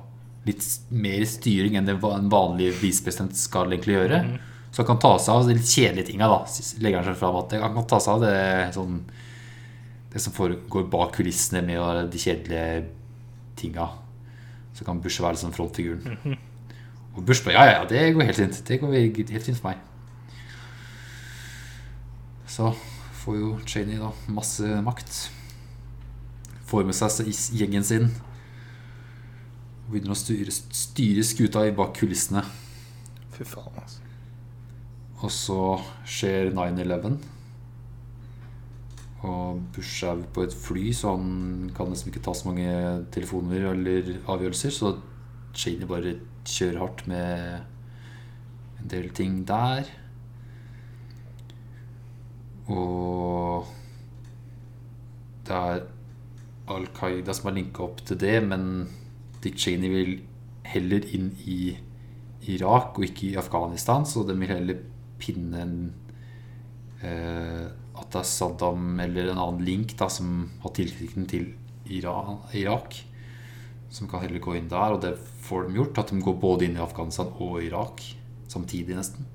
litt 0.46 0.64
mer 0.88 1.24
styring 1.28 1.76
enn 1.76 1.88
det 1.88 1.98
en 1.98 2.30
vanlig 2.32 2.72
visepresident 2.80 3.36
skal 3.36 3.70
egentlig 3.70 3.98
gjøre. 3.98 4.20
Så 4.70 4.82
han 4.82 4.90
kan 4.92 5.02
ta 5.02 5.16
seg 5.18 5.34
av 5.34 5.48
de 5.48 5.56
litt 5.58 5.70
kjedelige 5.70 6.12
tinga. 6.12 6.28
Legger 6.80 7.00
han 7.00 7.08
seg 7.10 7.18
fram 7.18 7.40
at 7.42 7.56
han 7.58 7.74
kan 7.74 7.88
ta 7.90 7.98
seg 8.00 8.14
av 8.14 8.24
det 8.26 8.38
sånn 8.76 9.00
Det 10.10 10.18
som 10.18 10.34
foregår 10.34 10.88
bak 10.90 11.12
kulissene 11.14 11.60
med 11.62 12.08
de 12.10 12.18
kjedelige 12.18 12.86
tinga. 13.54 13.84
Så 14.80 14.86
kan 14.88 15.00
Bush 15.04 15.20
være 15.20 15.36
liksom 15.36 15.52
frontfiguren. 15.52 16.38
Og 17.14 17.24
Bush 17.26 17.44
bare 17.44 17.52
ja, 17.58 17.64
ja, 17.68 17.80
ja, 17.82 17.88
det 17.88 18.14
går 18.14 18.22
helt 18.30 18.36
fint. 18.36 18.60
Det 18.68 18.78
går 18.80 18.94
helt 18.96 19.44
fint 19.44 19.58
for 19.58 19.68
meg. 19.68 19.82
Så 22.48 22.70
får 23.20 23.36
jo 23.36 23.50
Cheney 23.68 23.98
da 24.00 24.08
masse 24.32 24.64
makt. 24.86 25.18
Får 26.70 26.88
med 26.88 26.96
seg 26.96 27.28
gjengen 27.60 27.84
sin. 27.84 28.08
Og 29.84 29.92
begynner 29.92 30.16
å 30.16 30.18
styre, 30.18 30.54
styre 30.54 31.26
skuta 31.28 31.66
i 31.68 31.76
bak 31.76 31.92
kulissene. 32.00 32.40
Fy 33.36 33.44
faen, 33.52 33.76
altså. 33.84 34.00
Og 35.20 35.34
så 35.34 35.60
skjer 36.08 36.54
9-11. 36.56 37.20
Og 39.26 39.60
Bush 39.74 40.06
er 40.08 40.22
på 40.32 40.46
et 40.46 40.54
fly, 40.56 40.90
så 40.96 41.14
han 41.16 41.70
kan 41.76 41.90
nesten 41.92 42.08
ikke 42.08 42.22
ta 42.24 42.32
så 42.36 42.48
mange 42.48 42.70
telefoner 43.12 43.66
eller 43.74 44.14
avgjørelser. 44.24 44.72
Så 44.72 44.94
Cheney 45.52 45.88
bare 45.88 46.16
kjører 46.48 46.80
hardt 46.80 47.04
med 47.10 48.80
en 48.80 48.88
del 48.88 49.10
ting 49.16 49.42
der. 49.48 49.90
Og 52.70 53.68
det 55.44 55.58
er 55.58 55.84
Al 56.70 56.86
Qaida 56.94 57.34
som 57.34 57.50
er 57.50 57.58
linka 57.58 57.84
opp 57.84 58.00
til 58.06 58.18
det, 58.20 58.38
men 58.46 58.64
Dick 59.42 59.58
Cheney 59.58 59.90
vil 59.92 60.12
heller 60.70 61.04
inn 61.16 61.32
i 61.50 61.74
Irak 62.54 62.96
og 62.96 63.04
ikke 63.04 63.32
i 63.32 63.38
Afghanistan, 63.40 64.06
så 64.06 64.22
de 64.24 64.36
vil 64.38 64.52
heller 64.54 64.80
pinne 65.20 65.60
en 65.60 65.74
eh, 67.04 67.66
at 68.10 68.16
det 68.16 68.24
er 68.24 68.26
Saddam 68.26 68.98
eller 68.98 69.28
en 69.30 69.38
annen 69.38 69.62
link 69.62 69.92
da, 69.98 70.08
som 70.10 70.48
har 70.64 70.72
tilknytning 70.74 71.28
til 71.30 71.44
Iran, 71.94 72.40
Irak. 72.58 72.96
Som 73.90 74.08
kan 74.10 74.22
heller 74.24 74.42
gå 74.42 74.56
inn 74.58 74.70
der, 74.70 74.96
og 74.96 75.02
det 75.04 75.12
får 75.46 75.68
de 75.68 75.76
gjort. 75.78 75.98
At 76.02 76.10
de 76.10 76.18
går 76.22 76.40
både 76.42 76.66
inn 76.66 76.74
i 76.78 76.82
Afghanistan 76.82 77.30
og 77.38 77.60
Irak 77.62 78.02
samtidig, 78.50 78.96
nesten. 78.98 79.26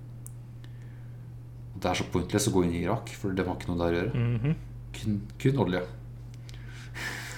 Og 1.75 1.79
Det 1.81 1.89
er 1.91 1.99
så 2.01 2.07
pointless 2.11 2.49
å 2.49 2.55
gå 2.55 2.65
inn 2.65 2.75
i 2.75 2.83
Irak, 2.83 3.11
for 3.15 3.31
de 3.31 3.43
har 3.47 3.55
ikke 3.55 3.71
noe 3.71 3.79
der 3.79 3.95
å 3.95 3.99
gjøre. 4.01 4.25
Mhm. 4.25 4.55
Kun, 4.95 5.21
kun 5.39 5.57
olje. 5.59 5.81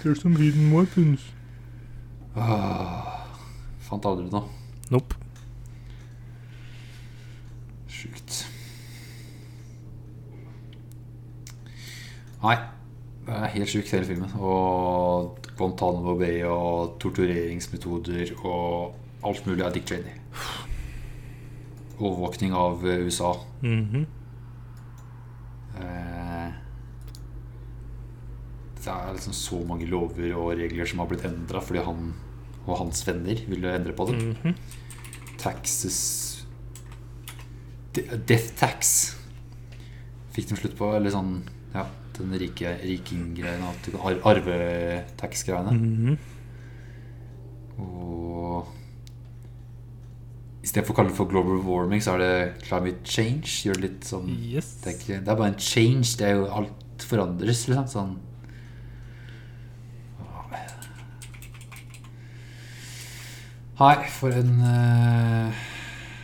There's 0.01 0.21
some 0.21 0.35
hidden 0.37 0.71
weapons. 0.73 1.21
Ah, 2.35 3.25
fant 3.81 4.05
aldri 4.05 4.29
noe. 4.29 4.45
Nope. 4.89 5.15
Sjukt. 7.89 8.45
Nei, 12.43 12.57
det 13.25 13.33
er 13.33 13.53
helt 13.55 13.71
sjukt 13.71 13.91
hele 13.91 14.05
filmen. 14.05 14.35
Og 14.39 15.39
Guantánamo 15.57 16.17
Bay 16.19 16.43
og 16.45 16.97
tortureringsmetoder 17.01 18.35
og 18.43 18.95
alt 19.25 19.49
mulig 19.49 19.65
av 19.65 19.73
Dick 19.73 19.87
Cheney. 19.89 20.19
Overvåkning 21.97 22.53
av 22.53 22.85
eh, 22.85 23.05
USA. 23.05 23.33
Mm 23.61 23.85
-hmm. 23.91 24.05
Det 28.87 28.93
er 28.93 29.13
liksom 29.13 29.33
så 29.33 29.57
mange 29.67 29.85
lover 29.85 30.31
og 30.39 30.53
regler 30.55 30.85
som 30.85 30.99
har 30.99 31.09
blitt 31.11 31.25
endra 31.25 31.59
fordi 31.59 31.83
han 31.83 32.13
og 32.67 32.77
hans 32.77 33.01
venner 33.07 33.41
ville 33.47 33.75
endre 33.75 33.95
på 33.95 34.05
det. 34.07 34.15
Mhm. 34.15 34.55
Taxes 35.37 35.99
Death 37.97 38.53
tax 38.57 39.17
fikk 40.35 40.49
de 40.49 40.55
slutt 40.59 40.75
på. 40.77 40.91
Eller 40.95 41.13
sånn 41.13 41.41
Ja, 41.73 41.85
den 42.25 42.39
rike 42.39 42.77
kan 43.91 44.01
ar- 44.01 44.21
Arvetax-greiene. 44.31 45.71
-hmm. 45.71 46.17
Og 47.81 48.67
istedenfor 50.63 50.93
å 50.93 50.95
kalle 50.95 51.09
det 51.09 51.17
for 51.17 51.25
global 51.29 51.59
warming, 51.65 52.01
så 52.03 52.11
er 52.13 52.17
det 52.17 52.63
climate 52.63 53.03
change. 53.05 53.45
Gjør 53.65 53.73
det 53.73 53.81
litt 53.81 54.05
sånn 54.05 54.27
Yes. 54.29 54.73
det 54.83 54.93
er, 54.93 54.97
ikke, 54.99 55.19
det 55.25 55.27
er 55.27 55.35
bare 55.35 55.47
en 55.53 55.59
change. 55.59 56.17
Det 56.17 56.27
er 56.27 56.35
jo 56.35 56.45
alt 56.45 57.03
forandres, 57.03 57.67
liksom. 57.67 57.87
Sånn 57.87 58.17
Nei, 63.79 64.07
for 64.09 64.33
en 64.33 64.55
uh, 64.65 65.53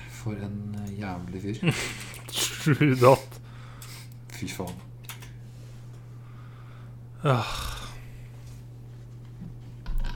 For 0.10 0.34
en 0.41 0.76
eh, 0.80 0.94
jævlig 0.99 1.41
fyr. 1.44 1.74
True 2.34 2.95
that. 2.95 3.38
Fy 4.34 4.48
faen. 4.49 4.74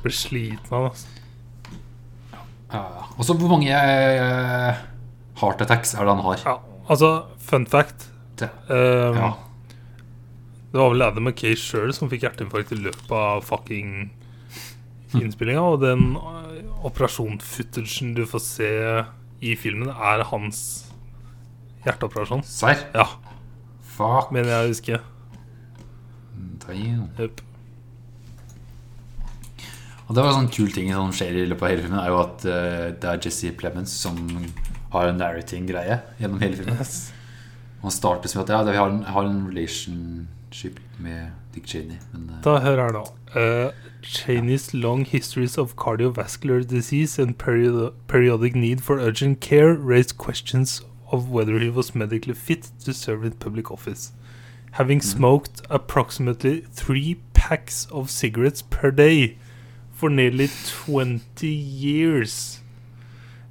Blir 0.03 0.13
sliten 0.15 0.73
av 0.75 0.83
det. 0.83 0.89
altså. 0.91 1.07
Ja, 2.67 2.81
ja. 2.83 3.05
Og 3.15 3.23
så 3.25 3.35
hvor 3.39 3.53
mange 3.53 3.71
eh, 3.71 4.79
heart 5.39 5.61
attacks 5.63 5.95
er 5.95 6.03
det 6.03 6.15
han 6.17 6.23
har? 6.25 6.41
Ja, 6.43 6.55
altså, 6.91 7.11
fun 7.39 7.65
fact. 7.69 8.09
Det, 8.37 8.49
um, 8.69 9.17
ja. 9.17 9.29
Det 10.73 10.81
var 10.81 10.91
vel 10.93 11.05
Adam 11.07 11.29
McKay 11.29 11.55
sjøl 11.57 11.93
som 11.95 12.09
fikk 12.11 12.25
hjerteinfarkt 12.27 12.75
i 12.75 12.79
løpet 12.83 13.13
av 13.15 13.45
fucking 13.47 14.11
innspillinga. 15.15 15.63
Og 15.63 15.79
den 15.85 16.11
uh, 16.19 16.59
operasjonfootagen 16.85 18.11
du 18.17 18.25
får 18.29 18.43
se 18.43 18.71
i 19.47 19.55
filmen, 19.57 19.89
er 19.93 20.25
hans 20.27 20.59
hjerteoperasjon. 21.85 22.43
Serr? 22.45 22.83
Ja, 22.93 23.07
Fuck. 23.95 24.33
mener 24.35 24.51
jeg 24.51 24.59
å 24.65 24.71
huske. 24.73 24.99
Damn. 26.67 27.09
Yep. 27.19 27.43
Og 30.07 30.15
det 30.15 30.23
var 30.23 30.31
en 30.31 30.37
sånn 30.41 30.53
kul 30.55 30.71
ting 30.71 30.89
som 30.95 31.11
skjer 31.15 31.35
i 31.35 31.45
løpet 31.49 31.65
av 31.65 31.71
hele 31.73 31.83
filmen, 31.83 31.99
er 31.99 32.13
jo 32.13 32.19
at 32.21 32.45
uh, 32.47 32.83
det 32.95 33.09
er 33.11 33.23
Jesse 33.25 33.51
Plemons 33.59 33.91
som 33.91 34.19
har 34.93 35.09
en 35.09 35.19
narrating-greie 35.19 35.99
gjennom 36.21 36.43
hele 36.43 36.59
filmen. 36.59 36.79
Yes. 36.79 37.09
Han 37.83 37.93
starter 37.93 38.31
som 38.31 38.45
at 38.45 38.53
ja, 38.53 38.61
vi 38.63 38.77
har 38.79 38.93
en, 38.93 39.03
har 39.03 39.27
en 39.27 39.41
relationship 39.49 40.79
med 41.03 41.33
Dick 41.55 41.67
Cheney. 41.67 41.99
Men 42.13 42.29
uh, 42.31 42.39
Da 42.45 42.59
hør 42.63 42.83
her 42.85 42.95
da. 42.95 43.03
Uh, 43.35 43.87
Cheney's 44.07 44.71
long 44.73 45.03
histories 45.05 45.57
of 45.57 45.75
cardiovascular 45.75 46.63
disease 46.63 47.19
and 47.19 47.35
period 47.37 47.91
periodic 48.07 48.55
need 48.55 48.79
for 48.79 48.99
urgent 49.03 49.41
care 49.41 49.73
raised 49.75 50.17
questions 50.17 50.81
of 51.11 51.29
whether 51.29 51.59
he 51.59 51.69
was 51.69 51.93
medically 51.95 52.33
fit 52.33 52.71
to 52.85 52.93
serve 52.93 53.25
in 53.25 53.33
public 53.33 53.71
office. 53.71 54.13
Having 54.77 55.01
smoked 55.01 55.61
approximately 55.71 56.61
three 56.71 57.17
packs 57.33 57.87
of 57.91 58.11
cigarettes 58.11 58.61
per 58.61 58.91
day 58.91 59.37
for 59.91 60.07
nearly 60.07 60.49
20 60.67 61.47
years, 61.47 62.59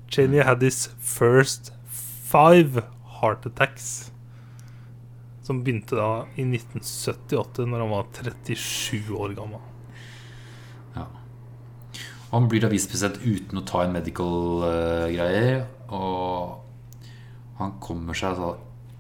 Cheney 0.09 0.39
had 0.39 0.63
his 0.63 0.89
first 1.01 1.73
five 1.89 2.85
heart 3.19 3.45
attacks. 3.45 4.13
Som 5.43 5.65
begynte 5.65 5.99
da 5.99 6.29
i 6.37 6.47
1978, 6.47 7.67
når 7.67 7.83
han 7.83 7.91
var 7.91 8.07
37 8.13 9.11
år 9.11 9.35
gammel. 9.35 9.61
ja. 10.95 11.09
Han 12.31 12.47
blir 12.49 12.63
da 12.63 12.71
visepresident 12.71 13.19
uten 13.27 13.59
å 13.59 13.67
ta 13.67 13.83
en 13.83 13.99
medical-greie. 13.99 15.67
og 15.89 16.63
han 17.59 17.77
kommer 17.81 18.15
seg 18.15 18.39
da 18.39 18.55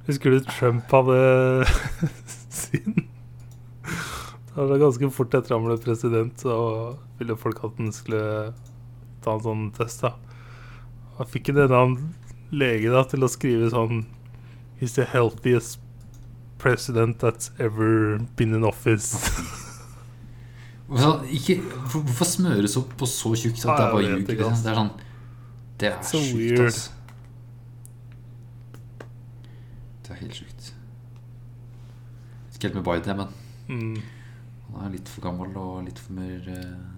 Husker 0.07 0.31
du 0.31 0.41
Trump 0.47 0.91
hadde 0.95 1.66
sin 2.55 2.95
Det 3.85 4.65
var 4.70 4.78
ganske 4.81 5.09
fort 5.12 5.35
etter 5.35 5.57
han 5.57 5.66
ble 5.66 5.77
president, 5.83 6.39
så 6.41 6.55
ville 7.19 7.35
folk 7.37 7.59
at 7.66 7.81
han 7.81 7.91
skulle 7.93 8.53
ta 9.24 9.35
en 9.35 9.43
sånn 9.45 9.65
test. 9.77 10.05
da 10.07 10.12
Han 11.19 11.27
fikk 11.33 11.51
en 11.53 11.59
annen 11.66 11.97
lege 12.55 12.93
da 12.95 13.03
til 13.11 13.27
å 13.27 13.28
skrive 13.33 13.69
sånn 13.74 14.05
He's 14.81 14.95
the 14.95 15.05
healthiest 15.09 15.81
president 16.61 17.19
that's 17.20 17.51
ever 17.59 18.19
been 18.37 18.55
in 18.55 18.65
office. 18.65 19.16
Ikke, 21.33 21.57
hvor- 21.91 22.03
Hvorfor 22.07 22.28
smøres 22.28 22.77
opp 22.78 22.93
på 23.01 23.07
så 23.11 23.33
tjukt 23.35 23.65
at 23.65 23.73
det 23.77 23.87
er 23.87 23.93
bare 23.97 24.05
ljug? 24.07 24.28
Liksom. 24.28 24.61
Det 24.62 24.70
er 24.70 24.77
sånn 24.77 24.93
Det 25.81 25.89
er 25.91 25.97
sjukt, 26.05 26.61
altså. 26.66 26.91
Det 30.07 30.11
er 30.15 30.20
helt 30.20 30.37
sjukt. 30.39 30.69
Ikke 32.57 32.70
helt 32.70 32.78
med 32.78 32.87
Biden, 32.89 33.20
men 33.20 33.28
mm. 33.69 33.97
han 34.73 34.87
er 34.87 34.95
litt 34.97 35.11
for 35.12 35.27
gammel 35.28 35.53
og 35.61 35.83
litt 35.85 36.01
for 36.01 36.16
mer 36.16 36.49
uh... 36.49 36.95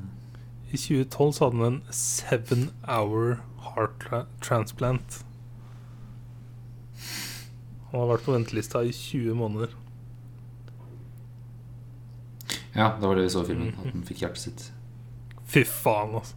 I 0.68 0.76
2012 0.78 1.32
så 1.34 1.48
hadde 1.48 1.58
han 1.58 1.66
en 1.72 1.96
seven 1.96 2.68
hour 2.86 3.40
heart 3.64 3.98
tra 4.04 4.22
transplant. 4.44 5.22
Han 7.90 8.02
har 8.02 8.10
vært 8.12 8.26
på 8.26 8.34
ventelista 8.36 8.82
i 8.84 8.92
20 8.92 9.34
måneder. 9.34 9.74
Ja, 12.74 12.92
det 13.00 13.08
var 13.08 13.14
det 13.16 13.22
vi 13.26 13.30
så 13.30 13.42
i 13.42 13.46
filmen. 13.48 13.74
At 13.74 13.92
han 13.92 14.04
fikk 14.08 14.22
hjertet 14.22 14.44
sitt. 14.44 14.66
Fy 15.48 15.64
faen, 15.64 16.14
altså. 16.20 16.34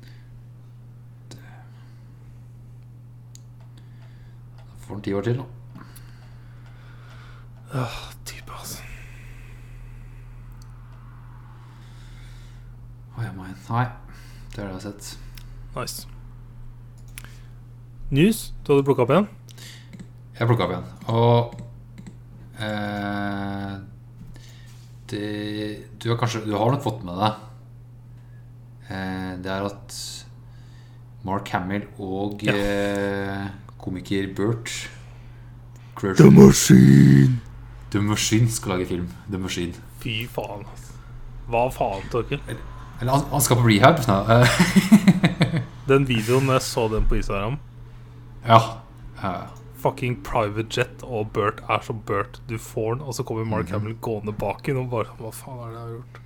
Da 4.55 4.79
får 4.85 4.95
han 4.95 5.03
ti 5.05 5.13
år 5.13 5.27
til, 5.27 5.43
da. 5.43 5.45
Type, 8.25 8.51
altså. 8.55 8.81
Å, 13.21 13.45
jeg. 13.47 13.57
Nei, 13.69 13.85
det 14.51 14.57
det 14.57 14.65
jeg 14.65 14.73
har 14.73 14.83
sett. 14.85 15.11
Nice. 15.75 16.07
News? 18.11 18.39
Du 18.65 18.73
hadde 18.73 18.83
plukka 18.87 19.05
opp 19.05 19.13
igjen? 19.15 19.27
Jeg 20.39 20.47
plukka 20.49 20.65
opp 20.65 20.73
igjen. 20.73 20.87
Og 21.13 21.53
eh, 22.59 23.75
det, 25.11 25.23
du, 26.01 26.09
har 26.11 26.19
kanskje, 26.19 26.43
du 26.47 26.55
har 26.57 26.73
nok 26.73 26.83
fått 26.83 27.01
med 27.07 27.17
deg 27.19 27.33
eh, 28.91 29.31
Det 29.43 29.51
er 29.51 29.65
at 29.67 29.97
Mark 31.27 31.51
Hamill 31.53 31.85
og 32.01 32.41
Ja. 32.47 32.55
eh, 32.55 33.47
komiker 33.81 34.31
Burt 34.35 34.71
Crush. 35.95 36.23
Machine. 36.31 37.39
The 37.91 37.99
Machine 38.01 38.47
skal 38.49 38.71
lage 38.77 38.87
film. 38.89 39.07
The 39.29 39.37
Machine. 39.37 39.73
Fy 40.01 40.23
faen, 40.31 40.63
altså. 40.65 40.95
Hva 41.51 41.65
faen, 41.75 42.05
Torkel? 42.09 42.39
Eller 43.01 43.11
han, 43.17 43.23
han 43.31 43.41
skal 43.41 43.57
på 43.57 43.65
rehab. 43.67 43.99
Eh, 44.05 45.61
Den 45.91 46.05
videoen 46.07 46.47
jeg 46.53 46.61
så 46.63 46.85
den 46.91 47.07
på 47.09 47.17
Instagram 47.17 47.57
ja. 48.47 48.59
ja. 49.21 49.31
Fucking 49.81 50.19
private 50.25 50.69
jet 50.77 51.01
og 51.05 51.31
Bert 51.35 51.59
er 51.69 51.81
som 51.85 51.99
Bert. 52.07 52.39
Du 52.49 52.55
får 52.61 52.95
den, 52.95 53.03
og 53.05 53.13
så 53.17 53.25
kommer 53.25 53.45
Mark 53.49 53.69
Hamill 53.73 53.97
gående 54.01 54.33
bak 54.37 54.69
inn 54.69 54.79
og 54.81 54.89
bare 54.93 55.13
Hva 55.19 55.31
faen 55.33 55.59
er 55.65 55.71
det 55.73 55.75
jeg 55.75 55.81
har 55.81 55.95
gjort? 55.97 56.21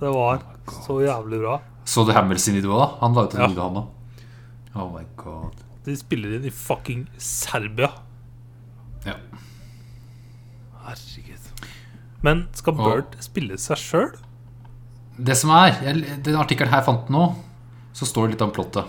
Det 0.00 0.12
var 0.12 0.42
så 0.84 0.96
jævlig 1.00 1.38
bra. 1.40 1.54
Så 1.88 2.04
du 2.04 2.12
Hamill 2.16 2.40
sin 2.42 2.56
video, 2.58 2.76
da? 2.76 2.88
Han 3.00 3.14
la 3.16 3.24
ut 3.28 3.36
en 3.36 3.40
Ja. 3.44 3.48
video, 3.52 3.68
han 3.68 3.80
òg. 3.80 3.92
Oh 4.76 4.90
my 4.92 5.04
god. 5.16 5.62
De 5.86 5.94
spiller 5.96 6.34
inn 6.36 6.44
i 6.44 6.52
fucking 6.52 7.06
Serbia. 7.16 7.88
Ja. 9.06 9.14
Herregud. 10.84 11.48
Men 12.26 12.44
skal 12.56 12.76
Bert 12.76 13.16
spille 13.24 13.56
seg 13.60 13.80
sjøl? 13.80 14.12
Det 15.16 15.36
som 15.38 15.50
er 15.56 15.70
jeg, 15.82 16.22
Den 16.24 16.36
artikkelen 16.36 16.72
her 16.72 16.82
fant 16.84 17.08
nå, 17.12 17.22
så 17.96 18.04
står 18.08 18.26
det 18.28 18.36
litt 18.36 18.44
om 18.44 18.52
plottet. 18.52 18.84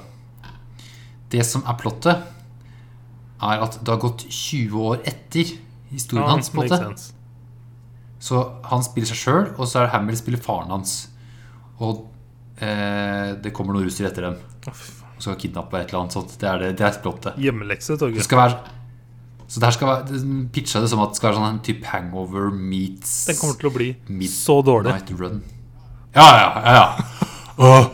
Det 1.32 1.44
som 1.48 1.64
er 1.68 1.78
plottet, 1.80 2.26
er 3.44 3.64
at 3.64 3.78
det 3.84 3.92
har 3.94 4.02
gått 4.02 4.26
20 4.28 4.82
år 4.90 5.02
etter 5.08 5.54
historien 5.92 6.28
hans. 6.28 6.50
på 6.50 6.64
måte. 6.64 6.96
Så 8.20 8.42
han 8.66 8.84
spiller 8.84 9.08
seg 9.12 9.20
sjøl, 9.22 9.44
og 9.58 9.68
så 9.70 9.80
er 9.80 9.88
det 9.88 9.94
Hamill 9.94 10.18
spiller 10.20 10.42
faren 10.42 10.72
hans. 10.74 10.96
Og 11.80 12.08
eh, 12.60 13.36
det 13.40 13.54
kommer 13.54 13.78
noen 13.78 13.86
russere 13.88 14.10
etter 14.10 14.26
dem 14.32 14.40
og 15.18 15.24
skal 15.26 15.38
kidnappe 15.42 15.78
et 15.80 15.90
eller 15.92 16.04
annet 16.04 16.14
sånt. 16.18 16.34
Det 16.42 16.48
er, 16.50 16.60
det, 16.62 16.72
det 16.78 16.86
er 16.88 16.98
plottet. 17.04 17.38
Hjemmelekse, 17.42 17.94
Det 17.96 18.02
Torgeir. 18.04 18.26
skal 18.26 18.38
være 18.42 18.58
Så 19.48 19.62
det 19.62 19.68
her 19.70 19.76
skal 19.78 19.88
være 19.88 20.08
det 20.12 20.52
Pitcha 20.54 20.82
det 20.84 20.90
som 20.92 21.00
at 21.06 21.14
det 21.14 21.20
skal 21.22 21.30
være 21.32 21.40
sånn 21.40 21.54
en 21.56 21.62
type 21.66 21.88
hangover 21.88 22.50
meets 22.52 23.14
Den 23.30 23.38
kommer 23.40 23.58
til 23.62 23.70
å 23.70 23.74
bli 23.78 23.88
så 24.30 24.58
dårlig. 24.66 24.92
Night 24.94 25.14
Run. 25.18 25.40
Ja, 26.18 26.40
ja, 26.42 26.62
ja. 26.66 26.98
ja. 27.58 27.92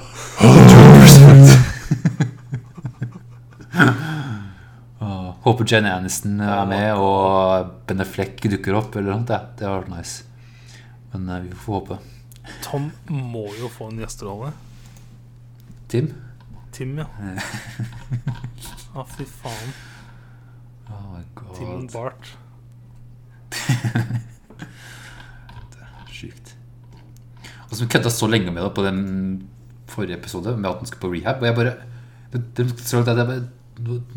Håper 5.44 5.66
Jenny 5.68 5.90
Aniston 5.90 6.40
er 6.40 6.66
med, 6.66 6.94
og 6.96 7.68
Ben 7.84 8.06
Fleck 8.08 8.40
dukker 8.48 8.78
opp. 8.80 8.96
Eller 8.96 9.12
noe. 9.12 9.26
Det, 9.28 9.40
det 9.60 9.68
har 9.68 9.82
vært 9.82 9.92
nice. 9.92 10.24
Men 11.12 11.28
eh, 11.28 11.44
vi 11.50 11.52
får 11.66 11.82
håpe. 11.82 11.98
Tom 12.64 12.88
må 13.12 13.44
jo 13.60 13.68
få 13.68 13.92
en 13.92 14.00
gjesterolle. 14.06 14.54
Tim? 15.92 16.08
Tim, 16.72 16.96
ja. 17.04 17.08
Å, 18.96 19.04
fy 19.18 19.28
faen. 19.28 19.76
Oh 20.88 21.04
my 21.12 21.24
Tim. 21.60 21.92
Bart. 21.92 22.24
Og 27.74 27.78
som 27.80 27.90
kødda 27.90 28.12
så 28.14 28.28
lenge 28.30 28.52
med 28.54 28.62
det 28.62 28.72
på 28.78 28.84
den 28.86 29.00
forrige 29.90 30.20
episode, 30.20 30.54
med 30.58 30.70
at 30.70 30.78
han 30.84 30.86
skulle 30.90 31.02
på 31.02 31.10
rehab. 31.16 31.42
Og 31.42 31.48
jeg 31.50 31.56
bare 31.58 31.74
at 32.34 32.62
jeg 32.62 33.28
bare 33.28 33.44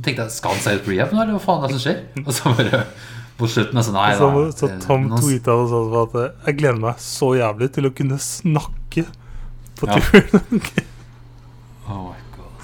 tenkte 0.04 0.22
jeg, 0.22 0.30
Skal 0.32 0.50
han 0.56 0.60
seg 0.64 0.78
ut 0.78 0.84
på 0.86 0.92
rehab 0.92 1.12
nå, 1.16 1.22
eller 1.22 1.36
hva 1.38 1.42
faen 1.46 1.64
er 1.64 1.72
det 1.72 1.76
som 1.78 1.84
skjer? 1.86 2.02
Og 2.26 2.32
så 2.36 2.52
bare 2.58 2.82
på 3.36 3.48
slutten 3.52 3.76
altså, 3.80 3.92
Nei 3.96 4.10
Så, 4.16 4.28
da. 4.32 4.44
så 4.56 4.68
det- 4.70 4.82
Tom 4.84 5.08
nå- 5.10 5.18
tweeta 5.20 5.52
og 5.56 5.66
sa 5.72 6.02
at 6.02 6.14
eh, 6.20 6.46
Jeg 6.50 6.58
gleder 6.60 6.80
meg 6.84 7.00
så 7.04 7.30
jævlig 7.36 7.68
til 7.72 7.88
å 7.88 7.92
kunne 7.96 8.18
snakke 8.20 9.06
på 9.80 9.88
Ja. 9.88 10.00
tur. 10.00 10.24
Oh 11.88 12.08
my 12.10 12.20
god. 12.36 12.60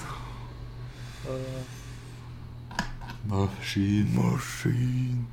Maskin. 3.29 4.09
Maskin. 4.15 5.27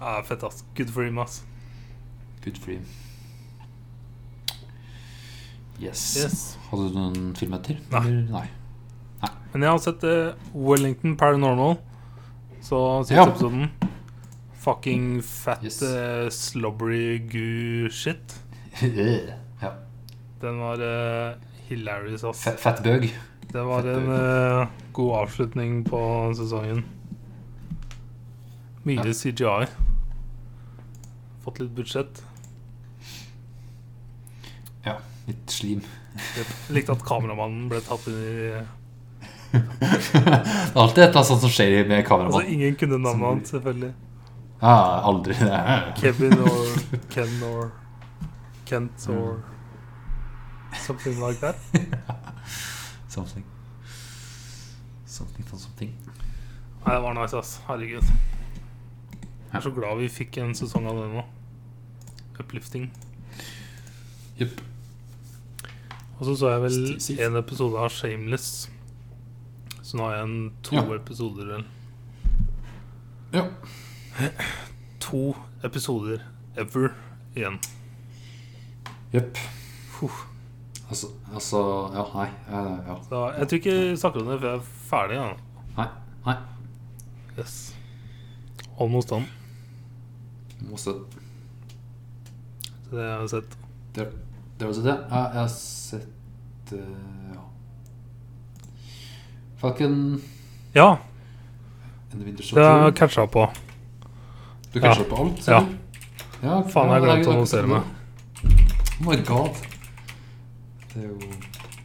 Ja, 0.00 0.22
fett, 0.26 0.42
ass. 0.42 0.64
Good 0.76 0.90
for 0.90 1.04
him, 1.04 1.18
ass. 1.18 1.42
Good 2.44 2.58
for 2.58 2.70
him. 2.72 2.84
Yes. 5.82 6.02
Yes. 6.16 6.42
Hadde 6.70 6.88
du 6.90 6.98
noen 6.98 7.32
filmer 7.36 7.62
til? 7.66 7.80
Nei. 7.92 8.02
Eller? 8.06 8.28
Nei. 8.30 8.46
Men 9.54 9.62
jeg 9.66 9.70
har 9.70 9.78
sett 9.82 10.04
uh, 10.04 10.34
Wellington 10.54 11.16
Paranormal. 11.20 11.76
Så 12.64 12.78
siste 13.04 13.14
Ja. 13.18 13.26
episoden. 13.28 13.70
Fucking 14.64 15.20
fat, 15.22 15.60
Yes. 15.64 15.82
uh, 15.82 16.28
slobbery 16.32 17.18
goo 17.28 17.90
shit. 17.92 18.34
ja. 18.82 19.70
Den 20.40 20.58
var 20.62 20.80
uh, 20.80 21.34
hilarious, 21.68 22.24
ass. 22.24 22.42
Fat, 22.44 22.60
fat 22.60 22.82
bug. 22.82 23.08
Det 23.54 23.62
var 23.62 23.82
fett 23.82 23.96
en 23.96 24.68
god 24.96 25.12
avslutning 25.20 25.84
på 25.86 26.00
sesongen. 26.34 26.84
Mye 28.84 29.04
Ja. 29.04 29.12
CGI. 29.14 29.66
Fått 31.44 31.60
litt 31.60 31.70
budsjett. 31.76 32.22
Ja, 34.84 34.96
litt 35.28 35.50
slim. 35.50 35.84
Jeg 36.36 36.46
likte 36.76 36.94
at 36.94 37.04
kameramannen 37.06 37.68
ble 37.70 37.80
tatt 37.84 38.06
inn 38.10 38.18
i 38.22 38.34
Det 39.54 39.60
er 39.60 40.78
alltid 40.78 41.02
et 41.02 41.08
eller 41.08 41.20
annet 41.20 41.28
sånt 41.28 41.42
som 41.42 41.52
skjer 41.52 41.86
med 41.90 42.10
Altså, 42.10 42.42
ingen 42.42 42.76
kunne 42.78 42.98
navnet 42.98 43.26
hans, 43.28 43.54
selvfølgelig. 43.54 43.92
Ja, 44.62 44.76
aldri. 45.10 45.34
Kevin 46.00 46.38
or 46.40 46.66
Ken 47.10 47.42
or 47.42 47.72
Kent 48.66 49.08
or 49.08 49.44
something 50.86 51.20
like 51.20 51.40
that. 51.40 51.56
Something. 53.08 53.44
Something 55.06 55.44
for 55.46 55.56
something. 55.56 55.92
Nei, 56.86 56.94
det 56.94 57.02
var 57.02 57.14
nice, 57.14 57.36
ass. 57.36 57.60
Herregud. 57.68 58.02
Jeg 58.02 59.58
er 59.60 59.60
så 59.60 59.70
glad 59.70 60.00
vi 60.00 60.08
fikk 60.10 60.40
en 60.42 60.54
sesong 60.58 60.88
av 60.90 60.98
det 60.98 61.10
nå. 61.12 61.22
Uplifting. 62.42 62.88
Jepp. 64.40 64.73
Og 66.18 66.24
så 66.28 66.34
så 66.38 66.50
jeg 66.52 66.62
vel 66.62 67.26
en 67.26 67.36
episode 67.40 67.78
av 67.78 67.88
Shameless. 67.90 68.68
Så 69.82 69.96
nå 69.98 70.04
har 70.06 70.14
jeg 70.16 70.24
en 70.28 70.52
to 70.62 70.76
Ja. 70.76 70.84
episoder 70.94 71.46
vel. 71.46 71.64
Ja. 73.34 73.48
To 75.00 75.34
episoder 75.64 76.22
ever 76.56 76.94
igjen. 77.36 77.58
Jepp. 79.12 79.36
Altså, 80.90 81.08
altså 81.32 81.60
Ja, 81.94 82.04
nei. 82.14 82.28
eh, 82.48 82.78
Ja. 82.86 82.96
Så 83.08 83.38
jeg 83.38 83.48
tror 83.48 83.58
ikke 83.58 83.90
vi 83.90 83.96
snakker 83.96 84.20
om 84.20 84.26
det 84.28 84.40
før 84.40 84.50
jeg 84.50 84.58
er 84.58 84.62
ferdig. 84.90 85.16
Ja. 85.16 85.36
Nei. 85.76 85.88
Nei. 86.26 86.36
Yes. 87.38 87.74
Almost 88.80 89.08
done. 89.08 89.26
Se. 90.76 90.90
Så 92.84 92.90
det 92.96 93.04
har 93.10 93.20
jeg 93.20 93.30
sett. 93.30 93.56
Det, 93.94 94.08
det 94.58 94.66
var 94.66 94.72
så 94.72 94.84
det. 94.84 94.96
Ja, 95.10 95.22
jeg 95.32 95.40
har 95.40 95.48
sett 95.48 96.72
uh, 96.72 97.34
Ja. 97.34 97.42
Falcon 99.60 100.22
Ja, 100.74 100.88
det 102.14 102.64
har 102.64 102.84
jeg 102.84 102.94
catcha 102.94 103.26
på. 103.26 103.48
Du 104.74 104.80
ja. 104.80 104.94
på 104.94 105.16
alt? 105.16 105.42
ser 105.42 105.52
Ja. 105.52 105.64
ja 106.42 106.60
Faen, 106.70 106.90
jeg 106.90 107.02
glemte 107.02 107.30
det 107.30 107.34
å 107.34 107.40
notere 107.40 107.70
meg. 107.70 107.82
Oh 109.00 109.08
my 109.08 109.16
god. 109.26 109.58
Det 110.92 111.02
er 111.02 111.08
jo 111.08 111.18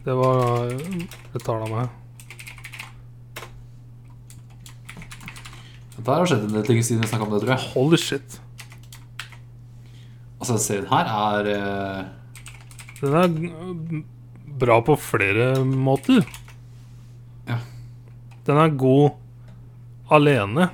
Det 0.04 0.14
var 0.14 0.70
Det 1.32 1.42
tar 1.42 1.64
av 1.64 1.70
meg. 1.70 1.88
Der 6.00 6.14
har 6.14 6.26
skjedd 6.26 6.46
en 6.46 6.54
del 6.54 6.64
ting 6.64 6.80
siden 6.84 7.02
vi 7.02 7.10
snakka 7.10 7.26
om 7.26 7.34
det, 7.34 7.42
tror 7.42 7.52
jeg. 7.56 7.72
Holy 7.74 7.98
shit. 8.00 8.38
Altså, 10.40 10.56
serien 10.58 10.86
her 10.88 11.10
er 11.10 11.50
eh, 13.02 13.10
Den 13.10 13.44
er 13.50 14.02
bra 14.60 14.80
på 14.84 14.96
flere 14.98 15.64
måter. 15.64 16.24
Ja. 17.48 17.58
Den 18.46 18.56
er 18.56 18.68
god 18.76 19.10
alene 20.10 20.70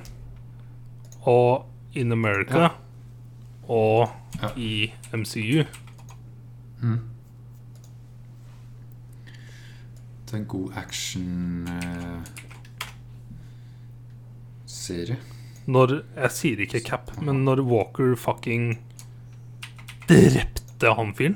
og 1.27 1.65
in 1.93 2.11
America 2.11 2.59
Ja. 2.59 2.69
og 3.69 4.09
Ja. 4.41 4.49
i 4.55 4.93
MCU. 5.13 5.63
mm. 6.81 6.99
Det 10.27 10.33
er 10.33 10.37
en 10.37 10.45
god 10.45 10.71
action-serie. 10.75 12.23
serie. 14.65 15.17
Når 15.67 16.01
Jeg 16.15 16.31
sier 16.31 16.59
ikke 16.63 16.79
Cap, 16.85 17.11
men 17.21 17.43
når 17.45 17.61
Walker 17.67 18.15
fucking 18.15 18.77
drepte 20.07 20.93
han 20.95 21.13
fyren 21.15 21.35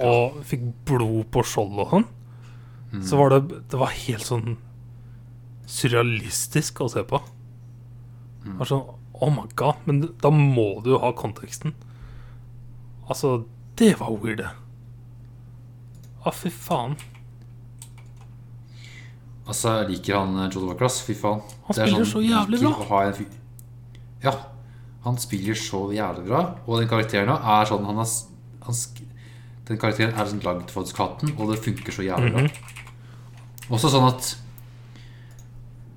og 0.00 0.40
fikk 0.44 0.62
blod 0.88 1.30
på 1.30 1.42
skjoldet 1.44 1.84
og 1.86 1.90
sånn, 1.90 2.06
Mm. 2.94 3.02
så 3.02 3.16
var 3.18 3.30
det 3.30 3.68
Det 3.68 3.78
var 3.78 3.88
helt 3.90 4.22
sånn 4.22 4.56
surrealistisk 5.66 6.80
å 6.84 6.88
se 6.90 7.02
på. 7.02 7.18
Det 8.44 8.52
var 8.58 8.66
sånn 8.66 8.84
Oh 9.20 9.30
my 9.30 9.48
god. 9.56 9.74
Men 9.86 10.00
da 10.20 10.30
må 10.30 10.82
du 10.82 10.90
jo 10.90 10.98
ha 10.98 11.12
konteksten. 11.12 11.72
Altså, 13.08 13.44
det 13.76 13.98
var 13.98 14.10
weird, 14.10 14.38
det. 14.38 14.50
Å, 16.24 16.32
fy 16.32 16.50
faen. 16.50 16.96
Altså, 19.46 19.74
jeg 19.82 19.90
liker 19.90 20.16
han 20.16 20.50
Jodo 20.50 20.72
John 20.72 20.88
Fy 21.04 21.14
faen. 21.14 21.42
Han 21.66 21.76
spiller 21.76 22.04
sånn, 22.04 22.12
så 22.14 22.22
jævlig 22.24 22.60
bra. 22.62 23.12
Ja. 24.24 24.32
Han 25.04 25.18
spiller 25.20 25.54
så 25.54 25.82
jævlig 25.92 26.26
bra. 26.30 26.40
Og 26.66 26.80
den 26.80 26.88
karakteren 26.88 27.28
er 27.34 27.68
sånn 27.68 27.84
han 27.84 27.98
er, 28.00 28.14
han 28.64 28.74
Den 29.68 29.78
karakteren 29.80 30.12
er 30.14 30.26
sånn 30.28 30.42
lagd 30.44 30.70
for 30.70 30.84
katten, 30.92 31.32
og 31.38 31.50
det 31.52 31.62
funker 31.64 31.92
så 31.94 32.04
jævlig 32.04 32.32
bra. 32.34 32.42
Mhm. 32.42 33.70
Også 33.72 33.88
sånn 33.88 34.08
at 34.10 34.34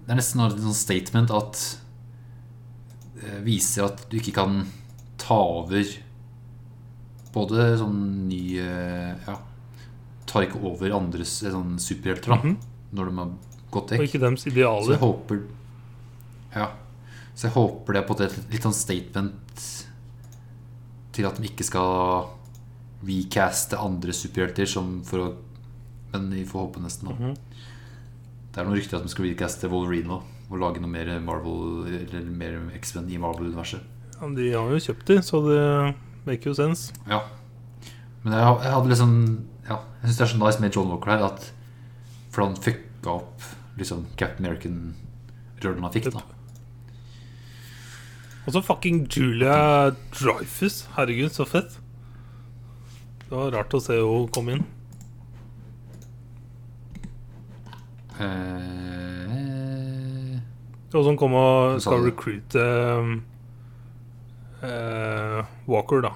Det 0.08 0.14
er 0.14 0.20
nesten 0.22 0.40
et 0.46 0.54
sånn 0.64 0.74
statement 0.74 1.32
at 1.36 1.58
det 3.18 3.42
Viser 3.44 3.84
at 3.90 4.06
du 4.10 4.16
ikke 4.22 4.32
kan 4.38 4.62
ta 5.20 5.36
over 5.36 5.84
Både 7.34 7.66
sånn 7.82 8.28
nye 8.30 9.18
Ja 9.28 9.36
Tar 10.28 10.46
ikke 10.48 10.62
over 10.64 10.92
andres 10.96 11.44
eh, 11.44 11.52
sånn 11.52 11.76
superhelter, 11.80 12.36
da. 12.36 12.56
Når 12.94 13.06
de 13.12 13.18
har 13.18 13.30
gått 13.72 13.92
Og 13.92 14.00
vekk. 14.00 14.08
ikke 14.10 14.20
deres 14.24 14.42
Så 14.44 14.50
jeg 14.50 14.56
idealer. 14.58 14.98
håper 15.04 15.44
Ja. 16.56 16.70
Så 17.36 17.48
jeg 17.48 17.54
håper 17.54 17.94
det 17.94 18.02
er 18.02 18.08
på 18.08 18.18
et 18.22 18.52
litt 18.52 18.64
sånn 18.64 18.74
statement 18.76 19.64
til 21.14 21.26
at 21.28 21.36
de 21.40 21.48
ikke 21.48 21.64
skal 21.68 22.28
recaste 23.06 23.78
andre 23.78 24.14
superhelter 24.16 24.66
som 24.70 25.02
for 25.06 25.20
å 25.26 25.28
Men 26.14 26.30
vi 26.32 26.46
får 26.48 26.62
håpe 26.70 26.80
nesten, 26.80 27.10
da. 27.10 27.14
Mhm. 27.14 27.34
Det 28.54 28.62
er 28.62 28.66
noen 28.66 28.78
rykter 28.80 28.98
at 28.98 29.04
de 29.04 29.10
skal 29.12 29.26
recaste 29.28 29.68
Wolverine 29.70 30.08
nå. 30.08 30.22
Og 30.50 30.60
lage 30.62 30.80
noe 30.80 30.90
mer 30.90 31.20
Marvel 31.20 31.84
Eller 31.86 32.24
mer 32.32 32.72
X-Men 32.80 33.10
i 33.12 33.18
Marvel-universet. 33.20 33.82
Ja, 34.16 34.30
de 34.34 34.48
har 34.54 34.70
jo 34.72 34.80
kjøpt 34.80 35.06
de, 35.06 35.18
så 35.22 35.42
det 35.46 35.96
make 36.26 36.48
jo 36.48 36.54
sense. 36.56 36.94
Ja. 37.06 37.20
Men 38.24 38.34
jeg, 38.34 38.64
jeg 38.64 38.72
hadde 38.74 38.90
liksom 38.90 39.14
Ja, 39.68 39.82
jeg 40.02 40.10
syns 40.10 40.18
det 40.18 40.26
er 40.26 40.32
så 40.32 40.40
nice 40.42 40.62
med 40.64 40.74
John 40.74 40.90
Walker 40.90 41.12
her 41.12 41.26
at 41.28 41.52
For 42.32 42.46
han 42.48 42.56
fucka 42.56 43.12
opp 43.20 43.42
liksom 43.78 44.08
Captain 44.18 44.46
American-rollen 44.48 45.84
han 45.84 45.94
fikk, 45.94 46.08
da. 46.16 46.24
Og 48.48 48.54
så 48.56 48.62
fucking 48.64 49.04
Julia 49.12 49.92
Dreyfus. 50.16 50.86
Herregud, 50.96 51.34
så 51.36 51.46
fett. 51.46 51.76
Det 53.28 53.36
var 53.36 53.52
rart 53.52 53.74
å 53.76 53.80
se 53.84 53.96
henne 54.00 54.28
komme 54.32 54.56
inn. 54.56 54.66
Eh, 58.18 58.58
Og 60.96 61.04
som 61.06 61.18
kom 61.20 61.34
og 61.38 61.82
skal 61.84 62.06
recruite 62.08 62.62
um, 62.98 63.18
eh, 64.64 65.42
Walker, 65.70 66.02
da. 66.08 66.12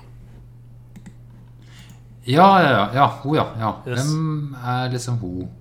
ja, 2.26 2.48
ja, 2.64 2.70
ja. 2.72 2.86
ja, 2.96 3.08
Hun, 3.22 3.36
ja. 3.36 3.46
ja. 3.60 3.74
Yes. 3.86 4.08
Hvem 4.08 4.56
er 4.64 4.90
liksom 4.96 5.20
hun? 5.22 5.52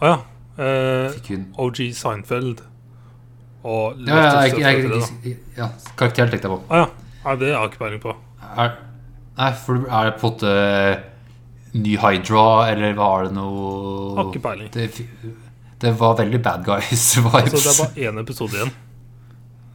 Å 0.00 0.10
ja. 0.10 0.18
Eh, 0.60 1.16
OG 1.56 1.78
Seinfeld. 1.96 2.60
Og 3.62 3.96
Ja, 4.08 4.16
ja, 4.16 4.42
jeg, 4.44 4.58
jeg, 4.60 4.84
Leftovers, 4.88 5.10
jeg, 5.24 5.38
ja 5.56 5.66
karakteren 5.96 6.30
tenkte 6.32 6.48
jeg 6.48 6.54
på. 6.56 6.60
Å 6.68 6.82
ja. 6.82 6.86
Nei, 7.24 7.34
det 7.40 7.50
har 7.54 7.64
jeg 7.64 7.72
ikke 7.72 7.82
peiling 7.84 8.02
på. 8.02 8.14
Er, 8.50 8.76
nei, 9.40 9.50
for 9.56 9.86
er 9.88 10.10
det 10.10 10.18
på 10.20 10.28
en 10.28 10.34
måte 10.34 10.52
ny 11.80 11.96
Hydra, 12.02 12.44
eller 12.72 12.94
var 12.98 13.26
det 13.28 13.34
noe 13.36 14.14
Har 14.18 14.28
ikke 14.30 14.42
peiling. 14.44 14.70
Det, 14.74 14.88
det 15.80 15.92
var 16.00 16.16
veldig 16.18 16.40
bad 16.44 16.64
guys-vibes. 16.66 17.26
Altså, 17.54 17.60
det 17.60 17.72
er 17.72 17.82
bare 17.82 18.08
én 18.10 18.22
episode 18.24 18.56
igjen. 18.58 18.72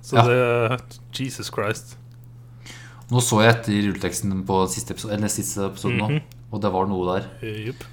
Så 0.05 0.17
Ja. 0.19 0.25
det 0.29 0.99
Jesus 1.17 1.49
Christ. 1.49 1.95
Nå 3.09 3.21
så 3.21 3.39
jeg 3.41 3.53
etter 3.55 3.79
rulleteksten 3.87 4.33
på 4.45 4.59
siste 4.69 4.93
episode, 4.93 5.13
eller 5.13 5.29
siste 5.29 5.65
episode 5.65 5.97
nå, 5.97 6.19
og 6.51 6.61
det 6.61 6.71
var 6.73 6.87
noe 6.89 7.05
der. 7.15 7.27
Yep. 7.45 7.83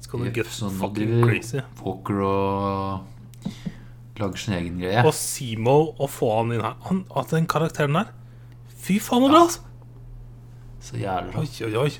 It's 0.00 0.08
gonna 0.10 0.26
yep, 0.30 0.34
get 0.42 0.46
så 0.52 0.68
nå 0.70 0.78
fucking 0.80 1.10
driver 1.12 1.28
crazy. 1.28 1.60
Walker 1.84 2.20
og 2.24 3.50
lager 4.20 4.36
sin 4.40 4.54
egen 4.58 4.78
greie. 4.80 5.04
Og 5.04 5.12
Simo, 5.16 5.76
å 6.00 6.08
få 6.08 6.30
han 6.38 6.52
inn 6.56 6.62
her 6.64 6.76
han, 6.88 7.04
At 7.16 7.32
den 7.34 7.46
karakteren 7.50 7.96
der 7.98 8.12
Fy 8.84 8.98
faen, 9.00 9.24
så 9.24 9.30
bra! 9.32 9.40
altså. 9.46 9.60
Så 10.84 10.98
jævlig. 11.00 11.32
Oi, 11.40 11.48
oi, 11.64 11.76
oi. 11.86 11.92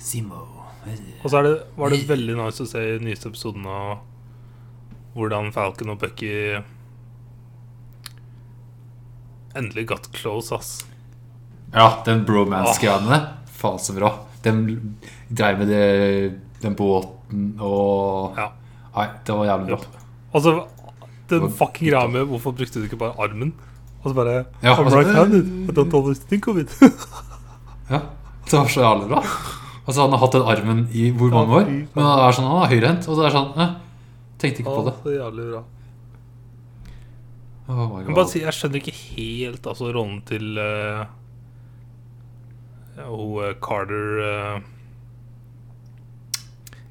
Simo. 0.00 0.42
Og 1.22 1.28
så 1.28 1.40
er 1.40 1.46
det, 1.46 1.54
var 1.76 1.92
det 1.92 2.04
veldig 2.08 2.36
nice 2.38 2.64
å 2.64 2.68
se 2.68 2.82
i 2.94 3.00
nyeste 3.04 3.28
episoden 3.28 3.66
av 3.68 4.00
hvordan 5.16 5.50
Falcon 5.52 5.92
og 5.92 6.00
Bucky 6.00 6.32
endelig 9.58 9.86
got 9.90 10.08
close, 10.14 10.54
ass. 10.54 10.84
Ja, 11.74 12.02
den 12.06 12.24
bromance-greiene. 12.26 13.18
Faen, 13.60 13.80
så 13.82 13.96
bra. 13.96 14.12
De 14.44 14.54
dreiv 15.28 15.60
med 15.60 15.68
det, 15.68 15.84
den 16.62 16.76
båten 16.78 17.54
og 17.60 18.38
Ja. 18.38 18.50
Nei, 18.94 19.06
det 19.24 19.34
var 19.36 19.46
jævlig 19.46 19.76
bra. 19.76 20.04
Altså, 20.34 20.54
den 21.30 21.50
fucking 21.54 21.90
greia 21.92 22.08
med 22.10 22.24
hvorfor 22.26 22.54
brukte 22.56 22.80
du 22.80 22.88
ikke 22.88 22.98
bare 22.98 23.14
armen? 23.22 23.52
Og 24.02 24.10
så 24.10 24.14
bare 24.16 24.44
Ja, 24.62 24.74
I'm 24.74 24.84
altså, 24.84 25.02
right-handed. 25.02 25.68
I 25.68 25.72
don't 25.76 25.94
always 25.94 26.18
think 26.18 26.48
of 26.48 26.56
it. 26.58 26.72
Ja, 27.90 28.00
det 28.46 28.54
var 28.56 28.70
så 28.70 28.84
jævlig 28.84 29.10
bra. 29.10 29.20
Altså, 29.86 30.04
han 30.04 30.12
har 30.14 30.20
hatt 30.22 30.34
den 30.36 30.48
armen 30.52 30.80
i 30.94 31.08
hvor 31.10 31.32
mange 31.34 31.56
år? 31.60 31.68
Men 31.70 32.04
han 32.06 32.20
er 32.22 32.34
sånn, 32.36 32.46
han 32.46 32.62
er 32.62 32.70
høyrehendt, 32.70 33.08
og 33.10 33.16
så 33.16 33.24
er 33.24 33.30
det 33.30 33.36
sånn 33.36 33.62
eh, 33.64 33.76
Tenkte 34.40 34.62
ikke 34.62 34.74
på 34.76 34.84
det. 34.86 34.92
så 35.02 35.14
jævlig 35.14 35.46
bra. 35.50 35.62
Oh 37.70 37.80
my 37.86 38.02
Jeg, 38.02 38.14
bare 38.16 38.28
si, 38.30 38.42
jeg 38.42 38.56
skjønner 38.56 38.80
ikke 38.80 38.94
helt 38.98 39.66
altså, 39.70 39.90
rollen 39.94 40.20
til 40.26 40.58
uh, 40.58 41.02
hun 43.06 43.36
uh, 43.38 43.50
Carter 43.62 44.22
uh, 44.26 44.62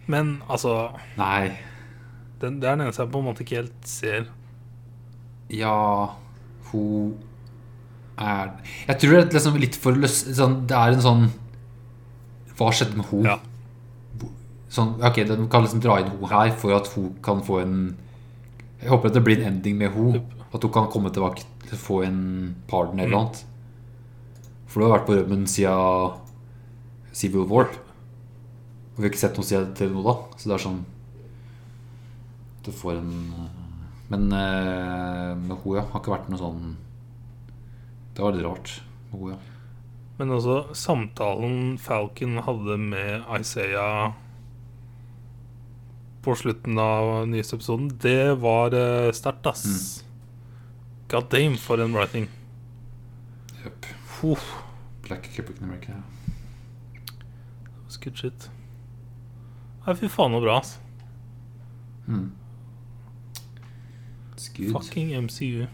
Men 0.07 0.38
altså 0.47 0.76
Nei. 1.19 1.55
den, 2.41 2.61
Det 2.61 2.69
er 2.69 2.77
den 2.77 2.85
eneste 2.88 3.03
jeg 3.03 3.11
på 3.11 3.19
en 3.19 3.27
måte 3.27 3.43
ikke 3.43 3.59
helt 3.59 3.89
ser. 3.89 4.30
Ja 5.51 5.76
Hun 6.71 7.17
er 8.20 8.52
Jeg 8.88 9.00
tror 9.02 9.16
det 9.16 9.22
er 9.22 9.38
liksom 9.38 9.60
litt 9.62 9.78
for 9.80 9.96
løs 9.96 10.22
sånn, 10.38 10.62
Det 10.68 10.76
er 10.78 10.96
en 10.96 11.06
sånn 11.06 11.24
Hva 12.60 12.72
skjedde 12.76 13.00
med 13.00 13.10
henne? 13.12 13.36
Ja. 13.36 14.30
Sånn, 14.70 14.96
ok, 15.02 15.22
De 15.26 15.38
kan 15.52 15.66
liksom 15.66 15.82
dra 15.84 16.00
inn 16.02 16.12
henne 16.12 16.32
her 16.32 16.52
for 16.60 16.76
at 16.78 16.90
hun 16.96 17.14
kan 17.26 17.44
få 17.46 17.62
en 17.64 17.78
Jeg 18.82 18.91
håper 18.91 19.10
at 19.10 19.18
det 19.18 19.24
blir 19.26 19.41
en 19.41 19.54
ending 19.54 19.78
med 19.80 19.91
henne. 19.96 20.24
At 20.54 20.64
hun 20.64 20.72
kan 20.74 20.90
komme 20.91 21.12
tilbake 21.14 21.44
til 21.66 21.76
å 21.76 21.82
få 21.82 22.02
en 22.06 22.20
pardon 22.70 23.00
eller 23.00 23.12
noe 23.12 23.24
annet. 23.26 23.41
For 24.70 24.80
du 24.80 24.88
har 24.88 25.00
vært 25.00 25.08
på 25.10 25.18
rømmen 25.18 25.44
siden 25.50 26.16
Civil 27.12 27.44
War. 27.50 27.68
Og 27.68 29.02
vi 29.02 29.04
har 29.04 29.12
ikke 29.12 29.22
sett 29.26 29.38
noe 29.40 29.48
siden 29.50 29.74
til 29.76 29.91
nå, 29.91 30.04
da. 30.06 30.16
Så 30.40 30.50
det 30.50 30.56
er 30.56 30.64
sånn 30.64 30.80
Du 32.66 32.72
får 32.76 33.02
en 33.02 33.12
Men 34.10 34.30
men 34.30 35.48
med 35.48 35.58
hun, 35.64 35.76
ja, 35.78 35.84
har 35.91 36.02
ikke 36.02 36.16
vært 36.16 36.32
noe 36.32 36.40
sånn 36.40 36.78
Det 38.20 38.26
var 38.26 38.36
litt 38.36 38.44
rart 38.44 38.82
Oh, 39.16 39.30
ja. 39.32 39.38
Men 40.20 40.34
også 40.36 40.74
samtalen 40.76 41.78
Falcon 41.80 42.36
hadde 42.44 42.76
med 42.78 43.24
Isaiah 43.40 44.12
på 46.22 46.36
slutten 46.36 46.78
av 46.84 47.24
nyeste 47.32 47.56
episoden, 47.56 47.88
det 48.04 48.36
var 48.44 48.76
uh, 48.76 49.08
sterkt, 49.16 49.48
ass. 49.48 50.04
God 51.10 51.32
damn, 51.32 51.56
for 51.58 51.80
en 51.80 51.96
writing. 51.96 52.28
Jepp. 53.64 53.88
Black 55.08 55.32
Capricorn 55.32 55.72
America. 55.72 55.96
Good 58.04 58.20
shit. 58.20 58.52
Nei, 59.88 59.96
fy 59.96 60.12
faen 60.12 60.36
så 60.36 60.44
bra, 60.44 60.60
ass. 60.60 60.76
Mm. 62.06 62.30
Fucking 64.76 65.16
MCU. 65.24 65.70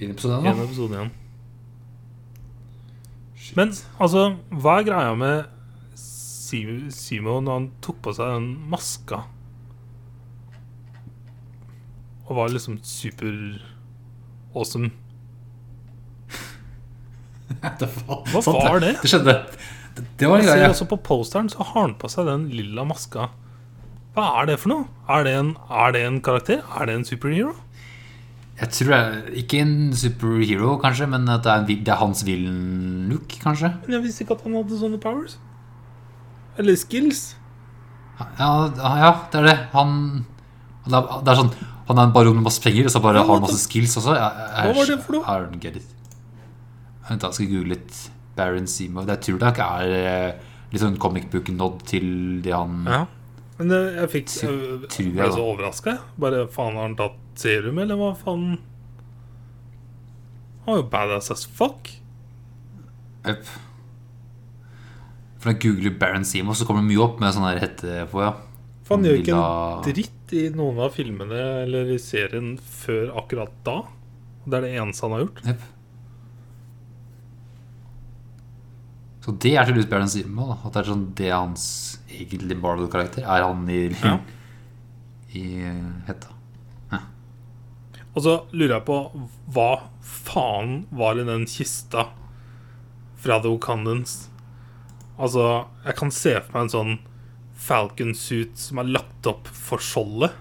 Inn 0.00 0.14
på 0.14 0.28
den, 0.30 0.46
En 0.46 0.56
da. 0.60 0.64
episode 0.64 0.94
igjen. 0.94 1.10
Shit. 3.38 3.56
Men 3.56 3.72
altså, 3.98 4.26
hva 4.52 4.78
er 4.80 4.86
greia 4.90 5.14
med 5.18 5.46
Si- 5.98 6.90
Simo 6.94 7.40
når 7.44 7.52
han 7.58 7.66
tok 7.84 7.98
på 8.06 8.14
seg 8.16 8.30
den 8.36 8.46
maska? 8.70 9.22
Og 12.28 12.36
var 12.36 12.48
liksom 12.52 12.78
super 12.84 13.32
awesome. 14.54 14.90
det 17.80 17.88
var, 18.06 18.22
Hva 18.28 18.52
var 18.52 18.80
det? 18.84 18.94
Det 19.02 19.10
skjedde. 19.10 19.34
Det, 19.96 20.04
det 20.20 20.28
var 20.30 20.38
en 20.42 20.46
greie. 20.46 20.68
også 20.70 20.86
på 20.90 20.98
posteren 21.02 21.48
så 21.50 21.64
har 21.64 21.80
han 21.88 21.94
på 21.98 22.10
seg 22.12 22.28
den 22.28 22.48
lilla 22.54 22.84
maska. 22.86 23.30
Hva 24.14 24.26
er 24.42 24.50
det 24.50 24.58
for 24.62 24.72
noe? 24.74 24.84
Er 25.10 25.24
det 25.26 25.32
en, 25.38 25.54
er 25.70 25.94
det 25.96 26.02
en 26.06 26.20
karakter? 26.24 26.60
Er 26.78 26.86
det 26.90 26.98
en 27.00 27.06
superhero? 27.08 27.54
Jeg 28.58 28.74
tror 28.74 28.94
er 28.96 29.18
Ikke 29.38 29.60
en 29.62 29.92
superhero, 29.94 30.76
kanskje, 30.82 31.06
men 31.10 31.28
at 31.30 31.44
det 31.44 31.52
er, 31.52 31.60
en, 31.62 31.84
det 31.86 31.92
er 31.94 32.00
hans 32.00 32.24
villain-look, 32.26 33.36
kanskje. 33.42 33.70
Men 33.84 33.98
jeg 33.98 34.06
visste 34.08 34.24
ikke 34.24 34.38
at 34.38 34.42
han 34.46 34.56
hadde 34.58 34.80
sånne 34.80 34.98
powers. 35.02 35.38
Eller 36.58 36.78
skills. 36.78 37.36
Ja, 38.18 38.50
ja 38.98 39.12
det 39.30 39.38
er 39.38 39.46
det. 39.46 39.58
Han 39.76 39.94
det 40.88 40.96
er, 40.96 41.18
det 41.22 41.32
er 41.32 41.38
sånn 41.38 41.50
Han 41.88 41.98
er 42.00 42.08
en 42.08 42.12
baron 42.14 42.36
med 42.38 42.46
masse 42.48 42.62
penger, 42.64 42.88
og 42.88 42.92
så 42.92 43.00
bare 43.04 43.20
Ja, 43.20 43.26
har 43.28 43.38
han 43.38 43.44
masse 43.46 43.62
skills 43.62 43.94
også. 44.00 44.16
Jeg, 44.16 44.42
jeg, 44.42 44.64
Hva 44.66 44.78
var 44.78 44.90
det 44.90 44.98
for 45.04 45.16
noe? 45.16 45.22
I 45.22 45.44
don't 45.44 45.62
get 45.62 45.78
it. 45.80 45.94
Vent, 47.08 47.22
da 47.22 47.30
skal 47.32 47.46
jeg 47.46 47.54
google 47.54 47.76
litt 47.76 48.00
Baron 48.36 48.66
Seymour. 48.70 49.06
Jeg 49.08 49.22
tror 49.24 49.38
det 49.40 49.52
ikke 49.54 49.68
er 49.78 49.94
eh, 49.98 50.50
litt 50.72 50.82
sånn 50.82 50.98
comic 51.00 51.30
book-nod 51.32 51.80
til 51.88 52.10
det 52.44 52.52
han 52.56 52.82
Ja. 52.88 53.04
Men 53.58 53.72
eh, 53.74 54.02
jeg 54.02 54.12
fikk 54.12 54.34
jeg 54.42 54.58
jeg, 54.84 55.14
ble 55.16 55.30
så 55.34 55.46
overraska. 55.46 55.96
Bare 56.20 56.44
faen, 56.52 56.76
har 56.78 56.90
han 56.90 56.98
tatt 56.98 57.16
serum, 57.40 57.78
eller 57.82 57.98
hva 58.00 58.10
faen? 58.18 58.58
Han 60.66 60.74
er 60.74 60.82
jo 60.82 60.88
badass 60.92 61.30
as 61.32 61.46
fuck. 61.46 61.88
Jep. 63.26 63.46
For 65.38 65.52
jeg 65.52 65.60
googler 65.62 65.94
Baron 66.00 66.26
Seymour, 66.26 66.56
så 66.58 66.66
kommer 66.66 66.82
det 66.82 66.90
mye 66.90 67.04
opp 67.04 67.20
med 67.22 67.34
sånn 67.36 67.46
her 67.46 67.60
hette 67.62 68.02
på, 68.10 68.20
ja. 68.24 68.34
For 68.88 68.96
han 68.96 69.04
gjør 69.06 69.18
ikke 69.20 69.38
en 69.38 69.82
dritt 69.86 70.32
i 70.36 70.46
noen 70.56 70.78
av 70.82 70.94
filmene 70.96 71.40
eller 71.64 71.90
i 71.94 71.98
serien 72.02 72.54
før 72.58 73.12
akkurat 73.20 73.52
da. 73.66 73.78
Det 74.48 74.56
er 74.58 74.64
det 74.64 74.70
eneste 74.80 75.04
han 75.06 75.14
har 75.14 75.26
gjort. 75.26 75.42
Jep. 75.44 75.66
Så 79.24 79.34
det 79.44 79.52
er 79.60 79.68
tydeligvis 79.68 79.90
Baron 79.90 80.08
Seymour. 80.08 80.54
At 80.64 80.72
det 80.72 80.80
er 80.82 80.88
sånn 80.88 81.06
det 81.18 81.28
er 81.28 81.36
hans 81.36 81.64
egentlig 82.08 82.56
Marvel-karakter. 82.62 83.26
Er 83.28 83.44
han 83.44 83.66
i, 83.68 83.82
Ja. 84.00 84.14
i 85.36 85.44
eh, 85.68 85.82
hetta. 86.08 86.32
Og 88.18 88.24
så 88.24 88.32
lurer 88.50 88.74
jeg 88.80 88.84
på 88.88 88.96
hva 89.54 89.68
faen 90.02 90.80
var 90.98 91.20
i 91.20 91.26
den 91.28 91.44
kista 91.46 92.08
fra 93.18 93.36
The 93.44 93.52
Wakandans? 93.52 94.24
Altså, 95.18 95.44
jeg 95.86 95.94
kan 95.98 96.10
se 96.14 96.32
for 96.40 96.56
meg 96.56 96.66
en 96.66 96.72
sånn 96.74 96.92
Falcon 97.58 98.12
suit 98.18 98.58
som 98.58 98.78
er 98.82 98.90
lagt 98.98 99.26
opp 99.30 99.46
for 99.50 99.82
skjoldet. 99.82 100.34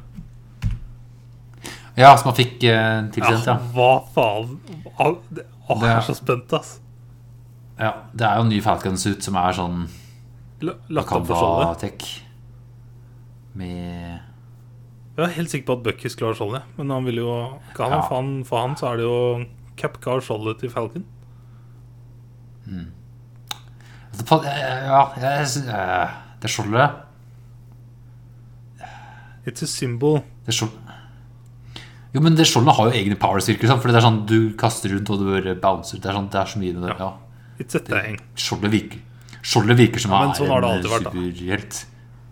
Ja, 1.98 2.12
som 2.18 2.30
han 2.32 2.38
fikk 2.38 2.62
eh, 2.70 3.08
tilsendt, 3.16 3.48
ja. 3.50 3.56
ja. 3.58 3.72
Hva 3.74 3.92
faen? 4.14 4.52
Å, 5.02 5.08
jeg 5.82 5.90
er- 5.90 6.04
så 6.06 6.14
spent, 6.18 6.54
ass. 6.54 6.76
ja. 7.82 7.94
Det 8.14 8.26
er 8.28 8.38
jo 8.38 8.46
en 8.46 8.52
ny 8.54 8.60
Falcon-suit 8.62 9.26
som 9.26 9.36
er 9.42 9.58
sånn 9.58 9.80
L- 10.66 10.76
Lagt 10.94 11.12
opp 11.14 11.26
for 11.30 11.38
skjoldet. 11.42 12.06
Med 13.58 14.20
Jeg 15.18 15.26
er 15.26 15.34
helt 15.34 15.50
sikker 15.50 15.66
på 15.72 15.76
at 15.80 15.84
Bucky 15.88 16.10
skulle 16.14 16.30
ha 16.30 16.38
skjoldet, 16.38 16.66
men 16.78 16.92
han 16.94 17.06
ville 17.08 17.24
jo 17.24 17.32
ikke 17.72 17.88
ha. 17.88 17.96
Ja. 17.96 18.02
For, 18.06 18.16
han, 18.20 18.44
for 18.46 18.62
han 18.62 18.76
så 18.78 18.92
er 18.92 19.00
det 19.02 19.08
jo 19.08 19.16
Cap 19.78 19.98
ga 20.02 20.18
skjoldet 20.22 20.60
til 20.62 20.70
Falcon. 20.74 21.06
Mm. 22.68 22.86
fa- 24.28 24.44
Ja, 24.46 25.02
jeg 25.22 25.48
Det 26.42 26.50
skjoldet 26.52 26.92
It's 29.48 29.64
a 29.64 29.68
symbol. 29.68 30.20
Det. 30.46 30.54
Jo, 32.14 32.22
men 32.22 32.36
det 32.36 32.46
skjoldet 32.50 32.76
har 32.76 32.90
jo 32.90 32.98
egne 33.00 33.16
power-styrker. 33.20 33.70
sant? 33.70 33.82
For 33.82 33.88
det 33.94 33.96
er 34.02 34.04
sånn 34.06 34.26
du 34.28 34.52
kaster 34.60 34.92
rundt 34.92 35.10
og 35.14 35.22
du 35.22 35.30
bare 35.32 35.54
bouncer. 35.56 36.02
Det 36.04 36.10
er, 36.12 36.18
sånn, 36.18 36.28
det 36.34 36.42
er 36.42 36.50
så 36.52 36.60
mye 36.60 36.74
det. 36.84 36.96
Ja. 37.00 37.12
It's 37.62 37.78
a 37.78 37.80
thing. 37.80 38.20
Skjoldet 38.38 38.74
virker 38.74 39.00
Skjoldet 39.48 39.78
virker 39.80 40.04
som 40.04 40.12
Ja, 40.12 40.20
men 40.20 40.34
er 40.34 40.40
sånn 40.42 40.50
har 40.52 40.62
det 40.66 40.72
en 40.74 40.84
superhelt. 40.84 41.86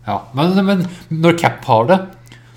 Ja, 0.06 0.18
men, 0.36 0.66
men 0.68 0.84
når 1.24 1.38
Cap 1.40 1.64
har 1.70 1.88
det, 1.90 2.00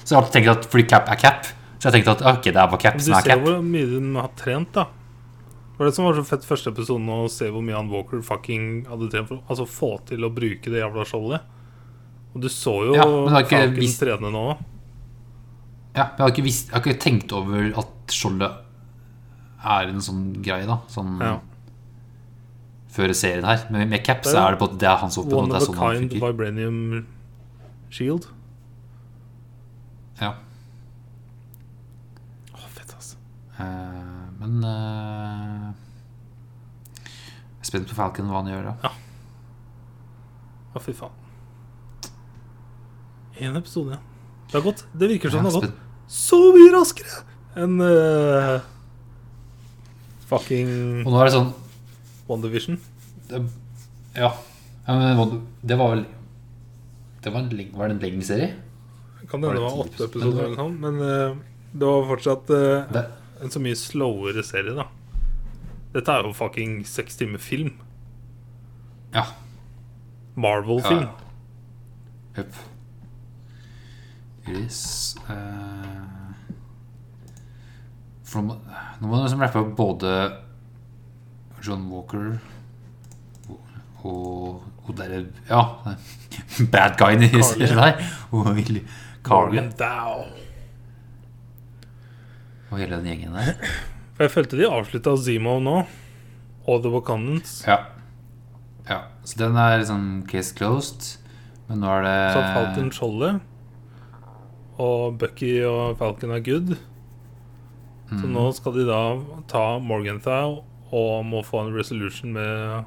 så 0.08 0.14
jeg 0.14 0.22
alltid 0.22 0.36
tenkt 0.38 0.50
at 0.54 0.68
fordi 0.72 0.84
Cap 0.88 1.08
er 1.12 1.18
Cap, 1.20 1.48
så 1.78 1.90
jeg 1.90 1.98
tenkte 1.98 2.14
at 2.16 2.22
ok, 2.32 2.46
det 2.48 2.56
er 2.56 2.70
bare 2.72 2.80
Cap 2.80 2.96
som 3.04 3.12
er 3.18 3.26
cap. 3.26 3.42
Du 3.42 3.44
ser 3.44 3.44
hvor 3.44 3.66
mye 3.68 3.88
hun 3.92 4.14
har 4.16 4.30
trent, 4.40 4.70
da. 4.72 4.86
Det 4.88 5.82
var 5.82 5.86
det 5.90 5.94
som 5.94 6.06
var 6.08 6.16
så 6.16 6.24
fett 6.26 6.46
første 6.48 6.72
episoden, 6.72 7.10
å 7.12 7.28
se 7.30 7.50
hvor 7.54 7.62
mye 7.62 7.76
han 7.76 7.90
Walker 7.92 8.22
fucking 8.26 8.64
hadde 8.88 9.10
trent 9.12 9.28
for 9.28 9.44
Altså 9.46 9.66
få 9.70 9.90
til 10.08 10.24
å 10.26 10.30
bruke 10.34 10.72
det 10.72 10.80
jævla 10.80 11.04
skjoldet. 11.06 11.44
Og 12.34 12.40
du 12.42 12.48
så 12.50 12.72
jo 12.88 12.96
Ja, 12.96 13.04
Falcon 13.04 13.76
vist- 13.76 14.00
trene 14.02 14.32
nå. 14.32 14.46
Ja, 15.94 16.08
jeg 16.16 16.18
har, 16.24 16.32
ikke 16.32 16.42
visst, 16.48 16.68
jeg 16.72 16.74
har 16.74 16.82
ikke 16.82 17.00
tenkt 17.04 17.32
over 17.32 17.68
at 17.78 18.14
skjoldet 18.14 18.58
er 19.68 19.88
en 19.92 20.00
sånn 20.02 20.24
greie, 20.42 20.66
da. 20.66 20.80
Sånn 20.90 21.14
Ja. 21.20 21.36
før 22.90 23.14
serien 23.14 23.44
her. 23.44 23.64
Men 23.70 23.88
med 23.90 24.02
Cap 24.06 24.22
så 24.26 24.36
er 24.48 24.52
det 24.56 24.60
på 24.60 24.70
at 24.72 24.78
det 24.78 24.88
er 24.88 24.96
hans 24.96 25.16
våpen. 25.18 25.32
One 25.44 25.54
of 25.54 25.62
a 25.62 25.66
sånn 25.66 25.78
kind 25.78 26.10
vibranium 26.22 27.06
shield. 27.90 28.26
Ja. 30.20 30.32
Å, 32.54 32.62
fett, 32.74 32.90
altså. 32.96 33.16
Eh, 33.58 34.24
men 34.40 34.56
eh, 34.66 35.68
Jeg 37.04 37.62
er 37.62 37.70
spent 37.70 37.90
på 37.90 37.98
Falcon, 37.98 38.30
hva 38.32 38.40
han 38.42 38.50
gjør. 38.52 38.70
da 38.82 38.92
Å, 40.74 40.82
fy 40.84 40.92
faen. 40.96 41.14
Én 43.38 43.54
episode, 43.58 43.94
ja. 43.94 44.00
Det 44.48 44.56
har 44.58 44.64
gått 44.64 44.80
Det 44.98 45.08
virker 45.12 45.30
som 45.30 45.44
det 45.44 45.52
har 45.52 45.60
gått 45.68 45.84
så 46.08 46.38
mye 46.54 46.70
raskere 46.72 47.18
enn 47.60 47.74
eh, 47.84 48.60
fucking 50.30 50.70
Og 51.04 51.10
nå 51.12 51.18
er 51.20 51.28
det 51.28 51.34
sånn 51.34 51.50
WandaVision. 52.28 52.78
Det, 53.28 53.42
Ja. 54.16 54.30
ja 54.86 54.94
men 54.96 55.34
det 55.62 55.76
var 55.78 55.92
vel 55.94 56.02
Det 57.24 57.32
var 57.34 57.40
en, 57.44 57.50
leng- 57.52 57.74
var 57.76 57.88
det 57.92 57.96
en 57.98 58.02
lengre 58.06 58.24
serie? 58.24 58.48
Kan 59.30 59.44
hende 59.44 59.58
det 59.58 59.64
var 59.64 59.80
åtte 59.84 60.04
episoder? 60.08 60.48
men, 60.48 60.52
eller 60.52 60.68
men 60.82 61.00
uh, 61.02 61.36
det 61.72 61.90
var 61.90 62.06
fortsatt 62.08 62.50
uh, 62.54 63.02
en 63.42 63.52
så 63.52 63.60
mye 63.62 63.76
slowere 63.76 64.44
serie, 64.46 64.72
da. 64.76 64.88
Dette 65.92 66.14
er 66.14 66.26
jo 66.26 66.32
fucking 66.36 66.80
seks 66.88 67.20
timer 67.20 67.42
film. 67.42 67.76
ja. 69.14 69.26
Marvel-film. 70.38 71.00
Ja. 71.02 72.38
Jepp. 72.38 72.54
Yes. 74.48 75.16
Uh, 75.28 76.32
from, 78.22 78.52
nå 79.00 79.08
må, 79.08 79.16
du 79.16 79.24
liksom 79.24 79.42
rappe 79.42 79.60
opp 79.64 79.74
både 79.76 80.12
John 81.64 81.88
Walker 81.90 82.38
og, 83.48 84.62
og, 84.86 84.92
der, 84.96 85.26
Ja, 85.50 85.64
bad 86.72 86.96
guyen 87.00 87.26
i 87.26 87.32
serien 87.42 87.80
der. 87.80 87.98
Og 88.30 88.46
Dow. 89.28 90.24
og 92.70 92.78
hele 92.82 92.98
den 92.98 93.06
gjengen 93.08 93.32
der. 93.36 93.54
For 94.18 94.26
jeg 94.26 94.32
følte 94.34 94.58
de 94.58 94.66
avslutta 94.68 95.14
Zemo 95.22 95.54
nå, 95.62 95.76
og 96.68 96.82
The 96.84 96.90
Wakandans. 96.92 97.52
Ja. 97.68 97.78
ja. 98.88 98.98
Så 99.24 99.38
den 99.40 99.56
er 99.56 99.78
liksom 99.80 100.02
case 100.28 100.52
closed. 100.58 101.14
Men 101.68 101.80
nå 101.84 101.88
er 101.98 102.04
det 102.04 102.16
Så 102.34 102.42
Falcon 102.54 102.90
skjoldet. 102.92 103.40
Og 104.80 105.16
Bucky 105.20 105.54
og 105.68 105.96
Falcon 106.00 106.32
er 106.36 106.44
good. 106.44 106.76
Så 108.08 108.24
Mm. 108.24 108.32
nå 108.32 108.42
skal 108.56 108.72
de 108.72 108.86
da 108.88 109.00
ta 109.52 109.78
Morgenthau 109.84 110.62
og 110.96 111.24
må 111.28 111.42
få 111.44 111.60
en 111.66 111.74
resolution 111.76 112.32
med, 112.32 112.84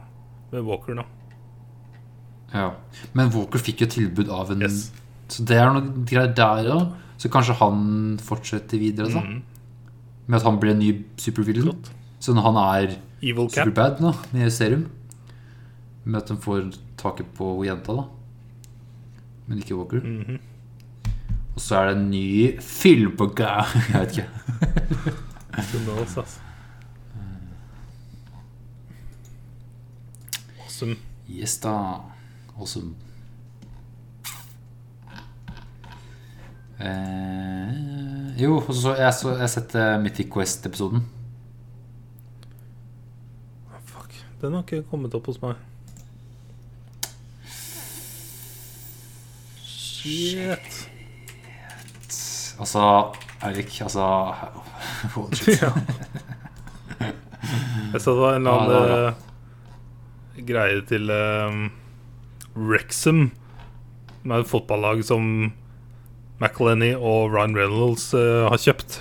med 0.52 0.64
Walker, 0.66 0.96
da. 0.98 1.04
Ja. 2.54 2.72
Men 3.14 3.30
Walker 3.30 3.62
fikk 3.62 3.84
jo 3.86 3.88
tilbud 3.94 4.30
av 4.34 4.50
en 4.52 4.62
Yes. 4.66 4.88
Så 5.32 5.46
det 5.48 5.58
er 5.58 5.72
noe 5.72 6.04
greier 6.08 6.34
der 6.36 6.70
òg. 6.76 6.90
Så 7.22 7.30
kanskje 7.32 7.54
han 7.60 8.18
fortsetter 8.20 8.82
videre, 8.82 9.12
da. 9.14 9.22
Mm. 9.22 9.42
Med 10.28 10.40
at 10.40 10.46
han 10.48 10.58
blir 10.60 10.74
en 10.74 10.82
ny 10.82 10.92
supervillain. 11.22 11.78
Sånn 12.22 12.22
Så 12.22 12.34
når 12.38 12.48
han 12.50 12.58
er 12.62 12.96
Evil 13.22 13.48
Cap. 13.50 13.68
superbad 13.68 14.02
nå, 14.02 14.12
med 14.34 14.52
serum 14.54 14.88
Med 16.04 16.18
at 16.22 16.28
de 16.32 16.38
får 16.42 16.72
taket 16.98 17.30
på 17.38 17.64
jenta, 17.66 17.94
da. 17.94 18.06
Men 19.48 19.62
ikke 19.62 19.78
Walker. 19.78 20.02
Mhm. 20.02 20.40
Og 21.56 21.60
så 21.62 21.76
er 21.76 21.90
det 21.90 21.98
en 21.98 22.10
ny 22.10 22.60
film 22.64 23.16
på 23.18 23.28
gang. 23.36 23.68
Jeg 23.92 24.00
vet 24.00 24.18
ikke. 24.18 24.28
Altså. 25.54 26.24
Awesome. 30.62 30.96
Yes, 31.30 31.58
da. 31.58 31.74
Awesome. 32.58 32.96
Eh, 36.82 38.42
jo, 38.42 38.56
og 38.58 38.74
så 38.74 38.96
jeg, 38.98 39.14
så, 39.14 39.36
jeg 39.38 39.50
sett 39.54 39.76
eh, 39.78 39.98
Mythic 40.02 40.32
Quest-episoden. 40.34 41.04
Ah, 43.70 43.82
Fuck. 43.86 44.16
Den 44.42 44.58
har 44.58 44.66
ikke 44.66 44.88
kommet 44.90 45.14
opp 45.18 45.30
hos 45.30 45.42
meg. 45.44 45.60
Shit. 49.62 50.80
Altså, 52.62 52.84
Eirik, 53.46 53.76
altså 53.86 54.08
Holy 55.16 55.38
shit. 55.38 55.62
Ja. 55.62 55.74
Jeg 57.92 58.02
så 58.02 58.14
det 58.16 58.22
var 58.22 58.36
en 58.38 58.46
eller 58.48 58.60
annen 58.62 59.16
ja, 60.38 60.44
greie 60.48 60.84
til 60.88 61.10
um, 61.12 61.66
Wrexham. 62.56 63.26
Med 64.24 64.46
et 64.46 64.50
fotballag 64.50 65.02
som 65.04 65.52
McElhenney 66.42 66.96
og 66.98 67.32
Ryan 67.36 67.58
Reynolds 67.58 68.08
uh, 68.18 68.50
har 68.50 68.62
kjøpt. 68.62 68.98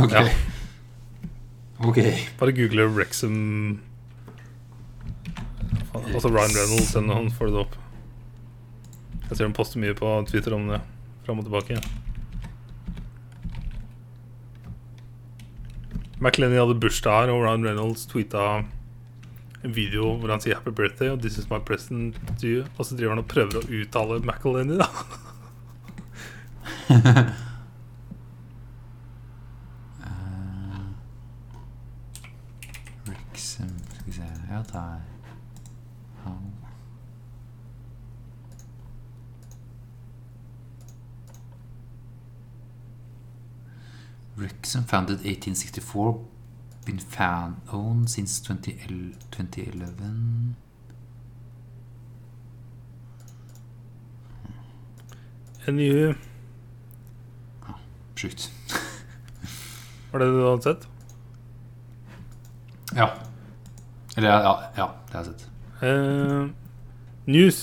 Ok. 0.00 0.14
Ja. 0.14 0.22
Ok. 1.84 1.98
Bare 2.40 2.54
google 2.56 2.86
Wrexham 2.88 3.80
Altså 6.14 6.28
Ryan 6.28 6.54
Reynolds 6.56 6.94
eller 6.96 7.18
han 7.18 7.28
får 7.34 7.52
det 7.52 7.60
opp. 7.60 7.76
Jeg 9.26 9.36
ser 9.36 9.48
de 9.48 9.56
poster 9.56 9.82
mye 9.82 9.96
på 9.96 10.10
Twitter 10.30 10.54
om 10.54 10.68
det. 10.70 10.80
Fram 11.26 11.40
og 11.42 11.48
tilbake. 11.48 11.80
McLenny 16.22 16.56
hadde 16.56 16.78
bursdag 16.80 17.26
her, 17.26 17.34
og 17.34 17.42
Ryan 17.44 17.66
Reynolds 17.66 18.06
tweeta 18.08 18.62
en 19.66 19.74
video 19.74 20.14
hvor 20.16 20.30
han 20.32 20.40
sier 20.40 20.54
'Happy 20.56 20.72
birthday' 20.72 21.12
og 21.12 21.20
'This 21.20 21.38
is 21.38 21.50
my 21.50 21.58
present 21.58 22.16
to 22.40 22.46
you', 22.46 22.66
og 22.78 22.86
så 22.86 22.96
driver 22.96 23.16
han 23.16 23.24
og 23.24 23.28
prøver 23.28 23.58
å 23.60 23.66
uttale 23.80 24.20
McElhenny, 24.22 24.78
da. 24.78 24.88
Wrexham 33.06 33.68
Skal 33.94 34.06
vi 34.06 34.12
se 34.12 34.22
der. 34.72 35.00
How? 36.24 36.36
Wrexham 44.36 44.84
founded 44.84 45.18
1864. 45.24 46.24
Been 46.84 47.00
fan 47.00 47.56
owned 47.72 48.08
since 48.10 48.40
2011. 48.42 49.14
2011. 49.30 50.56
NU 55.68 56.14
Sjukt. 58.16 58.50
Var 60.12 60.18
det 60.22 60.26
det 60.26 60.36
du 60.38 60.44
hadde 60.46 60.62
sett? 60.64 60.86
Ja. 62.96 63.10
Eller 64.16 64.28
ja, 64.28 64.52
ja, 64.76 64.86
det 65.10 65.18
har 65.18 65.24
jeg 65.24 65.34
sett. 65.34 65.48
Uh, 65.82 66.48
news. 67.28 67.58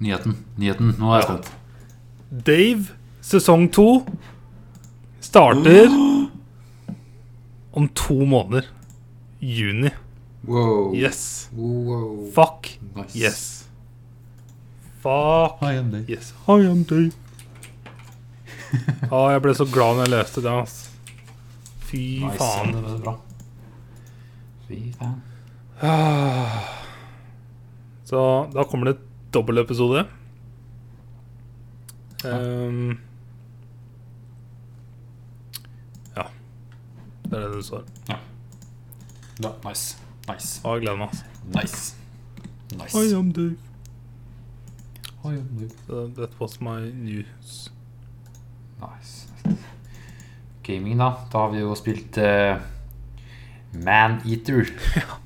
Nyheten. 0.00 0.36
Nyheten. 0.60 0.92
Nå 1.00 1.14
er 1.14 1.22
jeg 1.22 1.28
spent. 1.30 1.48
Dave, 2.46 2.92
sesong 3.24 3.70
to, 3.72 3.86
starter 5.24 5.88
om 7.76 7.88
to 7.96 8.18
måneder. 8.28 8.68
Juni. 9.40 9.94
Wow. 10.44 10.92
Yes. 10.96 11.48
Wow. 11.56 12.26
Fuck 12.34 12.68
Nice. 12.96 13.16
yes. 13.16 13.40
Fuck 15.00 15.62
yes. 16.08 16.34
I 16.48 16.60
am 16.68 16.84
Dave. 16.84 17.12
Ah, 19.10 19.30
jeg 19.34 19.42
ble 19.44 19.54
så 19.58 19.66
glad 19.66 19.96
når 19.98 20.06
jeg 20.06 20.12
leste 20.14 20.42
det. 20.44 20.52
ass. 20.62 20.76
Fy 21.90 22.02
Nice. 22.22 22.36
faen. 22.38 22.72
Det 22.76 22.82
var 22.86 22.98
bra. 23.04 23.14
Fy 24.68 24.80
faen. 24.98 25.16
Ah. 25.82 26.58
Så 28.06 28.20
da 28.54 28.64
kommer 28.68 28.92
det 28.92 28.98
dobbeltepisode. 29.34 30.04
Um, 32.24 32.98
ja. 36.16 36.26
Det 37.24 37.32
er 37.38 37.46
det 37.48 37.56
du 37.56 37.62
står. 37.64 37.84
Ja, 38.10 38.18
nice. 39.64 39.96
Nice. 40.28 40.60
Ah, 40.64 40.74
jeg 40.76 40.82
gleder 40.84 40.98
meg. 41.00 41.08
Altså. 41.08 41.24
Nice. 41.54 41.96
Nice. 42.76 42.98
I 43.00 43.14
am 43.16 43.32
Dave. 43.32 43.56
I 45.24 45.32
am 45.38 45.48
Dave. 45.58 45.72
So 45.86 46.06
that 46.20 46.36
was 46.40 46.60
my 46.60 46.90
news. 46.92 47.70
Nice. 48.80 49.28
Gaming, 50.62 50.98
da. 50.98 51.14
Da 51.32 51.38
har 51.38 51.50
vi 51.54 51.58
jo 51.60 51.74
spilt 51.78 52.18
uh, 52.18 52.60
Maneater. 53.72 54.66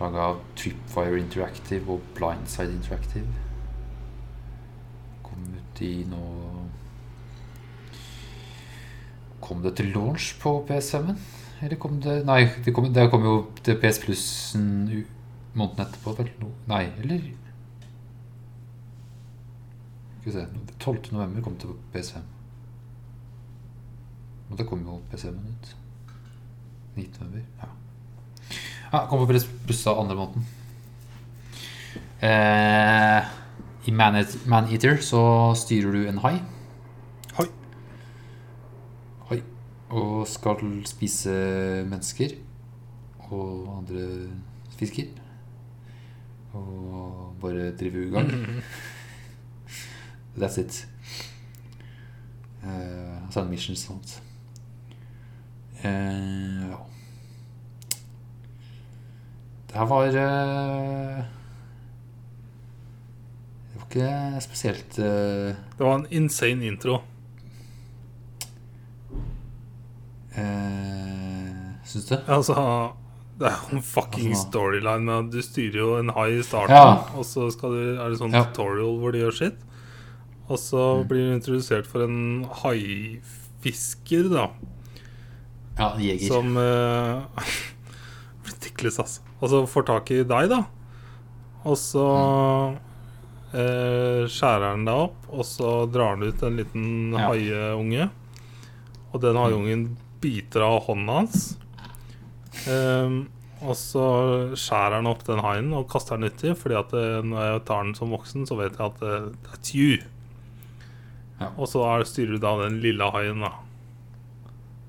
Laga 0.00 0.18
av 0.32 0.40
Tripwire 0.58 1.20
Interactive 1.20 1.92
og 1.94 2.00
Blindside 2.16 2.72
Interactive. 2.74 3.28
Kom 5.22 5.44
ut 5.54 5.82
i 5.84 5.92
nå 6.08 6.22
Kom 9.42 9.62
det 9.62 9.76
til 9.78 9.90
launch 9.94 10.32
på 10.42 10.66
PS5-en? 10.68 11.18
Eller 11.62 11.78
kom 11.78 12.00
det 12.02 12.20
Nei, 12.26 12.44
det 12.64 12.74
kom, 12.74 12.88
det 12.94 13.10
kom 13.10 13.24
jo 13.26 13.36
til 13.62 13.78
PS 13.82 13.98
Plus-en 14.02 15.04
måneden 15.54 15.84
etterpå, 15.84 16.14
vel? 16.18 16.30
Nei, 16.70 16.84
eller 17.02 17.26
Skal 20.22 20.32
vi 20.32 20.38
se 20.38 20.46
12. 20.78 20.98
november 21.12 21.42
kom 21.42 21.54
det 21.58 21.66
på 21.66 21.74
PS5. 21.90 22.18
Og 24.50 24.58
da 24.58 24.66
kom 24.68 24.84
jo 24.86 25.00
PC-en 25.10 25.40
ut. 25.48 25.70
19. 26.94 27.16
november. 27.18 27.40
Ja. 27.58 27.70
ja 28.92 29.00
kom 29.10 29.24
på 29.26 29.40
PS 29.66 29.80
av 29.90 29.98
andre 30.04 30.14
måneden. 30.20 30.46
Eh, 32.22 33.32
I 33.90 33.96
Maneater 33.98 34.46
Man 34.46 35.02
så 35.02 35.24
styrer 35.58 35.90
du 35.90 36.06
en 36.06 36.22
hai. 36.22 36.36
Hai. 37.34 37.48
Hai. 39.26 39.42
Og 39.90 40.28
skal 40.28 40.62
spise 40.86 41.34
mennesker 41.90 42.38
og 43.26 43.78
andre 43.80 44.06
fisker. 44.78 45.10
Og 46.54 47.34
bare 47.42 47.72
drive 47.74 48.06
ugagn. 48.06 48.62
That's 50.38 50.58
it. 50.60 50.86
Uh, 52.64 53.24
altså 53.26 53.40
en 53.42 53.50
mission 53.50 53.76
sånt. 53.76 54.22
Uh, 55.84 56.70
ja. 56.70 56.76
Det 59.72 59.78
her 59.80 59.86
var 59.88 60.06
uh, 60.06 61.24
Det 63.72 63.80
var 63.80 63.86
ikke 63.88 64.40
spesielt 64.44 64.98
uh, 64.98 65.04
Det 65.78 65.80
var 65.86 65.94
en 65.96 66.06
insane 66.10 66.66
intro. 66.66 67.00
Uh, 70.32 71.72
Syns 71.84 72.06
du? 72.08 72.16
Altså 72.28 72.54
Det 73.40 73.48
er 73.48 73.58
jo 73.58 73.76
en 73.76 73.82
fucking 73.82 74.30
Altså, 74.30 74.46
storyline 74.48 75.18
du 75.32 75.40
styrer 75.44 75.78
jo 75.82 75.90
en 75.98 76.12
high 76.14 76.38
i 76.38 76.42
starten, 76.46 76.76
Ja. 76.76 76.94
og 77.18 77.24
så 77.26 77.48
du, 77.50 77.98
er 77.98 78.08
det 78.12 78.18
sånn 78.20 78.32
Ja. 78.32 78.44
tutorial 78.44 78.98
hvor 79.00 79.12
de 79.12 79.18
gjør 79.24 79.34
shit. 79.34 79.58
Og 80.52 80.60
så 80.60 80.82
blir 81.08 81.30
du 81.30 81.34
introdusert 81.38 81.88
for 81.88 82.04
en 82.04 82.44
haifisker, 82.62 84.28
da. 84.32 84.46
Ja, 85.78 85.88
jeger. 85.96 86.28
Som 86.28 86.56
uh, 86.60 87.24
tikles, 88.60 89.00
altså. 89.00 89.24
Og 89.40 89.48
så 89.48 89.62
får 89.70 89.88
tak 89.88 90.12
i 90.12 90.20
deg, 90.28 90.52
da. 90.52 90.60
Og 91.64 91.78
så 91.80 92.06
uh, 92.76 94.22
skjærer 94.28 94.68
han 94.68 94.84
deg 94.88 95.04
opp, 95.08 95.28
og 95.32 95.46
så 95.48 95.74
drar 95.90 96.16
han 96.16 96.26
ut 96.28 96.44
en 96.44 96.58
liten 96.60 96.88
Ja. 97.16 97.30
haiunge. 97.30 98.10
Og 99.12 99.20
den 99.24 99.38
haiungen 99.40 99.86
biter 100.22 100.64
av 100.66 100.82
hånda 100.86 101.22
hans. 101.22 101.54
Um, 102.68 103.24
og 103.62 103.76
så 103.78 104.04
skjærer 104.58 104.98
han 104.98 105.08
opp 105.10 105.22
den 105.26 105.42
haien 105.44 105.70
og 105.76 105.86
kaster 105.92 106.18
den 106.18 106.32
uti, 106.32 106.50
fordi 106.58 106.74
at 106.80 106.94
eh, 106.98 107.20
når 107.22 107.44
jeg 107.46 107.60
tar 107.68 107.84
den 107.84 107.94
som 107.94 108.10
voksen, 108.10 108.46
så 108.48 108.56
vet 108.58 108.74
jeg 108.74 108.88
at 108.90 109.04
eh, 109.06 109.28
that's 109.46 109.74
you. 109.78 110.00
Ja. 111.42 111.50
Og 111.58 111.68
så 111.70 111.82
er, 111.88 112.04
styrer 112.08 112.36
du 112.38 112.42
da 112.42 112.54
den 112.64 112.80
lille 112.84 113.10
haien, 113.14 113.42
da. 113.44 113.52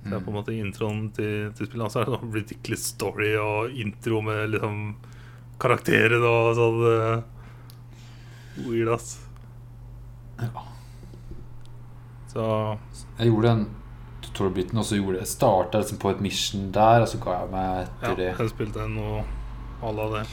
Så 0.03 0.09
det 0.09 0.17
er 0.17 0.23
på 0.25 0.31
en 0.31 0.34
Mm. 0.34 0.39
måte 0.41 0.53
introen 0.57 1.03
til, 1.15 1.51
til 1.55 1.67
spillet. 1.69 1.85
Og 1.85 1.91
så 1.93 2.01
er 2.01 2.09
det 2.09 2.17
sånn 2.19 2.34
ridiculous 2.35 2.84
story 2.93 3.30
og 3.39 3.71
intro 3.80 4.21
med 4.25 4.49
liksom 4.55 4.81
karakterer 5.63 6.19
og 6.27 6.49
sånn 6.57 6.81
uh, 6.84 7.23
Weird, 8.67 8.89
ass. 8.93 9.13
Ja. 10.41 10.49
Så 12.34 12.43
Jeg 13.19 13.30
gjorde 13.30 13.47
den 13.53 13.63
tutorial-biten, 14.23 14.77
og 14.81 14.85
så 14.88 14.97
gjorde 14.97 15.19
jeg 15.21 15.30
starta 15.31 15.80
liksom 15.81 15.99
på 16.01 16.11
et 16.13 16.21
mission 16.23 16.67
der, 16.73 17.01
og 17.03 17.09
så 17.11 17.19
ga 17.23 17.39
jeg 17.41 17.51
meg 17.53 17.81
etter 17.85 18.15
det. 18.19 18.27
Ja, 18.31 18.38
jeg 18.43 18.53
spilte 18.53 18.85
noe 18.89 19.23
à 19.84 19.91
la 19.95 20.09
det. 20.17 20.23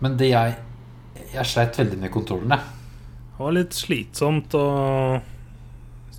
Men 0.00 0.16
det 0.20 0.30
jeg 0.32 0.56
Jeg 1.32 1.44
sleit 1.50 1.76
veldig 1.76 1.98
med 1.98 2.12
kontrollen, 2.14 2.52
jeg. 2.54 2.60
Det 3.34 3.42
var 3.44 3.52
litt 3.56 3.74
slitsomt 3.74 4.54
å 4.54 4.66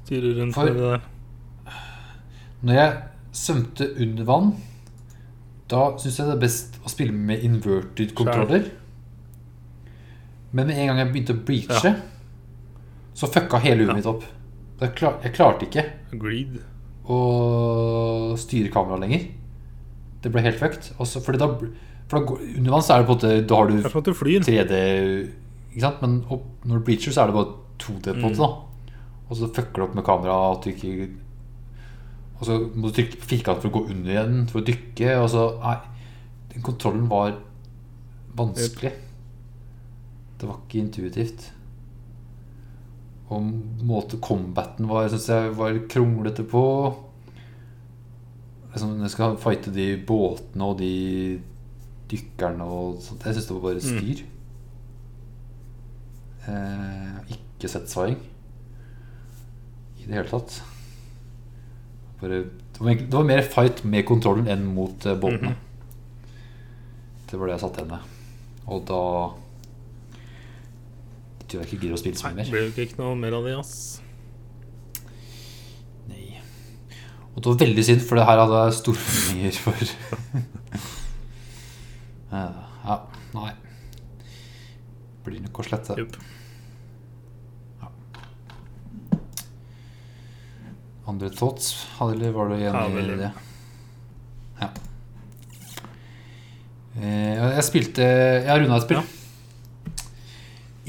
styre 0.10 0.34
rundt 0.42 0.56
For- 0.58 0.66
det 0.66 0.76
der. 0.82 1.06
Når 2.66 2.74
jeg 2.74 2.98
svømte 3.32 3.86
under 4.02 4.26
vann, 4.28 4.50
da 5.70 5.84
syns 6.02 6.18
jeg 6.18 6.26
det 6.28 6.36
er 6.36 6.42
best 6.42 6.80
å 6.84 6.90
spille 6.92 7.14
med 7.14 7.44
inverted 7.46 8.16
controller. 8.18 8.66
Men 10.52 10.68
med 10.68 10.78
en 10.82 10.88
gang 10.90 10.98
jeg 11.04 11.12
begynte 11.14 11.36
å 11.38 11.44
breache, 11.46 11.92
så 13.14 13.30
fucka 13.30 13.60
hele 13.62 13.84
huet 13.86 13.92
Ja. 13.94 13.94
mitt 14.00 14.06
opp. 14.10 14.24
Klar, 14.96 15.20
jeg 15.24 15.34
klarte 15.36 15.68
ikke 15.68 15.86
Agreed. 16.14 16.60
å 17.08 18.36
styre 18.40 18.72
kameraet 18.72 19.02
lenger. 19.04 19.28
Det 20.22 20.32
ble 20.32 20.42
helt 20.42 20.58
fucked. 20.60 20.94
Også 21.00 21.22
fordi 21.24 21.38
da, 21.38 21.48
for 22.10 22.20
da 22.20 22.34
under 22.58 22.72
vann 22.72 22.82
så 22.82 22.96
er 22.96 23.04
det 23.04 23.08
på 23.08 23.14
en 23.14 23.20
måte 23.20 23.48
Da 23.48 23.56
har 23.56 23.68
du 23.68 23.82
3D 24.14 25.30
Ikke 25.70 25.82
sant? 25.82 26.02
Men 26.02 26.26
opp, 26.32 26.46
når 26.66 26.80
du 26.80 26.84
breacher, 26.86 27.12
så 27.12 27.22
er 27.24 27.28
det 27.28 27.36
bare 27.36 27.54
2D 27.78 28.04
på 28.04 28.16
en 28.16 28.22
måte. 28.22 28.38
da 28.38 28.50
Og 29.30 29.38
så 29.38 29.50
fucker 29.54 29.78
du 29.78 29.86
opp 29.86 29.98
med 29.98 30.06
kameraet. 30.06 30.58
At 30.58 30.66
du 30.66 30.70
ikke 30.74 31.10
Og 32.40 32.46
så 32.48 32.56
må 32.74 32.88
du 32.88 32.96
trykke 32.96 33.20
på 33.20 33.30
firkant 33.34 33.60
for 33.60 33.70
å 33.70 33.78
gå 33.78 33.92
under 33.92 34.14
igjen, 34.14 34.42
for 34.50 34.62
å 34.62 34.68
dykke. 34.70 35.14
Og 35.20 35.30
så 35.34 35.46
Nei, 35.60 35.78
den 36.54 36.66
kontrollen 36.66 37.10
var 37.12 37.36
vanskelig. 38.40 38.94
Det 40.40 40.48
var 40.48 40.62
ikke 40.64 40.80
intuitivt. 40.86 41.50
Og 43.30 43.52
måte 43.86 44.18
combaten 44.24 44.88
var, 44.90 45.12
syns 45.12 45.28
jeg 45.30 45.52
var 45.60 45.78
kronglete 45.92 46.48
på. 46.50 46.64
Liksom, 48.72 48.96
jeg 49.04 49.14
skal 49.14 49.38
fighte 49.42 49.74
de 49.76 49.92
båtene 50.08 50.72
og 50.72 50.80
de 50.80 50.94
dykkerne 52.10 52.66
og 52.66 53.04
sånt. 53.04 53.28
Jeg 53.28 53.36
syns 53.38 53.52
det 53.52 53.58
var 53.58 53.68
bare 53.68 53.84
styr. 53.84 54.26
Eh, 56.50 57.36
ikke 57.36 57.70
satisfying 57.70 58.29
i 60.10 60.12
det 60.12 60.18
hele 60.18 60.32
tatt. 60.32 60.56
Bare, 62.20 62.40
det, 62.50 62.80
var, 62.82 62.96
det 62.98 63.14
var 63.14 63.28
mer 63.30 63.44
fight 63.46 63.84
med 63.86 64.08
kontrollen 64.10 64.48
enn 64.50 64.64
mot 64.74 65.06
eh, 65.06 65.18
båtene. 65.22 65.52
Det 67.30 67.38
var 67.38 67.46
det 67.46 67.54
jeg 67.54 67.62
satt 67.62 67.78
igjen 67.78 67.92
med. 67.92 68.16
Og 68.74 68.82
da 68.90 69.02
tror 71.46 71.62
jeg 71.62 71.68
ikke 71.70 71.78
gidder 71.84 71.94
å 71.94 72.02
spille 72.02 72.18
så 72.18 72.30
mye 72.32 72.40
det 72.40 72.48
mer. 72.48 72.50
blir 72.56 72.66
jo 72.66 72.88
ikke 72.88 73.02
noe 73.04 73.20
mer 73.22 73.38
av 73.38 73.46
det, 73.46 73.54
ass. 73.62 73.76
Nei. 76.10 76.42
Og 77.36 77.38
det 77.38 77.54
var 77.54 77.62
veldig 77.62 77.86
synd, 77.86 78.02
for 78.10 78.18
det 78.18 78.26
her 78.32 78.42
hadde 78.42 78.64
jeg 78.66 78.80
store 78.82 79.04
forventninger 79.06 79.62
for. 79.68 79.78
Ja, 82.30 82.96
nei. 83.34 83.52
Blir 85.26 85.42
nok 85.42 85.62
å 85.62 85.64
slette. 85.66 85.96
Jupp. 85.98 86.18
Andre 91.10 91.30
thoughts? 91.34 91.72
Eller 92.04 92.32
var 92.36 92.50
du 92.52 92.56
enig 92.60 93.14
i 93.14 93.18
det? 93.24 93.32
Ja. 94.62 94.70
Eh, 97.00 97.36
jeg 97.56 97.64
spilte 97.68 98.04
Jeg 98.06 98.50
har 98.50 98.62
runda 98.64 98.78
et 98.80 98.86
spill. 98.88 99.02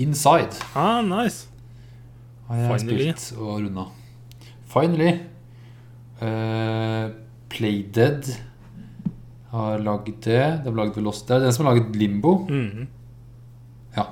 Inside 0.00 0.56
Ah, 0.74 1.00
nice. 1.04 1.46
har 2.48 2.56
jeg 2.56 2.80
Finally. 2.80 3.10
spilt 3.12 3.38
og 3.38 3.60
runda. 3.64 3.84
Finally. 4.70 5.10
Uh, 6.20 7.10
Playdead 7.50 8.26
har 9.52 9.78
lagd 9.82 10.10
det. 10.24 10.40
De 10.64 10.68
har 10.70 10.76
lagd 10.76 10.96
vel 10.98 11.04
Det 11.10 11.30
er 11.36 11.40
den 11.46 11.52
som 11.52 11.66
har 11.66 11.74
laget 11.76 11.96
Limbo. 11.96 12.32
Mhm. 12.48 12.88
Ja. 13.96 14.04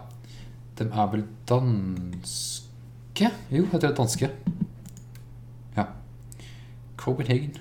De 0.79 0.85
er 0.89 1.11
vel 1.13 1.25
danske? 1.47 3.31
Jo, 3.51 3.63
jeg 3.65 3.71
tror 3.71 3.81
det 3.81 3.91
er 3.91 3.95
danske. 3.99 4.31
Copenhagen. 7.09 7.57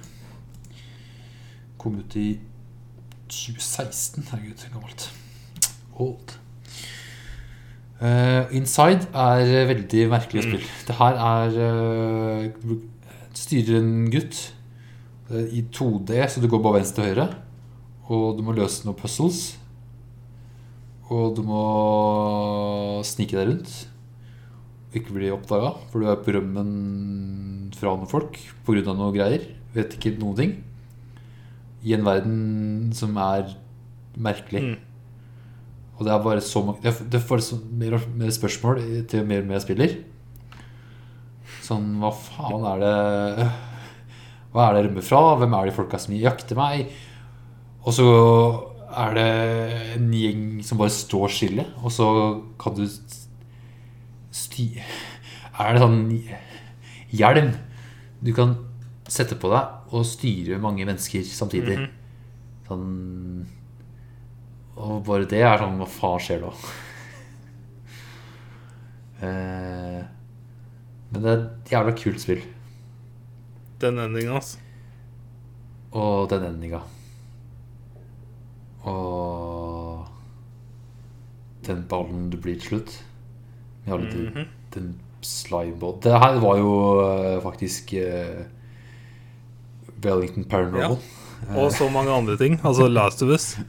Kom 1.80 1.98
ut 2.02 2.16
i 2.20 2.28
2016. 3.32 4.28
Herregud, 4.32 4.68
gammelt. 4.74 5.08
Old. 5.98 6.36
Uh, 7.98 8.46
Inside 8.54 9.08
er 9.18 9.66
veldig 9.72 10.04
merkelig 10.12 10.44
Mm. 10.44 10.52
spill. 10.52 10.66
Det 10.88 10.96
her 11.00 11.18
er 11.18 11.56
uh, 11.58 12.76
Styrer 13.38 13.78
en 13.80 14.08
gutt 14.10 14.38
eh, 15.30 15.44
i 15.54 15.62
2D, 15.70 16.16
så 16.30 16.42
du 16.42 16.48
går 16.50 16.62
bare 16.64 16.80
venstre 16.80 17.04
og 17.04 17.10
høyre. 17.12 17.26
Og 18.10 18.38
du 18.38 18.42
må 18.42 18.56
løse 18.58 18.82
noen 18.88 18.98
puzzles. 18.98 19.58
Og 21.14 21.36
du 21.38 21.44
må 21.46 21.60
snike 23.06 23.38
deg 23.38 23.52
rundt. 23.52 23.76
Ikke 24.98 25.14
bli 25.14 25.30
oppdaga, 25.30 25.76
for 25.92 26.02
du 26.02 26.10
er 26.10 26.18
på 26.26 26.34
rømmen 26.34 26.72
fra 27.78 27.94
noen 27.96 28.10
folk 28.10 28.40
pga. 28.66 28.94
noe 28.94 29.14
greier. 29.16 29.48
Vet 29.76 29.96
ikke 29.98 30.18
noen 30.18 30.38
ting. 30.38 30.58
I 31.86 31.94
en 31.96 32.06
verden 32.06 32.92
som 32.98 33.16
er 33.22 33.54
merkelig. 34.18 34.64
Mm. 34.64 34.78
Og 35.98 36.06
det 36.06 36.14
er 36.14 36.22
bare 36.22 36.42
så 36.46 36.62
mange 36.62 36.84
Det, 36.84 36.94
det 37.10 37.24
bare 37.26 37.42
så 37.42 37.58
mer 37.58 37.98
og 37.98 38.06
mer 38.18 38.30
spørsmål 38.34 38.82
til 39.10 39.26
mer 39.26 39.42
og 39.42 39.50
mer 39.50 39.58
jeg 39.58 39.66
spiller. 39.66 39.98
Sånn 41.66 41.98
Hva 42.02 42.14
faen 42.14 42.66
er 42.74 42.84
det 42.84 42.96
Hva 44.54 44.68
er 44.68 44.74
det 44.74 44.82
jeg 44.82 44.90
rømmer 44.90 45.06
fra? 45.06 45.22
Hvem 45.42 45.56
er 45.58 45.70
de 45.70 45.76
folka 45.76 46.02
som 46.02 46.18
jakter 46.18 46.60
meg? 46.60 46.92
Og 47.88 47.96
så 47.96 48.08
er 48.98 49.14
det 49.16 49.30
en 49.98 50.10
gjeng 50.16 50.44
som 50.66 50.80
bare 50.80 50.92
står 50.92 51.32
stille, 51.32 51.66
og 51.84 51.92
så 51.94 52.08
kan 52.60 52.76
du 52.76 52.84
sty... 54.34 54.70
Er 55.58 55.74
det 55.74 55.82
sånn 55.82 56.02
hjelm 57.16 57.54
du 58.24 58.34
kan 58.34 58.56
sette 59.08 59.36
på 59.40 59.48
deg 59.54 59.94
og 59.96 60.04
styre 60.06 60.58
mange 60.60 60.86
mennesker 60.88 61.24
samtidig? 61.24 61.78
Mhm. 61.80 61.90
Sånn 62.68 63.46
Og 64.78 65.06
bare 65.08 65.26
det 65.26 65.40
er 65.42 65.58
sånn 65.62 65.78
Hva 65.80 65.88
faen 65.90 66.20
skjer 66.22 66.42
da? 66.44 66.52
eh, 69.24 70.02
men 71.10 71.22
det 71.24 71.32
er 71.32 71.38
et 71.46 71.72
jævla 71.72 71.94
kult 71.98 72.20
spill. 72.22 72.42
Den 73.80 73.98
endinga, 74.04 74.36
altså. 74.42 74.58
Og 75.96 76.28
den 76.30 76.44
endinga. 76.50 76.82
Og 78.88 80.08
den 81.68 81.84
ballen 81.90 82.28
du 82.34 82.38
blir 82.44 82.58
til 82.60 82.68
slutt. 82.74 82.92
Med 83.86 83.94
alle 83.96 84.12
de, 84.12 84.20
Mhm. 84.30 84.46
den 84.76 84.88
slimeball 85.26 85.98
Det 86.04 86.14
her 86.14 86.38
var 86.42 86.60
jo 86.60 86.74
eh, 87.04 87.40
faktisk 87.44 87.94
uh, 87.98 88.46
Wellington 90.04 90.46
Paranormal. 90.50 90.98
Og 91.56 91.72
så 91.74 91.90
mange 91.90 92.12
andre 92.14 92.38
ting. 92.38 92.60
Altså 92.64 92.88
Last 92.88 93.24
of 93.24 93.30
Us. 93.30 93.58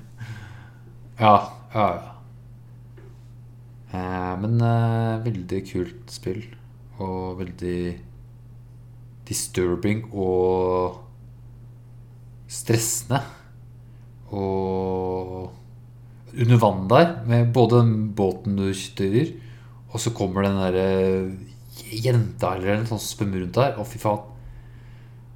Ja, 1.19 1.51
ja, 1.75 1.87
ja. 1.97 2.11
Eh, 3.91 4.35
men 4.39 4.61
uh, 4.63 5.25
veldig 5.25 5.63
kult 5.67 6.13
spill. 6.15 6.45
Og 7.03 7.41
veldig 7.41 7.81
disturbing 9.29 10.05
og 10.13 11.01
stressende. 12.49 13.19
Og 14.31 15.51
under 16.39 16.61
vann 16.63 16.87
der, 16.91 17.13
med 17.27 17.53
både 17.53 17.83
båten 18.15 18.57
du 18.61 18.71
styrer, 18.77 19.33
og 19.89 20.01
så 20.03 20.13
kommer 20.17 20.45
den 20.45 20.59
derre 20.61 20.89
jenta 21.89 22.55
eller 22.57 22.75
en 22.75 22.89
sånn 22.89 23.01
som 23.01 23.09
svømmer 23.15 23.45
rundt 23.45 23.57
der. 23.57 23.79
Å, 23.81 23.87
fy 23.89 24.01
faen. 24.03 24.25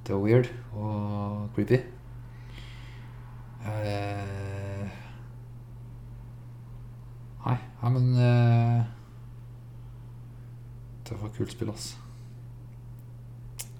Det 0.03 0.13
var 0.13 0.23
weird 0.25 0.49
og 0.75 1.49
creepy. 1.55 1.79
Eh, 3.63 4.89
Nei, 7.43 7.57
nei, 7.81 7.89
men 7.91 8.05
eh, 8.23 8.83
Det 11.03 11.17
var 11.19 11.27
et 11.27 11.37
kult 11.37 11.51
spill, 11.51 11.71
ass. 11.73 11.89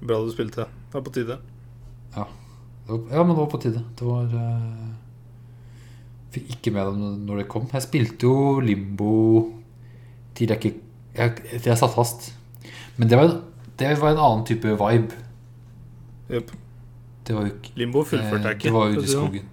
Bra 0.04 0.20
du 0.24 0.32
spilte. 0.34 0.66
Det 0.92 1.00
er 1.00 1.06
på 1.06 1.14
tide. 1.16 1.38
Ja. 2.16 2.26
var, 2.90 3.00
ja, 3.12 3.24
men 3.24 3.32
det 3.32 3.40
var 3.40 3.52
på 3.52 3.62
tide. 3.64 3.84
Det 4.00 4.08
var 4.08 4.36
eh, 4.40 4.92
Fikk 6.34 6.56
ikke 6.58 6.74
med 6.76 6.90
dem 6.90 7.26
når 7.28 7.44
det 7.44 7.50
kom. 7.52 7.70
Jeg 7.72 7.86
spilte 7.86 8.28
jo 8.28 8.60
Limbo 8.64 9.14
til 10.36 10.50
jeg 10.50 10.74
jeg, 11.14 11.36
til 11.62 11.70
jeg 11.70 11.78
satt 11.78 11.94
fast. 11.94 12.32
Men 12.98 13.10
det 13.10 13.18
var, 13.18 13.30
en, 13.30 13.42
det 13.80 13.90
var 14.02 14.14
en 14.14 14.22
annen 14.22 14.46
type 14.46 14.76
vibe. 14.80 15.20
Jupp. 16.34 16.52
Det 17.28 17.36
var 17.36 17.46
jo 17.48 17.54
ikke 17.54 17.72
Limbo 17.80 18.04
fullførte 18.04 18.50
jeg 18.50 18.52
eh, 18.52 18.56
ikke. 18.58 18.64
Det 18.68 18.74
var 18.74 18.96
ute 18.96 19.04
i 19.04 19.12
skogen. 19.12 19.46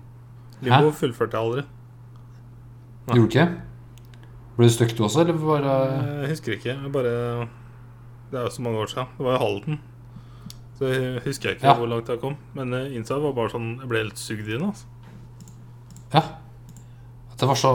Limbo 0.61 0.91
Hæ? 0.91 0.97
fullførte 1.03 1.37
jeg 1.37 1.47
aldri. 1.47 1.63
Du 3.11 3.15
gjorde 3.15 3.29
ikke? 3.29 3.47
Ble 4.57 4.67
du 4.69 4.73
stuck 4.75 4.97
du 4.99 5.05
også, 5.07 5.21
eller 5.25 5.39
bare 5.39 5.77
Jeg 6.23 6.33
husker 6.35 6.53
ikke. 6.57 6.75
Jeg 6.75 6.93
bare 6.93 7.13
Det 8.31 8.39
er 8.39 8.43
jo 8.43 8.51
så 8.51 8.63
mange 8.63 8.79
år 8.79 8.87
siden. 8.87 9.07
Det 9.19 9.27
var 9.27 9.37
i 9.37 9.45
Halden. 9.45 9.81
Så 10.79 10.87
jeg 10.87 11.21
husker 11.25 11.49
jeg 11.49 11.57
ikke 11.57 11.67
Ja. 11.67 11.75
hvor 11.77 11.87
langt 11.87 12.09
jeg 12.09 12.21
kom. 12.21 12.37
Men 12.55 12.75
eh, 12.75 12.97
Inside 12.97 13.23
var 13.23 13.33
bare 13.33 13.51
sånn 13.51 13.79
Jeg 13.81 13.89
ble 13.89 13.99
helt 13.99 14.19
sugd 14.19 14.49
inn. 14.49 14.65
Altså. 14.65 14.85
Ja. 16.15 16.23
Det 17.41 17.49
var 17.49 17.55
så 17.55 17.73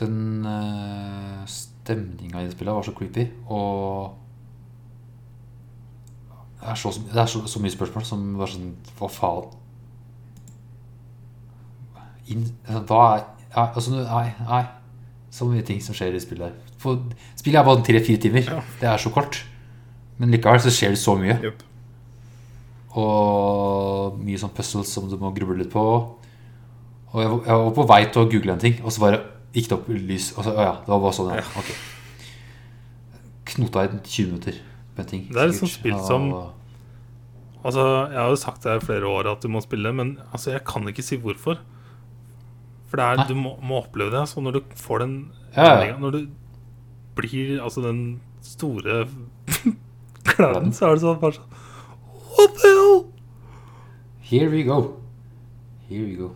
Den 0.00 0.46
uh, 0.46 1.44
stemninga 1.46 2.42
i 2.42 2.48
det 2.48 2.54
spillet 2.56 2.74
var 2.74 2.86
så 2.86 2.94
creepy, 2.96 3.28
og 3.46 4.14
Det 6.60 6.70
er 6.72 6.80
så, 6.80 6.90
det 7.12 7.20
er 7.20 7.28
så, 7.28 7.42
så 7.46 7.60
mye 7.60 7.74
spørsmål 7.74 8.04
som 8.08 8.22
var 8.40 8.50
sånn 8.50 8.72
Hva 8.98 9.10
faen? 9.12 9.52
In, 12.32 12.46
hva 12.88 13.02
er 13.12 13.26
ja, 13.54 13.68
altså, 13.68 13.92
Nei, 14.00 14.30
nei. 14.48 14.62
Så 15.34 15.46
mye 15.46 15.62
ting 15.66 15.82
som 15.82 15.94
skjer 15.94 16.14
i 16.14 16.22
spillet. 16.22 16.50
her. 16.50 16.74
For 16.78 16.98
Spillet 17.38 17.60
er 17.60 17.66
bare 17.66 17.84
tre-fire 17.86 18.22
timer. 18.22 18.48
Ja. 18.48 18.62
Det 18.80 18.88
er 18.88 19.02
så 19.02 19.10
kort. 19.14 19.40
Men 20.18 20.30
likevel 20.30 20.62
så 20.62 20.72
skjer 20.74 20.94
det 20.94 21.00
så 21.02 21.16
mye. 21.18 21.36
Yep. 21.42 21.62
Og 23.02 24.18
mye 24.22 24.38
sånn 24.38 24.52
puzzles 24.54 24.90
som 24.94 25.08
du 25.10 25.16
må 25.18 25.32
gruble 25.34 25.58
litt 25.58 25.72
på. 25.72 25.84
Og 27.14 27.22
jeg, 27.22 27.30
jeg 27.46 27.60
var 27.62 27.72
på 27.74 27.86
vei 27.90 28.00
til 28.10 28.22
å 28.22 28.30
google 28.30 28.54
en 28.54 28.62
ting, 28.62 28.78
og 28.82 28.94
så 28.94 29.02
bare 29.04 29.20
gikk 29.54 29.68
det 29.70 29.76
opp 29.78 29.88
lys. 29.88 30.32
altså, 30.36 30.52
å 30.54 30.64
ja, 30.66 30.72
det 30.84 30.90
var 30.90 31.00
bare 31.04 31.16
sånn, 31.16 31.30
ja. 31.34 31.44
Ok. 31.60 31.70
Knota 33.54 33.84
i 33.84 33.88
20 34.02 34.26
minutter 34.32 34.58
på 34.96 35.02
en 35.04 35.08
ting. 35.10 35.24
Det 35.30 35.40
er 35.42 35.50
liksom 35.52 35.68
spilt 35.70 35.96
Ja, 35.98 36.06
som- 36.06 36.50
Altså, 37.64 38.10
Jeg 38.10 38.18
har 38.18 38.28
jo 38.28 38.36
sagt 38.36 38.62
det 38.62 38.82
i 38.82 38.84
flere 38.84 39.06
år 39.08 39.26
at 39.32 39.40
du 39.40 39.48
må 39.48 39.60
spille, 39.62 39.90
men 39.94 40.18
altså, 40.32 40.50
jeg 40.52 40.64
kan 40.64 40.82
ikke 40.84 41.02
si 41.02 41.16
hvorfor. 41.16 41.58
For 42.88 42.96
det 42.96 43.04
er, 43.04 43.26
du 43.26 43.34
må, 43.34 43.56
må 43.62 43.82
oppleve 43.82 44.10
det. 44.10 44.28
Så 44.28 44.42
når 44.42 44.52
du 44.52 44.60
får 44.76 44.98
den 45.00 45.32
Ja. 45.56 45.96
Når 45.98 46.10
du 46.12 46.28
blir 47.16 47.62
altså 47.62 47.80
den 47.82 48.20
store 48.42 49.06
kladden, 50.24 50.72
så 50.72 50.90
er 50.90 50.94
det 50.94 51.02
sånn 51.02 51.20
bare 51.20 51.32
sånn 51.32 51.50
What 52.36 52.54
the 52.60 52.68
hell? 52.68 53.04
Here 54.20 54.50
we 54.50 54.62
go. 54.64 55.00
Here 55.88 56.04
we 56.04 56.16
go. 56.16 56.34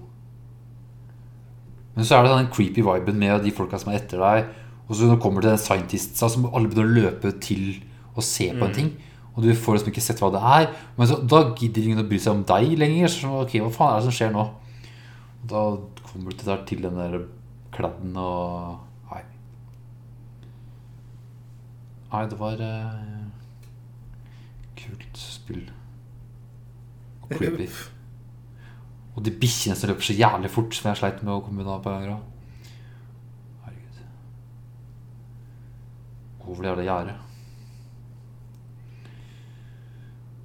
Men 1.98 2.06
så 2.06 2.14
er 2.14 2.22
det 2.22 2.30
den 2.30 2.50
creepy 2.54 2.82
viben 2.86 3.16
med 3.18 3.40
de 3.42 3.50
folka 3.50 3.78
som 3.82 3.90
er 3.90 3.96
etter 3.98 4.20
deg. 4.22 4.52
Og 4.86 4.94
så 4.94 5.04
når 5.08 5.16
det 5.16 5.22
kommer 5.24 5.42
til 5.42 5.50
den 5.50 5.58
scientistsa, 5.58 6.28
som 6.30 6.46
alle 6.52 6.70
begynner 6.70 6.86
å 6.86 6.98
løpe 7.08 7.32
til 7.42 7.64
og 8.14 8.22
se 8.22 8.46
på 8.54 8.68
en 8.68 8.76
ting. 8.76 8.92
Og 9.34 9.42
du 9.42 9.50
får 9.50 9.80
liksom 9.80 9.90
ikke 9.90 10.04
sett 10.06 10.22
hva 10.22 10.30
det 10.30 10.44
er. 10.46 10.68
Men 10.94 11.10
så, 11.10 11.18
da 11.26 11.42
gidder 11.58 11.88
ingen 11.88 12.04
å 12.04 12.06
bry 12.06 12.20
seg 12.22 12.36
om 12.36 12.44
deg 12.46 12.76
lenger. 12.78 13.10
Så 13.10 13.32
ok, 13.42 13.58
hva 13.64 13.72
faen 13.74 13.96
er 13.96 13.98
det 13.98 14.06
som 14.06 14.14
skjer 14.14 14.30
nå? 14.36 14.46
Og 15.42 15.50
da 15.50 15.64
kommer 16.06 16.30
du 16.30 16.38
til, 16.38 16.52
der, 16.52 16.62
til 16.70 16.86
den 16.86 17.02
der 17.02 17.18
kladden 17.74 18.14
og 18.22 18.78
Nei. 19.10 19.22
Nei, 22.14 22.24
det 22.30 22.40
var 22.46 22.66
eh, 22.70 23.28
kult 24.78 25.22
spill. 25.26 25.66
Og 27.24 27.34
creepy. 27.34 27.72
Og 29.18 29.24
de 29.26 29.32
bikkjene 29.34 29.74
som 29.74 29.90
løper 29.90 30.06
så 30.06 30.14
jævlig 30.14 30.50
fort, 30.54 30.76
som 30.78 30.92
jeg 30.92 31.00
sleit 31.00 31.24
med 31.24 31.32
å 31.34 31.40
komme 31.42 31.64
unna 31.64 31.80
på 31.82 31.90
en 31.90 32.04
gang. 32.06 32.20
Herregud. 33.64 33.98
Over 36.44 36.60
det 36.62 36.70
jævla 36.70 36.84
gjerdet. 36.86 37.16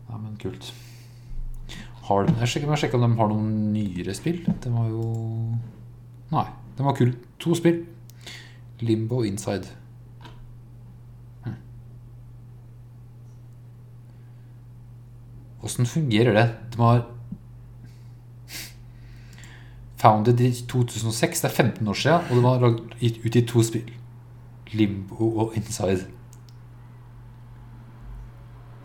Ja, 0.09 0.17
men 0.17 0.33
kult. 0.41 0.71
Har 2.07 2.25
de, 2.25 2.33
jeg 2.41 2.49
sjekker, 2.49 2.73
jeg 2.73 2.97
om 2.97 3.05
de 3.05 3.21
har 3.21 3.29
noen 3.29 3.53
nyere 3.75 4.17
spill. 4.17 4.41
Det 4.41 4.73
var 4.73 4.89
jo 4.89 5.05
Nei, 6.33 6.47
den 6.73 6.89
var 6.89 6.97
kul. 6.97 7.13
To 7.45 7.53
spill. 7.53 7.83
Limbo 8.81 9.21
og 9.21 9.29
Inside. 9.29 9.69
Hm. 11.45 11.59
Fungerer 15.61 16.33
det? 16.33 16.47
De 16.73 16.81
har 16.81 17.05
Founded 20.03 20.41
i 20.43 20.51
2006. 20.67 21.41
Det 21.41 21.47
er 21.47 21.53
15 21.55 21.87
år 21.87 21.95
siden, 21.95 22.25
og 22.29 22.35
det 22.35 22.43
var 22.43 22.63
lagd 22.65 22.95
gitt 22.99 23.21
ut 23.23 23.37
i 23.39 23.45
to 23.47 23.63
spill. 23.63 23.91
Limbo 24.73 25.29
og 25.39 25.53
Inside. 25.55 26.07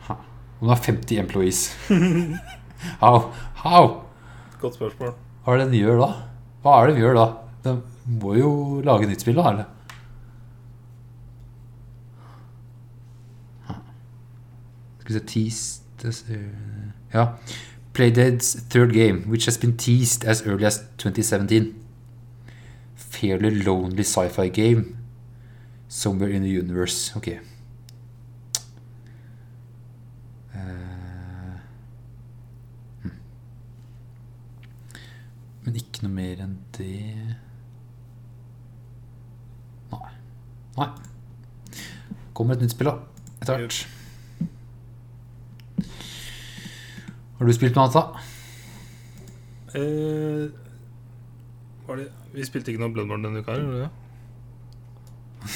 Ha. 0.06 0.14
Og 0.60 0.68
de 0.68 0.70
har 0.70 0.84
50 0.84 1.18
employees. 1.18 1.62
How? 3.02 3.32
How? 3.64 3.88
Godt 4.60 4.78
spørsmål. 4.78 5.16
Hva 5.42 5.54
er 5.56 5.64
det 5.64 5.72
de 5.72 5.80
gjør 5.82 6.02
da? 6.04 6.08
Hva 6.62 6.76
er 6.78 6.90
det 6.90 6.98
de 6.98 7.02
gjør 7.02 7.18
da? 7.18 7.26
De 7.64 7.74
må 8.20 8.36
jo 8.38 8.52
lage 8.86 9.08
nytt 9.10 9.24
spill, 9.24 9.38
da, 9.40 9.50
eller? 9.50 9.74
Skal 15.00 15.14
vi 15.14 15.18
se 15.18 15.26
Tease 15.98 16.38
Ja. 17.14 17.24
Playdead's 17.98 18.54
third 18.54 18.92
game, 18.92 19.24
which 19.24 19.46
has 19.46 19.58
been 19.58 19.76
teased 19.76 20.24
as 20.24 20.46
early 20.46 20.64
as 20.64 20.78
2017. 20.98 21.74
Fairly 22.94 23.50
lonely 23.50 24.04
sci-fi 24.04 24.46
game. 24.46 24.96
Somewhere 25.88 26.28
in 26.28 26.42
the 26.44 26.48
universe. 26.48 27.10
Ok. 27.16 27.40
Uh, 30.54 31.58
hm. 33.02 33.18
Men 35.64 35.82
ikke 35.82 36.06
noe 36.06 36.14
mer 36.14 36.46
enn 36.46 36.56
det 36.78 37.02
Nei. 39.90 40.16
Nei. 40.78 40.90
Kommer 42.30 42.54
et 42.54 42.62
nytt 42.62 42.78
spill, 42.78 42.94
da. 42.94 43.00
Etter 43.42 43.58
hvert. 43.58 43.97
Har 47.38 47.46
du 47.46 47.54
spilt 47.54 47.76
noe 47.76 47.86
annet, 47.86 47.94
da? 47.94 48.02
Eh, 49.78 50.48
var 51.86 52.00
det 52.00 52.08
Vi 52.34 52.44
spilte 52.46 52.72
ikke 52.72 52.82
noe 52.82 52.92
Bloodborne 52.94 53.28
denne 53.28 53.42
uka, 53.44 53.54
gjorde 53.58 53.74
vi 53.76 53.82
det? 53.84 53.90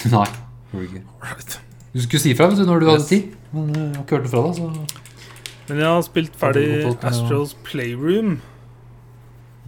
Nei. 0.15 0.29
Right. 0.73 1.61
du 1.93 2.01
skulle 2.01 2.23
si 2.23 2.33
fra 2.39 2.47
du, 2.49 2.63
når 2.65 2.81
du 2.81 2.87
hadde 2.89 3.05
tid, 3.05 3.35
men 3.53 3.75
eh, 3.75 3.83
jeg 3.83 3.97
har 3.97 4.05
ikke 4.05 4.17
hørt 4.17 4.25
det 4.29 4.33
fra 4.33 4.45
deg. 4.47 4.55
Så 4.57 5.67
Men 5.69 5.83
jeg 5.83 5.89
har 5.89 6.07
spilt 6.07 6.39
ferdig 6.39 6.67
Astros 7.11 7.53
Playroom. 7.67 8.39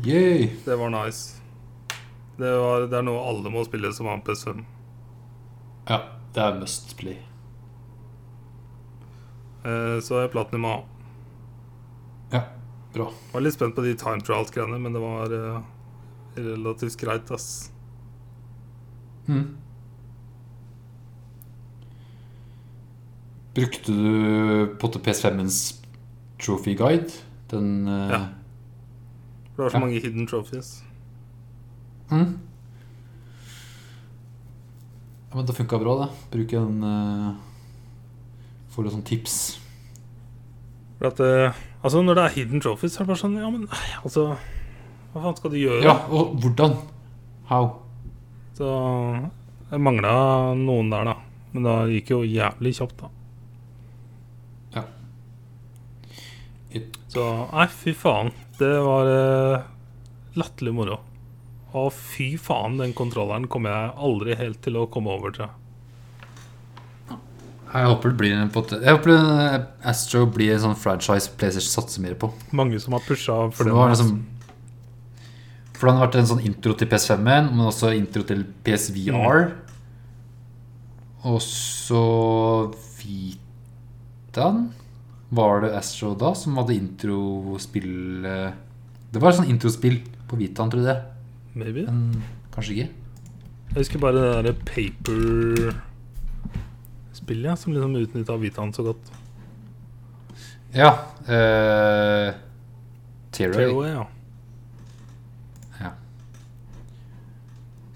Yay! 0.07 0.49
Det 0.65 0.79
var 0.79 0.91
nice. 0.95 1.43
Det, 2.39 2.51
var, 2.51 2.87
det 2.91 2.99
er 2.99 3.05
noe 3.07 3.27
alle 3.29 3.53
må 3.53 3.67
spille 3.67 3.93
som 3.95 4.09
har 4.11 4.19
en 4.19 4.25
PS5. 4.27 4.65
Ja, 5.91 6.01
det 6.35 6.43
er 6.47 6.59
must 6.63 6.97
play. 6.99 7.19
Eh, 9.65 10.01
så 10.05 10.25
jeg 10.25 10.33
platinum 10.33 10.67
A. 10.71 10.75
Ja, 12.95 12.99
bra. 13.01 13.11
Var 13.33 13.41
litt 13.43 13.55
spent 13.57 13.75
på 13.75 13.83
de 13.83 13.95
time 13.99 14.23
trials-greiene, 14.23 14.79
men 14.79 14.95
det 14.95 15.01
var 15.03 15.33
uh, 15.35 15.61
relativt 16.39 16.97
greit, 17.01 17.31
ass. 17.35 17.71
Mm. 19.27 19.57
Brukte 23.55 23.93
du 23.93 24.77
på 24.81 24.89
PS5-ens 24.99 25.61
trophy 26.43 26.75
guide? 26.79 27.11
Den 27.51 27.87
uh, 27.89 28.11
Ja. 28.11 28.23
For 29.55 29.63
det 29.63 29.65
var 29.65 29.71
så 29.71 29.77
Ja. 29.77 29.81
mange 29.87 30.01
hidden 30.01 30.27
trophies. 30.27 30.83
mm. 32.11 32.39
Ja, 35.31 35.37
men 35.37 35.47
det 35.47 35.55
funka 35.55 35.79
bra, 35.79 35.95
det. 36.05 36.09
Bruke 36.31 36.57
den 36.57 36.83
uh, 36.85 37.35
Får 38.71 38.85
litt 38.85 38.93
sånn 38.93 39.03
tips. 39.07 39.61
For 41.05 41.11
at 41.13 41.21
eh, 41.21 41.63
Altså, 41.85 42.01
når 42.01 42.17
det 42.17 42.23
er 42.25 42.35
hidden 42.39 42.63
trophies, 42.65 42.95
så 42.97 43.03
er 43.03 43.05
det 43.05 43.11
bare 43.13 43.21
sånn 43.21 43.37
Ja, 43.37 43.51
men 43.53 43.67
altså 44.01 44.23
Hva 45.13 45.21
faen 45.27 45.37
skal 45.37 45.53
du 45.53 45.59
gjøre? 45.61 45.83
Ja, 45.85 45.99
og 46.09 46.39
hvordan? 46.41 46.79
How? 47.51 47.67
Så 48.57 48.71
jeg 49.69 49.83
mangla 49.85 50.15
noen 50.57 50.89
der, 50.93 51.11
da. 51.11 51.15
Men 51.53 51.67
det 51.69 51.75
gikk 51.99 52.11
jo 52.15 52.21
jævlig 52.27 52.73
kjapt, 52.79 53.03
da. 53.05 53.11
Ja. 54.79 54.83
It- 56.75 56.97
Så 57.13 57.25
nei, 57.53 57.67
fy 57.71 57.93
faen. 57.95 58.33
Det 58.59 58.71
var 58.87 59.11
eh, 59.13 59.65
latterlig 60.41 60.75
moro. 60.75 60.99
Å, 61.75 61.85
fy 61.95 62.33
faen, 62.39 62.79
den 62.81 62.95
kontrolleren 62.97 63.47
kommer 63.51 63.75
jeg 63.75 63.95
aldri 64.09 64.37
helt 64.39 64.61
til 64.63 64.79
å 64.81 64.87
komme 64.91 65.11
over 65.15 65.35
til. 65.35 65.51
Jeg 67.75 67.91
håper 67.91 68.13
det 68.13 68.19
blir 68.21 68.35
en 68.39 68.51
Jeg 68.55 68.95
håper 68.95 69.11
eh, 69.11 69.57
Astro 69.91 70.29
blir 70.31 70.53
en 70.55 70.63
sånn 70.63 70.77
franchise 70.79 71.33
PlayStation 71.35 71.73
satser 71.83 72.05
mer 72.05 72.15
på. 72.15 72.31
Mange 72.55 72.79
som 72.83 72.95
har 72.95 73.03
pusha 73.03 73.39
For 73.51 73.65
for 73.65 73.71
det 73.71 73.89
liksom 73.91 74.13
For 75.75 75.89
det 75.89 75.95
har 75.97 76.05
vært 76.07 76.19
en 76.21 76.31
sånn 76.31 76.45
intro 76.47 76.77
til 76.79 76.89
PS5-en, 76.93 77.51
men 77.51 77.67
også 77.67 77.91
intro 77.99 78.23
til 78.29 78.45
PSVR. 78.67 79.49
Og 81.27 81.41
så 81.43 82.05
Vitaen 83.01 84.69
Var 85.35 85.65
det 85.65 85.73
Astro 85.81 86.13
da 86.21 86.31
som 86.39 86.61
hadde 86.61 86.77
introspill 86.77 88.23
Det 88.23 89.19
var 89.19 89.33
et 89.33 89.41
sånt 89.41 89.51
introspill 89.51 89.99
på 90.31 90.39
Vitaen, 90.39 90.71
tror 90.71 90.85
jeg 90.85 90.95
det. 90.95 91.01
Maybe. 91.59 91.89
Men 91.91 92.23
kanskje 92.55 92.79
ikke. 92.79 92.89
Jeg 93.75 93.83
husker 93.83 94.03
bare 94.03 94.23
det 94.45 94.55
derre 94.63 95.75
paper-spillet 97.25 97.51
ja, 97.51 97.57
som 97.57 97.73
liksom 97.73 97.97
utnytta 97.97 98.37
Vitaen 98.37 98.73
så 98.73 98.83
godt. 98.83 99.13
Ja. 100.73 100.99
Uh, 101.23 102.35
Tearaway. 103.31 103.65
Tearaway, 103.65 103.91
ja. 103.91 104.07
Ja. 105.81 105.91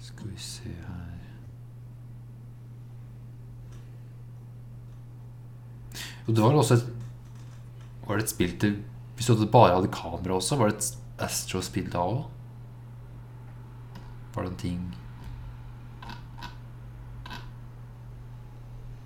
Skal 0.01 0.27
vi 0.27 0.37
se 0.37 0.69
her 0.69 1.19
Og 6.27 6.35
det 6.35 6.43
var 6.43 6.53
også 6.53 6.73
et 6.73 6.87
Var 8.07 8.17
det 8.17 8.23
et 8.23 8.29
spill 8.29 8.59
til 8.59 8.79
Hvis 9.15 9.27
du 9.27 9.45
bare 9.51 9.75
hadde 9.75 9.91
kamera 9.91 10.33
også, 10.35 10.55
var 10.55 10.69
det 10.69 10.77
et 10.77 10.97
Astro-spill 11.19 11.91
da 11.91 11.99
òg? 11.99 12.23
Var 14.35 14.43
det 14.43 14.51
en 14.51 14.57
ting 14.57 14.95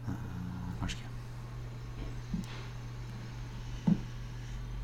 Eh, 0.08 0.14
Kanskje 0.80 0.98
ikke. 0.98 1.10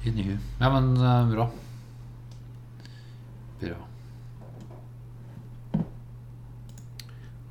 Inni 0.07 0.23
hu. 0.23 0.37
Ja, 0.59 0.69
men 0.79 0.91
eh, 0.97 1.29
bra. 1.33 1.49
Bra. 3.59 3.75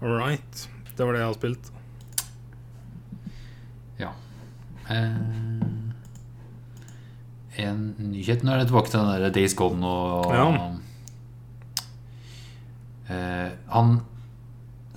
All 0.01 0.15
right. 0.19 0.69
Det 0.97 1.05
var 1.05 1.13
det 1.15 1.21
jeg 1.21 1.29
har 1.29 1.37
spilt. 1.37 1.71
Ja. 3.99 4.13
Eh, 4.89 5.17
en 7.59 7.81
nyhet 7.99 8.45
Nå 8.47 8.53
er 8.55 8.61
det 8.63 8.69
tilbake 8.71 8.93
til 8.93 9.01
den 9.03 9.23
der 9.25 9.35
Days 9.35 9.55
Gone 9.59 9.83
og 9.87 10.31
Ja. 10.33 10.47
eh, 13.11 13.51
Han 13.75 13.99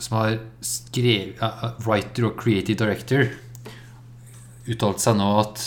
som 0.02 0.18
har 0.18 0.38
skrevet 0.66 1.42
uh, 1.42 1.74
Writer 1.86 2.26
og 2.30 2.38
creative 2.42 2.78
director 2.78 3.28
uttalte 4.72 5.02
seg 5.04 5.18
nå 5.20 5.28
at 5.42 5.66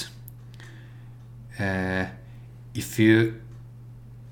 eh, 1.58 2.06
If 2.74 2.98
you 2.98 3.34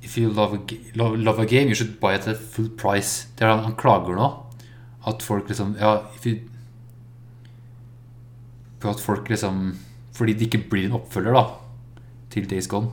If 0.03 0.16
you 0.19 0.31
love 0.31 0.55
a, 0.55 0.59
love, 0.99 1.16
love 1.16 1.39
a 1.39 1.47
game, 1.47 1.69
you 1.69 1.74
should 1.77 2.01
buy 2.01 2.15
it 2.16 2.27
at 2.27 2.36
full 2.36 2.69
price. 2.70 3.28
Det 3.39 3.44
er 3.47 3.53
han, 3.55 3.65
han 3.65 3.77
klager 3.78 4.16
nå. 4.19 4.27
At 5.07 5.23
folk 5.23 5.49
liksom 5.49 5.77
Ja, 5.78 6.09
if 6.16 6.27
you 6.27 6.40
at 8.82 8.99
folk 9.01 9.28
liksom 9.31 9.77
Fordi 10.12 10.32
det 10.35 10.49
ikke 10.49 10.65
blir 10.70 10.89
en 10.89 10.97
oppfølger 10.99 11.32
da 11.36 11.44
til 12.32 12.47
Days 12.51 12.66
Gone, 12.66 12.89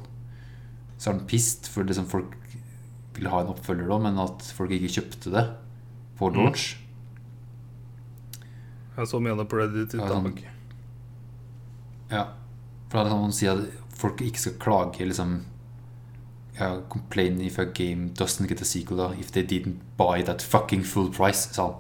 så 1.00 1.10
er 1.10 1.14
han 1.18 1.26
pissed 1.28 1.66
for 1.72 1.88
liksom 1.88 2.06
folk 2.12 2.34
ville 3.16 3.30
ha 3.32 3.40
en 3.42 3.50
oppfølger 3.54 3.88
da, 3.88 3.98
men 4.04 4.18
at 4.20 4.44
folk 4.56 4.72
ikke 4.76 4.90
kjøpte 4.98 5.32
det 5.32 5.44
på 6.20 6.28
launch. 6.36 6.74
Jeg 8.98 9.08
så 9.08 9.20
mye 9.24 9.46
på 9.48 9.62
Reddit 9.62 9.96
i 9.96 10.02
sånn- 10.02 10.28
dag. 10.28 10.42
Ja. 12.12 12.26
For 12.90 13.00
det 13.00 13.06
er 13.06 13.14
sånn 13.16 13.22
man 13.24 13.36
sier 13.38 13.56
at 13.56 13.79
folk 14.00 14.22
ikke 14.24 14.40
skal 14.40 14.56
klage 14.62 15.06
liksom 15.06 15.42
ja, 16.60 16.80
Complain 16.92 17.42
if 17.42 17.60
a 17.60 17.66
game 17.66 18.10
doesn't 18.20 18.48
get 18.48 18.62
a 18.62 18.66
sequel 18.66 19.14
if 19.20 19.32
they 19.32 19.44
didn't 19.44 19.80
buy 19.98 20.24
that 20.24 20.42
fucking 20.42 20.84
full 20.84 21.12
price, 21.12 21.50
sa 21.54 21.68
han. 21.68 21.76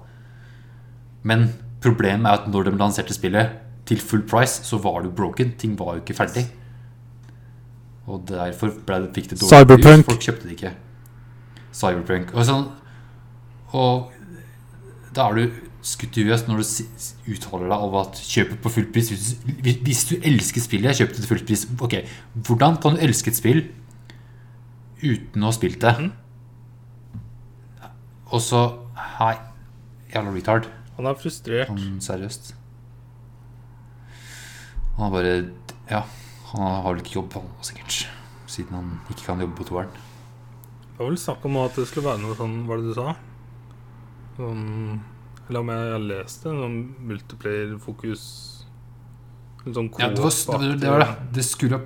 Men 1.23 1.49
problemet 1.81 2.27
er 2.27 2.37
at 2.39 2.47
når 2.51 2.69
de 2.69 2.77
lanserte 2.79 3.13
spillet 3.13 3.57
til 3.85 3.99
full 3.99 4.23
price, 4.27 4.63
så 4.63 4.77
var 4.77 5.01
det 5.01 5.09
jo 5.11 5.15
broken. 5.15 5.51
Ting 5.59 5.79
var 5.79 5.97
jo 5.97 6.03
ikke 6.03 6.13
ferdig. 6.13 6.45
Og 8.07 8.23
derfor 8.27 8.71
ble 8.85 9.01
det, 9.03 9.09
fikk 9.15 9.29
det 9.33 9.41
dårlig 9.41 9.51
Cyberpunk. 9.51 10.05
Folk 10.05 10.23
kjøpte 10.23 10.47
det 10.47 10.55
ikke. 10.55 10.71
Cyberpunk. 11.75 12.31
Og, 12.33 12.45
sånn, 12.47 12.69
og 13.77 14.13
da 15.15 15.27
er 15.27 15.37
du 15.37 15.59
skutt 15.85 16.17
i 16.19 16.25
huet 16.27 16.47
når 16.49 16.59
du 16.59 17.33
uttaler 17.33 17.69
deg 17.71 17.83
over 17.85 18.07
at 18.07 18.19
kjøpet 18.19 18.59
på 18.63 18.71
full 18.73 18.87
pris 18.93 19.11
hvis, 19.13 20.01
du 20.09 20.15
elsker 20.17 20.63
spillet, 20.63 20.97
kjøp 20.99 21.13
det 21.13 21.21
til 21.21 21.29
full 21.29 21.43
pris. 21.47 21.65
Ok, 21.79 21.95
Hvordan 22.35 22.79
kan 22.83 22.97
du 22.97 23.03
elske 23.05 23.31
et 23.31 23.39
spill 23.39 23.61
uten 24.99 25.43
å 25.43 25.51
ha 25.51 25.55
spilt 25.55 25.79
det? 25.83 26.09
Og 28.29 28.43
så 28.43 28.67
Hei, 29.19 29.33
jævla 30.11 30.31
retard. 30.35 30.67
Han 30.97 31.07
er 31.07 31.15
frustrert. 31.19 31.69
Han, 31.71 31.99
seriøst. 32.03 32.53
Han 34.97 35.05
har 35.05 35.13
bare 35.13 35.33
Ja, 35.89 36.01
han 36.51 36.63
har 36.83 36.89
vel 36.91 37.01
ikke 37.03 37.17
jobb, 37.21 37.35
han 37.39 37.47
sikkert. 37.63 38.01
Siden 38.47 38.75
han 38.75 38.91
ikke 39.07 39.25
kan 39.29 39.43
jobbe 39.43 39.55
på 39.59 39.67
toeren. 39.71 39.91
Det 40.91 40.99
var 40.99 41.11
vel 41.13 41.19
snakk 41.19 41.47
om 41.47 41.57
at 41.63 41.79
det 41.79 41.87
skulle 41.87 42.09
være 42.09 42.19
noe 42.19 42.35
sånn 42.35 42.57
Hva 42.65 42.73
var 42.73 42.81
det 42.81 42.91
du 42.91 42.97
sa? 42.97 43.13
Sånn 44.35 44.65
Eller 45.49 45.63
om 45.63 45.69
jeg 45.73 45.91
har 45.93 46.05
lest 46.05 46.45
det? 46.45 46.53
Sånn 46.53 46.79
multiplayer-fokus 47.09 48.23
sånn 49.65 49.89
Ja, 49.99 50.09
det 50.13 50.21
var 50.21 50.31
det. 50.31 50.45
Var, 50.47 50.75
det, 50.79 50.91
var 50.93 51.05
det. 51.33 51.43
skulle 51.43 51.81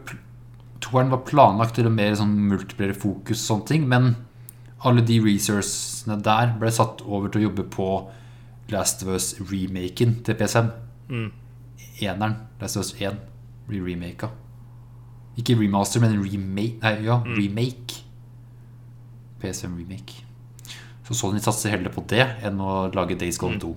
Toeren 0.84 1.14
var 1.14 1.24
planlagt 1.26 1.78
til 1.80 1.88
mer 1.92 2.14
sånn 2.20 2.36
multiplayer-fokus 2.52 3.40
og 3.40 3.46
sånne 3.48 3.70
ting, 3.70 3.88
men 3.88 4.14
alle 4.84 5.04
de 5.08 5.22
resourcene 5.24 6.18
der 6.26 6.58
ble 6.60 6.72
satt 6.76 7.02
over 7.08 7.32
til 7.32 7.44
å 7.44 7.46
jobbe 7.48 7.66
på 7.72 7.88
Last 8.72 9.04
of 9.06 9.14
Us-remaken 9.16 10.18
til 10.28 10.38
PSM. 10.40 10.70
Mm. 11.08 11.30
Eneren, 12.04 12.36
Last 12.60 12.80
of 12.80 12.84
Us 12.84 12.92
1, 13.00 13.16
blir 13.70 13.86
remaka. 13.88 14.34
Ikke 15.40 15.56
remaster, 15.58 16.04
men 16.04 16.20
remake. 16.20 16.82
Nei, 16.84 16.98
ja, 17.08 17.22
remake. 17.24 18.04
PSM 19.40 19.80
remake. 19.80 20.23
Så 21.04 21.18
Sony 21.20 21.42
satser 21.44 21.74
heller 21.76 21.92
på 21.92 22.04
det 22.08 22.24
enn 22.48 22.62
å 22.64 22.88
lage 22.96 23.18
Days 23.20 23.38
Gone 23.42 23.60
2. 23.60 23.74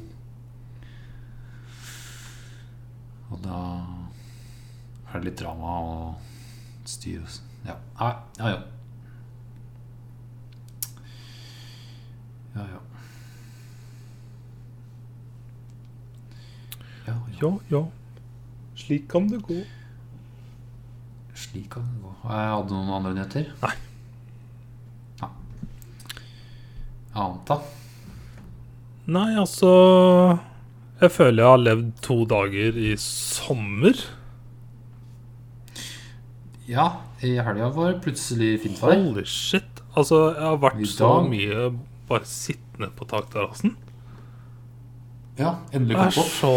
Og 3.35 3.41
da 3.43 3.59
er 5.11 5.19
det 5.19 5.25
litt 5.31 5.41
drama 5.41 5.75
og 5.83 6.87
styr 6.87 7.23
og 7.25 7.43
Ja, 7.67 7.75
ja, 7.99 8.11
ja. 8.39 8.49
ja. 8.55 8.59
Ja, 12.57 12.65
ja. 12.73 12.81
Ja, 17.07 17.15
ja. 17.15 17.39
Ja, 17.43 17.51
ja. 17.71 17.83
Slik 18.77 19.09
kan 19.11 19.27
det 19.29 19.43
gå. 19.43 19.59
Slik 21.35 21.69
kan 21.75 21.85
det 21.91 22.01
gå. 22.03 22.13
Jeg 22.23 22.53
hadde 22.55 22.73
noen 22.73 22.95
andre 22.97 23.13
nyheter. 23.17 23.51
Nei. 23.63 23.75
Ja. 25.21 25.29
Annet, 27.17 27.49
da? 27.49 27.57
Nei, 29.07 29.31
altså 29.39 29.71
Jeg 31.01 31.13
føler 31.15 31.43
jeg 31.43 31.51
har 31.53 31.63
levd 31.63 31.91
to 32.05 32.17
dager 32.29 32.79
i 32.81 32.93
sommer. 33.01 34.01
Ja, 36.67 36.87
i 37.23 37.37
helga 37.39 37.69
var 37.75 37.93
det 37.93 38.03
plutselig 38.05 38.57
fint 38.65 38.81
vær. 38.83 38.97
Holy 38.99 39.25
shit. 39.29 39.83
Altså, 39.97 40.33
jeg 40.35 40.43
har 40.45 40.59
vært 40.61 40.83
så 40.91 41.11
mye 41.25 41.69
bare 42.09 42.29
sittende 42.29 42.91
på 42.97 43.07
takterrassen. 43.09 43.77
Ja, 45.39 45.55
endelig 45.73 45.97
Det 45.97 46.05
er 46.07 46.31
så 46.33 46.53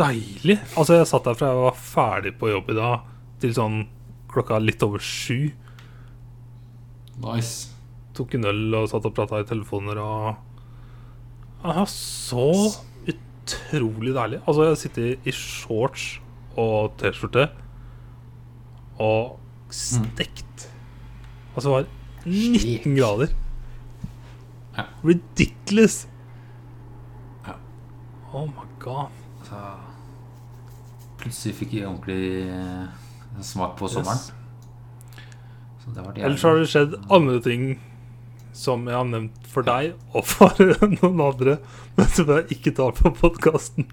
deilig. 0.00 0.58
Altså, 0.76 0.98
jeg 0.98 1.08
satt 1.08 1.28
der 1.28 1.38
fra 1.38 1.52
jeg 1.52 1.62
var 1.64 1.80
ferdig 1.80 2.34
på 2.40 2.50
jobb 2.50 2.72
i 2.72 2.78
dag, 2.80 3.06
til 3.40 3.54
sånn 3.56 3.80
klokka 4.30 4.58
litt 4.62 4.82
over 4.86 5.02
sju. 5.02 5.52
Nice. 7.20 7.69
Tok 8.20 8.36
en 8.36 8.48
øl 8.50 8.76
og 8.76 8.88
satt 8.92 9.08
og 9.08 9.16
prata 9.16 9.40
i 9.40 9.48
telefoner 9.48 10.00
og 10.04 10.34
ja, 11.64 11.84
Så 11.88 12.46
utrolig 13.08 14.12
deilig. 14.16 14.40
Altså, 14.46 14.68
jeg 14.68 14.80
sitter 14.80 15.28
i 15.28 15.32
shorts 15.34 16.20
og 16.60 16.92
T-skjorte 17.00 17.48
og 19.00 19.38
stekt. 19.72 20.68
Altså, 21.54 21.68
det 21.68 21.74
var 21.74 21.86
19 22.26 22.96
grader. 22.96 23.32
Ridiculous. 25.04 26.06
Oh 28.32 28.46
my 28.46 28.66
god. 28.78 29.08
Så 29.42 29.60
plutselig 31.18 31.56
fikk 31.58 31.72
jeg 31.80 31.88
ordentlig 31.88 32.44
eh, 32.46 33.42
smak 33.42 33.76
på 33.80 33.88
sommeren. 33.90 34.20
Yes. 34.20 34.34
Så 35.80 35.94
det 35.96 36.04
var 36.04 36.14
det 36.14 36.24
Ellers 36.24 36.44
har 36.46 36.60
det 36.60 36.68
skjedd 36.70 36.94
andre 37.10 37.40
ting 37.42 37.64
som 38.56 38.86
jeg 38.88 38.96
har 38.96 39.08
nevnt 39.08 39.46
for 39.50 39.66
deg 39.66 39.92
og 40.16 40.24
for 40.26 40.60
noen 40.96 41.22
andre, 41.24 41.58
men 41.96 42.08
som 42.12 42.30
jeg 42.34 42.48
ikke 42.58 42.74
tar 42.76 42.94
på 42.98 43.12
podkasten. 43.20 43.88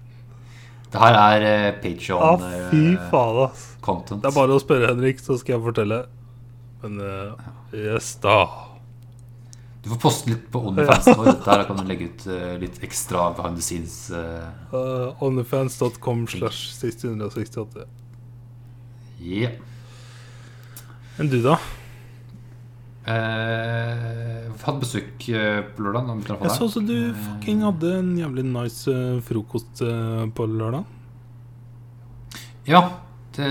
Det 0.88 1.00
her 1.02 1.42
er 1.44 1.74
Patreon 1.82 2.22
Ah, 2.24 2.46
fy 2.70 2.94
eh, 2.94 3.10
faen, 3.12 3.42
ass. 3.44 3.66
content. 3.84 4.22
Det 4.24 4.30
er 4.30 4.36
bare 4.38 4.56
å 4.56 4.62
spørre 4.62 4.88
Henrik, 4.88 5.20
så 5.20 5.36
skal 5.36 5.58
jeg 5.58 5.64
fortelle. 5.66 5.98
Men 6.82 6.96
uh, 7.02 7.48
yes, 7.76 8.14
da. 8.22 8.38
Du 9.84 9.90
får 9.92 9.98
poste 10.02 10.30
litt 10.32 10.46
på 10.52 10.62
Onlyfans 10.70 11.10
vår. 11.12 11.28
Der 11.46 11.64
kan 11.68 11.76
du 11.80 11.84
legge 11.88 12.08
ut 12.08 12.24
uh, 12.30 12.54
litt 12.62 12.80
ekstra 12.86 13.28
behind 13.36 13.60
the 13.60 13.64
scenes. 13.66 13.98
Uh, 14.10 15.12
Onlyfans.com 15.24 16.24
slash 16.32 16.70
668. 16.78 17.84
yeah. 19.20 19.52
Enn 21.18 21.28
du, 21.32 21.40
da? 21.42 21.56
Eh, 23.08 24.48
hadde 24.64 24.82
besøk 24.82 25.28
eh, 25.32 25.62
på 25.74 25.84
lørdag. 25.86 26.10
Jeg 26.42 26.52
så 26.52 26.66
også 26.66 26.82
du 26.84 26.96
fucking 27.16 27.62
hadde 27.64 27.92
en 28.02 28.10
jævlig 28.18 28.44
nice 28.44 28.92
eh, 28.92 29.20
frokost 29.24 29.80
eh, 29.86 30.24
på 30.36 30.46
lørdag. 30.50 30.84
Ja, 32.68 32.82
det 33.38 33.48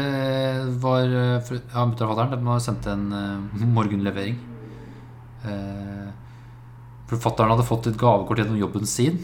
var 0.83 1.07
eh, 1.09 1.49
Ja, 1.73 1.85
mutter'n 1.89 2.11
og 2.11 2.19
fatter'n 2.19 2.45
de 2.45 2.57
sendte 2.67 2.93
en 2.93 3.73
morgenlevering. 3.73 4.37
Eh, 5.47 6.05
Forfatteren 7.07 7.53
hadde 7.55 7.63
fått 7.63 7.87
et 7.87 7.97
gavekort 7.97 8.41
gjennom 8.41 8.59
jobben 8.59 8.85
sin. 8.85 9.21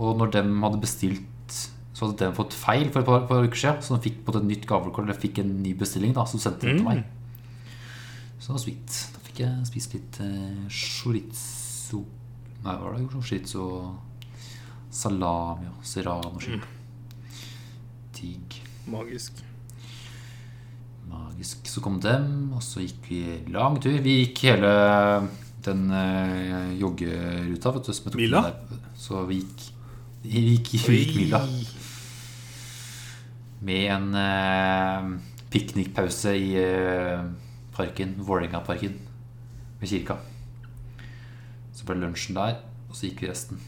Og 0.00 0.14
når 0.16 0.30
de 0.32 0.42
hadde 0.64 0.78
bestilt, 0.80 1.56
så 1.92 2.06
hadde 2.08 2.16
de 2.22 2.30
fått 2.38 2.54
feil 2.56 2.86
for 2.88 3.02
et 3.02 3.08
par, 3.10 3.26
par 3.28 3.44
uker 3.44 3.60
siden. 3.62 3.82
Så 3.84 3.98
de 3.98 4.06
fikk 4.08 4.22
på 4.24 4.32
et 4.38 4.46
nytt 4.48 4.64
gavekort 4.66 5.04
Eller 5.04 5.18
fikk 5.20 5.42
en 5.42 5.58
ny 5.62 5.74
bestilling 5.76 6.14
da 6.16 6.24
som 6.26 6.40
sendte 6.40 6.64
den 6.66 6.78
til 6.80 6.86
Mm. 6.86 6.88
meg. 6.88 7.04
Så 8.40 8.48
det 8.48 8.56
var 8.56 8.62
sweet. 8.64 9.19
Jeg 9.40 9.66
spist 9.68 9.94
litt 9.96 10.20
eh, 10.20 10.64
chorizo 10.68 12.02
Nei, 12.60 12.74
hva 12.74 12.90
var 12.90 12.98
det? 12.98 13.06
Chorizo 13.24 13.66
salami 14.92 15.68
og 15.70 15.84
serrano 15.86 16.34
mm. 16.36 16.64
Digg. 18.18 18.56
Magisk. 18.90 19.38
Magisk. 21.08 21.70
Så 21.72 21.80
kom 21.80 21.96
dem, 22.04 22.50
og 22.52 22.60
så 22.60 22.82
gikk 22.82 23.06
vi 23.08 23.20
lang 23.54 23.78
tur. 23.80 23.96
Vi 24.04 24.18
gikk 24.18 24.42
hele 24.50 24.72
den 25.64 25.86
uh, 25.88 26.68
joggeruta. 26.76 27.72
Vet 27.78 27.88
du, 27.88 28.18
Mila? 28.18 28.42
Så 28.98 29.22
vi 29.30 29.38
gikk, 29.40 29.64
vi 30.26 30.44
gikk, 30.50 30.72
vi 30.90 31.00
gikk 31.00 31.16
mila. 31.22 31.40
Med 33.64 33.86
en 33.94 34.10
uh, 34.12 35.14
piknikpause 35.54 36.34
i 36.36 36.50
eh, 36.60 37.24
parken, 37.72 38.18
Vålerenga-parken 38.20 38.98
ved 39.80 39.88
kirka. 39.88 40.18
Så 41.72 41.88
ble 41.88 41.96
lunsjen 42.02 42.36
der, 42.36 42.60
og 42.88 42.96
så 42.96 43.08
gikk 43.08 43.24
vi 43.24 43.32
resten. 43.32 43.60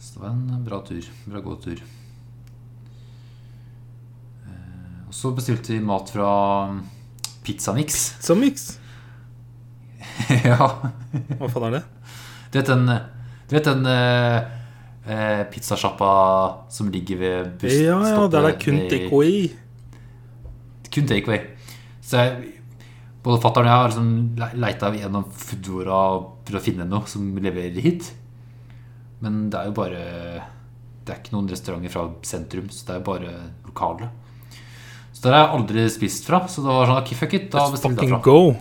Så 0.00 0.16
det 0.16 0.22
var 0.22 0.34
en 0.34 0.64
bra 0.64 0.80
tur. 0.86 1.06
Bra 1.26 1.42
gåtur. 1.44 1.82
Og 5.06 5.14
så 5.14 5.30
bestilte 5.34 5.74
vi 5.74 5.82
mat 5.84 6.10
fra 6.10 6.30
pizzamix. 7.46 8.16
Pizzamix? 8.18 8.66
ja. 10.48 10.56
Hva 11.38 11.50
faen 11.52 11.68
er 11.68 11.76
det? 11.78 11.82
Du 12.50 12.58
vet 12.58 12.70
den, 12.72 12.90
du 13.46 13.54
vet 13.54 13.68
den 13.68 13.86
eh, 13.90 14.48
eh, 15.06 15.42
pizzasjappa 15.52 16.10
som 16.72 16.90
ligger 16.90 17.22
ved 17.22 17.54
busstoppet? 17.60 17.86
Ja, 17.86 18.00
ja, 18.10 18.26
der 18.32 18.48
det 18.48 18.52
er 18.52 18.60
kun 18.64 18.82
takeaway. 18.90 19.46
Kun 20.90 21.10
takeaway. 21.10 21.40
Så 22.02 22.24
jeg, 22.24 22.55
både 23.26 23.42
fatter'n 23.42 23.66
og 23.66 23.70
jeg 23.70 23.80
har 23.80 23.88
liksom 23.90 24.10
le- 24.38 24.60
leita 24.62 24.90
gjennom 24.94 25.24
Foodora 25.34 25.98
for 26.46 26.58
å 26.58 26.62
finne 26.62 26.86
noe 26.88 27.08
som 27.10 27.26
leverer 27.42 27.82
hit. 27.82 28.12
Men 29.20 29.48
det 29.50 29.58
er 29.58 29.70
jo 29.70 29.74
bare 29.76 30.00
Det 31.06 31.14
er 31.14 31.20
ikke 31.22 31.34
noen 31.36 31.48
restauranter 31.50 31.92
fra 31.92 32.06
sentrum, 32.26 32.66
så 32.70 32.86
det 32.86 32.94
er 32.94 32.98
jo 33.00 33.04
bare 33.06 33.34
lokale. 33.68 34.08
Så 35.14 35.22
der 35.22 35.32
har 35.36 35.44
jeg 35.46 35.54
aldri 35.60 35.84
spist 35.94 36.26
fra. 36.26 36.40
Så 36.50 36.64
det 36.64 36.72
var 36.74 36.86
sånn, 36.90 36.98
okay, 37.02 37.14
fuck 37.16 37.34
it, 37.38 37.46
da 37.52 37.60
Let's 37.62 37.76
bestiller 37.76 38.02
jeg 38.02 38.10
derfra. 38.10 38.22
go. 38.26 38.56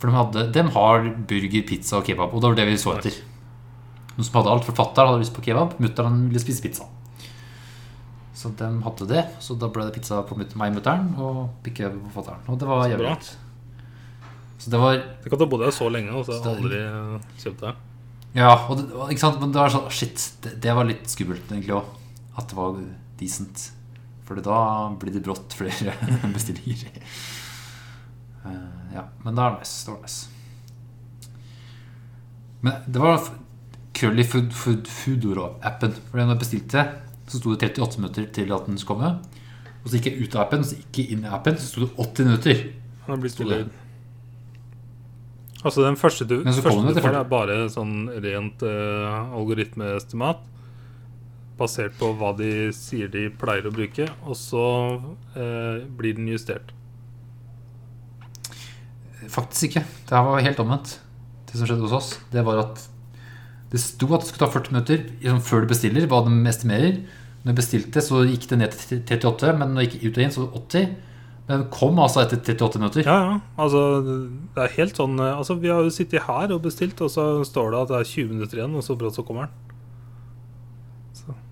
For 0.00 0.08
de, 0.08 0.14
hadde, 0.16 0.44
de 0.54 0.62
har 0.76 1.08
burger, 1.28 1.64
pizza 1.68 1.98
og 1.98 2.06
kebab, 2.06 2.30
og 2.32 2.40
det 2.40 2.48
var 2.52 2.56
det 2.60 2.68
vi 2.70 2.76
så 2.80 2.94
etter. 2.96 3.18
Noen 4.14 4.24
som 4.28 4.38
hadde 4.38 4.54
alt, 4.54 4.64
for 4.64 4.78
fatter'n 4.78 5.10
hadde 5.10 5.20
lyst 5.24 5.34
på 5.36 5.42
kebab, 5.44 5.74
mutter'n 5.82 6.22
ville 6.30 6.40
spise 6.40 6.62
pizza. 6.64 6.86
Så 8.40 8.48
de 8.56 8.68
hadde 8.86 9.06
det, 9.10 9.22
så 9.44 9.56
da 9.60 9.68
ble 9.72 9.84
det 9.88 9.94
pizza 9.98 10.22
på 10.24 10.36
meg 10.38 10.54
og 10.56 10.76
mutter'n 10.78 11.08
og 11.20 11.40
pikke 11.66 11.90
på 11.92 12.12
fatter'n. 12.14 12.46
Og 12.48 12.58
det 12.60 12.68
var 12.70 12.86
jævlig 12.88 13.10
godt. 13.10 13.30
Så 14.60 14.70
det 14.72 14.80
var 14.80 14.96
Tenk 15.22 15.34
at 15.36 15.42
du 15.42 15.46
bodde 15.50 15.66
her 15.68 15.74
så 15.76 15.88
lenge, 15.92 16.12
og 16.16 16.24
så 16.28 16.38
Så 16.38 16.54
det- 16.54 16.62
aldri 16.62 16.80
kjøpt 17.42 17.60
det. 17.66 17.74
Ja, 18.38 18.52
og 18.70 18.78
det, 18.78 18.86
ikke 19.10 19.18
sant, 19.24 19.40
men 19.42 19.52
det 19.52 19.58
var 19.60 19.68
sånn 19.74 19.90
Shit, 19.90 20.24
det, 20.42 20.54
det 20.62 20.74
var 20.76 20.84
litt 20.88 21.04
skummelt 21.10 21.50
egentlig 21.50 21.74
òg. 21.74 21.84
At 22.38 22.48
det 22.48 22.56
var 22.56 22.78
decent. 23.18 23.66
For 24.24 24.38
da 24.46 24.88
blir 25.00 25.12
det 25.16 25.24
brått 25.26 25.52
flere 25.58 25.92
bestillinger. 26.36 27.02
uh, 28.46 28.94
ja, 28.94 29.04
men 29.24 29.34
det 29.34 29.42
var 29.42 29.58
nice. 29.58 29.84
Det 29.84 29.92
var 29.96 30.02
nice. 30.06 30.28
Men 32.62 32.72
det 32.86 33.00
var 33.02 33.20
Curly 34.00 34.24
food, 34.24 34.52
food, 34.54 34.86
Foodora-appen. 34.88 35.92
For 36.10 36.20
den 36.22 36.28
jeg 36.32 36.38
bestilte, 36.44 36.84
så 37.30 37.38
sto 37.38 37.54
det 37.54 37.70
38 37.70 38.00
minutter 38.02 38.26
til 38.34 38.50
at 38.54 38.66
den 38.66 38.78
skulle 38.80 38.98
komme. 38.98 39.40
Og 39.80 39.88
så 39.88 39.96
gikk 39.96 40.10
jeg 40.10 40.26
ut 40.26 40.34
av 40.36 40.44
appen, 40.44 40.64
så 40.66 40.76
gikk 40.80 40.98
jeg 41.00 41.14
inn 41.14 41.24
i 41.24 41.30
appen, 41.30 41.56
så 41.56 41.68
sto 41.68 41.86
det 41.86 41.92
80 41.94 42.28
minutter. 42.28 42.64
Det 43.06 43.20
blir 43.22 43.32
stille 43.32 43.54
det. 43.54 43.68
lyd. 43.68 43.78
Altså 45.60 45.84
Den 45.84 45.98
første 46.00 46.24
du, 46.24 46.38
den 46.42 46.56
første 46.56 46.94
du 46.94 47.00
får, 47.00 47.16
er 47.18 47.28
bare 47.28 47.56
sånn 47.72 48.08
rent 48.24 48.62
uh, 48.64 49.36
algoritmeestimat. 49.36 50.42
Basert 51.60 51.96
på 52.00 52.14
hva 52.16 52.32
de 52.38 52.70
sier 52.72 53.10
de 53.12 53.26
pleier 53.40 53.68
å 53.68 53.74
bruke. 53.74 54.08
Og 54.24 54.38
så 54.40 54.66
uh, 55.36 55.82
blir 55.96 56.16
den 56.16 56.30
justert. 56.32 56.72
Faktisk 59.28 59.68
ikke. 59.68 59.84
Det 60.08 60.16
her 60.16 60.24
var 60.26 60.46
helt 60.48 60.62
omvendt. 60.64 60.96
Det 61.50 61.58
som 61.58 61.68
skjedde 61.68 61.84
hos 61.84 61.96
oss, 61.98 62.14
det 62.32 62.44
var 62.46 62.62
at 62.64 62.88
det 63.70 63.78
sto 63.82 64.08
at 64.16 64.24
det 64.24 64.30
skulle 64.30 64.46
ta 64.46 64.50
40 64.50 64.72
minutter 64.74 65.02
liksom, 65.20 65.42
før 65.46 65.62
du 65.62 65.70
bestiller, 65.70 66.06
hva 66.10 66.24
de 66.26 66.32
estimerer. 66.50 67.02
Når 67.40 67.52
jeg 67.54 67.56
bestilte, 67.56 68.02
så 68.04 68.20
gikk 68.28 68.48
det 68.50 68.58
ned 68.60 68.74
til 68.76 69.00
38, 69.16 69.54
men 69.56 69.72
når 69.74 69.86
jeg 69.86 69.92
gikk 69.94 70.02
ut 70.10 70.18
og 70.18 70.24
inn, 70.26 70.34
så 70.34 70.42
var 70.42 70.50
det 70.50 70.60
80. 70.60 70.90
Men 71.50 71.62
kom 71.74 71.96
altså 71.98 72.20
etter 72.22 72.38
38 72.54 72.78
minutter. 72.78 73.06
Ja, 73.08 73.16
ja. 73.26 73.38
Altså, 73.58 73.80
det 74.54 74.60
er 74.62 74.74
helt 74.76 74.94
sånn 75.00 75.16
eh, 75.18 75.32
Altså, 75.34 75.56
Vi 75.58 75.70
har 75.72 75.80
jo 75.82 75.90
sittet 75.90 76.22
her 76.28 76.52
og 76.54 76.60
bestilt, 76.62 77.00
og 77.02 77.10
så 77.10 77.24
står 77.48 77.72
det 77.72 77.80
at 77.80 77.88
det 77.90 77.96
er 77.98 78.10
20 78.12 78.34
minutter 78.36 78.60
igjen, 78.60 78.76
og 78.78 78.84
så 78.86 78.94
brått 79.00 79.16
så 79.18 79.24
kommer 79.26 79.48
den. 79.48 79.56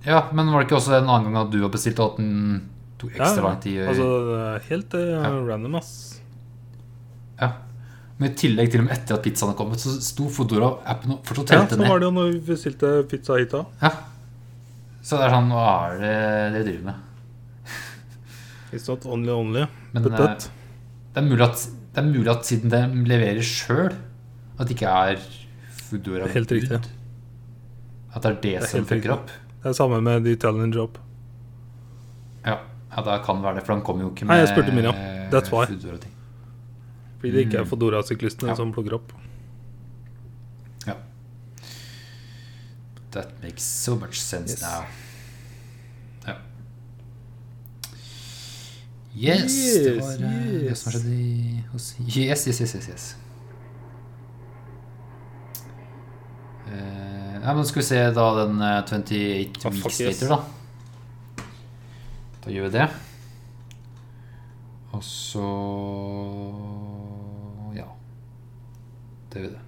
Ja, 0.06 0.20
Men 0.32 0.52
var 0.52 0.62
det 0.62 0.68
ikke 0.68 0.78
også 0.78 0.94
en 0.98 1.08
annen 1.10 1.32
gang 1.32 1.46
at 1.46 1.50
du 1.52 1.58
har 1.64 1.72
bestilt, 1.72 1.98
og 2.02 2.12
at 2.14 2.20
den 2.20 2.68
tok 3.00 3.16
ekstra 3.16 3.40
ja. 3.42 3.46
lang 3.48 3.58
tid? 3.64 3.80
Altså, 3.88 4.06
det 4.28 4.38
er 4.44 4.68
helt 4.68 4.94
eh, 5.00 5.08
Ja. 5.16 5.32
random, 5.48 5.74
ass. 5.80 6.20
Ja. 7.40 7.50
Men 8.18 8.32
i 8.32 8.34
tillegg 8.38 8.70
til 8.72 8.82
og 8.82 8.88
med 8.88 8.94
etter 8.96 9.14
at 9.18 9.22
pizzaen 9.26 9.50
hadde 9.52 9.58
kommet, 9.60 9.82
så 9.82 9.96
sto 10.02 10.26
Fodora-appen 10.34 11.16
og 11.16 11.20
fortsatt 11.26 11.52
telte 11.52 11.74
telte 11.74 11.76
Ja, 11.78 11.82
ned. 11.82 11.92
var 11.92 12.00
det 12.02 12.08
jo 12.08 12.14
når 12.16 12.32
vi 12.32 12.40
bestilte 12.52 12.94
pizza 13.10 13.36
hit 13.38 13.52
da. 13.54 13.64
Ja. 13.82 13.92
Så 15.02 15.16
det 15.18 15.28
er 15.28 15.32
sånn 15.36 15.50
Hva 15.54 15.66
er 15.92 15.98
det 16.02 16.14
dere 16.54 16.64
driver 16.66 16.84
med? 16.90 17.04
It's 18.72 18.88
not 18.90 19.06
only 19.08 19.32
only, 19.32 19.62
Men 19.94 20.02
but 20.04 20.12
eh, 20.12 20.18
but. 20.20 20.48
det, 21.14 21.22
er 21.22 21.24
mulig 21.28 21.44
at, 21.46 21.62
det 21.94 22.02
er 22.02 22.08
mulig 22.10 22.28
at 22.34 22.44
siden 22.44 22.72
de 22.74 22.80
leverer 23.08 23.40
sjøl, 23.46 23.94
at 24.58 24.66
det 24.68 24.74
ikke 24.76 24.90
er 24.92 25.22
Foodora 25.88 26.26
Det 26.26 26.28
er 26.28 26.34
helt 26.36 26.52
riktig. 26.52 26.80
At 28.12 28.22
det 28.26 28.30
er 28.34 28.40
det, 28.42 28.54
er 28.58 28.66
som 28.68 28.84
fucker 28.88 29.14
opp. 29.14 29.30
Det 29.62 29.70
er 29.70 29.76
samme 29.78 30.02
med 30.04 30.24
The 30.26 30.34
Italian 30.36 30.72
Job. 30.74 30.98
Ja, 32.44 32.58
ja, 32.92 33.02
det 33.08 33.16
kan 33.24 33.40
være 33.42 33.56
det, 33.60 33.64
for 33.66 33.72
han 33.78 33.82
kommer 33.86 34.04
jo 34.04 34.10
ikke 34.12 34.26
med 34.28 34.34
Nei, 34.34 34.42
jeg 34.44 34.52
spurte 34.52 34.74
Miriam. 34.76 35.00
That's 35.32 35.52
why. 35.52 35.64
Fordi 37.18 37.32
det 37.34 37.46
ikke 37.48 37.58
er 37.62 37.64
Mm. 37.64 37.70
Fodora-syklistene 37.72 38.52
Ja. 38.52 38.54
som 38.54 38.72
plukker 38.72 38.94
opp. 39.00 39.12
That 43.12 43.28
makes 43.42 43.62
so 43.64 43.96
much 43.96 44.18
sense 44.20 44.52
Yes. 44.52 44.62
now. 44.62 44.84
Ja. 46.26 46.34
Yes, 49.16 49.52
det 49.84 49.94
Yes, 49.96 50.04
var 50.04 50.12
yes. 50.12 50.68
det 50.68 50.76
som 50.78 50.92
skjedde 50.92 51.14
i- 51.14 51.64
hos 51.72 51.96
Yes, 52.00 52.46
yes, 52.46 52.60
yes, 52.60 52.74
yes, 52.74 52.88
yes. 52.88 53.16
Uh, 56.68 57.40
ja, 57.42 57.54
men 57.54 57.64
skal 57.66 57.80
vi 57.80 57.86
se 57.86 58.00
da 58.12 58.24
den 58.44 58.58
uh, 58.60 58.82
28 58.84 59.68
oh, 59.68 59.72
weeks 59.72 60.00
yes. 60.00 60.20
later, 60.20 60.34
da. 60.34 61.44
Da 62.44 62.52
gjør 62.52 62.68
vi 62.68 62.74
det. 62.78 62.88
Og 64.92 65.02
så 65.04 65.46
Ja. 67.76 67.86
Det 69.32 69.40
gjør 69.42 69.48
vi 69.48 69.54
det. 69.54 69.64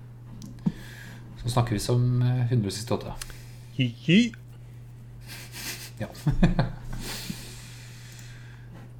Så 1.42 1.48
snakker 1.54 1.72
vi 1.72 1.78
som 1.80 2.02
eh, 2.22 2.50
168. 2.52 3.14
Ja. 6.00 6.08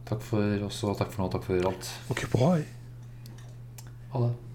takk 0.09 0.23
for 0.25 0.67
oss, 0.67 0.81
og 0.89 0.97
takk 0.97 1.13
for 1.13 1.25
nå, 1.25 1.29
takk 1.33 1.45
for 1.45 1.69
alt. 1.69 1.91
Ok, 2.13 2.25
bye. 2.33 2.65
Ha 4.15 4.23
det. 4.25 4.33